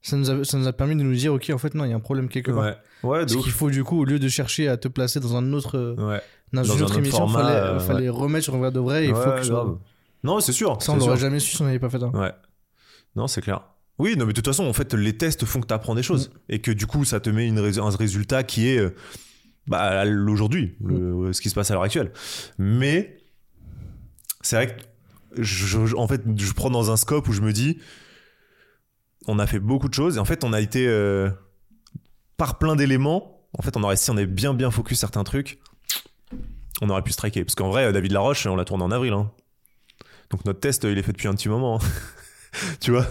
ça 0.08 0.18
nous, 0.18 0.30
a, 0.30 0.44
ça 0.46 0.58
nous 0.58 0.68
a 0.68 0.74
permis 0.74 0.96
de 0.96 1.02
nous 1.04 1.16
dire, 1.16 1.34
ok, 1.34 1.50
en 1.54 1.58
fait, 1.58 1.74
non, 1.74 1.84
il 1.86 1.90
y 1.90 1.94
a 1.94 1.96
un 1.96 2.00
problème 2.00 2.30
quelque 2.30 2.52
part. 2.52 2.64
Ouais, 2.64 2.76
ouais, 3.04 3.20
Parce 3.22 3.36
qu'il 3.36 3.52
faut, 3.52 3.70
du 3.70 3.84
coup, 3.84 4.00
au 4.02 4.06
lieu 4.06 4.20
de 4.20 4.28
chercher 4.28 4.68
à 4.68 4.78
te 4.78 4.88
placer 4.88 5.20
dans 5.20 5.36
un 5.36 5.52
autre. 5.54 5.78
euh, 5.78 5.96
Ouais. 5.96 6.22
dans, 6.54 6.62
Dans 6.62 6.66
une 6.68 6.72
un 6.72 6.76
autre 6.76 6.86
autre 6.92 6.98
émission, 7.00 7.18
format, 7.28 7.42
fallait, 7.44 7.56
euh, 7.60 7.80
fallait 7.80 8.10
remettre 8.10 8.44
sur 8.44 8.58
Vrai 8.58 8.72
de 8.72 8.80
vrai 8.80 9.06
et 9.06 9.08
sur- 9.08 9.54
grave. 9.54 9.78
Non, 10.24 10.40
c'est 10.40 10.52
sûr. 10.54 10.82
Ça, 10.82 10.92
on 10.94 10.98
l'aurait 10.98 11.18
jamais 11.18 11.40
su 11.40 11.56
si 11.56 11.62
on 11.62 11.66
n'avait 11.66 11.80
pas 11.80 11.90
fait 11.90 12.00
ça. 12.00 12.08
Ouais. 12.08 12.32
Non, 13.16 13.28
c'est 13.28 13.42
clair. 13.42 13.62
Oui, 13.98 14.16
non, 14.18 14.26
mais 14.26 14.34
de 14.34 14.36
toute 14.38 14.46
façon, 14.48 14.66
en 14.66 14.74
fait, 14.74 14.94
les 14.94 15.16
tests 15.18 15.46
font 15.46 15.62
que 15.62 15.68
tu 15.68 15.74
apprends 15.74 15.96
des 15.96 16.04
choses. 16.04 16.32
Et 16.50 16.60
que 16.60 16.72
du 16.72 16.86
coup, 16.86 17.06
ça 17.06 17.20
te 17.20 17.30
met 17.30 17.48
une 17.48 17.60
rés- 17.60 17.80
un 17.80 17.90
résultat 17.90 18.44
qui 18.44 18.68
est 18.68 18.78
euh, 18.80 18.94
bah, 19.68 20.04
l'aujourd'hui, 20.06 20.76
le- 20.84 21.32
ce 21.34 21.42
qui 21.42 21.50
se 21.50 21.56
passe 21.56 21.72
à 21.72 21.74
l'heure 21.76 21.84
actuelle. 21.84 22.12
Mais 22.58 23.18
c'est 24.42 24.56
vrai 24.58 24.68
que, 24.68 25.42
je- 25.42 25.86
je- 25.86 25.96
en 25.96 26.08
fait, 26.08 26.22
je 26.38 26.54
prends 26.54 26.70
dans 26.70 26.92
un 26.92 26.98
scope 26.98 27.28
où 27.28 27.32
je 27.34 27.42
me 27.42 27.52
dis, 27.54 27.80
on 29.28 29.40
a 29.40 29.48
fait 29.48 29.60
beaucoup 29.60 29.88
de 29.90 29.94
choses. 29.94 30.18
Et 30.18 30.20
en 30.20 30.26
fait, 30.26 30.44
on 30.44 30.54
a 30.54 30.62
été, 30.62 30.88
euh, 30.88 31.30
par 32.38 32.58
plein 32.58 32.76
d'éléments, 32.76 33.48
en 33.58 33.62
fait, 33.62 33.76
on 33.78 33.84
aurait, 33.84 33.96
si 33.96 34.10
on 34.12 34.18
avait 34.18 34.26
bien, 34.26 34.54
bien 34.54 34.72
focus 34.72 35.00
certains 35.00 35.24
trucs, 35.24 35.60
on 36.82 36.90
aurait 36.90 37.02
pu 37.02 37.12
striker. 37.12 37.44
Parce 37.46 37.56
qu'en 37.56 37.70
vrai, 37.70 37.92
David 37.94 38.12
Laroche, 38.12 38.46
on 38.48 38.56
l'a 38.56 38.66
tourné 38.66 38.84
en 38.84 38.92
avril. 38.92 39.14
hein. 39.14 39.32
Donc 40.30 40.44
notre 40.46 40.60
test, 40.60 40.84
il 40.84 40.98
est 40.98 41.04
fait 41.04 41.12
depuis 41.14 41.28
un 41.28 41.36
petit 41.36 41.50
moment. 41.50 41.80
hein. 41.82 41.88
tu 42.82 42.92
vois? 42.92 43.06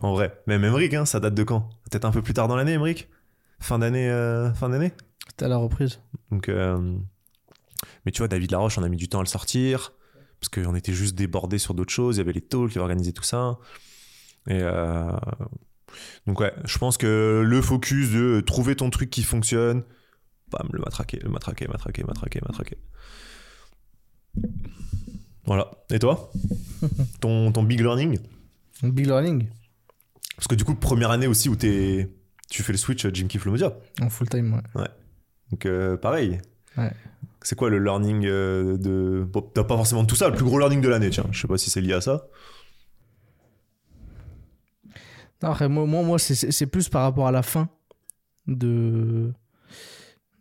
En 0.00 0.12
vrai. 0.12 0.40
Même 0.46 0.64
Emmerich, 0.64 0.94
hein, 0.94 1.04
ça 1.04 1.20
date 1.20 1.34
de 1.34 1.42
quand? 1.42 1.68
Peut-être 1.90 2.04
un 2.04 2.10
peu 2.12 2.22
plus 2.22 2.32
tard 2.34 2.48
dans 2.48 2.56
l'année, 2.56 2.72
Emmerich 2.72 3.08
Fin 3.58 3.78
d'année 3.78 4.08
euh, 4.08 4.52
Fin 4.54 4.68
d'année? 4.68 4.92
C'était 5.28 5.46
à 5.46 5.48
la 5.48 5.56
reprise. 5.56 6.00
Donc, 6.30 6.48
euh, 6.48 6.96
Mais 8.06 8.12
tu 8.12 8.18
vois, 8.18 8.28
David 8.28 8.52
Laroche, 8.52 8.78
on 8.78 8.82
a 8.84 8.88
mis 8.88 8.96
du 8.96 9.08
temps 9.08 9.18
à 9.18 9.22
le 9.22 9.28
sortir. 9.28 9.92
Parce 10.40 10.48
qu'on 10.48 10.74
était 10.74 10.92
juste 10.92 11.14
débordé 11.14 11.58
sur 11.58 11.74
d'autres 11.74 11.92
choses. 11.92 12.16
Il 12.16 12.18
y 12.18 12.20
avait 12.22 12.32
les 12.32 12.40
talks, 12.42 12.72
il 12.72 12.78
avait 12.78 12.82
organisé 12.82 13.12
tout 13.12 13.22
ça. 13.22 13.58
Et 14.48 14.60
euh, 14.62 15.10
Donc, 16.26 16.40
ouais, 16.40 16.52
je 16.64 16.78
pense 16.78 16.96
que 16.98 17.42
le 17.46 17.62
focus 17.62 18.10
de 18.10 18.40
trouver 18.40 18.76
ton 18.76 18.90
truc 18.90 19.10
qui 19.10 19.22
fonctionne, 19.22 19.84
bam, 20.50 20.68
le 20.72 20.80
matraquer, 20.80 21.18
le 21.22 21.30
matraquer, 21.30 21.66
matraquer, 21.68 22.04
matraquer, 22.04 22.40
matraquer. 22.46 22.78
Voilà. 25.46 25.70
Et 25.90 25.98
toi? 25.98 26.30
Ton, 27.20 27.52
ton 27.52 27.62
big 27.62 27.80
learning? 27.80 28.18
Big 28.82 29.06
Learning, 29.06 29.48
Parce 30.36 30.48
que 30.48 30.54
du 30.54 30.64
coup, 30.64 30.74
première 30.74 31.10
année 31.10 31.26
aussi 31.26 31.48
où 31.48 31.56
t'es- 31.56 32.10
tu 32.50 32.62
fais 32.62 32.72
le 32.72 32.78
switch 32.78 33.04
euh, 33.06 33.10
Jim 33.14 33.26
Kiff 33.28 33.46
en 33.46 34.10
full 34.10 34.28
time, 34.28 34.60
ouais. 34.74 34.88
Donc 35.50 35.64
euh, 35.66 35.96
pareil. 35.96 36.40
Ouais. 36.76 36.90
C'est 37.42 37.56
quoi 37.56 37.70
le 37.70 37.78
learning 37.78 38.22
de. 38.22 39.26
Bon, 39.30 39.40
t'as 39.42 39.64
pas 39.64 39.76
forcément 39.76 40.04
tout 40.04 40.16
ça, 40.16 40.28
le 40.28 40.34
plus 40.34 40.44
gros 40.44 40.58
learning 40.58 40.80
de 40.80 40.88
l'année, 40.88 41.10
tiens. 41.10 41.26
Je 41.30 41.40
sais 41.40 41.48
pas 41.48 41.56
si 41.56 41.70
c'est 41.70 41.80
lié 41.80 41.92
à 41.94 42.00
ça. 42.00 42.26
Après, 45.44 45.68
moi, 45.68 45.86
moi, 45.86 46.02
moi, 46.02 46.18
c'est- 46.18 46.66
plus 46.66 46.88
par 46.88 47.02
rapport 47.02 47.26
à 47.26 47.32
la 47.32 47.42
fin 47.42 47.68
de. 48.46 49.32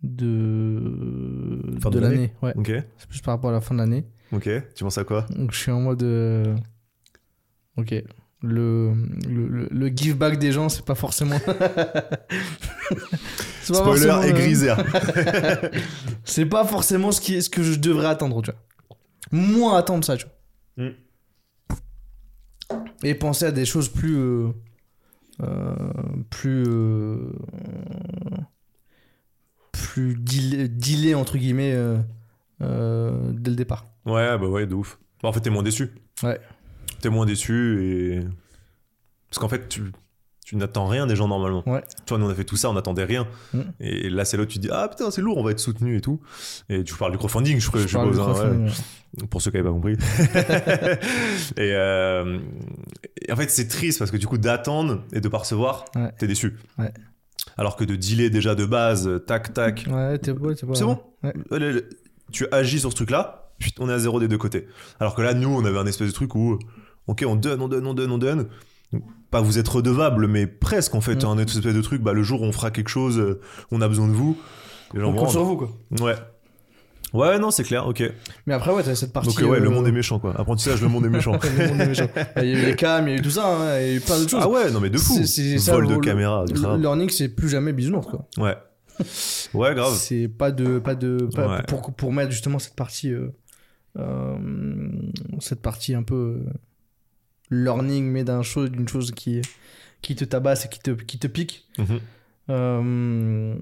de. 0.01 1.61
Fin 1.81 1.89
de 1.89 1.95
de 1.95 1.99
l'année. 1.99 2.33
Ouais. 2.41 2.53
C'est 2.97 3.07
plus 3.07 3.21
par 3.21 3.35
rapport 3.35 3.49
à 3.49 3.53
la 3.53 3.61
fin 3.61 3.73
de 3.75 3.79
l'année. 3.79 4.05
ok. 4.31 4.49
Tu 4.75 4.83
penses 4.83 4.97
à 4.97 5.03
quoi? 5.03 5.25
Donc, 5.29 5.51
je 5.51 5.57
suis 5.57 5.71
en 5.71 5.81
mode. 5.81 6.03
euh, 6.03 6.55
Ok. 7.77 7.93
le, 8.41 8.93
le, 9.27 9.87
give 9.87 10.15
back 10.17 10.37
des 10.37 10.51
gens, 10.51 10.69
c'est 10.69 10.85
pas 10.85 10.95
forcément. 10.95 11.39
c'est 13.61 13.73
pas 13.73 13.79
Spoiler 13.79 14.07
forcément, 14.07 14.21
et 14.23 14.29
euh, 14.29 14.33
griser. 14.33 14.73
C'est 16.25 16.45
pas 16.45 16.63
forcément 16.65 17.11
ce, 17.11 17.19
qui 17.21 17.41
ce 17.41 17.49
que 17.49 17.63
je 17.63 17.77
devrais 17.79 18.07
attendre, 18.07 18.41
tu 18.41 18.51
vois. 18.51 18.59
Moins 19.31 19.77
attendre 19.77 20.03
ça, 20.05 20.15
tu 20.17 20.25
vois. 20.77 20.85
Mm. 20.85 20.91
Et 23.03 23.15
penser 23.15 23.45
à 23.45 23.51
des 23.51 23.65
choses 23.65 23.89
plus. 23.89 24.15
euh, 24.17 24.49
plus. 26.29 26.63
euh, 26.67 27.31
plus 29.71 30.15
deal- 30.15 30.75
dealées, 30.77 31.15
entre 31.15 31.37
guillemets, 31.37 31.73
euh, 31.73 31.97
euh, 32.61 33.31
dès 33.33 33.49
le 33.51 33.55
départ. 33.55 33.85
Ouais, 34.05 34.37
bah 34.37 34.47
ouais, 34.47 34.65
de 34.67 34.75
ouf. 34.75 34.99
Bah, 35.21 35.29
en 35.29 35.33
fait, 35.33 35.41
t'es 35.41 35.49
moins 35.49 35.63
déçu. 35.63 35.89
Ouais. 36.23 36.39
T'es 37.01 37.09
moins 37.09 37.25
déçu 37.25 37.83
et. 37.83 38.19
Parce 39.29 39.39
qu'en 39.39 39.49
fait, 39.49 39.67
tu, 39.67 39.81
tu 40.53 40.57
n'attends 40.59 40.87
rien 40.87 41.07
des 41.07 41.15
gens 41.15 41.27
normalement. 41.27 41.63
Ouais. 41.67 41.81
Tu 42.05 42.09
vois, 42.09 42.17
nous 42.19 42.25
on 42.25 42.29
a 42.29 42.35
fait 42.35 42.43
tout 42.43 42.55
ça, 42.55 42.69
on 42.69 42.73
n'attendait 42.73 43.03
rien. 43.05 43.27
Mm. 43.53 43.59
Et 43.79 44.09
là, 44.09 44.23
c'est 44.25 44.37
là 44.37 44.43
où 44.43 44.45
tu 44.45 44.57
te 44.59 44.61
dis 44.63 44.69
Ah 44.71 44.87
putain, 44.87 45.09
c'est 45.11 45.21
lourd, 45.21 45.37
on 45.37 45.43
va 45.43 45.51
être 45.51 45.59
soutenu 45.59 45.97
et 45.97 46.01
tout. 46.01 46.19
Et 46.69 46.83
tu 46.83 46.93
parles 46.95 47.11
du 47.11 47.17
crowdfunding, 47.17 47.59
je, 47.59 47.69
je 47.73 47.87
Je 47.87 47.93
parle 47.93 48.11
suppose. 48.13 48.19
hein, 48.19 48.27
ouais. 48.27 48.33
crowdfunding, 48.33 48.65
ouais. 49.21 49.27
pour 49.29 49.41
ceux 49.41 49.51
qui 49.51 49.57
n'avaient 49.57 49.69
pas 49.69 49.73
compris. 49.73 49.93
et, 51.57 51.71
euh, 51.73 52.37
et 53.27 53.31
en 53.31 53.35
fait, 53.35 53.49
c'est 53.49 53.67
triste 53.67 53.99
parce 53.99 54.11
que 54.11 54.17
du 54.17 54.27
coup, 54.27 54.37
d'attendre 54.37 55.03
et 55.13 55.21
de 55.21 55.27
pas 55.29 55.39
recevoir, 55.39 55.85
t'es 56.17 56.27
déçu. 56.27 56.55
Alors 57.57 57.75
que 57.75 57.83
de 57.83 57.95
dealer 57.95 58.29
déjà 58.29 58.55
de 58.55 58.65
base, 58.65 59.09
tac, 59.27 59.53
tac, 59.53 59.85
Ouais, 59.89 60.17
t'es 60.17 60.31
ouais, 60.31 60.55
t'es 60.55 60.65
pas- 60.65 60.75
c'est 60.75 60.85
bon. 60.85 60.99
Tu 62.31 62.47
agis 62.51 62.79
sur 62.79 62.89
ce 62.91 62.95
truc-là, 62.95 63.51
on 63.79 63.89
est 63.89 63.93
à 63.93 63.99
zéro 63.99 64.19
des 64.19 64.27
deux 64.27 64.37
côtés. 64.37 64.67
Alors 64.99 65.13
que 65.15 65.21
là, 65.21 65.33
nous, 65.33 65.49
on 65.49 65.63
avait 65.65 65.77
un 65.77 65.85
espèce 65.85 66.07
de 66.07 66.13
truc 66.13 66.33
où, 66.35 66.57
ok, 67.07 67.23
on 67.27 67.35
donne, 67.35 67.61
on 67.61 67.67
donne, 67.67 67.85
on 67.85 67.93
donne, 67.93 68.11
on 68.11 68.17
donne. 68.17 68.47
Pas 69.33 69.41
vous 69.41 69.59
être 69.59 69.75
redevable, 69.75 70.27
mais 70.27 70.47
presque 70.47 70.95
en 70.95 71.01
fait, 71.01 71.23
Mm. 71.23 71.27
un 71.27 71.37
espèce 71.39 71.59
de 71.61 71.81
truc. 71.81 72.01
Bah, 72.01 72.13
le 72.13 72.23
jour 72.23 72.41
où 72.41 72.45
on 72.45 72.51
fera 72.53 72.71
quelque 72.71 72.87
chose, 72.89 73.17
euh, 73.19 73.41
on 73.71 73.81
a 73.81 73.87
besoin 73.89 74.07
de 74.07 74.13
vous. 74.13 74.37
Les 74.93 75.01
gens 75.01 75.09
On 75.11 75.15
compte 75.15 75.31
sur 75.31 75.43
vous, 75.43 75.57
quoi. 75.57 75.69
Ouais. 75.99 76.15
Ouais, 77.13 77.37
non, 77.37 77.51
c'est 77.51 77.63
clair, 77.63 77.85
ok. 77.87 78.03
Mais 78.47 78.53
après, 78.55 78.71
ouais, 78.71 78.81
t'as 78.83 78.95
cette 78.95 79.11
partie. 79.13 79.29
Donc, 79.29 79.41
euh, 79.41 79.45
ouais, 79.45 79.59
le 79.59 79.67
euh, 79.67 79.69
monde 79.69 79.87
est 79.87 79.91
méchant, 79.91 80.17
quoi. 80.19 80.33
Apprentissage, 80.39 80.81
le 80.81 80.87
monde 80.87 81.05
est 81.05 81.09
méchant. 81.09 81.33
le 81.57 81.67
monde 81.67 81.81
est 81.81 81.87
méchant. 81.87 82.07
Il 82.37 82.45
y 82.45 82.55
a 82.55 82.59
eu 82.59 82.65
les 82.65 82.75
cams, 82.75 83.07
il 83.07 83.11
y 83.11 83.13
a 83.15 83.17
eu 83.19 83.21
tout 83.21 83.29
ça, 83.29 83.45
hein, 83.55 83.79
il 83.79 83.87
y 83.87 83.89
a 83.91 83.93
eu 83.95 83.99
plein 83.99 84.17
d'autres 84.17 84.29
choses. 84.31 84.39
Ah 84.43 84.49
ouais, 84.49 84.71
non 84.71 84.79
mais 84.79 84.89
de 84.89 84.97
fou. 84.97 85.23
C'est- 85.25 85.57
Vol 85.71 85.87
de 85.87 85.93
le- 85.95 85.99
caméra, 85.99 86.43
Le 86.47 86.53
grave. 86.59 86.79
learning, 86.79 87.09
c'est 87.09 87.29
plus 87.29 87.49
jamais 87.49 87.73
bisounours, 87.73 88.07
quoi. 88.07 88.27
Ouais. 88.37 88.55
Ouais, 89.53 89.73
grave. 89.75 89.93
C'est 89.95 90.27
pas 90.27 90.51
de. 90.51 90.77
Pas 90.79 90.95
de 90.95 91.27
pas- 91.35 91.47
Ouais. 91.57 91.63
pour, 91.67 91.93
pour 91.93 92.13
mettre 92.13 92.31
justement 92.31 92.59
cette 92.59 92.75
partie. 92.75 93.11
euh, 93.11 93.29
euh, 93.97 94.35
cette 95.39 95.61
partie 95.61 95.93
un 95.95 96.03
peu. 96.03 96.39
Learning, 97.51 98.05
mais 98.05 98.23
d'un 98.23 98.41
chose, 98.43 98.71
d'une 98.71 98.87
chose 98.87 99.11
qui, 99.11 99.41
qui 100.01 100.15
te 100.15 100.25
tabasse 100.25 100.65
et 100.65 100.69
qui 100.69 100.79
te, 100.79 100.91
qui 100.91 101.19
te 101.19 101.27
pique. 101.27 101.67
Mhm. 101.77 101.99
Euh, 102.49 103.55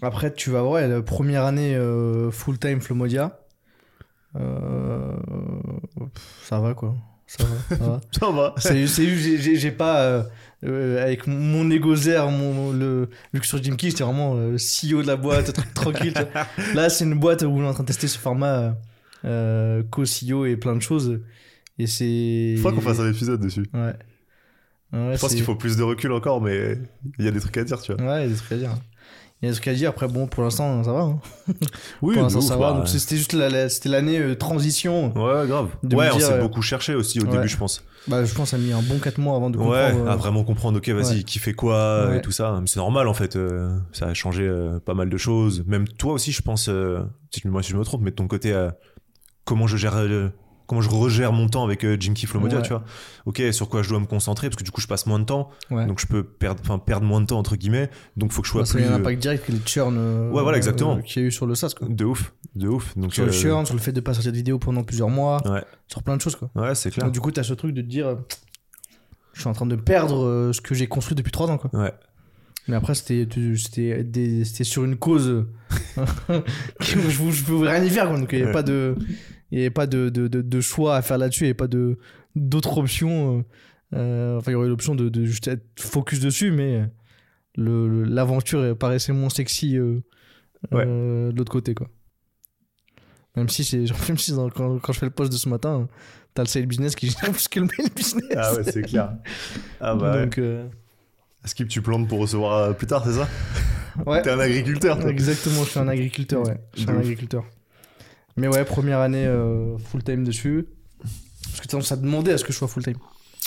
Après, 0.00 0.32
tu 0.32 0.50
vas 0.50 0.62
voir, 0.62 0.72
ouais, 0.72 0.88
la 0.88 1.02
première 1.02 1.44
année 1.44 1.74
euh, 1.76 2.30
full-time 2.30 2.80
Flomodia. 2.80 3.38
Euh, 4.36 5.14
Ça 6.42 6.60
va, 6.60 6.74
quoi. 6.74 6.94
Ça 7.26 7.44
va. 7.44 7.76
Ça 7.76 7.84
va. 7.84 8.00
Ça 8.12 8.30
va. 8.30 8.54
C'est 8.58 8.86
c'est 8.86 9.56
j'ai- 9.56 9.70
pas. 9.72 10.02
euh, 10.64 11.02
avec 11.02 11.26
mon 11.26 11.70
ego 11.70 11.96
zère, 11.96 12.28
mon, 12.30 12.72
le, 12.72 13.08
sur 13.42 13.62
Jimky, 13.62 13.90
j'étais 13.90 14.04
vraiment 14.04 14.34
le 14.34 14.56
CEO 14.58 15.02
de 15.02 15.06
la 15.06 15.16
boîte, 15.16 15.52
truc 15.52 15.74
tranquille. 15.74 16.14
Là, 16.74 16.88
c'est 16.88 17.04
une 17.04 17.18
boîte 17.18 17.42
où 17.42 17.46
on 17.48 17.64
est 17.64 17.66
en 17.68 17.74
train 17.74 17.82
de 17.82 17.88
tester 17.88 18.06
ce 18.08 18.18
format 18.18 18.76
co-CEO 19.90 20.46
et 20.46 20.56
plein 20.56 20.74
de 20.76 20.82
choses. 20.82 21.20
Et 21.78 21.86
c'est. 21.86 22.56
Faut 22.62 22.70
qu'on 22.72 22.80
fasse 22.80 23.00
un 23.00 23.10
épisode 23.10 23.40
dessus. 23.40 23.66
Ouais. 23.74 23.94
Ouais, 24.92 25.14
Je 25.14 25.20
pense 25.20 25.34
qu'il 25.34 25.42
faut 25.42 25.54
plus 25.54 25.76
de 25.78 25.82
recul 25.82 26.12
encore, 26.12 26.40
mais 26.42 26.76
il 27.18 27.24
y 27.24 27.28
a 27.28 27.30
des 27.30 27.40
trucs 27.40 27.56
à 27.56 27.64
dire, 27.64 27.80
tu 27.80 27.94
vois. 27.94 28.02
Ouais, 28.04 28.20
il 28.20 28.22
y 28.24 28.26
a 28.26 28.28
des 28.28 28.34
trucs 28.36 28.52
à 28.52 28.56
dire. 28.56 28.74
Il 29.40 29.46
y 29.46 29.48
a 29.48 29.50
des 29.50 29.56
trucs 29.56 29.68
à 29.68 29.74
dire. 29.74 29.88
Après, 29.88 30.06
bon, 30.06 30.26
pour 30.26 30.42
l'instant, 30.44 30.84
ça 30.84 30.92
va. 30.92 31.00
hein. 31.00 31.20
Oui, 32.02 32.14
pour 32.14 32.22
l'instant, 32.24 32.42
ça 32.42 32.56
va. 32.56 32.72
bah, 32.72 32.78
Donc, 32.78 32.88
c'était 32.88 33.16
juste 33.16 33.32
la- 33.32 33.48
la- 33.48 33.68
c'était 33.70 33.88
l'année 33.88 34.18
euh, 34.18 34.34
transition. 34.36 35.06
Ouais, 35.16 35.46
grave. 35.48 35.70
ouais, 35.82 36.10
on 36.14 36.18
s'est 36.20 36.32
euh, 36.34 36.40
beaucoup 36.42 36.60
cherché 36.62 36.94
aussi 36.94 37.20
au 37.20 37.24
ouais. 37.24 37.30
début, 37.32 37.48
je 37.48 37.56
pense. 37.56 37.82
Bah, 38.06 38.24
je 38.24 38.34
pense 38.34 38.50
ça 38.50 38.56
a 38.56 38.58
mis 38.60 38.72
un 38.72 38.82
bon 38.82 38.98
4 38.98 39.18
mois 39.18 39.34
avant 39.36 39.48
de 39.48 39.56
Ouais, 39.58 39.64
comprendre. 39.92 40.06
euh, 40.08 40.12
à 40.12 40.16
vraiment 40.16 40.44
comprendre, 40.44 40.76
ok, 40.78 40.88
vas-y, 40.90 41.16
Ouais. 41.18 41.22
qui 41.22 41.38
fait 41.38 41.54
quoi 41.54 42.08
Ouais. 42.10 42.18
et 42.18 42.20
tout 42.20 42.30
ça. 42.32 42.58
Mais 42.60 42.66
c'est 42.66 42.78
normal, 42.80 43.08
en 43.08 43.14
fait. 43.14 43.34
euh, 43.36 43.74
ça 43.92 44.06
a 44.08 44.14
changé 44.14 44.42
euh, 44.46 44.78
pas 44.78 44.94
mal 44.94 45.08
de 45.08 45.16
choses. 45.16 45.64
Même 45.66 45.88
toi 45.88 46.12
aussi, 46.12 46.32
je 46.32 46.42
pense, 46.42 46.68
euh, 46.68 47.00
si, 47.34 47.48
moi 47.48 47.62
si 47.62 47.70
je 47.72 47.76
me 47.78 47.82
trompe, 47.84 48.02
mais 48.02 48.10
de 48.10 48.16
ton 48.16 48.28
côté, 48.28 48.52
euh, 48.52 48.70
comment 49.44 49.66
je 49.66 49.76
gère. 49.78 49.96
Comment 50.72 50.80
je 50.80 50.88
regère 50.88 51.34
mon 51.34 51.48
temps 51.50 51.64
avec 51.64 51.84
euh, 51.84 51.98
Jim 52.00 52.14
Key 52.14 52.26
Flomodia, 52.26 52.56
Ouais. 52.56 52.62
tu 52.62 52.70
vois. 52.70 52.82
Ok, 53.26 53.42
sur 53.52 53.68
quoi 53.68 53.82
je 53.82 53.90
dois 53.90 54.00
me 54.00 54.06
concentrer, 54.06 54.48
parce 54.48 54.56
que 54.56 54.64
du 54.64 54.70
coup, 54.70 54.80
je 54.80 54.86
passe 54.86 55.04
moins 55.04 55.18
de 55.18 55.24
temps. 55.24 55.50
ouais. 55.70 55.84
Donc, 55.84 56.00
je 56.00 56.06
peux 56.06 56.22
perdre, 56.24 56.62
enfin, 56.64 56.78
perdre 56.78 57.04
moins 57.04 57.20
de 57.20 57.26
temps, 57.26 57.38
entre 57.38 57.56
guillemets. 57.56 57.90
Donc, 58.16 58.32
faut 58.32 58.40
que 58.40 58.46
je 58.46 58.52
sois 58.52 58.62
Bah, 58.62 58.64
ça 58.64 58.78
a 58.78 58.80
plus. 58.80 58.84
eu 58.84 58.88
un 58.88 58.92
euh, 58.94 58.96
impact 59.00 59.20
direct 59.20 59.44
que 59.44 59.52
le 59.52 59.58
churn. 59.66 59.94
euh, 59.98 60.30
Ouais, 60.30 60.40
voilà, 60.40 60.56
exactement. 60.56 60.96
euh, 60.96 61.00
qu'il 61.02 61.20
y 61.20 61.24
a 61.26 61.28
eu 61.28 61.30
sur 61.30 61.44
le 61.44 61.54
SaaS, 61.54 61.74
quoi. 61.76 61.88
De 61.90 62.04
ouf, 62.06 62.32
de 62.56 62.68
ouf. 62.68 62.96
Donc, 62.96 63.12
Sur 63.12 63.26
le 63.26 63.32
churn, 63.32 63.66
sur 63.66 63.74
le 63.74 63.82
fait 63.82 63.92
de 63.92 64.00
pas 64.00 64.14
sortir 64.14 64.32
de 64.32 64.36
vidéo 64.38 64.58
pendant 64.58 64.82
plusieurs 64.82 65.10
mois, 65.10 65.46
Ouais, 65.46 65.62
sur 65.88 66.02
plein 66.02 66.16
de 66.16 66.22
choses, 66.22 66.36
quoi. 66.36 66.50
ouais 66.54 66.74
c'est 66.74 66.90
clair. 66.90 67.04
Donc, 67.04 67.12
du 67.12 67.20
coup, 67.20 67.30
t'as 67.30 67.42
ce 67.42 67.52
truc 67.52 67.74
de 67.74 67.82
te 67.82 67.86
dire. 67.86 68.16
Je 69.34 69.40
suis 69.40 69.48
en 69.50 69.52
train 69.52 69.66
de 69.66 69.76
perdre 69.76 70.52
ce 70.54 70.62
que 70.62 70.74
j'ai 70.74 70.86
construit 70.86 71.14
depuis 71.16 71.32
3 71.32 71.50
ans, 71.50 71.58
quoi. 71.58 71.68
Ouais. 71.78 71.92
Mais 72.68 72.76
après, 72.76 72.94
c'était 72.94 73.26
sur 74.64 74.84
une 74.84 74.96
cause 74.96 75.44
je, 76.80 76.98
je 76.98 77.44
pouvais 77.44 77.70
rien 77.70 77.84
y 77.84 77.90
faire. 77.90 78.08
Quoi. 78.08 78.18
Donc, 78.18 78.30
il 78.32 78.36
n'y 78.36 78.42
avait 78.42 78.48
Ouais. 78.50 78.54
pas 78.54 78.62
de, 78.62 78.96
il 79.52 79.58
y 79.58 79.60
avait 79.62 79.70
pas 79.70 79.86
de, 79.86 80.08
de, 80.08 80.26
de, 80.26 80.42
de 80.42 80.60
choix 80.60 80.96
à 80.96 81.02
faire 81.02 81.18
là-dessus. 81.18 81.42
Il 81.44 81.46
n'y 81.46 81.50
avait 81.50 81.54
pas 81.54 81.68
de- 81.68 81.96
d'autres 82.34 82.78
options. 82.78 83.38
euh, 83.38 83.42
euh, 83.94 84.38
enfin, 84.38 84.50
il 84.50 84.54
y 84.54 84.56
aurait 84.56 84.68
l'option 84.68 84.94
de, 84.96 85.08
de 85.08 85.24
juste 85.24 85.46
être 85.48 85.64
focus 85.78 86.18
dessus, 86.20 86.50
mais 86.50 86.82
l'aventure 87.56 88.76
paraissait 88.78 89.12
moins 89.12 89.28
sexy 89.30 89.76
euh, 89.76 90.00
Ouais. 90.70 90.84
euh, 90.86 91.32
de 91.32 91.36
l'autre 91.38 91.50
côté. 91.52 91.74
Quoi. 91.74 91.88
Même 93.36 93.48
si, 93.48 93.64
c'est, 93.64 93.84
genre, 93.86 93.98
même 94.08 94.18
si 94.18 94.32
dans- 94.32 94.48
quand, 94.48 94.78
quand 94.78 94.92
je 94.92 94.98
fais 95.00 95.06
le 95.06 95.10
post 95.12 95.32
de 95.32 95.36
ce 95.36 95.48
matin, 95.48 95.88
t'as 96.34 96.42
le 96.42 96.48
side 96.48 96.66
business 96.66 96.94
qui 96.94 97.10
gère 97.10 97.20
plus 97.32 97.48
que 97.48 97.60
le 97.60 97.66
mail 97.66 97.90
business. 97.94 98.24
Ah 98.36 98.54
ouais, 98.54 98.62
c'est 98.64 98.82
clair. 98.82 99.12
Ah 99.80 99.94
bah 99.94 100.12
ouais. 100.14 100.22
Donc, 100.24 100.38
euh, 100.38 100.66
Skip, 101.44 101.66
tu 101.68 101.82
plantes 101.82 102.08
pour 102.08 102.20
recevoir 102.20 102.76
plus 102.76 102.86
tard, 102.86 103.04
c'est 103.04 103.14
ça? 103.14 103.28
Ouais. 104.06 104.22
T'es 104.22 104.30
un 104.30 104.38
agriculteur. 104.38 105.06
Exactement, 105.08 105.64
je 105.64 105.70
suis 105.70 105.80
un 105.80 105.88
agriculteur, 105.88 106.46
ouais. 106.46 106.56
Je 106.74 106.80
suis 106.82 106.90
un 106.90 106.98
agriculteur. 106.98 107.44
Mais 108.36 108.48
ouais, 108.48 108.64
première 108.64 109.00
année 109.00 109.26
euh, 109.26 109.76
full 109.78 110.02
time 110.02 110.24
dessus. 110.24 110.66
Parce 111.44 111.60
que 111.66 111.80
ça 111.82 111.96
demandait 111.96 112.32
à 112.32 112.38
ce 112.38 112.44
que 112.44 112.52
je 112.52 112.58
sois 112.58 112.68
full 112.68 112.82
time. 112.84 112.96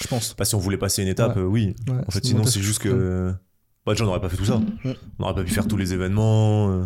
Je 0.02 0.08
pense. 0.08 0.34
Pas 0.34 0.46
si 0.46 0.56
on 0.56 0.60
voulait 0.60 0.78
passer 0.78 1.02
une 1.02 1.08
étape, 1.08 1.36
Ouais. 1.36 1.42
euh, 1.42 1.46
oui. 1.46 1.76
Ouais, 1.88 1.96
En 2.08 2.12
fait, 2.12 2.24
sinon, 2.26 2.44
c'est 2.44 2.52
ce 2.52 2.60
juste 2.60 2.80
que. 2.80 3.34
Bah, 3.86 3.94
déjà, 3.94 4.04
on 4.04 4.08
n'aurait 4.08 4.22
pas 4.22 4.30
fait 4.30 4.38
tout 4.38 4.46
ça. 4.46 4.58
Mm. 4.58 4.94
On 5.20 5.24
n'aurait 5.24 5.36
pas 5.36 5.44
pu 5.44 5.52
faire 5.52 5.68
tous 5.68 5.78
les 5.78 5.94
événements. 5.94 6.70
euh. 6.72 6.86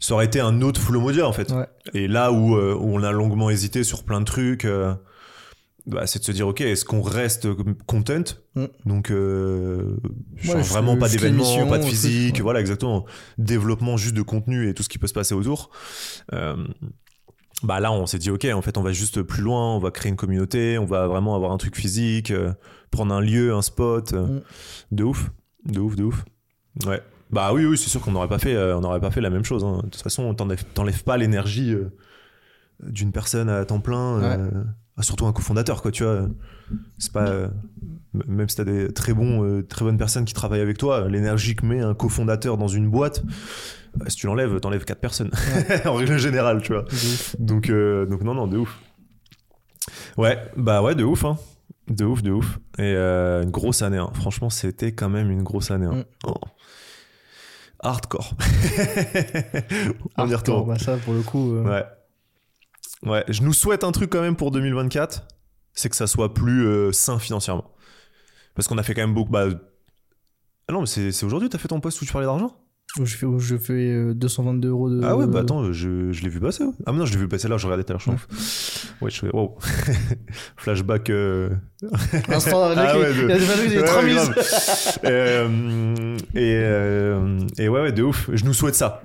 Ça 0.00 0.14
aurait 0.14 0.26
été 0.26 0.40
un 0.40 0.60
autre 0.62 0.80
Flomodia, 0.80 1.26
en 1.26 1.32
fait. 1.32 1.52
Et 1.94 2.08
là 2.08 2.30
où, 2.32 2.56
où 2.56 2.94
on 2.96 3.02
a 3.02 3.10
longuement 3.10 3.48
hésité 3.50 3.84
sur 3.84 4.04
plein 4.04 4.20
de 4.20 4.24
trucs, 4.26 4.66
bah, 5.86 6.06
c'est 6.06 6.18
de 6.18 6.24
se 6.24 6.32
dire, 6.32 6.48
ok, 6.48 6.60
est-ce 6.62 6.84
qu'on 6.84 7.02
reste 7.02 7.46
content? 7.86 8.22
Mm. 8.54 8.64
Donc, 8.86 9.10
euh, 9.10 9.96
Ouais, 10.48 10.62
vraiment 10.62 10.96
pas 10.96 11.08
l'émission, 11.08 11.68
pas 11.68 11.76
de 11.78 11.82
truc, 11.82 11.92
physique, 11.94 12.36
ouais. 12.36 12.42
voilà, 12.42 12.60
exactement. 12.60 13.04
Développement 13.38 13.96
juste 13.96 14.14
de 14.14 14.22
contenu 14.22 14.68
et 14.68 14.74
tout 14.74 14.82
ce 14.82 14.88
qui 14.88 14.98
peut 14.98 15.06
se 15.06 15.12
passer 15.14 15.34
autour. 15.34 15.70
Euh, 16.32 16.56
bah 17.62 17.80
là, 17.80 17.92
on 17.92 18.06
s'est 18.06 18.18
dit, 18.18 18.30
ok, 18.30 18.46
en 18.52 18.62
fait, 18.62 18.76
on 18.78 18.82
va 18.82 18.92
juste 18.92 19.22
plus 19.22 19.42
loin, 19.42 19.76
on 19.76 19.78
va 19.78 19.90
créer 19.90 20.10
une 20.10 20.16
communauté, 20.16 20.78
on 20.78 20.84
va 20.86 21.06
vraiment 21.06 21.34
avoir 21.36 21.52
un 21.52 21.56
truc 21.58 21.76
physique, 21.76 22.30
euh, 22.30 22.52
prendre 22.90 23.14
un 23.14 23.20
lieu, 23.20 23.52
un 23.54 23.62
spot. 23.62 24.12
euh, 24.12 24.26
Mm. 24.26 24.42
De 24.92 25.04
ouf, 25.04 25.30
de 25.66 25.80
ouf, 25.80 25.96
de 25.96 26.04
ouf. 26.04 26.24
Ouais. 26.86 27.02
Bah 27.30 27.52
oui, 27.52 27.64
oui, 27.66 27.76
c'est 27.78 27.88
sûr 27.90 28.00
qu'on 28.00 28.12
n'aurait 28.12 28.28
pas 28.28 28.38
fait, 28.38 28.56
on 28.74 28.80
n'aurait 28.80 29.00
pas 29.00 29.10
fait 29.10 29.20
la 29.20 29.30
même 29.30 29.44
chose. 29.44 29.64
hein. 29.64 29.78
De 29.84 29.88
toute 29.90 30.02
façon, 30.02 30.34
t'enlèves, 30.34 31.04
pas 31.04 31.16
l'énergie 31.16 31.74
d'une 32.82 33.12
personne 33.12 33.48
à 33.48 33.64
temps 33.64 33.80
plein, 33.80 34.50
ah, 34.96 35.02
surtout 35.02 35.26
un 35.26 35.32
cofondateur, 35.32 35.82
quoi. 35.82 35.90
Tu 35.90 36.04
vois, 36.04 36.28
c'est 36.98 37.12
pas 37.12 37.26
euh, 37.28 37.48
même 38.26 38.48
si 38.48 38.56
t'as 38.56 38.64
des 38.64 38.92
très 38.92 39.12
bons, 39.12 39.44
euh, 39.44 39.62
très 39.62 39.84
bonnes 39.84 39.98
personnes 39.98 40.24
qui 40.24 40.34
travaillent 40.34 40.60
avec 40.60 40.78
toi, 40.78 41.08
l'énergie 41.08 41.56
que 41.56 41.66
met 41.66 41.80
un 41.80 41.94
cofondateur 41.94 42.56
dans 42.56 42.68
une 42.68 42.88
boîte, 42.88 43.24
bah, 43.96 44.06
si 44.08 44.16
tu 44.16 44.26
l'enlèves, 44.26 44.60
t'enlèves 44.60 44.84
quatre 44.84 45.00
personnes 45.00 45.30
en 45.84 45.94
règle 45.94 46.16
générale, 46.18 46.62
tu 46.62 46.72
vois. 46.72 46.84
Donc, 47.40 47.70
euh, 47.70 48.06
donc 48.06 48.22
non, 48.22 48.34
non, 48.34 48.46
de 48.46 48.58
ouf. 48.58 48.78
Ouais, 50.16 50.38
bah 50.56 50.80
ouais, 50.82 50.94
de 50.94 51.02
ouf, 51.02 51.24
hein. 51.24 51.38
De 51.88 52.04
ouf, 52.04 52.22
de 52.22 52.30
ouf. 52.30 52.58
Et 52.78 52.94
une 52.94 53.50
grosse 53.50 53.82
année, 53.82 53.98
hein. 53.98 54.10
franchement, 54.14 54.48
c'était 54.48 54.92
quand 54.92 55.08
même 55.10 55.30
une 55.30 55.42
grosse 55.42 55.70
année. 55.72 55.86
hein. 55.86 55.96
Mm. 55.96 56.28
Oh. 56.28 56.34
Hardcore. 57.80 58.32
On 60.16 60.26
y 60.28 60.34
retourne. 60.34 60.66
bah 60.66 60.78
ça, 60.78 60.96
pour 60.98 61.12
le 61.12 61.20
coup. 61.22 61.52
Ouais. 61.58 61.84
Ouais, 63.04 63.24
je 63.28 63.42
nous 63.42 63.52
souhaite 63.52 63.84
un 63.84 63.92
truc 63.92 64.10
quand 64.10 64.20
même 64.22 64.36
pour 64.36 64.50
2024, 64.50 65.26
c'est 65.72 65.88
que 65.88 65.96
ça 65.96 66.06
soit 66.06 66.32
plus 66.34 66.66
euh, 66.66 66.92
sain 66.92 67.18
financièrement. 67.18 67.70
Parce 68.54 68.68
qu'on 68.68 68.78
a 68.78 68.82
fait 68.82 68.94
quand 68.94 69.02
même 69.02 69.14
beaucoup. 69.14 69.30
Bah... 69.32 69.46
Ah 70.68 70.72
non, 70.72 70.80
mais 70.80 70.86
c'est 70.86 71.24
aujourd'hui 71.24 71.48
que 71.48 71.52
t'as 71.52 71.58
fait 71.58 71.68
ton 71.68 71.80
post 71.80 72.00
où 72.00 72.04
tu 72.06 72.12
parlais 72.12 72.26
d'argent? 72.26 72.56
Où 72.98 73.04
je 73.06 73.16
fais, 73.16 73.26
où 73.26 73.40
je 73.40 73.56
fais 73.56 73.72
euh, 73.72 74.14
222 74.14 74.68
euros 74.68 74.88
de. 74.88 75.00
Ah 75.02 75.16
ouais, 75.16 75.26
bah 75.26 75.40
attends, 75.40 75.72
je, 75.72 76.12
je 76.12 76.22
l'ai 76.22 76.28
vu 76.28 76.38
passer. 76.38 76.62
ouais. 76.64 76.72
Ah 76.86 76.92
mais 76.92 76.98
non, 76.98 77.06
je 77.06 77.12
l'ai 77.12 77.18
vu 77.18 77.28
passer 77.28 77.48
là, 77.48 77.56
je 77.56 77.66
regardais 77.66 77.82
tout 77.82 77.92
à 77.92 77.94
l'heure, 77.94 78.00
je 78.00 78.04
suis 78.04 78.10
en 78.12 78.14
ouf. 78.14 78.96
Ouais, 79.02 79.10
je 79.10 79.18
fais, 79.18 79.30
wow. 79.34 79.58
Flashback. 80.56 81.10
euh, 81.10 81.50
Instant, 82.28 82.62
Ah 82.76 82.96
ouais, 82.98 83.10
il, 83.10 83.16
de- 83.26 83.72
il 83.72 83.78
a 83.78 83.80
Ouais, 83.80 83.86
3000. 83.86 84.14
grave. 84.14 84.34
Euh, 85.04 86.16
et, 86.34 86.54
euh, 86.62 87.38
et 87.58 87.68
ouais, 87.68 87.80
ouais, 87.82 87.92
de 87.92 88.02
ouf. 88.04 88.30
Je 88.32 88.44
nous 88.44 88.54
souhaite 88.54 88.74
ça. 88.76 89.02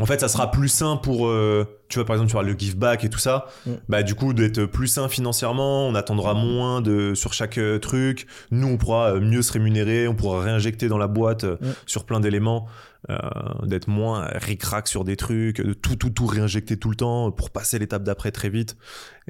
En 0.00 0.06
fait, 0.06 0.18
ça 0.20 0.26
sera 0.28 0.50
plus 0.50 0.68
sain 0.68 0.96
pour, 0.96 1.28
euh, 1.28 1.64
tu 1.88 2.00
vois, 2.00 2.04
par 2.04 2.16
exemple, 2.16 2.28
tu 2.28 2.32
vois 2.32 2.42
le 2.42 2.58
give 2.58 2.76
back 2.76 3.04
et 3.04 3.08
tout 3.10 3.20
ça. 3.20 3.46
Mm. 3.64 3.70
Bah, 3.88 4.02
du 4.02 4.16
coup, 4.16 4.32
d'être 4.34 4.64
plus 4.64 4.88
sain 4.88 5.08
financièrement, 5.08 5.86
on 5.86 5.94
attendra 5.94 6.34
moins 6.34 6.80
de 6.80 7.14
sur 7.14 7.32
chaque 7.32 7.58
euh, 7.58 7.78
truc. 7.78 8.26
Nous, 8.50 8.66
on 8.66 8.76
pourra 8.76 9.14
euh, 9.14 9.20
mieux 9.20 9.40
se 9.42 9.52
rémunérer, 9.52 10.08
on 10.08 10.16
pourra 10.16 10.40
réinjecter 10.42 10.88
dans 10.88 10.98
la 10.98 11.06
boîte 11.06 11.44
euh, 11.44 11.56
Mm. 11.60 11.66
sur 11.86 12.04
plein 12.06 12.18
d'éléments, 12.18 12.66
euh, 13.08 13.16
d'être 13.64 13.86
moins 13.86 14.24
ric-rac 14.34 14.88
sur 14.88 15.04
des 15.04 15.16
trucs, 15.16 15.60
de 15.60 15.74
tout, 15.74 15.94
tout, 15.94 16.10
tout 16.10 16.26
réinjecter 16.26 16.76
tout 16.76 16.90
le 16.90 16.96
temps 16.96 17.30
pour 17.30 17.50
passer 17.50 17.78
l'étape 17.78 18.02
d'après 18.02 18.32
très 18.32 18.48
vite 18.50 18.76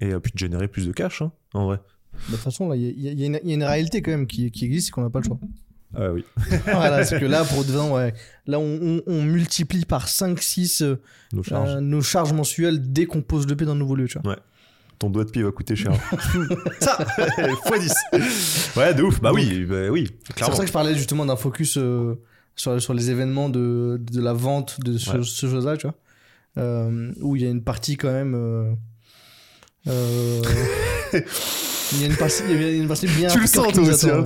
et 0.01 0.15
puis 0.15 0.33
de 0.33 0.39
générer 0.39 0.69
plus 0.69 0.87
de 0.87 0.93
cash, 0.93 1.21
hein, 1.21 1.33
en 1.53 1.67
vrai. 1.67 1.81
De 2.31 2.37
toute 2.37 2.41
façon, 2.45 2.69
là, 2.71 2.77
il 2.77 2.83
y, 2.83 3.09
a- 3.09 3.13
y 3.13 3.23
y 3.27 3.53
une- 3.55 3.65
réalité 3.65 4.01
quand 4.01 4.13
même 4.13 4.27
qui, 4.27 4.51
qui 4.51 4.65
existe, 4.65 4.87
c'est 4.87 4.93
qu'on 4.93 5.03
n'a 5.03 5.11
pas 5.11 5.19
le 5.19 5.25
choix. 5.27 5.39
Ah 5.97 6.13
oui. 6.13 6.25
voilà, 6.65 7.05
c'est 7.05 7.21
que 7.21 7.25
là, 7.25 7.45
pour 7.45 7.65
devant, 7.65 7.95
ouais, 7.97 8.15
là, 8.47 8.59
on, 8.59 8.79
on- 8.83 9.03
on 9.07 9.23
multiplie 9.23 9.85
par 9.85 10.07
5-6 10.09 10.83
euh, 10.83 10.97
Nos 11.33 11.43
charges. 11.43 11.77
euh, 11.77 11.81
nos 11.81 12.03
charges 12.03 12.33
mensuelles 12.33 12.93
dès 12.93 13.07
qu'on 13.07 13.23
pose 13.23 13.47
le 13.47 13.55
pied 13.57 13.67
dans 13.67 13.73
un 13.73 13.77
nouveau 13.77 13.95
lieu, 13.97 14.07
tu 14.09 14.19
vois. 14.23 14.37
Ton 14.99 15.11
doigt 15.11 15.25
de 15.25 15.31
pied 15.31 15.43
va 15.43 15.51
coûter 15.51 15.75
cher. 15.77 15.93
ça, 16.81 16.99
x 17.79 17.95
10. 18.13 18.73
Ouais, 18.77 18.95
de 18.95 19.03
ouf. 19.03 19.21
Bah 19.21 19.33
oui, 19.33 19.65
bah 19.65 19.89
oui, 19.91 20.11
C'est 20.37 20.45
pour 20.45 20.55
ça 20.55 20.63
que 20.63 20.69
je 20.69 20.73
parlais 20.73 20.95
justement 20.95 21.27
d'un 21.27 21.37
focus 21.37 21.77
euh, 21.79 22.15
sur, 22.55 22.81
sur 22.81 22.95
les 22.95 23.11
événements 23.11 23.49
de, 23.49 24.01
de 24.01 24.21
la 24.21 24.33
vente 24.33 24.81
de 24.81 24.97
ce, 24.97 25.11
Ouais. 25.11 25.19
ce 25.25 25.47
chose-là, 25.49 25.77
tu 25.77 25.87
vois. 25.89 25.97
Euh, 26.59 27.11
où 27.21 27.35
il 27.35 27.43
y 27.43 27.47
a 27.47 27.51
une 27.51 27.65
partie 27.65 27.97
quand 27.97 28.13
même. 28.13 28.77
Il 31.93 32.01
y 32.01 32.05
a 32.05 32.07
une 32.07 32.17
partie, 32.17 32.43
il 32.49 32.61
y 32.61 32.65
a 32.65 32.71
une 32.73 32.89
partie 32.89 33.07
bien. 33.07 33.29
Tu 33.29 33.41
le 33.41 33.47
sens, 33.47 33.73
toi 33.73 33.83
aussi, 33.83 34.09
euh. 34.11 34.23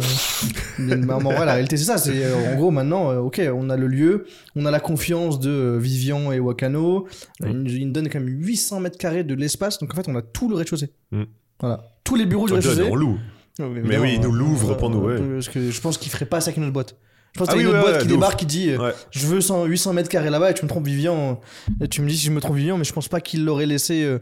Mais, 0.79 0.97
mais 0.97 1.13
en 1.13 1.19
vrai, 1.19 1.45
la 1.45 1.55
réalité, 1.55 1.77
c'est 1.77 1.85
ça. 1.85 1.99
C'est 1.99 2.25
euh, 2.25 2.53
en 2.53 2.57
gros 2.57 2.71
maintenant, 2.71 3.11
euh, 3.11 3.19
ok, 3.19 3.41
on 3.55 3.69
a 3.71 3.77
le 3.77 3.87
lieu, 3.87 4.27
on 4.57 4.65
a 4.67 4.71
la 4.71 4.81
confiance 4.81 5.41
de 5.41 5.51
euh, 5.51 5.79
Vivian 5.79 6.31
et 6.33 6.39
Wakano. 6.41 7.07
Mm. 7.41 7.47
Ils, 7.49 7.57
nous- 7.59 7.71
ils 7.71 7.87
nous 7.87 7.93
donnent 7.93 8.09
quand 8.09 8.21
même 8.21 8.29
800 8.29 8.81
mètres 8.81 8.99
carrés 8.99 9.25
de 9.25 9.35
l'espace. 9.35 9.79
Donc 9.79 9.93
en 9.93 9.97
fait, 9.97 10.09
on 10.09 10.15
a 10.17 10.23
tout 10.23 10.49
le 10.49 10.55
rez-de-chaussée. 10.57 10.91
Mm. 11.11 11.23
Voilà, 11.61 11.83
tous 12.05 12.15
les 12.15 12.27
bureaux 12.27 12.47
du 12.47 12.53
rez-de-chaussée. 12.55 12.83
on 12.91 12.95
loue. 12.95 13.19
Mais 13.61 13.99
oui, 13.99 14.13
il 14.15 14.21
nous 14.21 14.31
l'ouvre 14.33 14.75
pour 14.77 14.89
nous, 14.91 15.01
ouais. 15.01 15.17
Parce 15.35 15.49
que 15.49 15.71
je 15.71 15.81
pense 15.81 15.99
qu'il 15.99 16.13
ferait 16.13 16.27
pas 16.27 16.41
ça 16.41 16.49
avec 16.51 16.59
une 16.59 16.65
autre 16.65 16.73
boîte. 16.73 16.97
Je 17.35 17.41
pense 17.41 17.49
Ah 17.51 17.53
qu'il 17.55 17.63
y 17.63 17.65
a 17.65 17.69
oui, 17.69 17.73
une 17.73 17.77
autre 17.79 17.87
ouais, 17.87 17.93
boîte 17.93 18.03
ouais, 18.03 18.07
qui 18.09 18.15
débarque 18.15 18.39
qui 18.39 18.47
dit 18.47 18.77
Ouais. 18.77 18.93
Je 19.11 19.27
veux 19.27 19.41
100, 19.41 19.65
800 19.67 19.93
mètres 19.93 20.09
carrés 20.09 20.31
là-bas 20.31 20.53
et 20.53 20.55
tu 20.55 20.65
me 20.65 20.69
trompes 20.69 20.87
Vivian. 20.87 21.41
Et 21.81 21.89
tu 21.89 22.01
me 22.03 22.09
dis 22.09 22.17
si 22.17 22.27
je 22.27 22.31
me 22.31 22.41
trompe 22.41 22.57
Vivian, 22.57 22.79
mais 22.79 22.85
je 22.85 22.93
pense 22.93 23.09
pas 23.09 23.21
qu'il 23.21 23.45
l'aurait 23.45 23.67
laissé. 23.67 24.17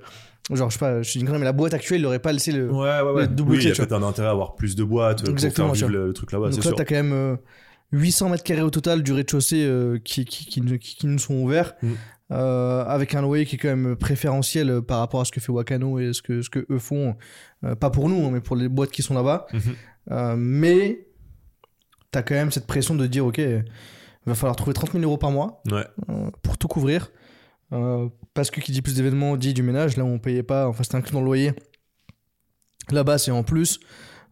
Genre, 0.52 0.70
je 0.70 0.74
sais 0.74 0.78
pas, 0.78 1.02
je 1.02 1.10
suis 1.10 1.20
une 1.20 1.26
connerie, 1.26 1.40
mais 1.40 1.44
la 1.46 1.52
boîte 1.52 1.74
actuelle, 1.74 2.00
il 2.00 2.02
l'aurait 2.04 2.18
pas 2.20 2.32
laissé 2.32 2.52
le. 2.52 2.70
Ouais, 2.70 3.00
ouais, 3.00 3.10
ouais. 3.12 3.22
Le 3.22 3.28
double 3.28 3.52
oui, 3.52 3.56
il 3.56 3.60
y 3.60 3.62
clé, 3.64 3.70
a 3.72 3.74
tu 3.74 3.80
peut-être 3.82 3.92
un 3.92 4.02
intérêt 4.02 4.28
à 4.28 4.32
avoir 4.32 4.54
plus 4.54 4.76
de 4.76 4.84
boîtes 4.84 5.28
Exactement, 5.28 5.68
pour 5.68 5.76
faire 5.76 5.88
vivre 5.88 6.00
le 6.06 6.12
truc 6.12 6.32
là-bas, 6.32 6.50
Donc 6.50 6.64
là, 6.64 6.72
t'as 6.76 6.84
quand 6.84 6.94
même 6.94 7.12
euh, 7.12 7.36
800 7.92 8.28
mètres 8.30 8.44
carrés 8.44 8.62
au 8.62 8.70
total 8.70 9.02
du 9.02 9.12
rez-de-chaussée 9.12 9.64
euh, 9.64 9.98
qui, 10.04 10.24
qui, 10.24 10.46
qui, 10.46 10.60
nous- 10.60 10.78
qui- 10.78 11.06
nous 11.06 11.18
sont 11.18 11.34
ouverts. 11.34 11.74
Mm. 11.82 11.92
euh, 12.32 12.84
avec 12.86 13.14
un 13.14 13.22
loyer 13.22 13.44
qui 13.46 13.54
est 13.54 13.58
quand 13.58 13.68
même 13.76 13.94
préférentiel 13.96 14.68
euh, 14.70 14.80
par 14.82 14.98
rapport 14.98 15.20
à 15.20 15.24
ce 15.24 15.30
que 15.32 15.40
fait 15.40 15.52
Wakano 15.52 15.98
et 16.00 16.12
ce 16.12 16.22
que, 16.22 16.42
ce 16.42 16.50
que 16.50 16.66
eux 16.70 16.78
font. 16.80 17.16
Pas 17.80 17.90
pour 17.90 18.08
nous, 18.08 18.26
hein, 18.26 18.30
mais 18.32 18.40
pour 18.40 18.54
les 18.56 18.68
boîtes 18.68 18.90
qui 18.90 19.02
sont 19.02 19.14
là-bas. 19.14 19.46
Mhm. 19.52 19.60
Euh, 20.12 20.34
mais 20.36 21.06
t'as 22.12 22.22
quand 22.22 22.34
même 22.34 22.50
cette 22.52 22.66
pression 22.66 22.94
de 22.94 23.06
dire 23.06 23.26
ok, 23.26 23.38
il 23.38 23.64
va 24.26 24.34
falloir 24.34 24.54
trouver 24.56 24.72
30 24.74 24.92
000 24.92 25.02
euros 25.04 25.18
par 25.18 25.30
mois 25.30 25.62
Ouais. 25.70 25.84
pour 26.42 26.58
tout 26.58 26.68
couvrir. 26.68 27.10
Euh, 27.72 28.08
parce 28.34 28.50
que 28.50 28.60
qui 28.60 28.72
dit 28.72 28.82
plus 28.82 28.94
d'événements 28.94 29.36
dit 29.36 29.54
du 29.54 29.62
ménage. 29.62 29.96
Là, 29.96 30.04
on 30.04 30.18
payait 30.18 30.42
pas, 30.42 30.68
enfin, 30.68 30.82
c'était 30.82 30.96
inclus 30.96 31.12
dans 31.12 31.20
le 31.20 31.26
loyer. 31.26 31.52
Là-bas, 32.90 33.18
c'est 33.18 33.30
en 33.30 33.42
plus. 33.42 33.80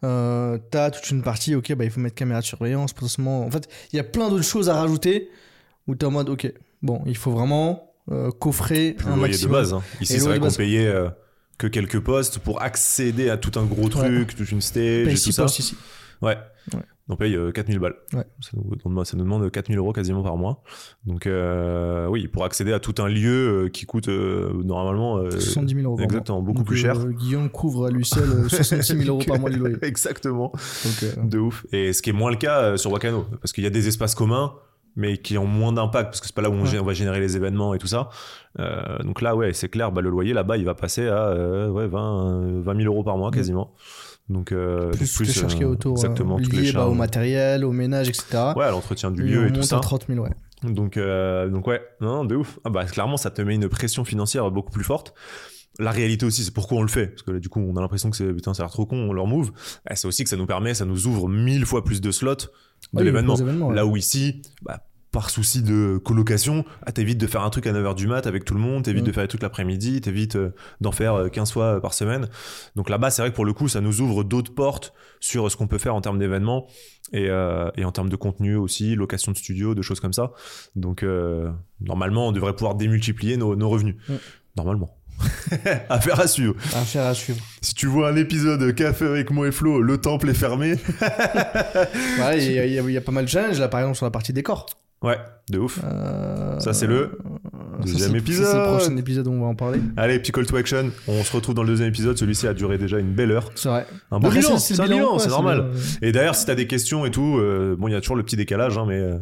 Euh, 0.05 0.59
t'as 0.71 0.91
toute 0.91 1.11
une 1.11 1.23
partie, 1.23 1.55
ok, 1.55 1.75
bah, 1.75 1.85
il 1.85 1.91
faut 1.91 2.01
mettre 2.01 2.15
caméra 2.15 2.41
de 2.41 2.45
surveillance, 2.45 2.93
potentiellement. 2.93 3.45
En 3.45 3.51
fait, 3.51 3.69
il 3.93 3.97
y 3.97 3.99
a 3.99 4.05
plein 4.05 4.29
d'autres 4.29 4.45
choses 4.45 4.69
à 4.69 4.75
rajouter 4.75 5.31
où 5.87 5.95
t'es 5.95 6.07
en 6.07 6.11
mode, 6.11 6.29
ok, 6.29 6.53
bon, 6.83 7.03
il 7.07 7.17
faut 7.17 7.31
vraiment 7.31 7.95
euh, 8.11 8.31
coffrer 8.31 8.97
un 9.07 9.11
le 9.11 9.17
loyer 9.17 9.33
de 9.33 9.49
maximum. 9.49 9.53
base. 9.53 9.73
hein. 9.73 9.83
Ici, 10.01 10.21
c'est 10.21 10.27
vrai 10.27 10.39
qu'on 10.39 10.51
payait 10.51 10.87
euh, 10.87 11.09
que 11.59 11.67
quelques 11.67 12.01
postes 12.01 12.39
pour 12.39 12.63
accéder 12.63 13.31
à 13.31 13.37
tout 13.39 13.59
un 13.59 13.65
gros 13.65 13.89
truc, 13.89 14.37
toute 14.37 14.51
une 14.51 14.61
stage 14.61 15.09
et 15.09 15.15
tout 15.15 15.33
ça. 15.33 15.47
ici. 15.47 15.77
Ouais. 16.21 16.37
Ouais. 16.73 16.81
On 17.11 17.17
paye 17.17 17.37
euh, 17.37 17.53
4000 17.53 17.79
balles. 17.81 17.97
Ouais. 18.15 18.25
Ça, 18.41 18.53
nous, 18.55 18.77
demande- 18.77 19.05
ça 19.05 19.15
nous 19.19 19.25
demande 19.25 19.51
4000 19.51 19.77
euros 19.77 19.93
quasiment 19.93 20.23
par 20.23 20.39
mois. 20.39 20.63
Donc, 21.05 21.27
euh, 21.27 22.07
oui, 22.07 22.29
pour 22.29 22.45
accéder 22.45 22.73
à 22.73 22.81
tout 22.81 22.95
un 23.03 23.09
lieu 23.09 23.65
euh, 23.65 23.69
qui 23.69 23.85
coûte 23.85 24.09
euh, 24.09 24.51
normalement. 24.65 25.19
euh, 25.19 25.31
70 25.31 25.75
000 25.75 25.85
euros 25.87 25.97
par 25.97 25.99
mois. 25.99 26.05
Exactement, 26.07 26.41
beaucoup 26.41 26.59
Donc, 26.61 26.67
plus 26.69 26.77
cher. 26.79 26.99
euh, 26.99 27.11
Guillaume 27.11 27.51
couvre 27.51 27.87
à 27.87 27.91
lui 27.91 28.07
seul 28.07 28.25
euh, 28.31 28.49
66 28.49 28.97
000 29.05 29.09
euros 29.17 29.23
par 29.27 29.39
mois 29.39 29.51
du 29.51 29.59
loyer. 29.59 29.77
Exactement. 29.83 30.51
Donc, 30.85 31.03
euh, 31.03 31.23
De 31.25 31.39
ouf. 31.39 31.67
Et 31.73 31.93
ce 31.93 32.01
qui 32.01 32.09
est 32.09 32.15
moins 32.15 32.31
le 32.31 32.37
cas 32.39 32.61
euh, 32.63 32.77
sur 32.79 32.91
Wakano. 32.91 33.27
Parce 33.41 33.53
qu'il 33.53 33.65
y 33.65 33.67
a 33.67 33.71
des 33.71 33.87
espaces 33.87 34.15
communs, 34.15 34.55
mais 34.97 35.19
qui 35.19 35.37
ont 35.37 35.47
moins 35.47 35.73
d'impact, 35.75 36.07
parce 36.07 36.21
que 36.23 36.27
c'est 36.27 36.35
pas 36.35 36.41
là 36.41 36.49
où 36.49 36.55
on, 36.55 36.63
Ouais. 36.63 36.71
gé- 36.71 36.81
on 36.81 36.85
va 36.85 36.95
générer 36.95 37.21
les 37.21 37.37
événements 37.37 37.75
et 37.75 37.79
tout 37.79 37.87
ça. 37.89 38.09
Euh, 38.61 38.99
donc 39.01 39.21
là, 39.21 39.37
ouais, 39.37 39.53
c'est 39.53 39.69
clair, 39.69 39.93
bah, 39.93 40.01
le 40.01 40.09
loyer 40.09 40.33
là-bas, 40.33 40.57
il 40.57 40.65
va 40.65 40.75
passer 40.75 41.07
à 41.07 41.27
euh, 41.29 41.69
ouais, 41.69 41.87
20, 41.87 42.31
euh, 42.45 42.61
20 42.63 42.77
000 42.81 42.91
euros 42.91 43.03
par 43.05 43.19
mois 43.19 43.31
quasiment. 43.31 43.75
Donc, 44.29 44.53
euh, 44.53 44.91
plus, 44.91 45.13
toutes 45.13 45.27
les 45.27 45.33
charges 45.33 45.53
qu'il 45.53 45.63
y 45.63 45.65
a 45.65 45.69
euh, 45.69 45.73
autour, 45.73 45.93
Exactement, 45.97 46.39
euh, 46.39 46.43
toutes 46.43 46.53
les 46.55 46.63
liées 46.63 46.73
bah, 46.73 46.87
au 46.87 46.95
matériel, 46.95 47.65
au 47.65 47.73
ménage, 47.73 48.09
etc. 48.09 48.53
Ouais, 48.57 48.65
à 48.65 48.71
l'entretien 48.71 49.11
du 49.11 49.23
lieu 49.23 49.45
et 49.47 49.49
tout 49.49 49.57
monte 49.57 49.65
ça. 49.65 49.77
à 49.77 49.81
30 49.81 50.07
000, 50.09 50.21
ouais. 50.25 50.31
Donc, 50.63 50.97
euh, 50.97 51.49
donc 51.51 51.67
ouais, 51.67 51.83
non, 52.01 52.25
de 52.25 52.35
ouf. 52.37 52.59
Ah 52.65 52.71
bah, 52.71 52.85
clairement, 52.87 53.19
ça 53.19 53.31
te 53.31 53.43
met 53.43 53.55
une 53.55 53.69
pression 53.69 54.03
financière 54.05 54.51
beaucoup 54.51 54.71
plus 54.73 54.85
forte. 54.85 55.13
La 55.79 55.91
réalité 55.91 56.25
aussi, 56.25 56.43
c'est 56.45 56.55
pourquoi 56.55 56.79
on 56.79 56.83
le 56.83 56.89
fait. 56.89 57.09
Parce 57.09 57.23
que 57.23 57.33
là, 57.33 57.39
du 57.41 57.49
coup, 57.51 57.61
on 57.61 57.77
a 57.77 57.81
l'impression 57.83 58.09
que 58.09 58.17
c'est, 58.17 58.33
putain, 58.33 58.55
ça 58.55 58.63
a 58.63 58.67
l'air 58.67 58.73
trop 58.73 58.87
con, 58.87 58.97
on 58.97 59.13
leur 59.13 59.27
move. 59.27 59.51
Eh, 59.91 59.97
c'est 59.97 60.07
aussi 60.09 60.23
que 60.25 60.31
ça 60.31 60.37
nous 60.37 60.47
permet, 60.47 60.73
ça 60.73 60.85
nous 60.87 61.07
ouvre 61.07 61.29
mille 61.29 61.67
fois 61.67 61.85
plus 61.85 62.01
de 62.01 62.11
slots 62.11 62.35
de 62.37 62.47
Ouais, 62.95 63.05
l'événement. 63.05 63.35
ouais. 63.35 63.75
Là 63.75 63.85
où 63.85 63.97
ici, 63.97 64.41
bah, 64.63 64.81
par 65.15 65.31
souci 65.31 65.63
de 65.63 65.97
colocation, 66.05 66.65
ah, 66.85 66.93
t'évites 66.93 67.17
de 67.19 67.27
faire 67.27 67.43
un 67.43 67.49
truc 67.51 67.67
à 67.67 67.73
9h 67.73 67.95
du 67.95 68.07
mat 68.07 68.27
avec 68.27 68.45
tout 68.45 68.53
le 68.55 68.61
monde, 68.61 68.83
t'évites 68.85 69.05
Mm. 69.05 69.07
de 69.07 69.13
faire 69.13 69.25
des 69.25 69.29
trucs 69.29 69.43
l'après-midi, 69.43 70.01
t'évites 70.03 70.37
euh, 70.37 70.53
d'en 70.83 70.93
faire 70.93 71.15
euh, 71.15 71.29
15 71.29 71.53
fois 71.53 71.65
euh, 71.77 71.81
par 71.81 71.95
semaine. 71.95 72.29
Donc 72.77 72.91
là-bas, 72.91 73.11
c'est 73.11 73.23
vrai 73.23 73.31
que 73.31 73.35
pour 73.37 73.47
le 73.47 73.53
coup, 73.55 73.69
ça 73.69 73.81
nous 73.81 74.01
ouvre 74.03 74.25
d'autres 74.25 74.53
portes 74.55 74.93
sur 75.21 75.51
ce 75.51 75.57
qu'on 75.57 75.67
peut 75.69 75.79
faire 75.79 75.95
en 75.95 76.01
termes 76.03 76.19
d'événements 76.19 76.67
et, 77.13 77.31
euh, 77.31 77.71
et 77.77 77.85
en 77.85 77.93
termes 77.93 78.09
de 78.11 78.17
contenu 78.17 78.57
aussi, 78.57 78.95
location 78.97 79.33
de 79.33 79.37
studio, 79.39 79.75
de 79.75 79.81
choses 79.83 80.01
comme 80.01 80.13
ça. 80.13 80.33
Donc 80.77 81.03
euh, 81.03 81.49
normalement, 81.81 82.29
on 82.29 82.33
devrait 82.33 82.53
pouvoir 82.55 82.75
démultiplier 82.75 83.37
nos, 83.39 83.57
nos 83.57 83.69
revenus. 83.71 83.95
Mm. 84.09 84.15
Normalement. 84.57 84.97
Affaire 85.89 86.19
à 86.19 86.27
suivre. 86.27 86.57
Affaire 86.75 87.07
à 87.07 87.15
suivre. 87.15 87.39
Si 87.63 87.73
tu 87.75 87.87
vois 87.87 88.09
un 88.11 88.17
épisode 88.17 88.75
Café 88.75 89.07
avec 89.07 89.31
moi 89.31 89.47
et 89.47 89.53
Flo, 89.53 89.81
le 89.81 89.97
temple 89.99 90.29
est 90.29 90.35
fermé. 90.35 90.75
Ouais, 92.19 92.45
il 92.45 92.53
y, 92.53 92.59
a- 92.59 92.67
il 92.67 92.73
y 92.73 92.77
il 92.79 92.91
y 92.93 92.97
a 92.97 93.01
pas 93.01 93.13
mal 93.13 93.25
de 93.25 93.31
challenges 93.31 93.61
là, 93.61 93.69
par 93.69 93.81
exemple, 93.81 93.97
sur 93.97 94.07
la 94.07 94.11
partie 94.11 94.33
décor. 94.33 94.67
Ouais, 95.05 95.19
de 95.51 95.59
ouf. 95.59 95.81
Euh, 95.85 96.59
Ça, 96.59 96.73
c'est 96.73 96.87
le 96.87 97.19
deuxième 97.85 98.13
ça, 98.13 98.17
épisode. 98.17 98.47
C'est 98.47 98.57
le 98.59 98.77
prochain 98.77 98.97
épisode 98.97 99.27
où 99.29 99.33
on 99.33 99.41
va 99.41 99.47
en 99.47 99.55
parler. 99.55 99.81
Allez, 99.97 100.19
petit 100.19 100.33
call 100.33 100.47
to 100.47 100.57
action. 100.57 100.91
On 101.07 101.23
se 101.23 101.33
retrouve 101.37 101.55
dans 101.55 101.63
le 101.63 101.69
deuxième 101.69 101.89
épisode. 101.91 102.17
Celui-ci 102.17 102.47
a 102.47 102.55
duré 102.55 102.79
déjà 102.79 102.99
une 102.99 103.13
belle 103.13 103.31
heure. 103.31 103.51
C'est 103.55 103.69
vrai. 103.69 103.87
Un 104.11 104.19
bon 104.19 104.29
Après, 104.29 104.41
bilan, 104.41 104.59
c'est- 104.59 104.81
ouais, 104.81 105.29
normal. 105.29 105.71
le. 106.01 106.07
Et 106.09 106.13
d'ailleurs, 106.13 106.35
si 106.35 106.47
t'as 106.47 106.55
des 106.55 106.67
questions 106.67 107.05
et 107.05 107.11
tout, 107.11 107.37
euh, 107.39 107.77
bon, 107.79 107.89
il 107.89 107.93
y 107.93 107.95
a 107.95 108.01
toujours 108.01 108.17
le 108.17 108.23
petit 108.23 108.37
décalage, 108.37 108.79
hein, 108.79 108.87
mais 108.89 108.99
euh, 108.99 109.19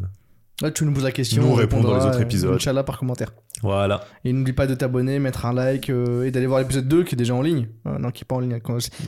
Là, 0.61 0.71
tu 0.71 0.85
nous 0.85 0.93
poses 0.93 1.03
la 1.03 1.11
question. 1.13 1.43
Nous, 1.43 1.49
on 1.49 1.55
répond 1.55 1.81
dans 1.81 1.97
les 1.99 2.05
autres 2.05 2.21
épisodes. 2.21 2.55
Inch'Allah 2.55 2.85
par 2.85 2.99
commentaire. 2.99 3.33
Voilà. 3.63 4.01
Et 4.25 4.33
n'oublie 4.33 4.53
pas 4.53 4.67
de 4.67 4.75
t'abonner, 4.75 5.21
mettre 5.21 5.47
un 5.47 5.53
like 5.53 5.89
euh, 5.89 6.25
et 6.25 6.33
d'aller 6.33 6.47
voir 6.47 6.59
l'épisode 6.59 6.89
2 6.89 7.05
qui 7.05 7.15
est 7.15 7.17
déjà 7.17 7.35
en 7.35 7.43
ligne. 7.43 7.69
Euh, 7.87 7.97
non, 7.99 8.11
qui 8.11 8.23
est 8.23 8.25
pas 8.25 8.35
en 8.35 8.41
ligne. 8.41 8.59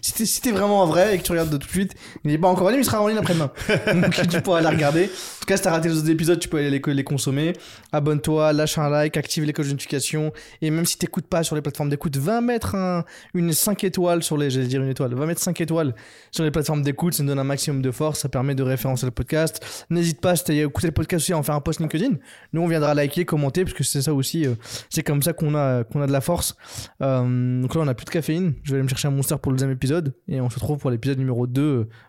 Si 0.00 0.14
t'es 0.14 0.24
si 0.24 0.50
vraiment 0.52 0.80
en 0.80 0.86
vrai 0.86 1.14
et 1.14 1.18
que 1.18 1.24
tu 1.24 1.32
regardes 1.32 1.50
de 1.50 1.56
tout 1.56 1.66
de 1.66 1.72
suite, 1.72 1.94
il 2.24 2.30
n'est 2.30 2.38
pas 2.38 2.48
encore 2.48 2.68
en 2.68 2.70
ligne, 2.70 2.80
il 2.80 2.84
sera 2.84 3.02
en 3.02 3.08
ligne 3.08 3.18
après-demain. 3.18 3.50
Donc 4.00 4.28
tu 4.28 4.40
pourras 4.40 4.60
la 4.60 4.70
regarder. 4.70 5.04
En 5.04 5.40
tout 5.40 5.46
cas, 5.46 5.56
si 5.56 5.62
t'as 5.64 5.72
raté 5.72 5.88
les 5.88 5.98
autres 5.98 6.08
épisodes, 6.08 6.38
tu 6.38 6.48
peux 6.48 6.58
aller 6.58 6.70
les, 6.70 6.94
les 6.94 7.04
consommer. 7.04 7.52
Abonne-toi, 7.92 8.52
lâche 8.52 8.78
un 8.78 8.88
like, 8.88 9.16
active 9.16 9.44
les 9.44 9.52
codes 9.52 9.66
de 9.66 9.72
notification. 9.72 10.32
Et 10.62 10.70
même 10.70 10.86
si 10.86 10.98
t'écoutes 10.98 11.26
pas 11.26 11.42
sur 11.42 11.56
les 11.56 11.62
plateformes 11.62 11.90
d'écoute, 11.90 12.16
va 12.16 12.40
mettre 12.40 12.76
un, 12.76 13.04
une 13.34 13.52
5 13.52 13.82
étoiles 13.84 14.22
sur 14.22 14.38
les, 14.38 14.50
j'allais 14.50 14.66
dire 14.66 14.82
une 14.82 14.88
étoile, 14.88 15.14
va 15.14 15.26
mettre 15.26 15.40
5 15.40 15.60
étoiles 15.60 15.94
sur 16.30 16.44
les 16.44 16.50
plateformes 16.50 16.82
d'écoute, 16.82 17.14
ça 17.14 17.22
nous 17.22 17.28
donne 17.28 17.38
un 17.40 17.44
maximum 17.44 17.82
de 17.82 17.90
force, 17.90 18.20
ça 18.20 18.28
permet 18.28 18.54
de 18.54 18.62
référencer 18.62 19.04
le 19.04 19.12
podcast. 19.12 19.86
N'hésite 19.90 20.20
pas, 20.20 20.36
si 20.36 20.44
t'as 20.44 20.54
écouté 20.54 20.86
le 20.86 20.92
podcast 20.92 21.22
aussi, 21.22 21.32
à 21.32 21.38
en 21.38 21.42
faire 21.42 21.56
un 21.56 21.60
post 21.60 21.80
LinkedIn. 21.80 22.16
Nous, 22.52 22.62
on 22.62 22.68
viendra 22.68 22.94
liker, 22.94 23.24
commenter, 23.24 23.64
parce 23.64 23.74
que 23.74 23.84
c'est 23.84 24.02
ça 24.02 24.14
aussi, 24.14 24.43
euh, 24.46 24.54
c'est 24.90 25.02
comme 25.02 25.22
ça 25.22 25.32
qu'on 25.32 25.54
a, 25.54 25.84
qu'on 25.84 26.00
a 26.00 26.06
de 26.06 26.12
la 26.12 26.20
force. 26.20 26.56
Euh, 27.02 27.62
donc 27.62 27.74
là, 27.74 27.82
on 27.82 27.88
a 27.88 27.94
plus 27.94 28.04
de 28.04 28.10
caféine. 28.10 28.54
Je 28.62 28.70
vais 28.70 28.76
aller 28.76 28.84
me 28.84 28.88
chercher 28.88 29.08
un 29.08 29.12
monster 29.12 29.36
pour 29.40 29.52
le 29.52 29.56
deuxième 29.56 29.72
épisode. 29.72 30.14
Et 30.28 30.40
on 30.40 30.50
se 30.50 30.56
retrouve 30.56 30.78
pour 30.78 30.90
l'épisode 30.90 31.18
numéro 31.18 31.46
2, 31.46 31.62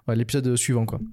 euh, 0.10 0.16
l'épisode 0.16 0.56
suivant, 0.56 0.86
quoi. 0.86 1.00